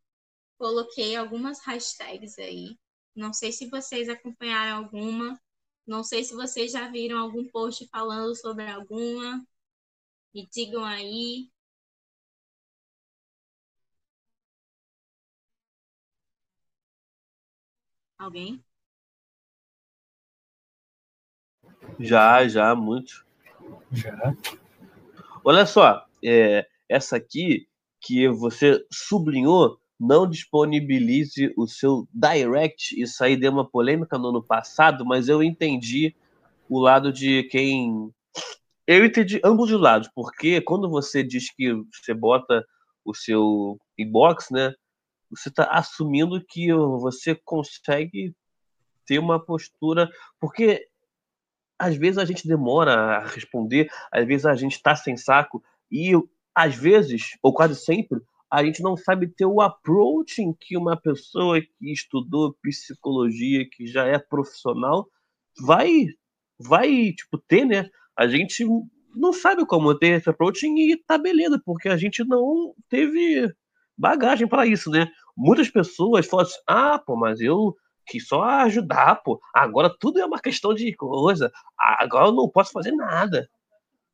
coloquei 0.57 1.15
algumas 1.15 1.59
hashtags 1.65 2.37
aí. 2.37 2.77
Não 3.15 3.33
sei 3.33 3.51
se 3.51 3.67
vocês 3.69 4.07
acompanharam 4.07 4.77
alguma, 4.77 5.39
não 5.85 6.03
sei 6.03 6.23
se 6.23 6.35
vocês 6.35 6.71
já 6.71 6.87
viram 6.89 7.17
algum 7.17 7.47
post 7.49 7.87
falando 7.87 8.35
sobre 8.35 8.69
alguma. 8.69 9.43
Me 10.31 10.47
digam 10.51 10.85
aí. 10.85 11.49
Alguém? 18.17 18.63
Já, 21.99 22.47
já, 22.47 22.75
muito. 22.75 23.25
Já. 23.91 24.35
Olha 25.43 25.65
só, 25.65 26.05
é, 26.23 26.67
essa 26.89 27.17
aqui 27.17 27.67
que 28.01 28.27
você 28.29 28.85
sublinhou, 28.91 29.79
não 29.99 30.29
disponibilize 30.29 31.53
o 31.57 31.67
seu 31.67 32.07
direct. 32.13 32.99
Isso 32.99 33.23
aí 33.23 33.35
deu 33.35 33.51
uma 33.51 33.67
polêmica 33.69 34.17
no 34.17 34.29
ano 34.29 34.43
passado, 34.43 35.05
mas 35.05 35.27
eu 35.27 35.41
entendi 35.41 36.15
o 36.69 36.79
lado 36.79 37.11
de 37.11 37.43
quem. 37.43 38.11
Eu 38.85 39.05
entendi 39.05 39.41
ambos 39.43 39.71
os 39.71 39.79
lados, 39.79 40.09
porque 40.13 40.61
quando 40.61 40.89
você 40.89 41.23
diz 41.23 41.53
que 41.53 41.73
você 41.91 42.13
bota 42.13 42.65
o 43.03 43.13
seu 43.13 43.77
inbox, 43.97 44.49
né? 44.51 44.73
Você 45.29 45.49
está 45.49 45.65
assumindo 45.65 46.43
que 46.45 46.73
você 46.73 47.35
consegue 47.35 48.35
ter 49.05 49.19
uma 49.19 49.43
postura. 49.43 50.09
Porque 50.39 50.87
às 51.79 51.95
vezes 51.95 52.17
a 52.17 52.25
gente 52.25 52.47
demora 52.47 52.93
a 52.93 53.27
responder, 53.27 53.89
às 54.11 54.25
vezes 54.25 54.45
a 54.45 54.55
gente 54.55 54.73
está 54.73 54.95
sem 54.95 55.15
saco, 55.15 55.63
e 55.91 56.11
às 56.55 56.75
vezes, 56.75 57.37
ou 57.41 57.53
quase 57.53 57.75
sempre, 57.75 58.19
a 58.49 58.63
gente 58.63 58.81
não 58.81 58.97
sabe 58.97 59.27
ter 59.27 59.45
o 59.45 59.61
approach 59.61 60.41
que 60.59 60.77
uma 60.77 60.99
pessoa 60.99 61.61
que 61.61 61.91
estudou 61.91 62.57
psicologia, 62.61 63.67
que 63.69 63.85
já 63.85 64.05
é 64.07 64.17
profissional, 64.17 65.07
vai, 65.59 66.07
vai 66.57 67.11
tipo, 67.11 67.37
ter, 67.37 67.65
né? 67.65 67.89
A 68.17 68.27
gente 68.27 68.65
não 69.15 69.33
sabe 69.33 69.65
como 69.65 69.97
ter 69.97 70.17
esse 70.17 70.29
approach 70.29 70.65
e 70.65 70.97
tá 71.05 71.17
beleza, 71.17 71.61
porque 71.63 71.89
a 71.89 71.97
gente 71.97 72.23
não 72.23 72.73
teve 72.89 73.53
bagagem 73.97 74.47
para 74.47 74.65
isso, 74.65 74.89
né? 74.89 75.09
Muitas 75.35 75.69
pessoas 75.69 76.27
falam 76.27 76.45
assim: 76.45 76.59
ah, 76.67 76.99
pô, 76.99 77.15
mas 77.15 77.39
eu 77.39 77.75
que 78.07 78.19
só 78.19 78.43
ajudar, 78.43 79.17
pô. 79.17 79.39
Agora 79.53 79.93
tudo 79.99 80.19
é 80.19 80.25
uma 80.25 80.39
questão 80.39 80.73
de 80.73 80.95
coisa. 80.95 81.51
Agora 81.77 82.27
eu 82.27 82.31
não 82.31 82.49
posso 82.49 82.71
fazer 82.71 82.91
nada. 82.91 83.49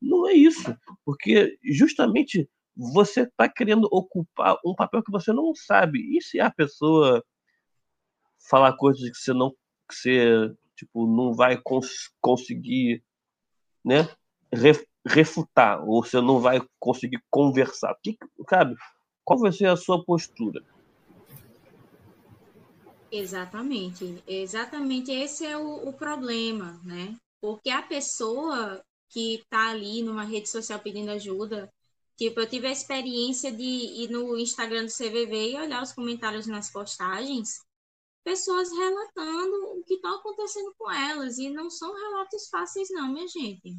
Não 0.02 0.28
é 0.28 0.32
isso, 0.32 0.76
porque 1.04 1.56
justamente 1.62 2.48
você 2.76 3.22
está 3.22 3.48
querendo 3.48 3.88
ocupar 3.90 4.58
um 4.64 4.74
papel 4.74 5.02
que 5.02 5.12
você 5.12 5.32
não 5.32 5.54
sabe. 5.54 6.00
E 6.16 6.20
se 6.20 6.40
a 6.40 6.50
pessoa 6.50 7.24
falar 8.50 8.76
coisas 8.76 9.08
que 9.08 9.16
você 9.16 9.32
não, 9.32 9.50
que 9.88 9.94
você 9.94 10.54
tipo 10.76 11.06
não 11.06 11.32
vai 11.32 11.56
cons 11.56 12.10
conseguir, 12.20 13.02
né, 13.84 14.08
refutar 15.06 15.82
ou 15.88 16.04
você 16.04 16.20
não 16.20 16.40
vai 16.40 16.60
conseguir 16.78 17.22
conversar? 17.30 17.94
Que, 18.02 18.18
sabe? 18.50 18.74
Qual 19.24 19.38
vai 19.38 19.52
ser 19.52 19.66
a 19.66 19.76
sua 19.76 20.04
postura? 20.04 20.62
Exatamente, 23.10 24.22
exatamente 24.26 25.12
esse 25.12 25.46
é 25.46 25.56
o, 25.56 25.88
o 25.88 25.92
problema, 25.92 26.80
né? 26.84 27.16
Porque 27.40 27.70
a 27.70 27.80
pessoa 27.80 28.84
que 29.08 29.36
está 29.36 29.70
ali 29.70 30.02
numa 30.02 30.24
rede 30.24 30.48
social 30.48 30.80
pedindo 30.80 31.12
ajuda, 31.12 31.72
tipo, 32.16 32.40
eu 32.40 32.48
tive 32.48 32.66
a 32.66 32.72
experiência 32.72 33.52
de 33.52 33.62
ir 33.62 34.10
no 34.10 34.36
Instagram 34.36 34.86
do 34.86 34.92
CVV 34.92 35.52
e 35.52 35.56
olhar 35.56 35.80
os 35.82 35.92
comentários 35.92 36.48
nas 36.48 36.72
postagens, 36.72 37.60
pessoas 38.24 38.72
relatando 38.72 39.78
o 39.78 39.84
que 39.84 39.94
está 39.94 40.10
acontecendo 40.10 40.74
com 40.76 40.90
elas, 40.90 41.38
e 41.38 41.50
não 41.50 41.70
são 41.70 41.94
relatos 41.94 42.48
fáceis 42.48 42.88
não, 42.90 43.12
minha 43.12 43.28
gente. 43.28 43.78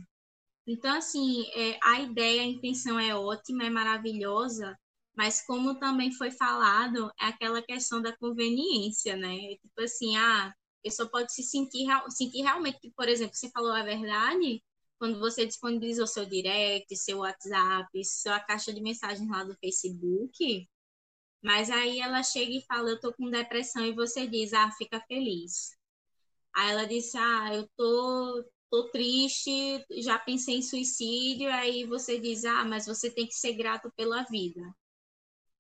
Então, 0.66 0.96
assim, 0.96 1.46
é, 1.54 1.78
a 1.84 2.00
ideia, 2.00 2.42
a 2.42 2.46
intenção 2.46 2.98
é 2.98 3.14
ótima, 3.14 3.66
é 3.66 3.70
maravilhosa, 3.70 4.78
mas 5.16 5.42
como 5.46 5.80
também 5.80 6.12
foi 6.12 6.32
falado, 6.32 7.12
é 7.20 7.26
aquela 7.28 7.62
questão 7.62 8.02
da 8.02 8.16
conveniência, 8.18 9.16
né? 9.16 9.56
Tipo 9.62 9.82
assim, 9.82 10.16
ah, 10.18 10.48
a 10.48 10.54
pessoa 10.84 11.10
pode 11.10 11.34
se 11.34 11.44
sentir, 11.44 11.88
sentir 12.10 12.42
realmente 12.42 12.80
que, 12.80 12.92
por 12.92 13.08
exemplo, 13.08 13.36
você 13.36 13.50
falou 13.52 13.72
a 13.72 13.84
verdade 13.84 14.62
quando 15.00 15.20
você 15.20 15.46
disponibilizou 15.46 16.08
seu 16.08 16.26
direct, 16.26 16.96
seu 16.98 17.20
WhatsApp, 17.20 17.88
sua 18.06 18.40
caixa 18.40 18.74
de 18.74 18.82
mensagens 18.82 19.30
lá 19.30 19.44
do 19.44 19.56
Facebook, 19.58 20.68
mas 21.44 21.70
aí 21.70 22.00
ela 22.00 22.24
chega 22.24 22.52
e 22.54 22.66
fala, 22.66 22.90
eu 22.92 23.00
tô 23.00 23.14
com 23.14 23.30
depressão, 23.30 23.86
e 23.86 23.94
você 23.94 24.28
diz, 24.28 24.54
ah, 24.54 24.72
fica 24.78 25.00
feliz. 25.08 25.72
Aí 26.56 26.72
ela 26.72 26.86
disse, 26.86 27.18
ah, 27.18 27.56
eu 27.56 27.70
tô, 27.78 28.46
tô 28.72 28.90
triste, 28.92 29.86
já 30.02 30.18
pensei 30.20 30.58
em 30.58 30.62
suicídio, 30.62 31.50
aí 31.52 31.86
você 31.86 32.20
diz, 32.20 32.46
ah, 32.46 32.66
mas 32.66 32.86
você 32.88 33.12
tem 33.12 33.28
que 33.28 33.36
ser 33.36 33.54
grato 33.54 33.92
pela 33.96 34.24
vida 34.24 34.62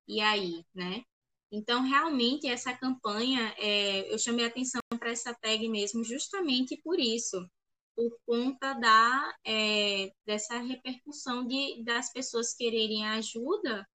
e 0.07 0.21
aí, 0.21 0.65
né? 0.73 1.03
Então, 1.51 1.81
realmente, 1.83 2.47
essa 2.47 2.73
campanha, 2.73 3.53
é, 3.57 4.11
eu 4.13 4.17
chamei 4.19 4.45
atenção 4.45 4.81
para 4.99 5.11
essa 5.11 5.33
tag 5.33 5.67
mesmo, 5.69 6.03
justamente 6.03 6.77
por 6.83 6.99
isso, 6.99 7.47
por 7.95 8.17
conta 8.25 8.73
da, 8.73 9.35
é, 9.45 10.11
dessa 10.25 10.57
repercussão 10.59 11.47
de, 11.47 11.83
das 11.83 12.11
pessoas 12.11 12.53
quererem 12.53 13.05
ajuda, 13.07 13.87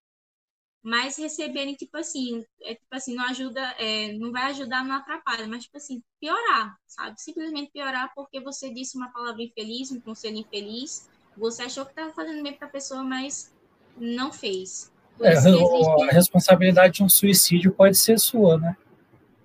mas 0.82 1.18
receberem, 1.18 1.74
tipo 1.74 1.96
assim, 1.98 2.42
é, 2.62 2.74
tipo 2.74 2.88
assim 2.92 3.14
não 3.14 3.24
ajuda, 3.24 3.60
é, 3.78 4.12
não 4.14 4.32
vai 4.32 4.44
ajudar, 4.50 4.84
não 4.84 4.96
atrapalha, 4.96 5.46
mas, 5.46 5.64
tipo 5.64 5.76
assim, 5.76 6.02
piorar, 6.18 6.74
sabe? 6.86 7.20
Simplesmente 7.20 7.72
piorar 7.72 8.10
porque 8.14 8.40
você 8.40 8.72
disse 8.72 8.96
uma 8.96 9.12
palavra 9.12 9.42
infeliz, 9.42 9.90
um 9.92 10.00
conselho 10.00 10.38
infeliz, 10.38 11.08
você 11.36 11.64
achou 11.64 11.84
que 11.84 11.92
estava 11.92 12.12
fazendo 12.14 12.42
bem 12.42 12.56
para 12.56 12.68
a 12.68 12.70
pessoa, 12.70 13.02
mas 13.02 13.54
não 13.96 14.32
fez. 14.32 14.90
É, 15.20 15.36
a 15.36 16.12
responsabilidade 16.12 16.94
de 16.94 17.02
um 17.02 17.08
suicídio 17.08 17.72
pode 17.72 17.96
ser 17.96 18.18
sua, 18.18 18.58
né? 18.58 18.76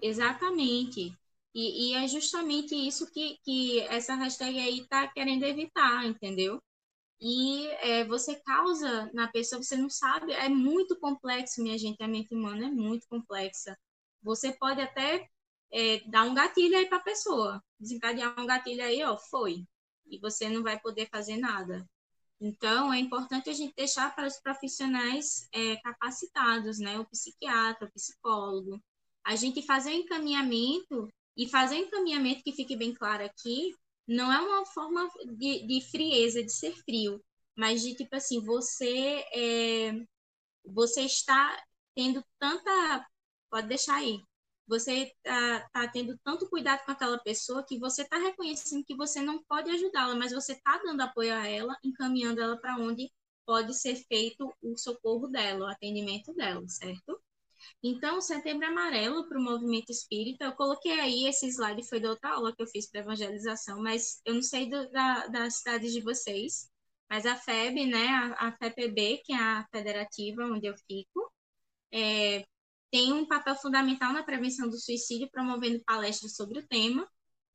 Exatamente. 0.01 1.17
E, 1.53 1.91
e 1.91 1.93
é 1.95 2.07
justamente 2.07 2.75
isso 2.75 3.09
que, 3.11 3.37
que 3.43 3.79
essa 3.81 4.15
hashtag 4.15 4.59
aí 4.59 4.79
está 4.79 5.07
querendo 5.07 5.43
evitar, 5.43 6.05
entendeu? 6.05 6.61
E 7.19 7.67
é, 7.79 8.03
você 8.03 8.35
causa 8.35 9.09
na 9.13 9.27
pessoa, 9.27 9.63
você 9.63 9.77
não 9.77 9.89
sabe, 9.89 10.33
é 10.33 10.49
muito 10.49 10.99
complexo, 10.99 11.63
minha 11.63 11.77
gente, 11.77 12.03
a 12.03 12.07
mente 12.07 12.35
humana 12.35 12.67
é 12.67 12.69
muito 12.69 13.07
complexa. 13.07 13.77
Você 14.21 14.51
pode 14.51 14.81
até 14.81 15.27
é, 15.71 15.99
dar 16.09 16.23
um 16.23 16.33
gatilho 16.33 16.77
aí 16.77 16.87
para 16.87 16.97
a 16.97 17.03
pessoa, 17.03 17.63
desencadear 17.79 18.37
um 18.39 18.45
gatilho 18.45 18.83
aí, 18.83 19.01
ó, 19.03 19.17
foi. 19.17 19.65
E 20.07 20.19
você 20.19 20.49
não 20.49 20.61
vai 20.61 20.79
poder 20.79 21.07
fazer 21.09 21.37
nada. 21.37 21.85
Então, 22.39 22.93
é 22.93 22.99
importante 22.99 23.49
a 23.49 23.53
gente 23.53 23.73
deixar 23.75 24.13
para 24.13 24.27
os 24.27 24.39
profissionais 24.39 25.47
é, 25.53 25.77
capacitados, 25.77 26.79
né? 26.79 26.99
O 26.99 27.05
psiquiatra, 27.05 27.87
o 27.87 27.91
psicólogo. 27.91 28.81
A 29.23 29.35
gente 29.35 29.65
fazer 29.65 29.91
o 29.91 29.93
encaminhamento, 29.93 31.09
e 31.37 31.47
fazer 31.47 31.75
o 31.75 31.85
encaminhamento 31.85 32.43
que 32.43 32.53
fique 32.53 32.75
bem 32.75 32.93
claro 32.93 33.25
aqui, 33.25 33.73
não 34.07 34.31
é 34.31 34.39
uma 34.39 34.65
forma 34.65 35.09
de, 35.37 35.67
de 35.67 35.81
frieza, 35.89 36.43
de 36.43 36.51
ser 36.51 36.75
frio, 36.83 37.21
mas 37.55 37.81
de 37.81 37.95
tipo 37.95 38.15
assim, 38.15 38.39
você 38.41 39.25
é, 39.33 39.91
você 40.65 41.01
está 41.01 41.63
tendo 41.95 42.23
tanta. 42.39 43.07
Pode 43.49 43.67
deixar 43.67 43.95
aí. 43.95 44.19
Você 44.67 45.13
está 45.23 45.69
tá 45.71 45.87
tendo 45.87 46.17
tanto 46.23 46.49
cuidado 46.49 46.83
com 46.85 46.91
aquela 46.91 47.19
pessoa 47.19 47.63
que 47.65 47.77
você 47.79 48.01
está 48.01 48.17
reconhecendo 48.17 48.85
que 48.85 48.95
você 48.95 49.21
não 49.21 49.43
pode 49.43 49.69
ajudá-la, 49.69 50.15
mas 50.15 50.31
você 50.31 50.53
está 50.53 50.77
dando 50.79 51.01
apoio 51.01 51.33
a 51.33 51.47
ela, 51.47 51.77
encaminhando 51.83 52.41
ela 52.41 52.57
para 52.57 52.77
onde 52.77 53.11
pode 53.45 53.73
ser 53.75 53.95
feito 54.07 54.51
o 54.61 54.77
socorro 54.77 55.27
dela, 55.27 55.65
o 55.65 55.69
atendimento 55.69 56.33
dela, 56.33 56.67
certo? 56.67 57.21
Então, 57.83 58.21
Setembro 58.21 58.67
Amarelo 58.67 59.27
para 59.27 59.39
o 59.39 59.43
movimento 59.43 59.91
espírita, 59.91 60.45
eu 60.45 60.53
coloquei 60.53 60.99
aí 60.99 61.27
esse 61.27 61.47
slide, 61.47 61.87
foi 61.87 61.99
da 61.99 62.09
outra 62.09 62.31
aula 62.31 62.55
que 62.55 62.61
eu 62.61 62.67
fiz 62.67 62.89
para 62.89 63.01
evangelização, 63.01 63.81
mas 63.81 64.21
eu 64.25 64.35
não 64.35 64.41
sei 64.41 64.69
do, 64.69 64.89
da, 64.91 65.27
das 65.27 65.57
cidades 65.57 65.93
de 65.93 66.01
vocês, 66.01 66.69
mas 67.09 67.25
a 67.25 67.35
FEB, 67.35 67.85
né, 67.85 68.07
a, 68.07 68.47
a 68.47 68.51
FEPB, 68.57 69.21
que 69.23 69.33
é 69.33 69.37
a 69.37 69.67
federativa 69.71 70.43
onde 70.45 70.67
eu 70.67 70.75
fico, 70.87 71.31
é, 71.91 72.43
tem 72.91 73.13
um 73.13 73.27
papel 73.27 73.55
fundamental 73.55 74.13
na 74.13 74.23
prevenção 74.23 74.69
do 74.69 74.77
suicídio, 74.77 75.29
promovendo 75.31 75.83
palestras 75.85 76.35
sobre 76.35 76.59
o 76.59 76.67
tema, 76.67 77.07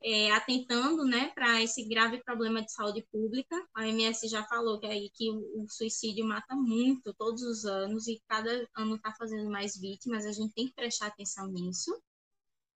é, 0.03 0.31
atentando 0.33 1.05
né, 1.05 1.31
para 1.35 1.63
esse 1.63 1.87
grave 1.87 2.23
problema 2.25 2.63
de 2.63 2.73
saúde 2.73 3.07
pública. 3.13 3.55
A 3.75 3.83
OMS 3.83 4.29
já 4.29 4.45
falou 4.45 4.81
que, 4.81 4.87
aí, 4.87 5.11
que 5.15 5.31
o, 5.31 5.63
o 5.63 5.69
suicídio 5.69 6.25
mata 6.25 6.55
muito 6.55 7.15
todos 7.15 7.43
os 7.43 7.65
anos 7.65 8.07
e 8.09 8.23
cada 8.29 8.67
ano 8.77 8.97
está 8.97 9.13
fazendo 9.13 9.51
mais 9.51 9.79
vítimas, 9.79 10.25
a 10.25 10.33
gente 10.33 10.55
tem 10.55 10.67
que 10.67 10.75
prestar 10.75 11.09
atenção 11.09 11.47
nisso. 11.49 11.91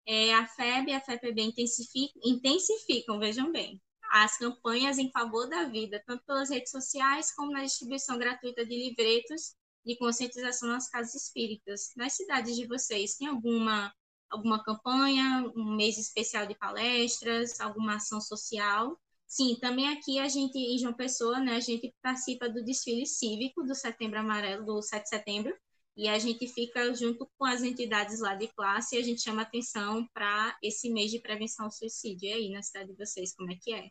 É, 0.06 0.34
a 0.34 0.46
FEB 0.46 0.90
e 0.90 0.94
a 0.94 1.00
FEPB 1.00 1.42
intensificam, 1.42 2.22
intensificam, 2.26 3.20
vejam 3.20 3.52
bem, 3.54 3.82
as 4.12 4.38
campanhas 4.38 4.98
em 4.98 5.10
favor 5.12 5.48
da 5.48 5.64
vida, 5.64 6.04
tanto 6.06 6.26
pelas 6.26 6.50
redes 6.50 6.72
sociais 6.72 7.34
como 7.34 7.52
na 7.52 7.64
distribuição 7.64 8.18
gratuita 8.18 8.66
de 8.66 8.76
livretos 8.76 9.56
de 9.86 9.98
conscientização 9.98 10.70
nas 10.70 10.90
casas 10.90 11.16
espíritas. 11.16 11.92
Nas 11.96 12.14
cidades 12.14 12.56
de 12.56 12.68
vocês, 12.68 13.16
tem 13.16 13.28
alguma 13.28 13.94
alguma 14.34 14.64
campanha, 14.64 15.52
um 15.56 15.76
mês 15.76 15.98
especial 15.98 16.48
de 16.48 16.56
palestras, 16.56 17.60
alguma 17.60 17.98
ação 17.98 18.20
social. 18.20 19.00
Sim, 19.28 19.56
também 19.62 19.90
aqui 19.90 20.20
a 20.20 20.28
gente, 20.28 20.58
em 20.58 20.78
João 20.78 20.94
Pessoa, 20.94 21.40
né, 21.40 21.56
a 21.56 21.60
gente 21.60 21.94
participa 22.02 22.50
do 22.50 22.64
desfile 22.64 23.06
cívico 23.06 23.64
do 23.64 23.76
Setembro 23.76 24.20
Amarelo, 24.20 24.66
do 24.66 24.82
7 24.82 25.04
de 25.04 25.10
setembro, 25.10 25.56
e 25.96 26.08
a 26.08 26.18
gente 26.18 26.48
fica 26.48 26.94
junto 26.96 27.30
com 27.38 27.46
as 27.46 27.62
entidades 27.62 28.20
lá 28.20 28.36
de 28.36 28.48
classe 28.48 28.96
e 28.96 29.00
a 29.00 29.04
gente 29.04 29.22
chama 29.22 29.44
atenção 29.44 30.08
para 30.14 30.58
esse 30.62 30.90
mês 30.90 31.12
de 31.12 31.20
prevenção 31.20 31.66
ao 31.66 31.72
suicídio. 31.72 32.28
E 32.30 32.34
aí, 32.34 32.50
na 32.52 32.64
cidade 32.64 32.92
de 32.92 32.98
vocês, 32.98 33.36
como 33.36 33.52
é 33.52 33.56
que 33.56 33.72
é? 33.74 33.90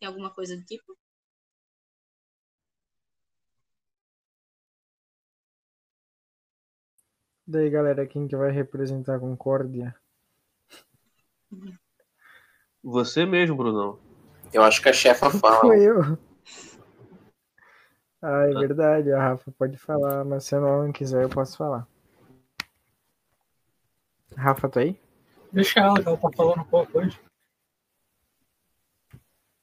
Tem 0.00 0.08
alguma 0.08 0.32
coisa 0.34 0.56
do 0.56 0.64
tipo? 0.64 0.96
Daí, 7.46 7.68
galera, 7.68 8.06
quem 8.06 8.26
que 8.26 8.34
vai 8.34 8.50
representar 8.50 9.16
a 9.16 9.20
Concórdia? 9.20 9.94
Você 12.82 13.26
mesmo, 13.26 13.56
Brunão. 13.56 13.98
Eu 14.50 14.62
acho 14.62 14.80
que 14.80 14.88
a 14.88 14.92
chefa 14.92 15.28
fala. 15.38 15.60
Foi 15.60 15.82
eu. 15.82 16.00
Ah, 18.22 18.46
é 18.48 18.54
verdade, 18.54 19.12
a 19.12 19.20
Rafa 19.20 19.52
pode 19.52 19.76
falar, 19.76 20.24
mas 20.24 20.44
se 20.44 20.58
não 20.58 20.90
quiser, 20.90 21.24
eu 21.24 21.28
posso 21.28 21.58
falar. 21.58 21.86
Rafa, 24.34 24.66
tá 24.66 24.80
aí? 24.80 24.98
Deixa 25.52 25.80
ela, 25.80 26.00
ela 26.00 26.16
tá 26.16 26.30
falando 26.34 26.64
pouco 26.64 26.98
hoje. 26.98 27.20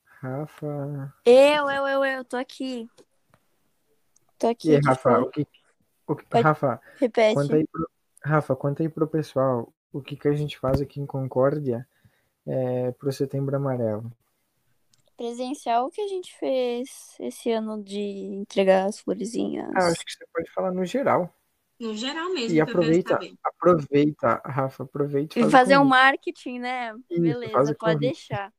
Rafa. 0.06 1.12
Eu, 1.26 1.68
eu, 1.72 1.88
eu, 1.88 2.06
eu, 2.06 2.26
tô 2.26 2.38
aqui. 2.38 2.88
Tô 4.38 4.48
aqui. 4.48 4.70
E 4.70 4.76
aí, 4.76 4.82
Rafa, 4.86 5.20
o 5.20 5.32
que, 5.32 5.48
o 6.11 6.15
que, 6.15 6.25
Rafa, 6.39 6.81
Repete. 6.99 7.35
conta 7.35 7.55
aí 7.55 7.67
pro, 7.67 7.89
Rafa, 8.23 8.55
conta 8.55 8.83
aí 8.83 8.89
pro 8.89 9.07
pessoal 9.07 9.73
o 9.91 10.01
que, 10.01 10.15
que 10.15 10.27
a 10.27 10.33
gente 10.33 10.57
faz 10.57 10.81
aqui 10.81 10.99
em 10.99 11.05
Concórdia 11.05 11.88
é, 12.45 12.91
pro 12.93 13.11
Setembro 13.11 13.55
Amarelo. 13.55 14.11
Presencial 15.17 15.85
o 15.85 15.91
que 15.91 16.01
a 16.01 16.07
gente 16.07 16.35
fez 16.38 17.15
esse 17.19 17.51
ano 17.51 17.83
de 17.83 17.99
entregar 17.99 18.85
as 18.85 18.99
florezinhas. 18.99 19.69
Ah, 19.75 19.88
acho 19.88 20.03
que 20.05 20.11
você 20.11 20.25
pode 20.33 20.51
falar 20.51 20.71
no 20.71 20.83
geral. 20.83 21.31
No 21.79 21.95
geral 21.95 22.31
mesmo. 22.33 22.55
E 22.55 22.61
aproveita, 22.61 23.19
aproveita, 23.43 24.41
Rafa, 24.45 24.83
aproveita 24.83 25.39
e 25.39 25.39
E 25.39 25.43
faz 25.43 25.53
o 25.53 25.57
fazer 25.57 25.77
um 25.77 25.85
marketing, 25.85 26.59
né? 26.59 26.93
Isso, 27.09 27.21
Beleza, 27.21 27.75
pode 27.75 27.99
deixar. 27.99 28.53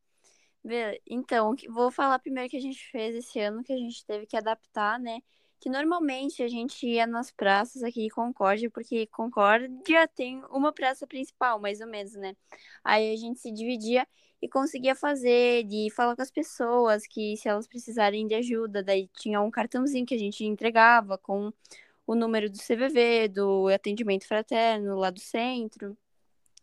Be- 0.65 1.01
Então, 1.07 1.55
vou 1.71 1.91
falar 1.91 2.19
primeiro 2.21 2.49
que 2.49 2.57
a 2.57 2.61
gente 2.61 2.85
fez 2.91 3.17
esse 3.17 3.41
ano, 3.41 3.65
que 3.65 3.73
a 3.73 3.77
gente 3.77 4.05
teve 4.07 4.27
que 4.27 4.37
adaptar, 4.37 4.99
né? 5.01 5.19
Que 5.63 5.71
normalmente 5.71 6.43
a 6.43 6.49
gente 6.49 6.85
ia 6.85 7.07
nas 7.07 7.31
praças 7.31 7.85
aqui 7.85 8.03
de 8.03 8.11
Concórdia, 8.11 8.69
porque 8.69 9.07
Concórdia 9.07 10.09
tem 10.09 10.43
uma 10.51 10.73
praça 10.73 11.07
principal, 11.07 11.61
mais 11.61 11.81
ou 11.81 11.87
menos, 11.87 12.15
né? 12.15 12.35
Aí 12.83 13.13
a 13.13 13.17
gente 13.17 13.39
se 13.39 13.53
dividia 13.53 14.05
e 14.43 14.49
conseguia 14.49 14.97
fazer, 14.97 15.63
de 15.63 15.89
falar 15.95 16.17
com 16.17 16.23
as 16.23 16.33
pessoas 16.33 17.07
que 17.07 17.37
se 17.37 17.49
elas 17.49 17.69
precisarem 17.69 18.27
de 18.27 18.35
ajuda, 18.35 18.83
daí 18.83 19.09
tinha 19.15 19.41
um 19.41 19.53
cartãozinho 19.53 20.05
que 20.05 20.17
a 20.17 20.19
gente 20.19 20.45
entregava 20.45 21.17
com 21.17 21.53
o 22.05 22.17
número 22.17 22.51
do 22.51 22.59
CVV, 22.59 23.29
do 23.29 23.69
atendimento 23.69 24.27
fraterno 24.27 24.97
lá 24.97 25.11
do 25.11 25.21
centro. 25.21 25.97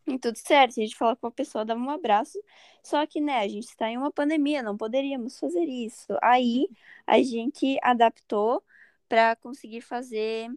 E 0.07 0.19
tudo 0.19 0.35
certo, 0.37 0.71
a 0.71 0.83
gente 0.83 0.97
falava 0.97 1.15
com 1.15 1.27
a 1.27 1.31
pessoa, 1.31 1.63
dava 1.63 1.79
um 1.79 1.89
abraço, 1.89 2.37
só 2.83 3.05
que, 3.07 3.21
né, 3.21 3.39
a 3.39 3.47
gente 3.47 3.67
está 3.67 3.89
em 3.89 3.97
uma 3.97 4.11
pandemia, 4.11 4.61
não 4.61 4.75
poderíamos 4.75 5.39
fazer 5.39 5.63
isso. 5.63 6.17
Aí 6.21 6.67
a 7.07 7.21
gente 7.23 7.77
adaptou 7.81 8.61
para 9.09 9.35
conseguir 9.35 9.81
fazer, 9.81 10.49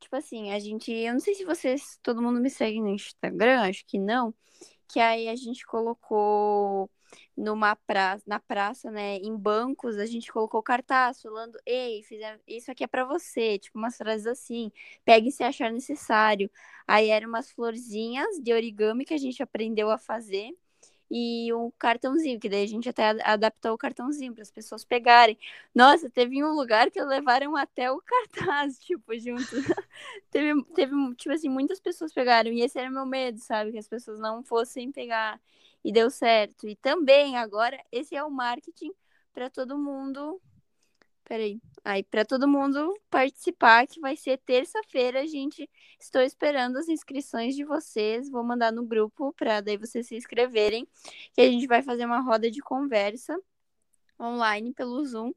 tipo 0.00 0.16
assim, 0.16 0.52
a 0.52 0.58
gente, 0.58 0.92
eu 0.92 1.12
não 1.14 1.20
sei 1.20 1.34
se 1.34 1.44
vocês, 1.44 1.98
todo 2.02 2.22
mundo 2.22 2.40
me 2.40 2.50
segue 2.50 2.80
no 2.80 2.90
Instagram, 2.90 3.62
acho 3.62 3.84
que 3.86 3.98
não, 3.98 4.34
que 4.88 5.00
aí 5.00 5.28
a 5.28 5.36
gente 5.36 5.66
colocou 5.66 6.90
numa 7.36 7.76
praça, 7.76 8.24
na 8.26 8.40
praça, 8.40 8.90
né, 8.90 9.16
em 9.16 9.36
bancos, 9.36 9.96
a 9.98 10.06
gente 10.06 10.32
colocou 10.32 10.62
cartaz 10.62 11.22
falando, 11.22 11.58
ei, 11.66 12.02
isso 12.46 12.70
aqui 12.70 12.84
é 12.84 12.86
para 12.86 13.04
você, 13.04 13.58
tipo 13.58 13.78
umas 13.78 13.96
frases 13.96 14.26
assim, 14.26 14.70
pegue 15.04 15.30
se 15.30 15.42
achar 15.42 15.72
necessário. 15.72 16.50
Aí 16.86 17.08
eram 17.10 17.28
umas 17.28 17.50
florzinhas 17.50 18.38
de 18.40 18.52
origami 18.52 19.04
que 19.04 19.14
a 19.14 19.18
gente 19.18 19.42
aprendeu 19.42 19.90
a 19.90 19.98
fazer 19.98 20.52
e 21.10 21.52
um 21.54 21.70
cartãozinho, 21.78 22.38
que 22.38 22.48
daí 22.48 22.64
a 22.64 22.66
gente 22.66 22.88
até 22.88 23.10
adaptou 23.24 23.72
o 23.74 23.78
cartãozinho 23.78 24.34
para 24.34 24.42
as 24.42 24.50
pessoas 24.50 24.84
pegarem. 24.84 25.38
Nossa, 25.74 26.10
teve 26.10 26.42
um 26.44 26.52
lugar 26.54 26.90
que 26.90 27.02
levaram 27.02 27.56
até 27.56 27.90
o 27.90 28.00
cartaz, 28.02 28.78
tipo, 28.78 29.18
junto. 29.18 29.42
teve, 30.30 30.62
teve, 30.74 31.14
tipo 31.16 31.34
assim, 31.34 31.48
muitas 31.48 31.80
pessoas 31.80 32.12
pegaram, 32.12 32.52
e 32.52 32.60
esse 32.62 32.78
era 32.78 32.90
meu 32.90 33.06
medo, 33.06 33.38
sabe? 33.40 33.72
Que 33.72 33.78
as 33.78 33.88
pessoas 33.88 34.18
não 34.18 34.42
fossem 34.42 34.92
pegar. 34.92 35.40
E 35.84 35.92
deu 35.92 36.10
certo. 36.10 36.68
E 36.68 36.76
também, 36.76 37.36
agora, 37.36 37.78
esse 37.92 38.14
é 38.16 38.22
o 38.24 38.30
marketing 38.30 38.92
para 39.32 39.48
todo 39.48 39.78
mundo. 39.78 40.40
Peraí. 41.28 41.60
Aí, 41.84 42.02
para 42.02 42.24
todo 42.24 42.48
mundo 42.48 42.94
participar, 43.10 43.86
que 43.86 44.00
vai 44.00 44.16
ser 44.16 44.38
terça-feira, 44.38 45.26
gente. 45.26 45.68
Estou 46.00 46.22
esperando 46.22 46.78
as 46.78 46.88
inscrições 46.88 47.54
de 47.54 47.64
vocês. 47.64 48.30
Vou 48.30 48.42
mandar 48.42 48.72
no 48.72 48.82
grupo 48.84 49.32
para 49.34 49.60
daí 49.60 49.76
vocês 49.76 50.06
se 50.06 50.16
inscreverem. 50.16 50.88
Que 51.34 51.42
a 51.42 51.50
gente 51.50 51.66
vai 51.66 51.82
fazer 51.82 52.06
uma 52.06 52.20
roda 52.20 52.50
de 52.50 52.60
conversa 52.60 53.38
online 54.18 54.72
pelo 54.72 55.04
Zoom 55.04 55.32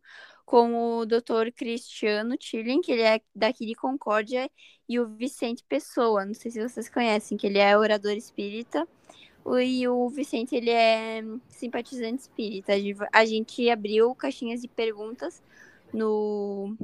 com 0.46 1.00
o 1.00 1.06
Dr. 1.06 1.52
Cristiano 1.56 2.38
Tilling, 2.38 2.82
que 2.82 2.94
ele 2.94 3.04
é 3.04 3.22
daqui 3.36 3.66
de 3.66 3.76
Concórdia, 3.76 4.50
e 4.88 5.00
o 5.00 5.08
Vicente 5.08 5.64
Pessoa. 5.68 6.26
Não 6.26 6.34
sei 6.34 6.52
se 6.52 6.62
vocês 6.62 6.90
conhecem, 6.90 7.38
que 7.38 7.48
ele 7.48 7.60
é 7.60 7.78
orador 7.78 8.14
espírita. 8.14 8.88
E 9.62 9.88
o 9.88 10.10
Vicente, 10.10 10.56
ele 10.56 10.70
é 10.70 11.22
simpatizante 11.50 12.22
espírita. 12.22 12.74
A 13.12 13.26
gente 13.26 13.70
abriu 13.70 14.14
caixinhas 14.16 14.62
de 14.62 14.68
perguntas 14.68 15.42
no, 15.94 16.76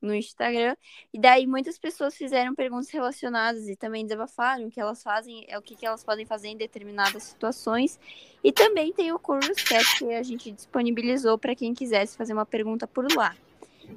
no 0.00 0.14
Instagram. 0.14 0.76
E 1.12 1.18
daí 1.18 1.46
muitas 1.46 1.78
pessoas 1.78 2.14
fizeram 2.14 2.54
perguntas 2.54 2.90
relacionadas 2.90 3.68
e 3.68 3.74
também 3.74 4.04
desabafaram 4.04 4.66
o 4.66 4.70
que 4.70 4.80
elas 4.80 5.02
fazem, 5.02 5.44
é 5.48 5.58
o 5.58 5.62
que, 5.62 5.74
que 5.74 5.86
elas 5.86 6.04
podem 6.04 6.26
fazer 6.26 6.48
em 6.48 6.56
determinadas 6.56 7.22
situações. 7.24 7.98
E 8.42 8.52
também 8.52 8.92
tem 8.92 9.12
o 9.12 9.18
Curious 9.18 9.62
Cat 9.62 9.98
que 9.98 10.12
a 10.12 10.22
gente 10.22 10.50
disponibilizou 10.50 11.38
para 11.38 11.54
quem 11.54 11.74
quisesse 11.74 12.16
fazer 12.16 12.34
uma 12.34 12.46
pergunta 12.46 12.86
por 12.86 13.10
lá. 13.16 13.34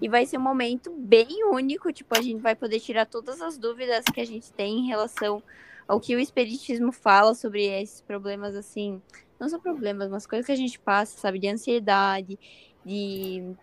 E 0.02 0.10
vai 0.10 0.26
ser 0.26 0.38
um 0.38 0.41
momento 0.41 0.91
bem 0.91 1.45
único, 1.45 1.91
tipo, 1.94 2.18
a 2.18 2.22
gente 2.22 2.41
vai 2.41 2.56
poder 2.56 2.80
tirar 2.80 3.06
todas 3.06 3.41
as 3.41 3.57
dúvidas 3.57 4.03
que 4.14 4.19
a 4.19 4.26
gente 4.26 4.52
tem 4.52 4.80
em 4.80 4.88
relação 4.88 5.41
ao 5.88 5.99
que 5.99 6.15
o 6.15 6.19
espiritismo 6.19 6.91
fala 6.91 7.34
sobre 7.34 7.65
esses 7.65 8.02
problemas 8.02 8.53
assim, 8.56 9.02
não 9.39 9.48
são 9.48 9.60
problemas, 9.60 10.10
mas 10.10 10.27
coisas 10.27 10.45
que 10.45 10.52
a 10.52 10.57
gente 10.57 10.77
passa, 10.77 11.18
sabe, 11.18 11.39
de 11.39 11.48
ansiedade, 11.48 12.38
de 12.85 13.56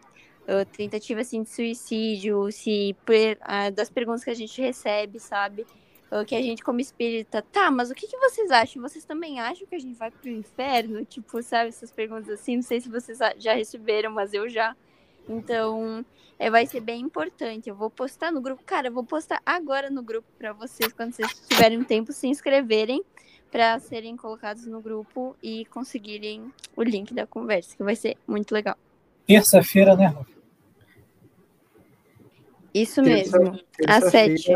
tentativa 0.73 1.21
assim 1.21 1.43
de 1.43 1.49
suicídio, 1.49 2.51
se 2.53 2.95
uh, 2.95 3.73
das 3.73 3.91
perguntas 3.91 4.23
que 4.23 4.31
a 4.31 4.35
gente 4.35 4.61
recebe, 4.61 5.19
sabe? 5.19 5.67
Uh, 6.13 6.25
que 6.25 6.35
a 6.35 6.43
gente 6.43 6.63
como 6.63 6.81
espírita, 6.81 7.43
tá, 7.43 7.71
mas 7.71 7.91
o 7.91 7.95
que, 7.95 8.07
que 8.07 8.19
vocês 8.19 8.51
acham? 8.51 8.83
Vocês 8.83 9.05
também 9.05 9.41
acham 9.41 9.67
que 9.67 9.75
a 9.75 9.79
gente 9.79 9.97
vai 9.97 10.11
pro 10.11 10.29
inferno? 10.29 11.05
Tipo, 11.05 11.43
sabe, 11.43 11.69
essas 11.69 11.91
perguntas 11.91 12.29
assim, 12.29 12.57
não 12.57 12.63
sei 12.63 12.81
se 12.81 12.89
vocês 12.89 13.19
já 13.39 13.55
receberam, 13.55 14.11
mas 14.11 14.35
eu 14.35 14.49
já. 14.49 14.77
Então, 15.29 16.05
é, 16.39 16.51
vai 16.51 16.67
ser 16.67 16.81
bem 16.81 17.01
importante. 17.01 17.69
Eu 17.69 17.75
vou 17.75 17.89
postar 17.89 18.31
no 18.31 18.41
grupo. 18.41 18.63
Cara, 18.65 18.89
eu 18.89 18.93
vou 18.93 19.05
postar 19.05 19.41
agora 19.45 19.89
no 19.89 20.03
grupo 20.03 20.29
para 20.39 20.53
vocês, 20.53 20.93
quando 20.93 21.13
vocês 21.13 21.47
tiverem 21.49 21.79
um 21.79 21.85
tempo, 21.85 22.13
se 22.13 22.29
inscreverem 22.29 23.03
para 23.51 23.79
serem 23.79 24.17
colocados 24.17 24.67
no 24.67 24.81
grupo 24.81 25.37
e 25.43 25.65
conseguirem 25.67 26.53
o 26.77 26.83
link 26.83 27.15
da 27.15 27.27
conversa, 27.27 27.77
que 27.77 27.83
vai 27.83 27.97
ser 27.97 28.17
muito 28.27 28.53
legal. 28.53 28.77
Terça-feira, 29.27 29.97
né, 29.97 30.07
Rafa? 30.07 30.35
Isso 32.75 33.03
terça, 33.03 33.39
mesmo, 33.39 33.61
às 33.87 34.05
sete. 34.11 34.53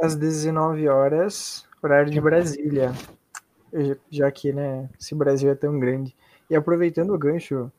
Às 0.00 0.16
19 0.16 0.88
horas, 0.88 1.64
horário 1.82 2.10
de 2.10 2.20
Brasília. 2.20 2.92
Já 4.10 4.30
que, 4.30 4.52
né, 4.52 4.90
esse 5.00 5.14
Brasil 5.14 5.50
é 5.50 5.54
tão 5.54 5.78
grande. 5.78 6.14
E 6.50 6.56
aproveitando 6.56 7.14
o 7.14 7.18
gancho 7.18 7.70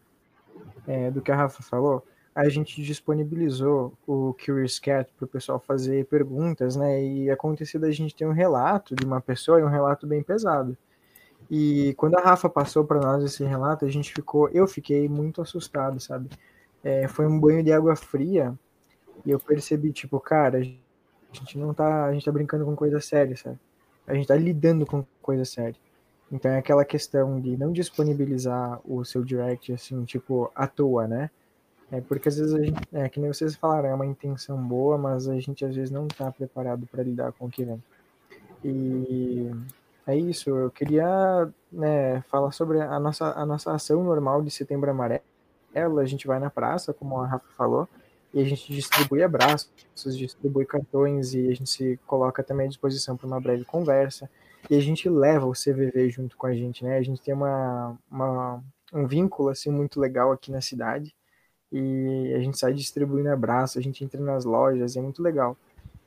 é, 0.88 1.12
do 1.12 1.22
que 1.22 1.32
a 1.32 1.36
Rafa 1.36 1.62
falou, 1.62 2.04
a 2.34 2.50
gente 2.50 2.82
disponibilizou 2.82 3.94
o 4.08 4.34
Curious 4.34 4.80
Cat 4.80 5.12
para 5.16 5.26
o 5.26 5.28
pessoal 5.28 5.60
fazer 5.60 6.06
perguntas, 6.06 6.76
né? 6.76 7.04
E 7.04 7.30
aconteceu 7.30 7.80
da 7.80 7.92
gente 7.92 8.16
ter 8.16 8.26
um 8.26 8.32
relato 8.32 8.96
de 8.96 9.06
uma 9.06 9.22
pessoa 9.22 9.60
e 9.60 9.64
um 9.64 9.70
relato 9.70 10.08
bem 10.08 10.24
pesado. 10.24 10.76
E 11.56 11.94
quando 11.98 12.16
a 12.16 12.20
Rafa 12.20 12.50
passou 12.50 12.84
para 12.84 13.00
nós 13.00 13.24
esse 13.24 13.44
relato, 13.44 13.86
a 13.86 13.88
gente 13.88 14.12
ficou, 14.12 14.50
eu 14.50 14.66
fiquei 14.66 15.08
muito 15.08 15.40
assustado, 15.40 16.00
sabe? 16.00 16.28
É, 16.84 17.08
foi 17.08 17.28
um 17.28 17.40
banho 17.40 17.64
de 17.64 17.72
água 17.72 17.96
fria 17.96 18.58
e 19.24 19.30
eu 19.30 19.40
percebi, 19.40 19.94
tipo, 19.94 20.20
cara, 20.20 20.58
a 20.58 20.64
gente 20.64 21.56
não 21.56 21.72
tá, 21.72 22.06
a 22.06 22.12
gente 22.12 22.26
tá 22.26 22.32
brincando 22.32 22.66
com 22.66 22.76
coisa 22.76 23.00
séria, 23.00 23.38
sabe? 23.38 23.60
A 24.08 24.16
gente 24.16 24.28
tá 24.28 24.36
lidando 24.36 24.84
com 24.84 25.06
coisa 25.22 25.46
séria. 25.46 25.76
Então 26.32 26.50
é 26.50 26.58
aquela 26.58 26.84
questão 26.84 27.40
de 27.40 27.56
não 27.56 27.72
disponibilizar 27.72 28.82
o 28.84 29.06
seu 29.06 29.24
direct 29.24 29.72
assim, 29.72 30.04
tipo, 30.06 30.52
à 30.56 30.66
toa, 30.66 31.08
né? 31.08 31.30
É 31.92 32.02
porque 32.02 32.30
às 32.30 32.38
vezes 32.38 32.56
a 32.56 32.64
gente, 32.64 32.82
é 32.92 33.08
que 33.08 33.20
nem 33.20 33.32
vocês 33.32 33.54
falaram, 33.56 33.90
é 33.90 33.94
uma 33.94 34.08
intenção 34.08 34.58
boa, 34.58 34.98
mas 34.98 35.28
a 35.28 35.40
gente 35.40 35.64
às 35.64 35.76
vezes 35.76 35.92
não 35.92 36.08
está 36.08 36.32
preparado 36.32 36.88
para 36.88 37.04
lidar 37.04 37.32
com 37.34 37.46
o 37.46 37.52
que 37.52 37.64
vem. 37.64 37.84
E 38.64 39.52
é 40.06 40.16
isso, 40.18 40.50
eu 40.50 40.70
queria 40.72 41.50
né, 41.72 42.22
falar 42.24 42.52
sobre 42.52 42.82
a 42.82 43.00
nossa, 43.00 43.32
a 43.32 43.46
nossa 43.46 43.72
ação 43.74 44.04
normal 44.04 44.42
de 44.42 44.52
setembro 44.52 44.90
amarelo. 44.92 45.24
A 46.00 46.06
gente 46.06 46.28
vai 46.28 46.40
na 46.40 46.50
praça, 46.50 46.94
como 46.94 47.20
a 47.20 47.28
Rafa 47.28 47.48
falou, 47.58 47.88
e 48.34 48.42
a 48.42 48.44
gente 48.44 48.72
distribui 48.72 49.24
abraços, 49.24 49.72
distribui 50.16 50.66
cartões 50.66 51.34
e 51.34 51.50
a 51.50 51.56
gente 51.56 51.70
se 51.70 52.00
coloca 52.06 52.44
também 52.44 52.66
à 52.66 52.70
disposição 52.70 53.16
para 53.16 53.28
uma 53.28 53.40
breve 53.40 53.64
conversa. 53.66 54.30
E 54.70 54.76
a 54.76 54.80
gente 54.80 55.10
leva 55.10 55.46
o 55.46 55.54
CVV 55.54 56.10
junto 56.10 56.38
com 56.38 56.48
a 56.48 56.54
gente, 56.54 56.84
né? 56.84 56.98
A 56.98 57.02
gente 57.02 57.22
tem 57.22 57.34
uma, 57.34 57.98
uma 58.10 58.64
um 58.94 59.08
vínculo 59.08 59.50
assim 59.50 59.72
muito 59.72 60.00
legal 60.00 60.32
aqui 60.32 60.52
na 60.52 60.62
cidade 60.62 61.16
e 61.72 62.34
a 62.36 62.40
gente 62.40 62.58
sai 62.60 62.74
distribuindo 62.74 63.30
abraço, 63.30 63.80
a 63.80 63.82
gente 63.82 64.04
entra 64.04 64.22
nas 64.22 64.46
lojas, 64.46 64.96
é 64.96 65.02
muito 65.02 65.24
legal. 65.24 65.58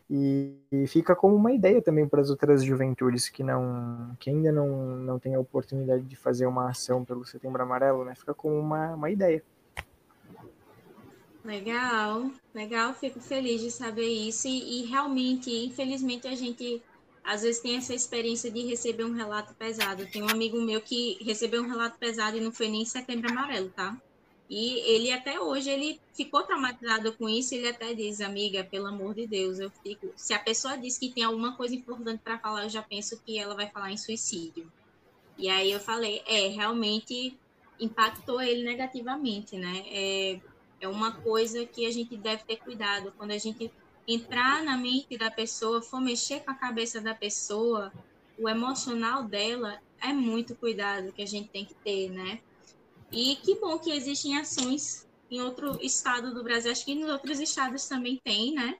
E, 0.08 0.54
fica 0.86 1.16
como 1.16 1.34
uma 1.34 1.52
ideia 1.52 1.82
também 1.82 2.06
para 2.08 2.20
as 2.20 2.30
outras 2.30 2.62
juventudes 2.62 3.28
que 3.28 3.42
não 3.42 4.16
que 4.20 4.30
ainda 4.30 4.52
não, 4.52 4.96
não 4.98 5.18
têm 5.18 5.34
a 5.34 5.40
oportunidade 5.40 6.04
de 6.04 6.14
fazer 6.14 6.46
uma 6.46 6.70
ação 6.70 7.04
pelo 7.04 7.24
Setembro 7.24 7.62
Amarelo, 7.62 8.04
né? 8.04 8.14
Fica 8.14 8.32
como 8.32 8.56
uma, 8.56 8.94
uma 8.94 9.10
ideia. 9.10 9.42
Legal, 11.44 12.30
legal, 12.54 12.92
fico 12.94 13.20
feliz 13.20 13.60
de 13.60 13.70
saber 13.70 14.06
isso. 14.06 14.46
E, 14.46 14.82
e 14.82 14.86
realmente, 14.86 15.50
infelizmente, 15.50 16.26
a 16.28 16.34
gente 16.34 16.82
às 17.22 17.42
vezes 17.42 17.60
tem 17.60 17.76
essa 17.76 17.92
experiência 17.92 18.50
de 18.50 18.64
receber 18.64 19.04
um 19.04 19.12
relato 19.12 19.54
pesado. 19.54 20.06
Tem 20.06 20.22
um 20.22 20.28
amigo 20.28 20.60
meu 20.60 20.80
que 20.80 21.18
recebeu 21.24 21.62
um 21.62 21.68
relato 21.68 21.98
pesado 21.98 22.36
e 22.36 22.40
não 22.40 22.52
foi 22.52 22.68
nem 22.68 22.84
setembro 22.84 23.28
amarelo, 23.30 23.68
tá? 23.70 23.96
E 24.48 24.78
ele 24.90 25.10
até 25.10 25.40
hoje 25.40 25.68
ele 25.68 26.00
ficou 26.14 26.42
traumatizado 26.44 27.12
com 27.14 27.28
isso. 27.28 27.54
Ele 27.54 27.68
até 27.68 27.94
diz, 27.94 28.20
amiga, 28.20 28.62
pelo 28.64 28.86
amor 28.86 29.14
de 29.14 29.26
Deus, 29.26 29.58
eu 29.58 29.70
fico. 29.82 30.12
Se 30.14 30.32
a 30.32 30.38
pessoa 30.38 30.76
diz 30.76 30.98
que 30.98 31.10
tem 31.10 31.24
alguma 31.24 31.56
coisa 31.56 31.74
importante 31.74 32.20
para 32.22 32.38
falar, 32.38 32.64
eu 32.64 32.70
já 32.70 32.82
penso 32.82 33.20
que 33.24 33.38
ela 33.38 33.54
vai 33.54 33.68
falar 33.68 33.90
em 33.90 33.96
suicídio. 33.96 34.70
E 35.36 35.48
aí 35.48 35.70
eu 35.70 35.80
falei, 35.80 36.22
é, 36.26 36.48
realmente 36.48 37.36
impactou 37.78 38.40
ele 38.40 38.62
negativamente, 38.62 39.56
né? 39.56 39.84
É, 39.88 40.40
é 40.80 40.88
uma 40.88 41.12
coisa 41.12 41.66
que 41.66 41.84
a 41.84 41.90
gente 41.90 42.16
deve 42.16 42.44
ter 42.44 42.56
cuidado 42.56 43.12
quando 43.16 43.32
a 43.32 43.38
gente 43.38 43.70
entrar 44.06 44.62
na 44.62 44.76
mente 44.76 45.18
da 45.18 45.30
pessoa, 45.30 45.82
for 45.82 46.00
mexer 46.00 46.40
com 46.40 46.50
a 46.52 46.54
cabeça 46.54 47.00
da 47.00 47.14
pessoa, 47.14 47.92
o 48.38 48.48
emocional 48.48 49.24
dela 49.24 49.80
é 50.00 50.12
muito 50.12 50.54
cuidado 50.54 51.12
que 51.12 51.22
a 51.22 51.26
gente 51.26 51.48
tem 51.48 51.64
que 51.64 51.74
ter, 51.74 52.10
né? 52.10 52.40
E 53.12 53.36
que 53.36 53.54
bom 53.56 53.78
que 53.78 53.90
existem 53.90 54.36
ações 54.36 55.06
em 55.30 55.40
outro 55.40 55.78
estado 55.82 56.34
do 56.34 56.42
Brasil, 56.42 56.70
acho 56.70 56.84
que 56.84 56.94
nos 56.94 57.10
outros 57.10 57.40
estados 57.40 57.86
também 57.86 58.20
tem, 58.22 58.54
né? 58.54 58.76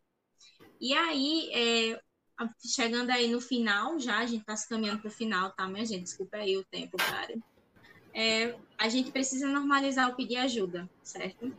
E 0.80 0.92
aí, 0.92 1.50
é, 1.52 2.00
chegando 2.64 3.10
aí 3.10 3.28
no 3.28 3.40
final, 3.40 3.98
já 3.98 4.18
a 4.18 4.26
gente 4.26 4.40
está 4.40 4.56
se 4.56 4.68
caminhando 4.68 5.00
para 5.00 5.08
o 5.08 5.12
final, 5.12 5.50
tá, 5.52 5.66
minha 5.66 5.84
gente? 5.84 6.02
Desculpa 6.02 6.36
aí 6.36 6.56
o 6.56 6.64
tempo, 6.64 6.96
cara. 6.96 7.34
É, 8.12 8.56
a 8.78 8.88
gente 8.88 9.10
precisa 9.10 9.46
normalizar 9.48 10.10
o 10.10 10.16
pedir 10.16 10.36
ajuda, 10.36 10.88
certo? 11.02 11.54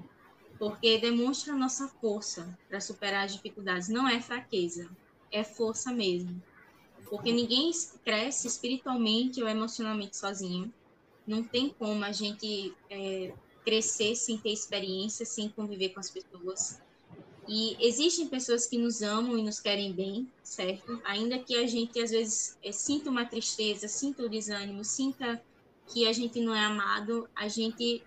Porque 0.58 0.98
demonstra 0.98 1.54
nossa 1.54 1.88
força 1.88 2.58
para 2.68 2.80
superar 2.80 3.26
as 3.26 3.34
dificuldades. 3.34 3.90
Não 3.90 4.08
é 4.08 4.20
fraqueza, 4.22 4.90
é 5.32 5.44
força 5.44 5.92
mesmo. 5.92 6.42
Porque 7.10 7.32
ninguém 7.32 7.72
cresce 8.04 8.48
espiritualmente 8.48 9.42
ou 9.42 9.48
emocionalmente 9.48 10.18
sozinho. 10.18 10.74
Não 11.28 11.44
tem 11.44 11.70
como 11.70 12.04
a 12.04 12.12
gente 12.12 12.74
é, 12.90 13.34
crescer 13.66 14.16
sem 14.16 14.38
ter 14.38 14.52
experiência, 14.52 15.26
sem 15.26 15.50
conviver 15.50 15.90
com 15.90 16.00
as 16.00 16.10
pessoas. 16.10 16.80
E 17.48 17.78
existem 17.80 18.28
pessoas 18.28 18.66
que 18.66 18.78
nos 18.78 19.02
amam 19.02 19.38
e 19.38 19.44
nos 19.44 19.60
querem 19.60 19.94
bem, 19.94 20.28
certo? 20.42 21.02
Ainda 21.04 21.38
que 21.40 21.56
a 21.56 21.68
gente 21.68 22.00
às 22.00 22.12
vezes 22.12 22.58
é, 22.64 22.72
sinta 22.72 23.10
uma 23.10 23.26
tristeza, 23.26 23.88
sinta 23.88 24.24
o 24.24 24.30
desânimo, 24.30 24.84
sinta 24.84 25.42
que 25.88 26.08
a 26.08 26.14
gente 26.14 26.40
não 26.42 26.54
é 26.56 26.64
amado, 26.64 27.30
a 27.36 27.48
gente 27.48 28.04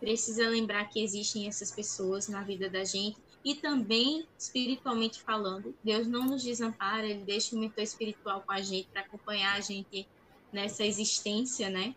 precisa 0.00 0.48
lembrar 0.48 0.88
que 0.88 1.02
existem 1.02 1.48
essas 1.48 1.70
pessoas 1.70 2.28
na 2.28 2.42
vida 2.42 2.70
da 2.70 2.84
gente 2.84 3.18
e 3.44 3.54
também 3.54 4.26
espiritualmente 4.38 5.22
falando, 5.22 5.74
Deus 5.82 6.06
não 6.06 6.24
nos 6.24 6.42
desampara, 6.42 7.06
ele 7.06 7.24
deixa 7.24 7.56
o 7.56 7.58
mentor 7.58 7.82
espiritual 7.82 8.42
com 8.42 8.52
a 8.52 8.60
gente 8.60 8.88
para 8.88 9.02
acompanhar 9.02 9.56
a 9.56 9.60
gente 9.60 10.06
nessa 10.52 10.84
existência, 10.84 11.70
né? 11.70 11.94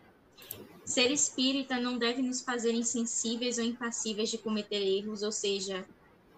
Ser 0.92 1.10
espírita 1.10 1.80
não 1.80 1.98
deve 1.98 2.22
nos 2.22 2.42
fazer 2.42 2.74
insensíveis 2.74 3.58
ou 3.58 3.64
impassíveis 3.64 4.30
de 4.30 4.38
cometer 4.38 4.82
erros, 4.82 5.24
ou 5.24 5.32
seja, 5.32 5.88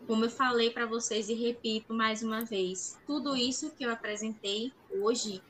como 0.05 0.25
eu 0.25 0.29
falei 0.29 0.69
para 0.69 0.85
vocês 0.85 1.27
e 1.27 1.33
repito 1.33 1.91
mais 1.91 2.21
uma 2.21 2.45
vez, 2.45 2.95
tudo 3.07 3.35
isso 3.35 3.71
que 3.71 3.83
eu 3.83 3.91
apresentei 3.91 4.71
hoje 4.91 5.41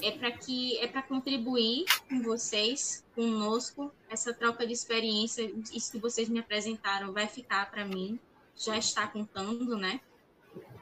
é 0.00 0.12
para 0.12 0.30
que 0.30 0.78
é 0.78 0.86
para 0.86 1.02
contribuir 1.02 1.86
com 2.08 2.22
vocês, 2.22 3.04
conosco, 3.16 3.92
essa 4.08 4.32
troca 4.32 4.64
de 4.64 4.72
experiência, 4.72 5.52
isso 5.72 5.90
que 5.90 5.98
vocês 5.98 6.28
me 6.28 6.38
apresentaram 6.38 7.12
vai 7.12 7.26
ficar 7.26 7.68
para 7.68 7.84
mim, 7.84 8.16
já 8.54 8.78
está 8.78 9.08
contando, 9.08 9.76
né? 9.76 10.00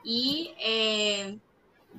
E 0.05 0.49
é, 0.59 1.35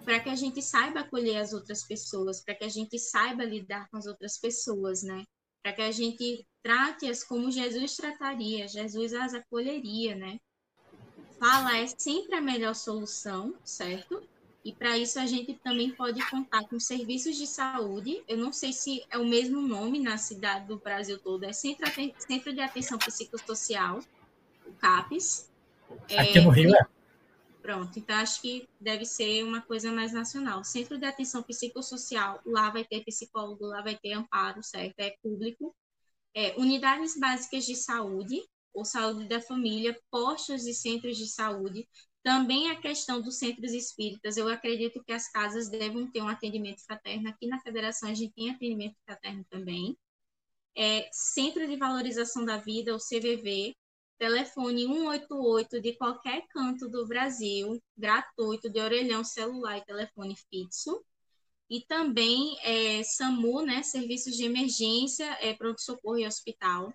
para 0.03 0.19
que 0.19 0.29
a 0.29 0.35
gente 0.35 0.61
saiba 0.61 0.99
acolher 0.99 1.37
as 1.37 1.53
outras 1.53 1.83
pessoas, 1.83 2.39
para 2.39 2.53
que 2.53 2.65
a 2.65 2.69
gente 2.69 2.99
saiba 2.99 3.43
lidar 3.43 3.89
com 3.89 3.97
as 3.97 4.05
outras 4.05 4.37
pessoas, 4.37 5.01
né? 5.01 5.25
Para 5.65 5.73
que 5.73 5.81
a 5.81 5.91
gente 5.91 6.45
trate-as 6.61 7.23
como 7.23 7.49
Jesus 7.49 7.95
trataria, 7.95 8.67
Jesus 8.67 9.15
as 9.15 9.33
acolheria, 9.33 10.13
né? 10.13 10.39
Fala 11.39 11.75
é 11.79 11.87
sempre 11.87 12.35
a 12.35 12.41
melhor 12.41 12.75
solução, 12.75 13.55
certo? 13.63 14.21
E 14.63 14.71
para 14.71 14.95
isso 14.95 15.17
a 15.17 15.25
gente 15.25 15.55
também 15.55 15.89
pode 15.89 16.23
contar 16.29 16.67
com 16.67 16.79
serviços 16.79 17.35
de 17.35 17.47
saúde. 17.47 18.23
Eu 18.27 18.37
não 18.37 18.53
sei 18.53 18.71
se 18.71 19.03
é 19.09 19.17
o 19.17 19.25
mesmo 19.25 19.59
nome 19.59 19.99
na 19.99 20.19
cidade 20.19 20.67
do 20.67 20.77
Brasil 20.77 21.17
todo, 21.17 21.43
é 21.45 21.51
Centro, 21.51 21.91
Centro 22.19 22.53
de 22.53 22.61
Atenção 22.61 22.99
Psicossocial, 22.99 24.01
o 24.67 24.71
CAPES. 24.73 25.49
Aqui 26.15 26.37
é, 26.37 26.41
no 26.41 26.51
Rio 26.51 26.75
é? 26.75 26.85
Pronto, 27.65 27.97
então 27.97 28.15
acho 28.17 28.41
que 28.43 28.69
deve 28.79 29.05
ser 29.05 29.43
uma 29.43 29.59
coisa 29.59 29.91
mais 29.91 30.13
nacional. 30.13 30.63
Centro 30.63 30.99
de 30.99 31.05
atenção 31.07 31.41
psicossocial, 31.41 32.39
lá 32.45 32.69
vai 32.69 32.85
ter 32.85 33.03
psicólogo, 33.03 33.65
lá 33.65 33.81
vai 33.81 33.97
ter 33.97 34.13
amparo, 34.13 34.61
certo? 34.61 34.99
É 34.99 35.17
público. 35.23 35.75
É, 36.35 36.55
unidades 36.59 37.19
básicas 37.19 37.65
de 37.65 37.75
saúde, 37.75 38.39
ou 38.71 38.85
saúde 38.85 39.27
da 39.27 39.41
família, 39.41 39.99
postos 40.11 40.67
e 40.67 40.75
centros 40.75 41.17
de 41.17 41.27
saúde. 41.27 41.89
Também 42.21 42.69
a 42.69 42.79
questão 42.79 43.19
dos 43.19 43.39
centros 43.39 43.71
espíritas, 43.71 44.37
eu 44.37 44.47
acredito 44.47 45.03
que 45.03 45.11
as 45.11 45.27
casas 45.31 45.67
devem 45.67 46.05
ter 46.11 46.21
um 46.21 46.27
atendimento 46.27 46.85
fraterno. 46.85 47.29
Aqui 47.29 47.47
na 47.47 47.59
federação 47.61 48.09
a 48.09 48.13
gente 48.13 48.35
tem 48.35 48.51
atendimento 48.51 48.95
fraterno 49.03 49.43
também. 49.49 49.97
É, 50.77 51.09
Centro 51.11 51.67
de 51.67 51.77
Valorização 51.77 52.45
da 52.45 52.57
Vida, 52.57 52.95
o 52.95 52.99
CVV, 52.99 53.75
telefone 54.17 54.85
188 54.85 55.81
de 55.81 55.93
qualquer 55.93 56.45
canto 56.49 56.89
do 56.89 57.07
Brasil, 57.07 57.81
gratuito, 57.97 58.69
de 58.69 58.79
orelhão 58.79 59.23
celular 59.23 59.77
e 59.77 59.85
telefone 59.85 60.35
fixo. 60.49 61.03
E 61.69 61.81
também 61.81 62.57
é, 62.61 63.03
SAMU, 63.03 63.61
né, 63.61 63.81
Serviços 63.83 64.35
de 64.35 64.43
Emergência, 64.43 65.25
é, 65.41 65.53
Pronto-Socorro 65.53 66.19
e 66.19 66.27
Hospital. 66.27 66.93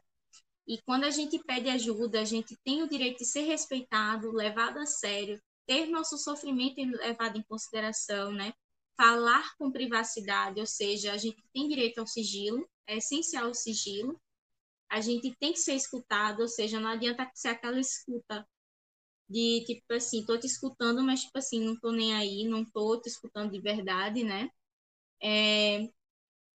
E 0.66 0.80
quando 0.82 1.05
a 1.05 1.10
gente 1.10 1.38
pede 1.40 1.68
ajuda, 1.68 2.20
a 2.20 2.24
gente 2.24 2.56
tem 2.64 2.82
o 2.82 2.88
direito 2.88 3.18
de 3.18 3.24
ser 3.24 3.42
respeitado, 3.42 4.30
levado 4.30 4.78
a 4.78 4.86
sério, 4.86 5.40
ter 5.66 5.86
nosso 5.86 6.16
sofrimento 6.16 6.80
levado 6.98 7.38
em 7.38 7.42
consideração, 7.42 8.32
né? 8.32 8.52
Falar 8.97 9.56
com 9.56 9.72
privacidade, 9.72 10.60
ou 10.60 10.66
seja, 10.66 11.12
a 11.12 11.16
gente 11.16 11.42
tem 11.52 11.68
direito 11.68 11.98
ao 11.98 12.06
sigilo, 12.06 12.68
é 12.86 12.98
essencial 12.98 13.51
o 13.51 13.55
sigilo, 13.55 14.20
a 14.90 15.00
gente 15.00 15.34
tem 15.38 15.52
que 15.52 15.58
ser 15.60 15.74
escutado, 15.74 16.40
ou 16.40 16.48
seja, 16.48 16.80
não 16.80 16.90
adianta 16.90 17.30
ser 17.34 17.48
aquela 17.48 17.80
escuta 17.80 18.46
de 19.28 19.64
tipo 19.64 19.94
assim, 19.94 20.24
tô 20.26 20.38
te 20.38 20.46
escutando, 20.46 21.02
mas 21.02 21.22
tipo 21.22 21.38
assim, 21.38 21.60
não 21.64 21.78
tô 21.78 21.92
nem 21.92 22.14
aí, 22.14 22.44
não 22.48 22.64
tô 22.64 23.00
te 23.00 23.08
escutando 23.08 23.52
de 23.52 23.60
verdade, 23.60 24.24
né? 24.24 24.50
É, 25.22 25.88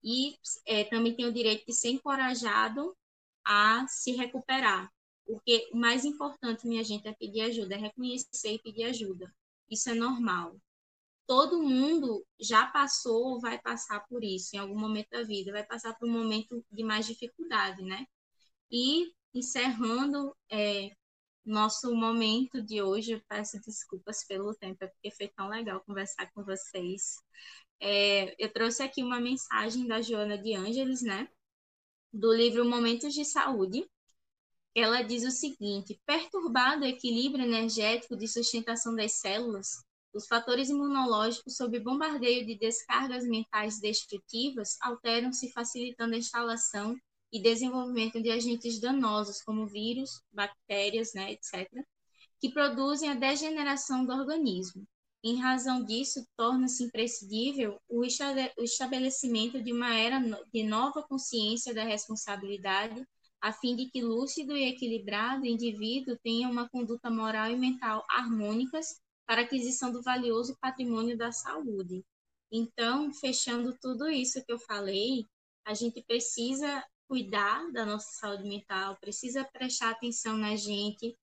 e 0.04 0.38
é, 0.68 0.84
também 0.86 1.16
tem 1.16 1.26
o 1.26 1.34
direito 1.34 1.66
de 1.68 1.74
ser 1.74 1.90
encorajado 1.90 2.96
a 3.46 3.88
se 3.88 4.12
recuperar, 4.14 4.92
porque 5.26 5.70
o 5.74 5.78
mais 5.78 6.06
importante, 6.06 6.68
minha 6.68 6.84
gente, 6.84 7.08
é 7.08 7.14
pedir 7.14 7.42
ajuda, 7.42 7.76
é 7.76 7.78
reconhecer 7.78 8.54
e 8.54 8.60
pedir 8.62 8.86
ajuda. 8.86 9.34
Isso 9.70 9.90
é 9.90 9.94
normal. 9.96 10.58
Todo 11.28 11.64
mundo 11.64 12.26
já 12.40 12.68
passou 12.68 13.34
ou 13.34 13.42
vai 13.42 13.60
passar 13.62 14.02
por 14.08 14.24
isso 14.24 14.56
em 14.56 14.60
algum 14.60 14.80
momento 14.80 15.10
da 15.12 15.24
vida, 15.24 15.52
vai 15.52 15.66
passar 15.66 15.96
por 15.96 16.08
um 16.08 16.12
momento 16.12 16.64
de 16.72 16.84
mais 16.84 17.08
dificuldade, 17.08 17.84
né? 17.84 18.06
E 18.72 19.12
encerrando 19.34 20.36
é, 20.52 20.92
nosso 21.46 21.94
momento 21.96 22.62
de 22.62 22.82
hoje, 22.82 23.14
eu 23.14 23.22
peço 23.28 23.60
desculpas 23.62 24.26
pelo 24.26 24.56
tempo, 24.56 24.84
é 24.84 24.88
porque 24.88 25.12
foi 25.12 25.28
tão 25.28 25.48
legal 25.48 25.82
conversar 25.86 26.32
com 26.34 26.44
vocês. 26.44 27.16
É, 27.80 28.36
eu 28.44 28.52
trouxe 28.52 28.82
aqui 28.82 29.04
uma 29.04 29.20
mensagem 29.20 29.88
da 29.88 30.02
Joana 30.02 30.38
de 30.38 30.56
Ângeles, 30.56 31.02
né? 31.02 31.28
Do 32.12 32.34
livro 32.34 32.66
Momentos 32.66 33.14
de 33.14 33.26
Saúde. 33.26 33.88
Ela 34.74 35.02
diz 35.04 35.24
o 35.24 35.32
seguinte: 35.32 36.00
perturbado 36.06 36.84
o 36.84 36.88
equilíbrio 36.88 37.46
energético 37.46 38.16
de 38.16 38.28
sustentação 38.28 38.96
das 38.96 39.14
células, 39.14 39.86
os 40.14 40.28
fatores 40.28 40.70
imunológicos 40.70 41.58
sob 41.58 41.78
bombardeio 41.80 42.46
de 42.46 42.58
descargas 42.58 43.26
mentais 43.26 43.80
destrutivas 43.80 44.78
alteram-se, 44.82 45.52
facilitando 45.52 46.16
a 46.16 46.18
instalação 46.18 46.96
e 47.36 47.42
desenvolvimento 47.42 48.22
de 48.22 48.32
agentes 48.32 48.80
danosos, 48.80 49.42
como 49.42 49.68
vírus, 49.68 50.22
bactérias, 50.32 51.14
né, 51.14 51.34
etc., 51.34 51.70
que 52.40 52.50
produzem 52.50 53.10
a 53.10 53.14
degeneração 53.14 54.06
do 54.06 54.14
organismo. 54.14 54.88
Em 55.22 55.42
razão 55.42 55.84
disso, 55.84 56.26
torna-se 56.38 56.86
imprescindível 56.86 57.78
o 57.90 58.06
estabelecimento 58.06 59.62
de 59.62 59.74
uma 59.74 59.94
era 59.94 60.22
de 60.54 60.64
nova 60.64 61.04
consciência 61.04 61.74
da 61.74 61.84
responsabilidade, 61.84 63.06
a 63.42 63.52
fim 63.52 63.76
de 63.76 63.88
que 63.90 64.02
lúcido 64.02 64.56
e 64.56 64.70
equilibrado 64.70 65.46
indivíduo 65.46 66.18
tenha 66.24 66.48
uma 66.48 66.70
conduta 66.70 67.10
moral 67.10 67.52
e 67.52 67.58
mental 67.58 68.06
harmônicas 68.10 69.02
para 69.26 69.42
aquisição 69.42 69.92
do 69.92 70.02
valioso 70.02 70.56
patrimônio 70.62 71.18
da 71.18 71.34
saúde. 71.34 72.02
Então, 72.50 73.12
fechando 73.14 73.76
tudo 73.82 74.08
isso 74.08 74.42
que 74.46 74.54
eu 74.54 74.60
falei, 74.60 75.28
a 75.66 75.74
gente 75.74 76.02
precisa 76.04 76.82
cuidar 77.08 77.72
da 77.72 77.86
nossa 77.86 78.12
saúde 78.20 78.44
mental, 78.48 78.98
precisa 78.98 79.44
prestar 79.44 79.92
atenção 79.92 80.38
na 80.38 80.56
gente, 80.56 81.18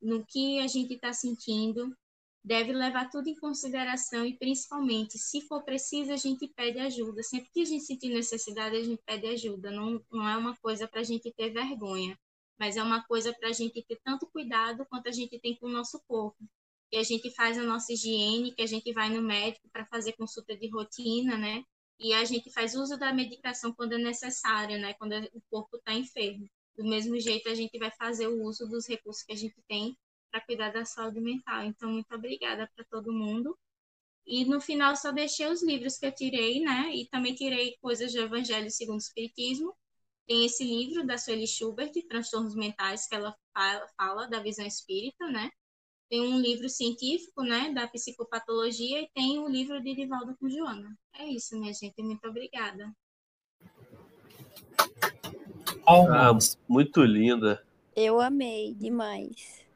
no 0.00 0.24
que 0.24 0.60
a 0.60 0.66
gente 0.66 0.94
está 0.94 1.12
sentindo, 1.12 1.96
deve 2.44 2.72
levar 2.72 3.08
tudo 3.08 3.28
em 3.28 3.34
consideração 3.34 4.26
e, 4.26 4.36
principalmente, 4.36 5.18
se 5.18 5.40
for 5.40 5.62
preciso, 5.64 6.12
a 6.12 6.16
gente 6.16 6.46
pede 6.46 6.78
ajuda. 6.78 7.22
Sempre 7.22 7.50
que 7.50 7.62
a 7.62 7.64
gente 7.64 7.84
sentir 7.84 8.10
necessidade, 8.10 8.76
a 8.76 8.82
gente 8.82 9.02
pede 9.04 9.26
ajuda. 9.28 9.70
Não, 9.70 10.04
não 10.12 10.28
é 10.28 10.36
uma 10.36 10.54
coisa 10.56 10.86
para 10.86 11.00
a 11.00 11.04
gente 11.04 11.32
ter 11.32 11.50
vergonha, 11.50 12.18
mas 12.58 12.76
é 12.76 12.82
uma 12.82 13.02
coisa 13.04 13.32
para 13.32 13.48
a 13.48 13.52
gente 13.52 13.82
ter 13.82 13.98
tanto 14.04 14.26
cuidado 14.26 14.84
quanto 14.90 15.08
a 15.08 15.12
gente 15.12 15.38
tem 15.40 15.56
com 15.56 15.66
o 15.66 15.72
nosso 15.72 15.98
corpo. 16.06 16.36
Que 16.90 16.98
a 16.98 17.02
gente 17.02 17.30
faz 17.30 17.58
a 17.58 17.62
nossa 17.62 17.92
higiene, 17.94 18.52
que 18.52 18.62
a 18.62 18.66
gente 18.66 18.92
vai 18.92 19.08
no 19.08 19.22
médico 19.22 19.66
para 19.72 19.86
fazer 19.86 20.12
consulta 20.12 20.54
de 20.54 20.68
rotina, 20.68 21.38
né? 21.38 21.64
E 21.98 22.12
a 22.12 22.24
gente 22.24 22.50
faz 22.52 22.74
uso 22.74 22.98
da 22.98 23.12
medicação 23.12 23.72
quando 23.72 23.94
é 23.94 23.98
necessário, 23.98 24.78
né? 24.78 24.94
Quando 24.94 25.12
o 25.32 25.42
corpo 25.50 25.76
está 25.76 25.94
enfermo. 25.94 26.48
Do 26.76 26.84
mesmo 26.84 27.18
jeito, 27.20 27.48
a 27.48 27.54
gente 27.54 27.78
vai 27.78 27.90
fazer 27.92 28.26
o 28.28 28.42
uso 28.42 28.66
dos 28.68 28.86
recursos 28.88 29.22
que 29.22 29.32
a 29.32 29.36
gente 29.36 29.62
tem 29.68 29.96
para 30.30 30.40
cuidar 30.40 30.70
da 30.72 30.84
saúde 30.84 31.20
mental. 31.20 31.64
Então, 31.64 31.90
muito 31.90 32.12
obrigada 32.14 32.68
para 32.74 32.84
todo 32.86 33.12
mundo. 33.12 33.56
E 34.26 34.44
no 34.44 34.60
final, 34.60 34.96
só 34.96 35.12
deixei 35.12 35.46
os 35.46 35.62
livros 35.62 35.98
que 35.98 36.06
eu 36.06 36.12
tirei, 36.12 36.60
né? 36.60 36.90
E 36.94 37.06
também 37.08 37.34
tirei 37.34 37.76
coisas 37.80 38.12
do 38.12 38.20
Evangelho 38.20 38.70
segundo 38.70 38.96
o 38.96 38.98
Espiritismo. 38.98 39.74
Tem 40.26 40.46
esse 40.46 40.64
livro 40.64 41.06
da 41.06 41.18
Sueli 41.18 41.46
Schubert, 41.46 41.92
Transtornos 42.08 42.56
Mentais, 42.56 43.06
que 43.06 43.14
ela 43.14 43.36
fala, 43.52 43.86
fala 43.96 44.26
da 44.26 44.40
visão 44.40 44.66
espírita, 44.66 45.26
né? 45.28 45.50
Tem 46.14 46.20
um 46.20 46.40
livro 46.40 46.68
científico, 46.68 47.42
né, 47.42 47.72
da 47.74 47.88
psicopatologia 47.88 49.00
e 49.00 49.08
tem 49.12 49.36
o 49.40 49.46
um 49.46 49.48
livro 49.48 49.82
de 49.82 49.96
Divaldo 49.96 50.36
com 50.38 50.48
Joana. 50.48 50.96
É 51.18 51.24
isso, 51.24 51.58
minha 51.58 51.74
gente. 51.74 52.00
Muito 52.00 52.24
obrigada. 52.28 52.88
Ah, 55.84 56.38
muito 56.68 57.02
linda. 57.02 57.64
Eu 57.96 58.20
amei 58.20 58.74
demais. 58.74 59.66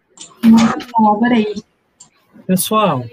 adorei. 0.94 1.56
Pessoal, 2.47 3.05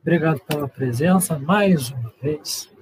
obrigado 0.00 0.40
pela 0.40 0.66
presença 0.66 1.38
mais 1.38 1.90
uma 1.90 2.14
vez. 2.22 2.72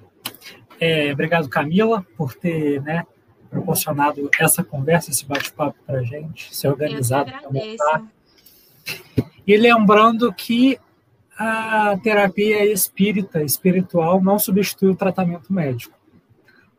É, 0.78 1.12
obrigado, 1.12 1.48
Camila, 1.48 2.06
por 2.16 2.34
ter 2.34 2.80
né, 2.82 3.04
proporcionado 3.50 4.30
essa 4.38 4.62
conversa, 4.62 5.10
esse 5.10 5.26
bate-papo 5.26 5.76
para 5.84 5.98
a 5.98 6.04
gente, 6.04 6.54
ser 6.54 6.68
organizado. 6.68 7.28
Eu 7.30 7.36
agradeço. 7.36 8.21
E 9.46 9.56
lembrando 9.56 10.32
que 10.32 10.78
a 11.36 11.96
terapia 12.02 12.64
espírita, 12.64 13.42
espiritual, 13.42 14.22
não 14.22 14.38
substitui 14.38 14.90
o 14.90 14.96
tratamento 14.96 15.52
médico. 15.52 15.98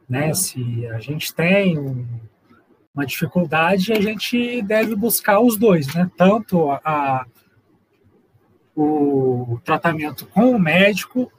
Né? 0.07 0.33
Se 0.33 0.87
a 0.87 0.99
gente 0.99 1.33
tem 1.33 1.77
um, 1.77 2.05
uma 2.93 3.05
dificuldade, 3.05 3.91
a 3.91 3.99
gente 3.99 4.61
deve 4.61 4.95
buscar 4.95 5.39
os 5.39 5.57
dois, 5.57 5.93
né? 5.93 6.09
tanto 6.15 6.69
a, 6.71 6.79
a, 6.83 7.25
o 8.75 9.59
tratamento 9.63 10.25
com 10.27 10.51
o 10.51 10.59
médico 10.59 11.31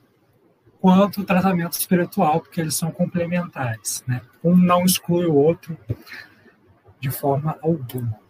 quanto 0.81 1.23
o 1.23 1.25
tratamento 1.25 1.73
espiritual, 1.73 2.41
porque 2.41 2.61
eles 2.61 2.75
são 2.75 2.91
complementares. 2.91 4.05
Né? 4.07 4.21
Um 4.43 4.55
não 4.55 4.85
exclui 4.85 5.25
o 5.25 5.35
outro 5.35 5.79
de 7.01 7.11
forma 7.11 7.57
alguma. 7.63 8.24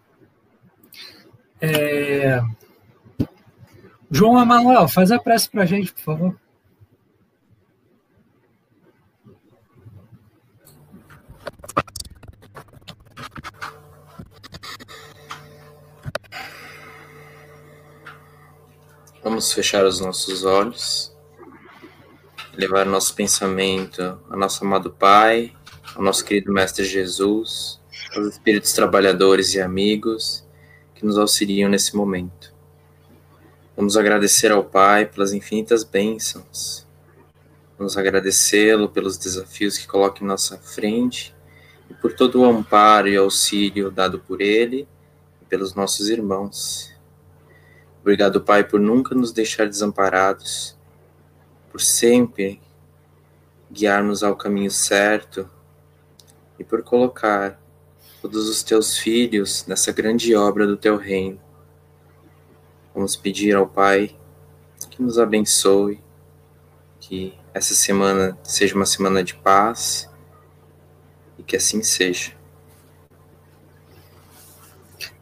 É... 1.66 2.42
João 4.10 4.40
Emanuel, 4.40 4.86
faz 4.86 5.10
a 5.10 5.18
prece 5.18 5.48
para 5.48 5.62
a 5.62 5.66
gente, 5.66 5.94
por 5.94 6.02
favor. 6.02 6.36
Vamos 19.22 19.50
fechar 19.54 19.86
os 19.86 20.00
nossos 20.00 20.44
olhos, 20.44 21.16
levar 22.52 22.84
nosso 22.84 23.14
pensamento 23.14 24.20
ao 24.28 24.38
nosso 24.38 24.62
amado 24.62 24.92
Pai, 24.92 25.50
ao 25.94 26.02
nosso 26.02 26.22
querido 26.26 26.52
Mestre 26.52 26.84
Jesus, 26.84 27.80
aos 28.14 28.26
espíritos 28.26 28.74
trabalhadores 28.74 29.54
e 29.54 29.60
amigos 29.62 30.43
nos 31.04 31.18
auxiliam 31.18 31.68
nesse 31.68 31.94
momento. 31.96 32.54
Vamos 33.76 33.96
agradecer 33.96 34.50
ao 34.50 34.64
Pai 34.64 35.04
pelas 35.04 35.32
infinitas 35.32 35.84
bênçãos. 35.84 36.86
Vamos 37.76 37.96
agradecê-lo 37.96 38.88
pelos 38.88 39.18
desafios 39.18 39.76
que 39.76 39.86
coloca 39.86 40.22
em 40.22 40.26
nossa 40.26 40.56
frente 40.58 41.34
e 41.90 41.94
por 41.94 42.14
todo 42.14 42.40
o 42.40 42.44
amparo 42.44 43.08
e 43.08 43.16
auxílio 43.16 43.90
dado 43.90 44.20
por 44.20 44.40
Ele 44.40 44.88
e 45.42 45.44
pelos 45.44 45.74
nossos 45.74 46.08
irmãos. 46.08 46.94
Obrigado, 48.00 48.40
Pai, 48.40 48.64
por 48.64 48.78
nunca 48.78 49.14
nos 49.14 49.32
deixar 49.32 49.66
desamparados, 49.66 50.76
por 51.70 51.80
sempre 51.80 52.60
guiar-nos 53.70 54.22
ao 54.22 54.36
caminho 54.36 54.70
certo 54.70 55.50
e 56.58 56.64
por 56.64 56.82
colocar 56.82 57.60
todos 58.24 58.48
os 58.48 58.62
teus 58.62 58.96
filhos 58.96 59.66
nessa 59.66 59.92
grande 59.92 60.34
obra 60.34 60.66
do 60.66 60.78
teu 60.78 60.96
reino. 60.96 61.38
Vamos 62.94 63.14
pedir 63.14 63.54
ao 63.54 63.68
Pai 63.68 64.16
que 64.88 65.02
nos 65.02 65.18
abençoe, 65.18 66.02
que 66.98 67.38
essa 67.52 67.74
semana 67.74 68.38
seja 68.42 68.74
uma 68.74 68.86
semana 68.86 69.22
de 69.22 69.34
paz 69.34 70.10
e 71.38 71.42
que 71.42 71.54
assim 71.54 71.82
seja. 71.82 72.32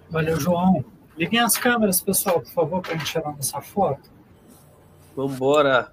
Valeu, 0.08 0.38
João. 0.38 0.84
Liguem 1.18 1.40
as 1.40 1.56
câmeras, 1.56 2.00
pessoal, 2.00 2.40
por 2.40 2.52
favor, 2.52 2.82
para 2.82 2.94
a 2.94 2.96
gente 2.96 3.10
tirar 3.10 3.32
nossa 3.32 3.60
foto. 3.60 4.08
Vambora. 5.16 5.92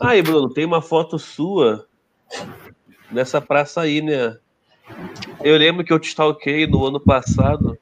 Aí, 0.00 0.22
Bruno, 0.22 0.48
tem 0.48 0.64
uma 0.64 0.80
foto 0.80 1.18
sua 1.18 1.87
nessa 3.10 3.40
praça 3.40 3.82
aí, 3.82 4.00
né? 4.02 4.36
Eu 5.42 5.56
lembro 5.56 5.84
que 5.84 5.92
eu 5.92 5.98
te 5.98 6.08
stalkei 6.08 6.66
no 6.66 6.86
ano 6.86 7.00
passado. 7.00 7.78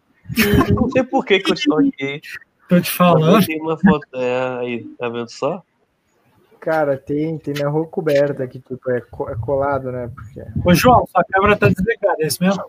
Não 0.74 0.90
sei 0.90 1.02
por 1.02 1.24
que, 1.24 1.38
que 1.38 1.50
eu 1.50 1.54
te 1.54 1.60
stalkei. 1.60 2.20
Tô 2.68 2.80
te 2.80 2.90
falando. 2.90 3.46
Tem 3.46 3.60
uma 3.60 3.78
foto. 3.78 4.06
É, 4.14 4.58
aí, 4.60 4.84
tá 4.98 5.08
vendo 5.08 5.30
só? 5.30 5.62
Cara, 6.60 6.96
tem, 6.96 7.38
tem 7.38 7.54
minha 7.54 7.68
rua 7.68 7.86
coberta 7.86 8.46
que 8.46 8.58
tipo, 8.58 8.90
é, 8.90 8.98
é 8.98 9.36
colado, 9.40 9.92
né? 9.92 10.10
Porque... 10.12 10.42
Ô, 10.64 10.74
João, 10.74 11.06
sua 11.06 11.22
câmera 11.24 11.56
tá 11.56 11.68
desligada, 11.68 12.16
é 12.18 12.26
isso 12.26 12.42
mesmo? 12.42 12.64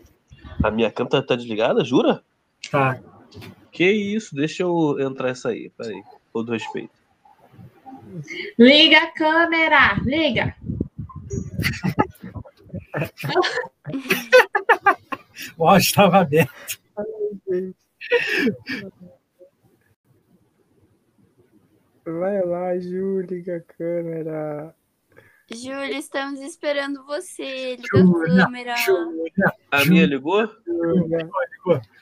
A 0.62 0.70
minha 0.70 0.90
câmera 0.90 1.20
tá 1.20 1.34
desligada, 1.34 1.84
jura? 1.84 2.22
Tá. 2.70 3.00
Que 3.72 3.90
isso, 3.90 4.36
deixa 4.36 4.62
eu 4.62 4.96
entrar 5.00 5.30
essa 5.30 5.48
aí, 5.48 5.70
peraí. 5.76 6.00
Todo 6.32 6.52
respeito. 6.52 6.90
Liga 8.56 8.98
a 8.98 9.12
câmera, 9.12 10.00
liga. 10.04 10.54
o 15.56 15.66
áudio 15.66 15.86
estava 15.86 16.18
aberto. 16.18 16.80
Vai 22.04 22.42
lá, 22.42 22.78
Ju, 22.78 23.20
liga 23.20 23.56
a 23.56 23.60
câmera. 23.60 24.74
Júlia, 25.50 25.98
estamos 25.98 26.40
esperando 26.40 27.04
você. 27.06 27.76
Liga 27.76 27.98
a 27.98 28.44
câmera. 28.44 28.76
Júlia, 28.76 29.32
a 29.70 29.84
minha 29.86 30.06
ligou? 30.06 30.46
Júlia. 30.66 31.28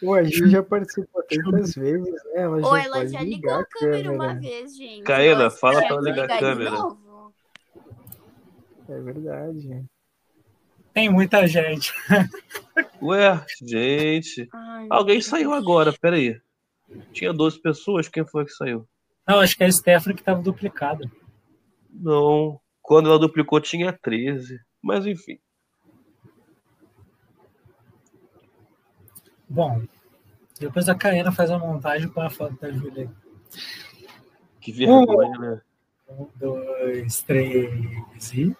Pô, 0.01 0.14
a 0.14 0.24
Ju 0.24 0.48
já 0.48 0.62
participou 0.62 1.23
tantas 1.23 1.74
vezes, 1.74 2.09
né? 2.09 2.20
Ela 2.35 2.60
já, 2.60 2.66
Ou 2.66 2.77
ela 2.77 3.06
já 3.06 3.23
ligou 3.23 3.55
a 3.55 3.64
câmera, 3.64 4.02
câmera, 4.02 4.12
uma 4.12 4.35
vez, 4.35 4.77
gente. 4.77 5.02
Caína, 5.02 5.51
fala 5.51 5.78
pra 5.78 5.89
ela 5.89 6.02
ligar 6.02 6.31
a 6.31 6.39
câmera. 6.39 6.77
É 8.89 9.01
verdade. 9.01 9.85
Tem 10.97 11.10
muita 11.10 11.47
gente. 11.47 11.93
Ué, 13.02 13.44
gente. 13.60 14.48
Ai, 14.51 14.86
Alguém 14.89 15.20
saiu 15.20 15.52
agora, 15.52 15.93
peraí. 15.93 16.40
Tinha 17.12 17.35
12 17.35 17.60
pessoas, 17.60 18.09
quem 18.09 18.24
foi 18.24 18.47
que 18.47 18.52
saiu? 18.52 18.89
Não, 19.28 19.40
acho 19.40 19.55
que 19.55 19.62
é 19.62 19.66
a 19.66 19.70
Stephanie 19.70 20.14
que 20.14 20.23
estava 20.23 20.40
duplicada. 20.40 21.05
Não, 21.90 22.59
quando 22.81 23.10
ela 23.10 23.18
duplicou 23.18 23.60
tinha 23.60 23.93
13. 23.93 24.59
Mas 24.81 25.05
enfim. 25.05 25.39
Bom, 29.47 29.82
depois 30.59 30.89
a 30.89 30.94
Caena 30.94 31.31
faz 31.31 31.51
a 31.51 31.59
montagem 31.59 32.09
com 32.09 32.23
a 32.23 32.31
foto 32.31 32.59
da 32.59 32.73
Júlia. 32.73 33.12
Que 34.62 34.73
vergonha, 34.73 35.28
um, 35.28 35.40
né? 35.40 35.60
Um, 36.09 36.27
dois, 36.36 37.20
três 37.20 38.32
e. 38.32 38.56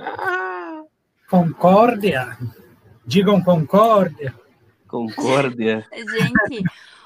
Ah. 0.00 0.82
Concórdia. 1.28 2.36
Digam 3.06 3.42
concórdia. 3.42 4.34
Concórdia. 4.86 5.86
Gente, 5.92 6.64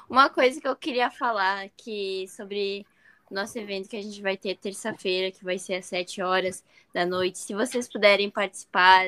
uma 0.09 0.29
coisa 0.29 0.59
que 0.59 0.67
eu 0.67 0.75
queria 0.75 1.09
falar 1.09 1.65
aqui 1.65 2.25
sobre 2.27 2.85
nosso 3.29 3.57
evento 3.59 3.87
que 3.87 3.97
a 3.97 4.01
gente 4.01 4.21
vai 4.21 4.35
ter 4.35 4.57
terça-feira, 4.57 5.31
que 5.31 5.43
vai 5.43 5.57
ser 5.57 5.75
às 5.75 5.85
7 5.85 6.21
horas 6.21 6.63
da 6.93 7.05
noite. 7.05 7.37
Se 7.37 7.53
vocês 7.53 7.87
puderem 7.87 8.29
participar, 8.29 9.05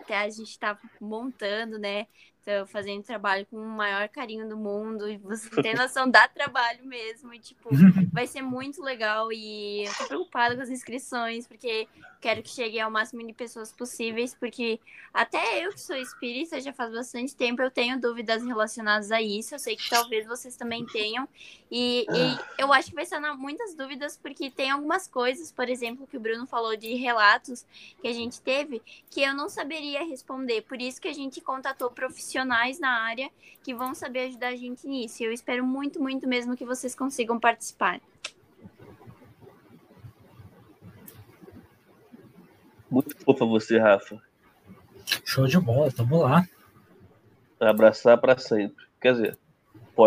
até 0.00 0.18
a 0.18 0.28
gente 0.28 0.50
está 0.50 0.78
montando, 1.00 1.78
né? 1.78 2.06
Tô 2.48 2.64
fazendo 2.64 3.02
trabalho 3.02 3.44
com 3.44 3.58
o 3.58 3.76
maior 3.76 4.08
carinho 4.08 4.48
do 4.48 4.56
mundo 4.56 5.06
e 5.06 5.18
você 5.18 5.50
tem 5.60 5.74
noção, 5.74 6.08
dá 6.08 6.26
trabalho 6.26 6.82
mesmo. 6.82 7.34
E, 7.34 7.38
tipo, 7.38 7.68
vai 8.10 8.26
ser 8.26 8.40
muito 8.40 8.82
legal. 8.82 9.30
E 9.30 9.84
eu 9.84 9.94
tô 9.94 10.06
preocupada 10.06 10.56
com 10.56 10.62
as 10.62 10.70
inscrições, 10.70 11.46
porque 11.46 11.86
quero 12.22 12.42
que 12.42 12.48
chegue 12.48 12.80
ao 12.80 12.90
máximo 12.90 13.24
de 13.26 13.34
pessoas 13.34 13.70
possíveis, 13.70 14.34
porque 14.34 14.80
até 15.12 15.62
eu 15.62 15.72
que 15.72 15.80
sou 15.80 15.94
espírita 15.94 16.58
já 16.58 16.72
faz 16.72 16.90
bastante 16.90 17.36
tempo, 17.36 17.60
eu 17.60 17.70
tenho 17.70 18.00
dúvidas 18.00 18.42
relacionadas 18.42 19.12
a 19.12 19.20
isso. 19.20 19.54
Eu 19.54 19.58
sei 19.58 19.76
que 19.76 19.90
talvez 19.90 20.26
vocês 20.26 20.56
também 20.56 20.86
tenham. 20.86 21.28
E, 21.70 22.06
e 22.10 22.38
eu 22.62 22.72
acho 22.72 22.88
que 22.88 22.94
vai 22.94 23.04
ser 23.04 23.20
muitas 23.36 23.74
dúvidas, 23.74 24.16
porque 24.16 24.50
tem 24.50 24.70
algumas 24.70 25.06
coisas, 25.06 25.52
por 25.52 25.68
exemplo, 25.68 26.06
que 26.06 26.16
o 26.16 26.20
Bruno 26.20 26.46
falou 26.46 26.74
de 26.74 26.94
relatos 26.94 27.66
que 28.00 28.08
a 28.08 28.12
gente 28.14 28.40
teve, 28.40 28.80
que 29.10 29.20
eu 29.20 29.34
não 29.34 29.50
saberia 29.50 30.02
responder. 30.02 30.62
Por 30.62 30.80
isso 30.80 30.98
que 30.98 31.08
a 31.08 31.12
gente 31.12 31.42
contatou 31.42 31.90
profissionais 31.90 32.37
profissionais 32.38 32.78
na 32.78 32.90
área 32.90 33.30
que 33.62 33.74
vão 33.74 33.94
saber 33.94 34.28
ajudar 34.28 34.48
a 34.48 34.56
gente 34.56 34.86
nisso. 34.86 35.22
E 35.22 35.26
eu 35.26 35.32
espero 35.32 35.66
muito, 35.66 36.00
muito 36.00 36.28
mesmo 36.28 36.56
que 36.56 36.64
vocês 36.64 36.94
consigam 36.94 37.40
participar. 37.40 38.00
Muito 42.90 43.16
fofa 43.18 43.44
você, 43.44 43.78
Rafa. 43.78 44.20
Show 45.24 45.46
de 45.46 45.58
bola, 45.58 45.90
tamo 45.90 46.18
lá. 46.18 46.46
Abraçar 47.60 48.16
para 48.18 48.38
sempre. 48.38 48.86
Quer 49.00 49.12
dizer, 49.12 49.38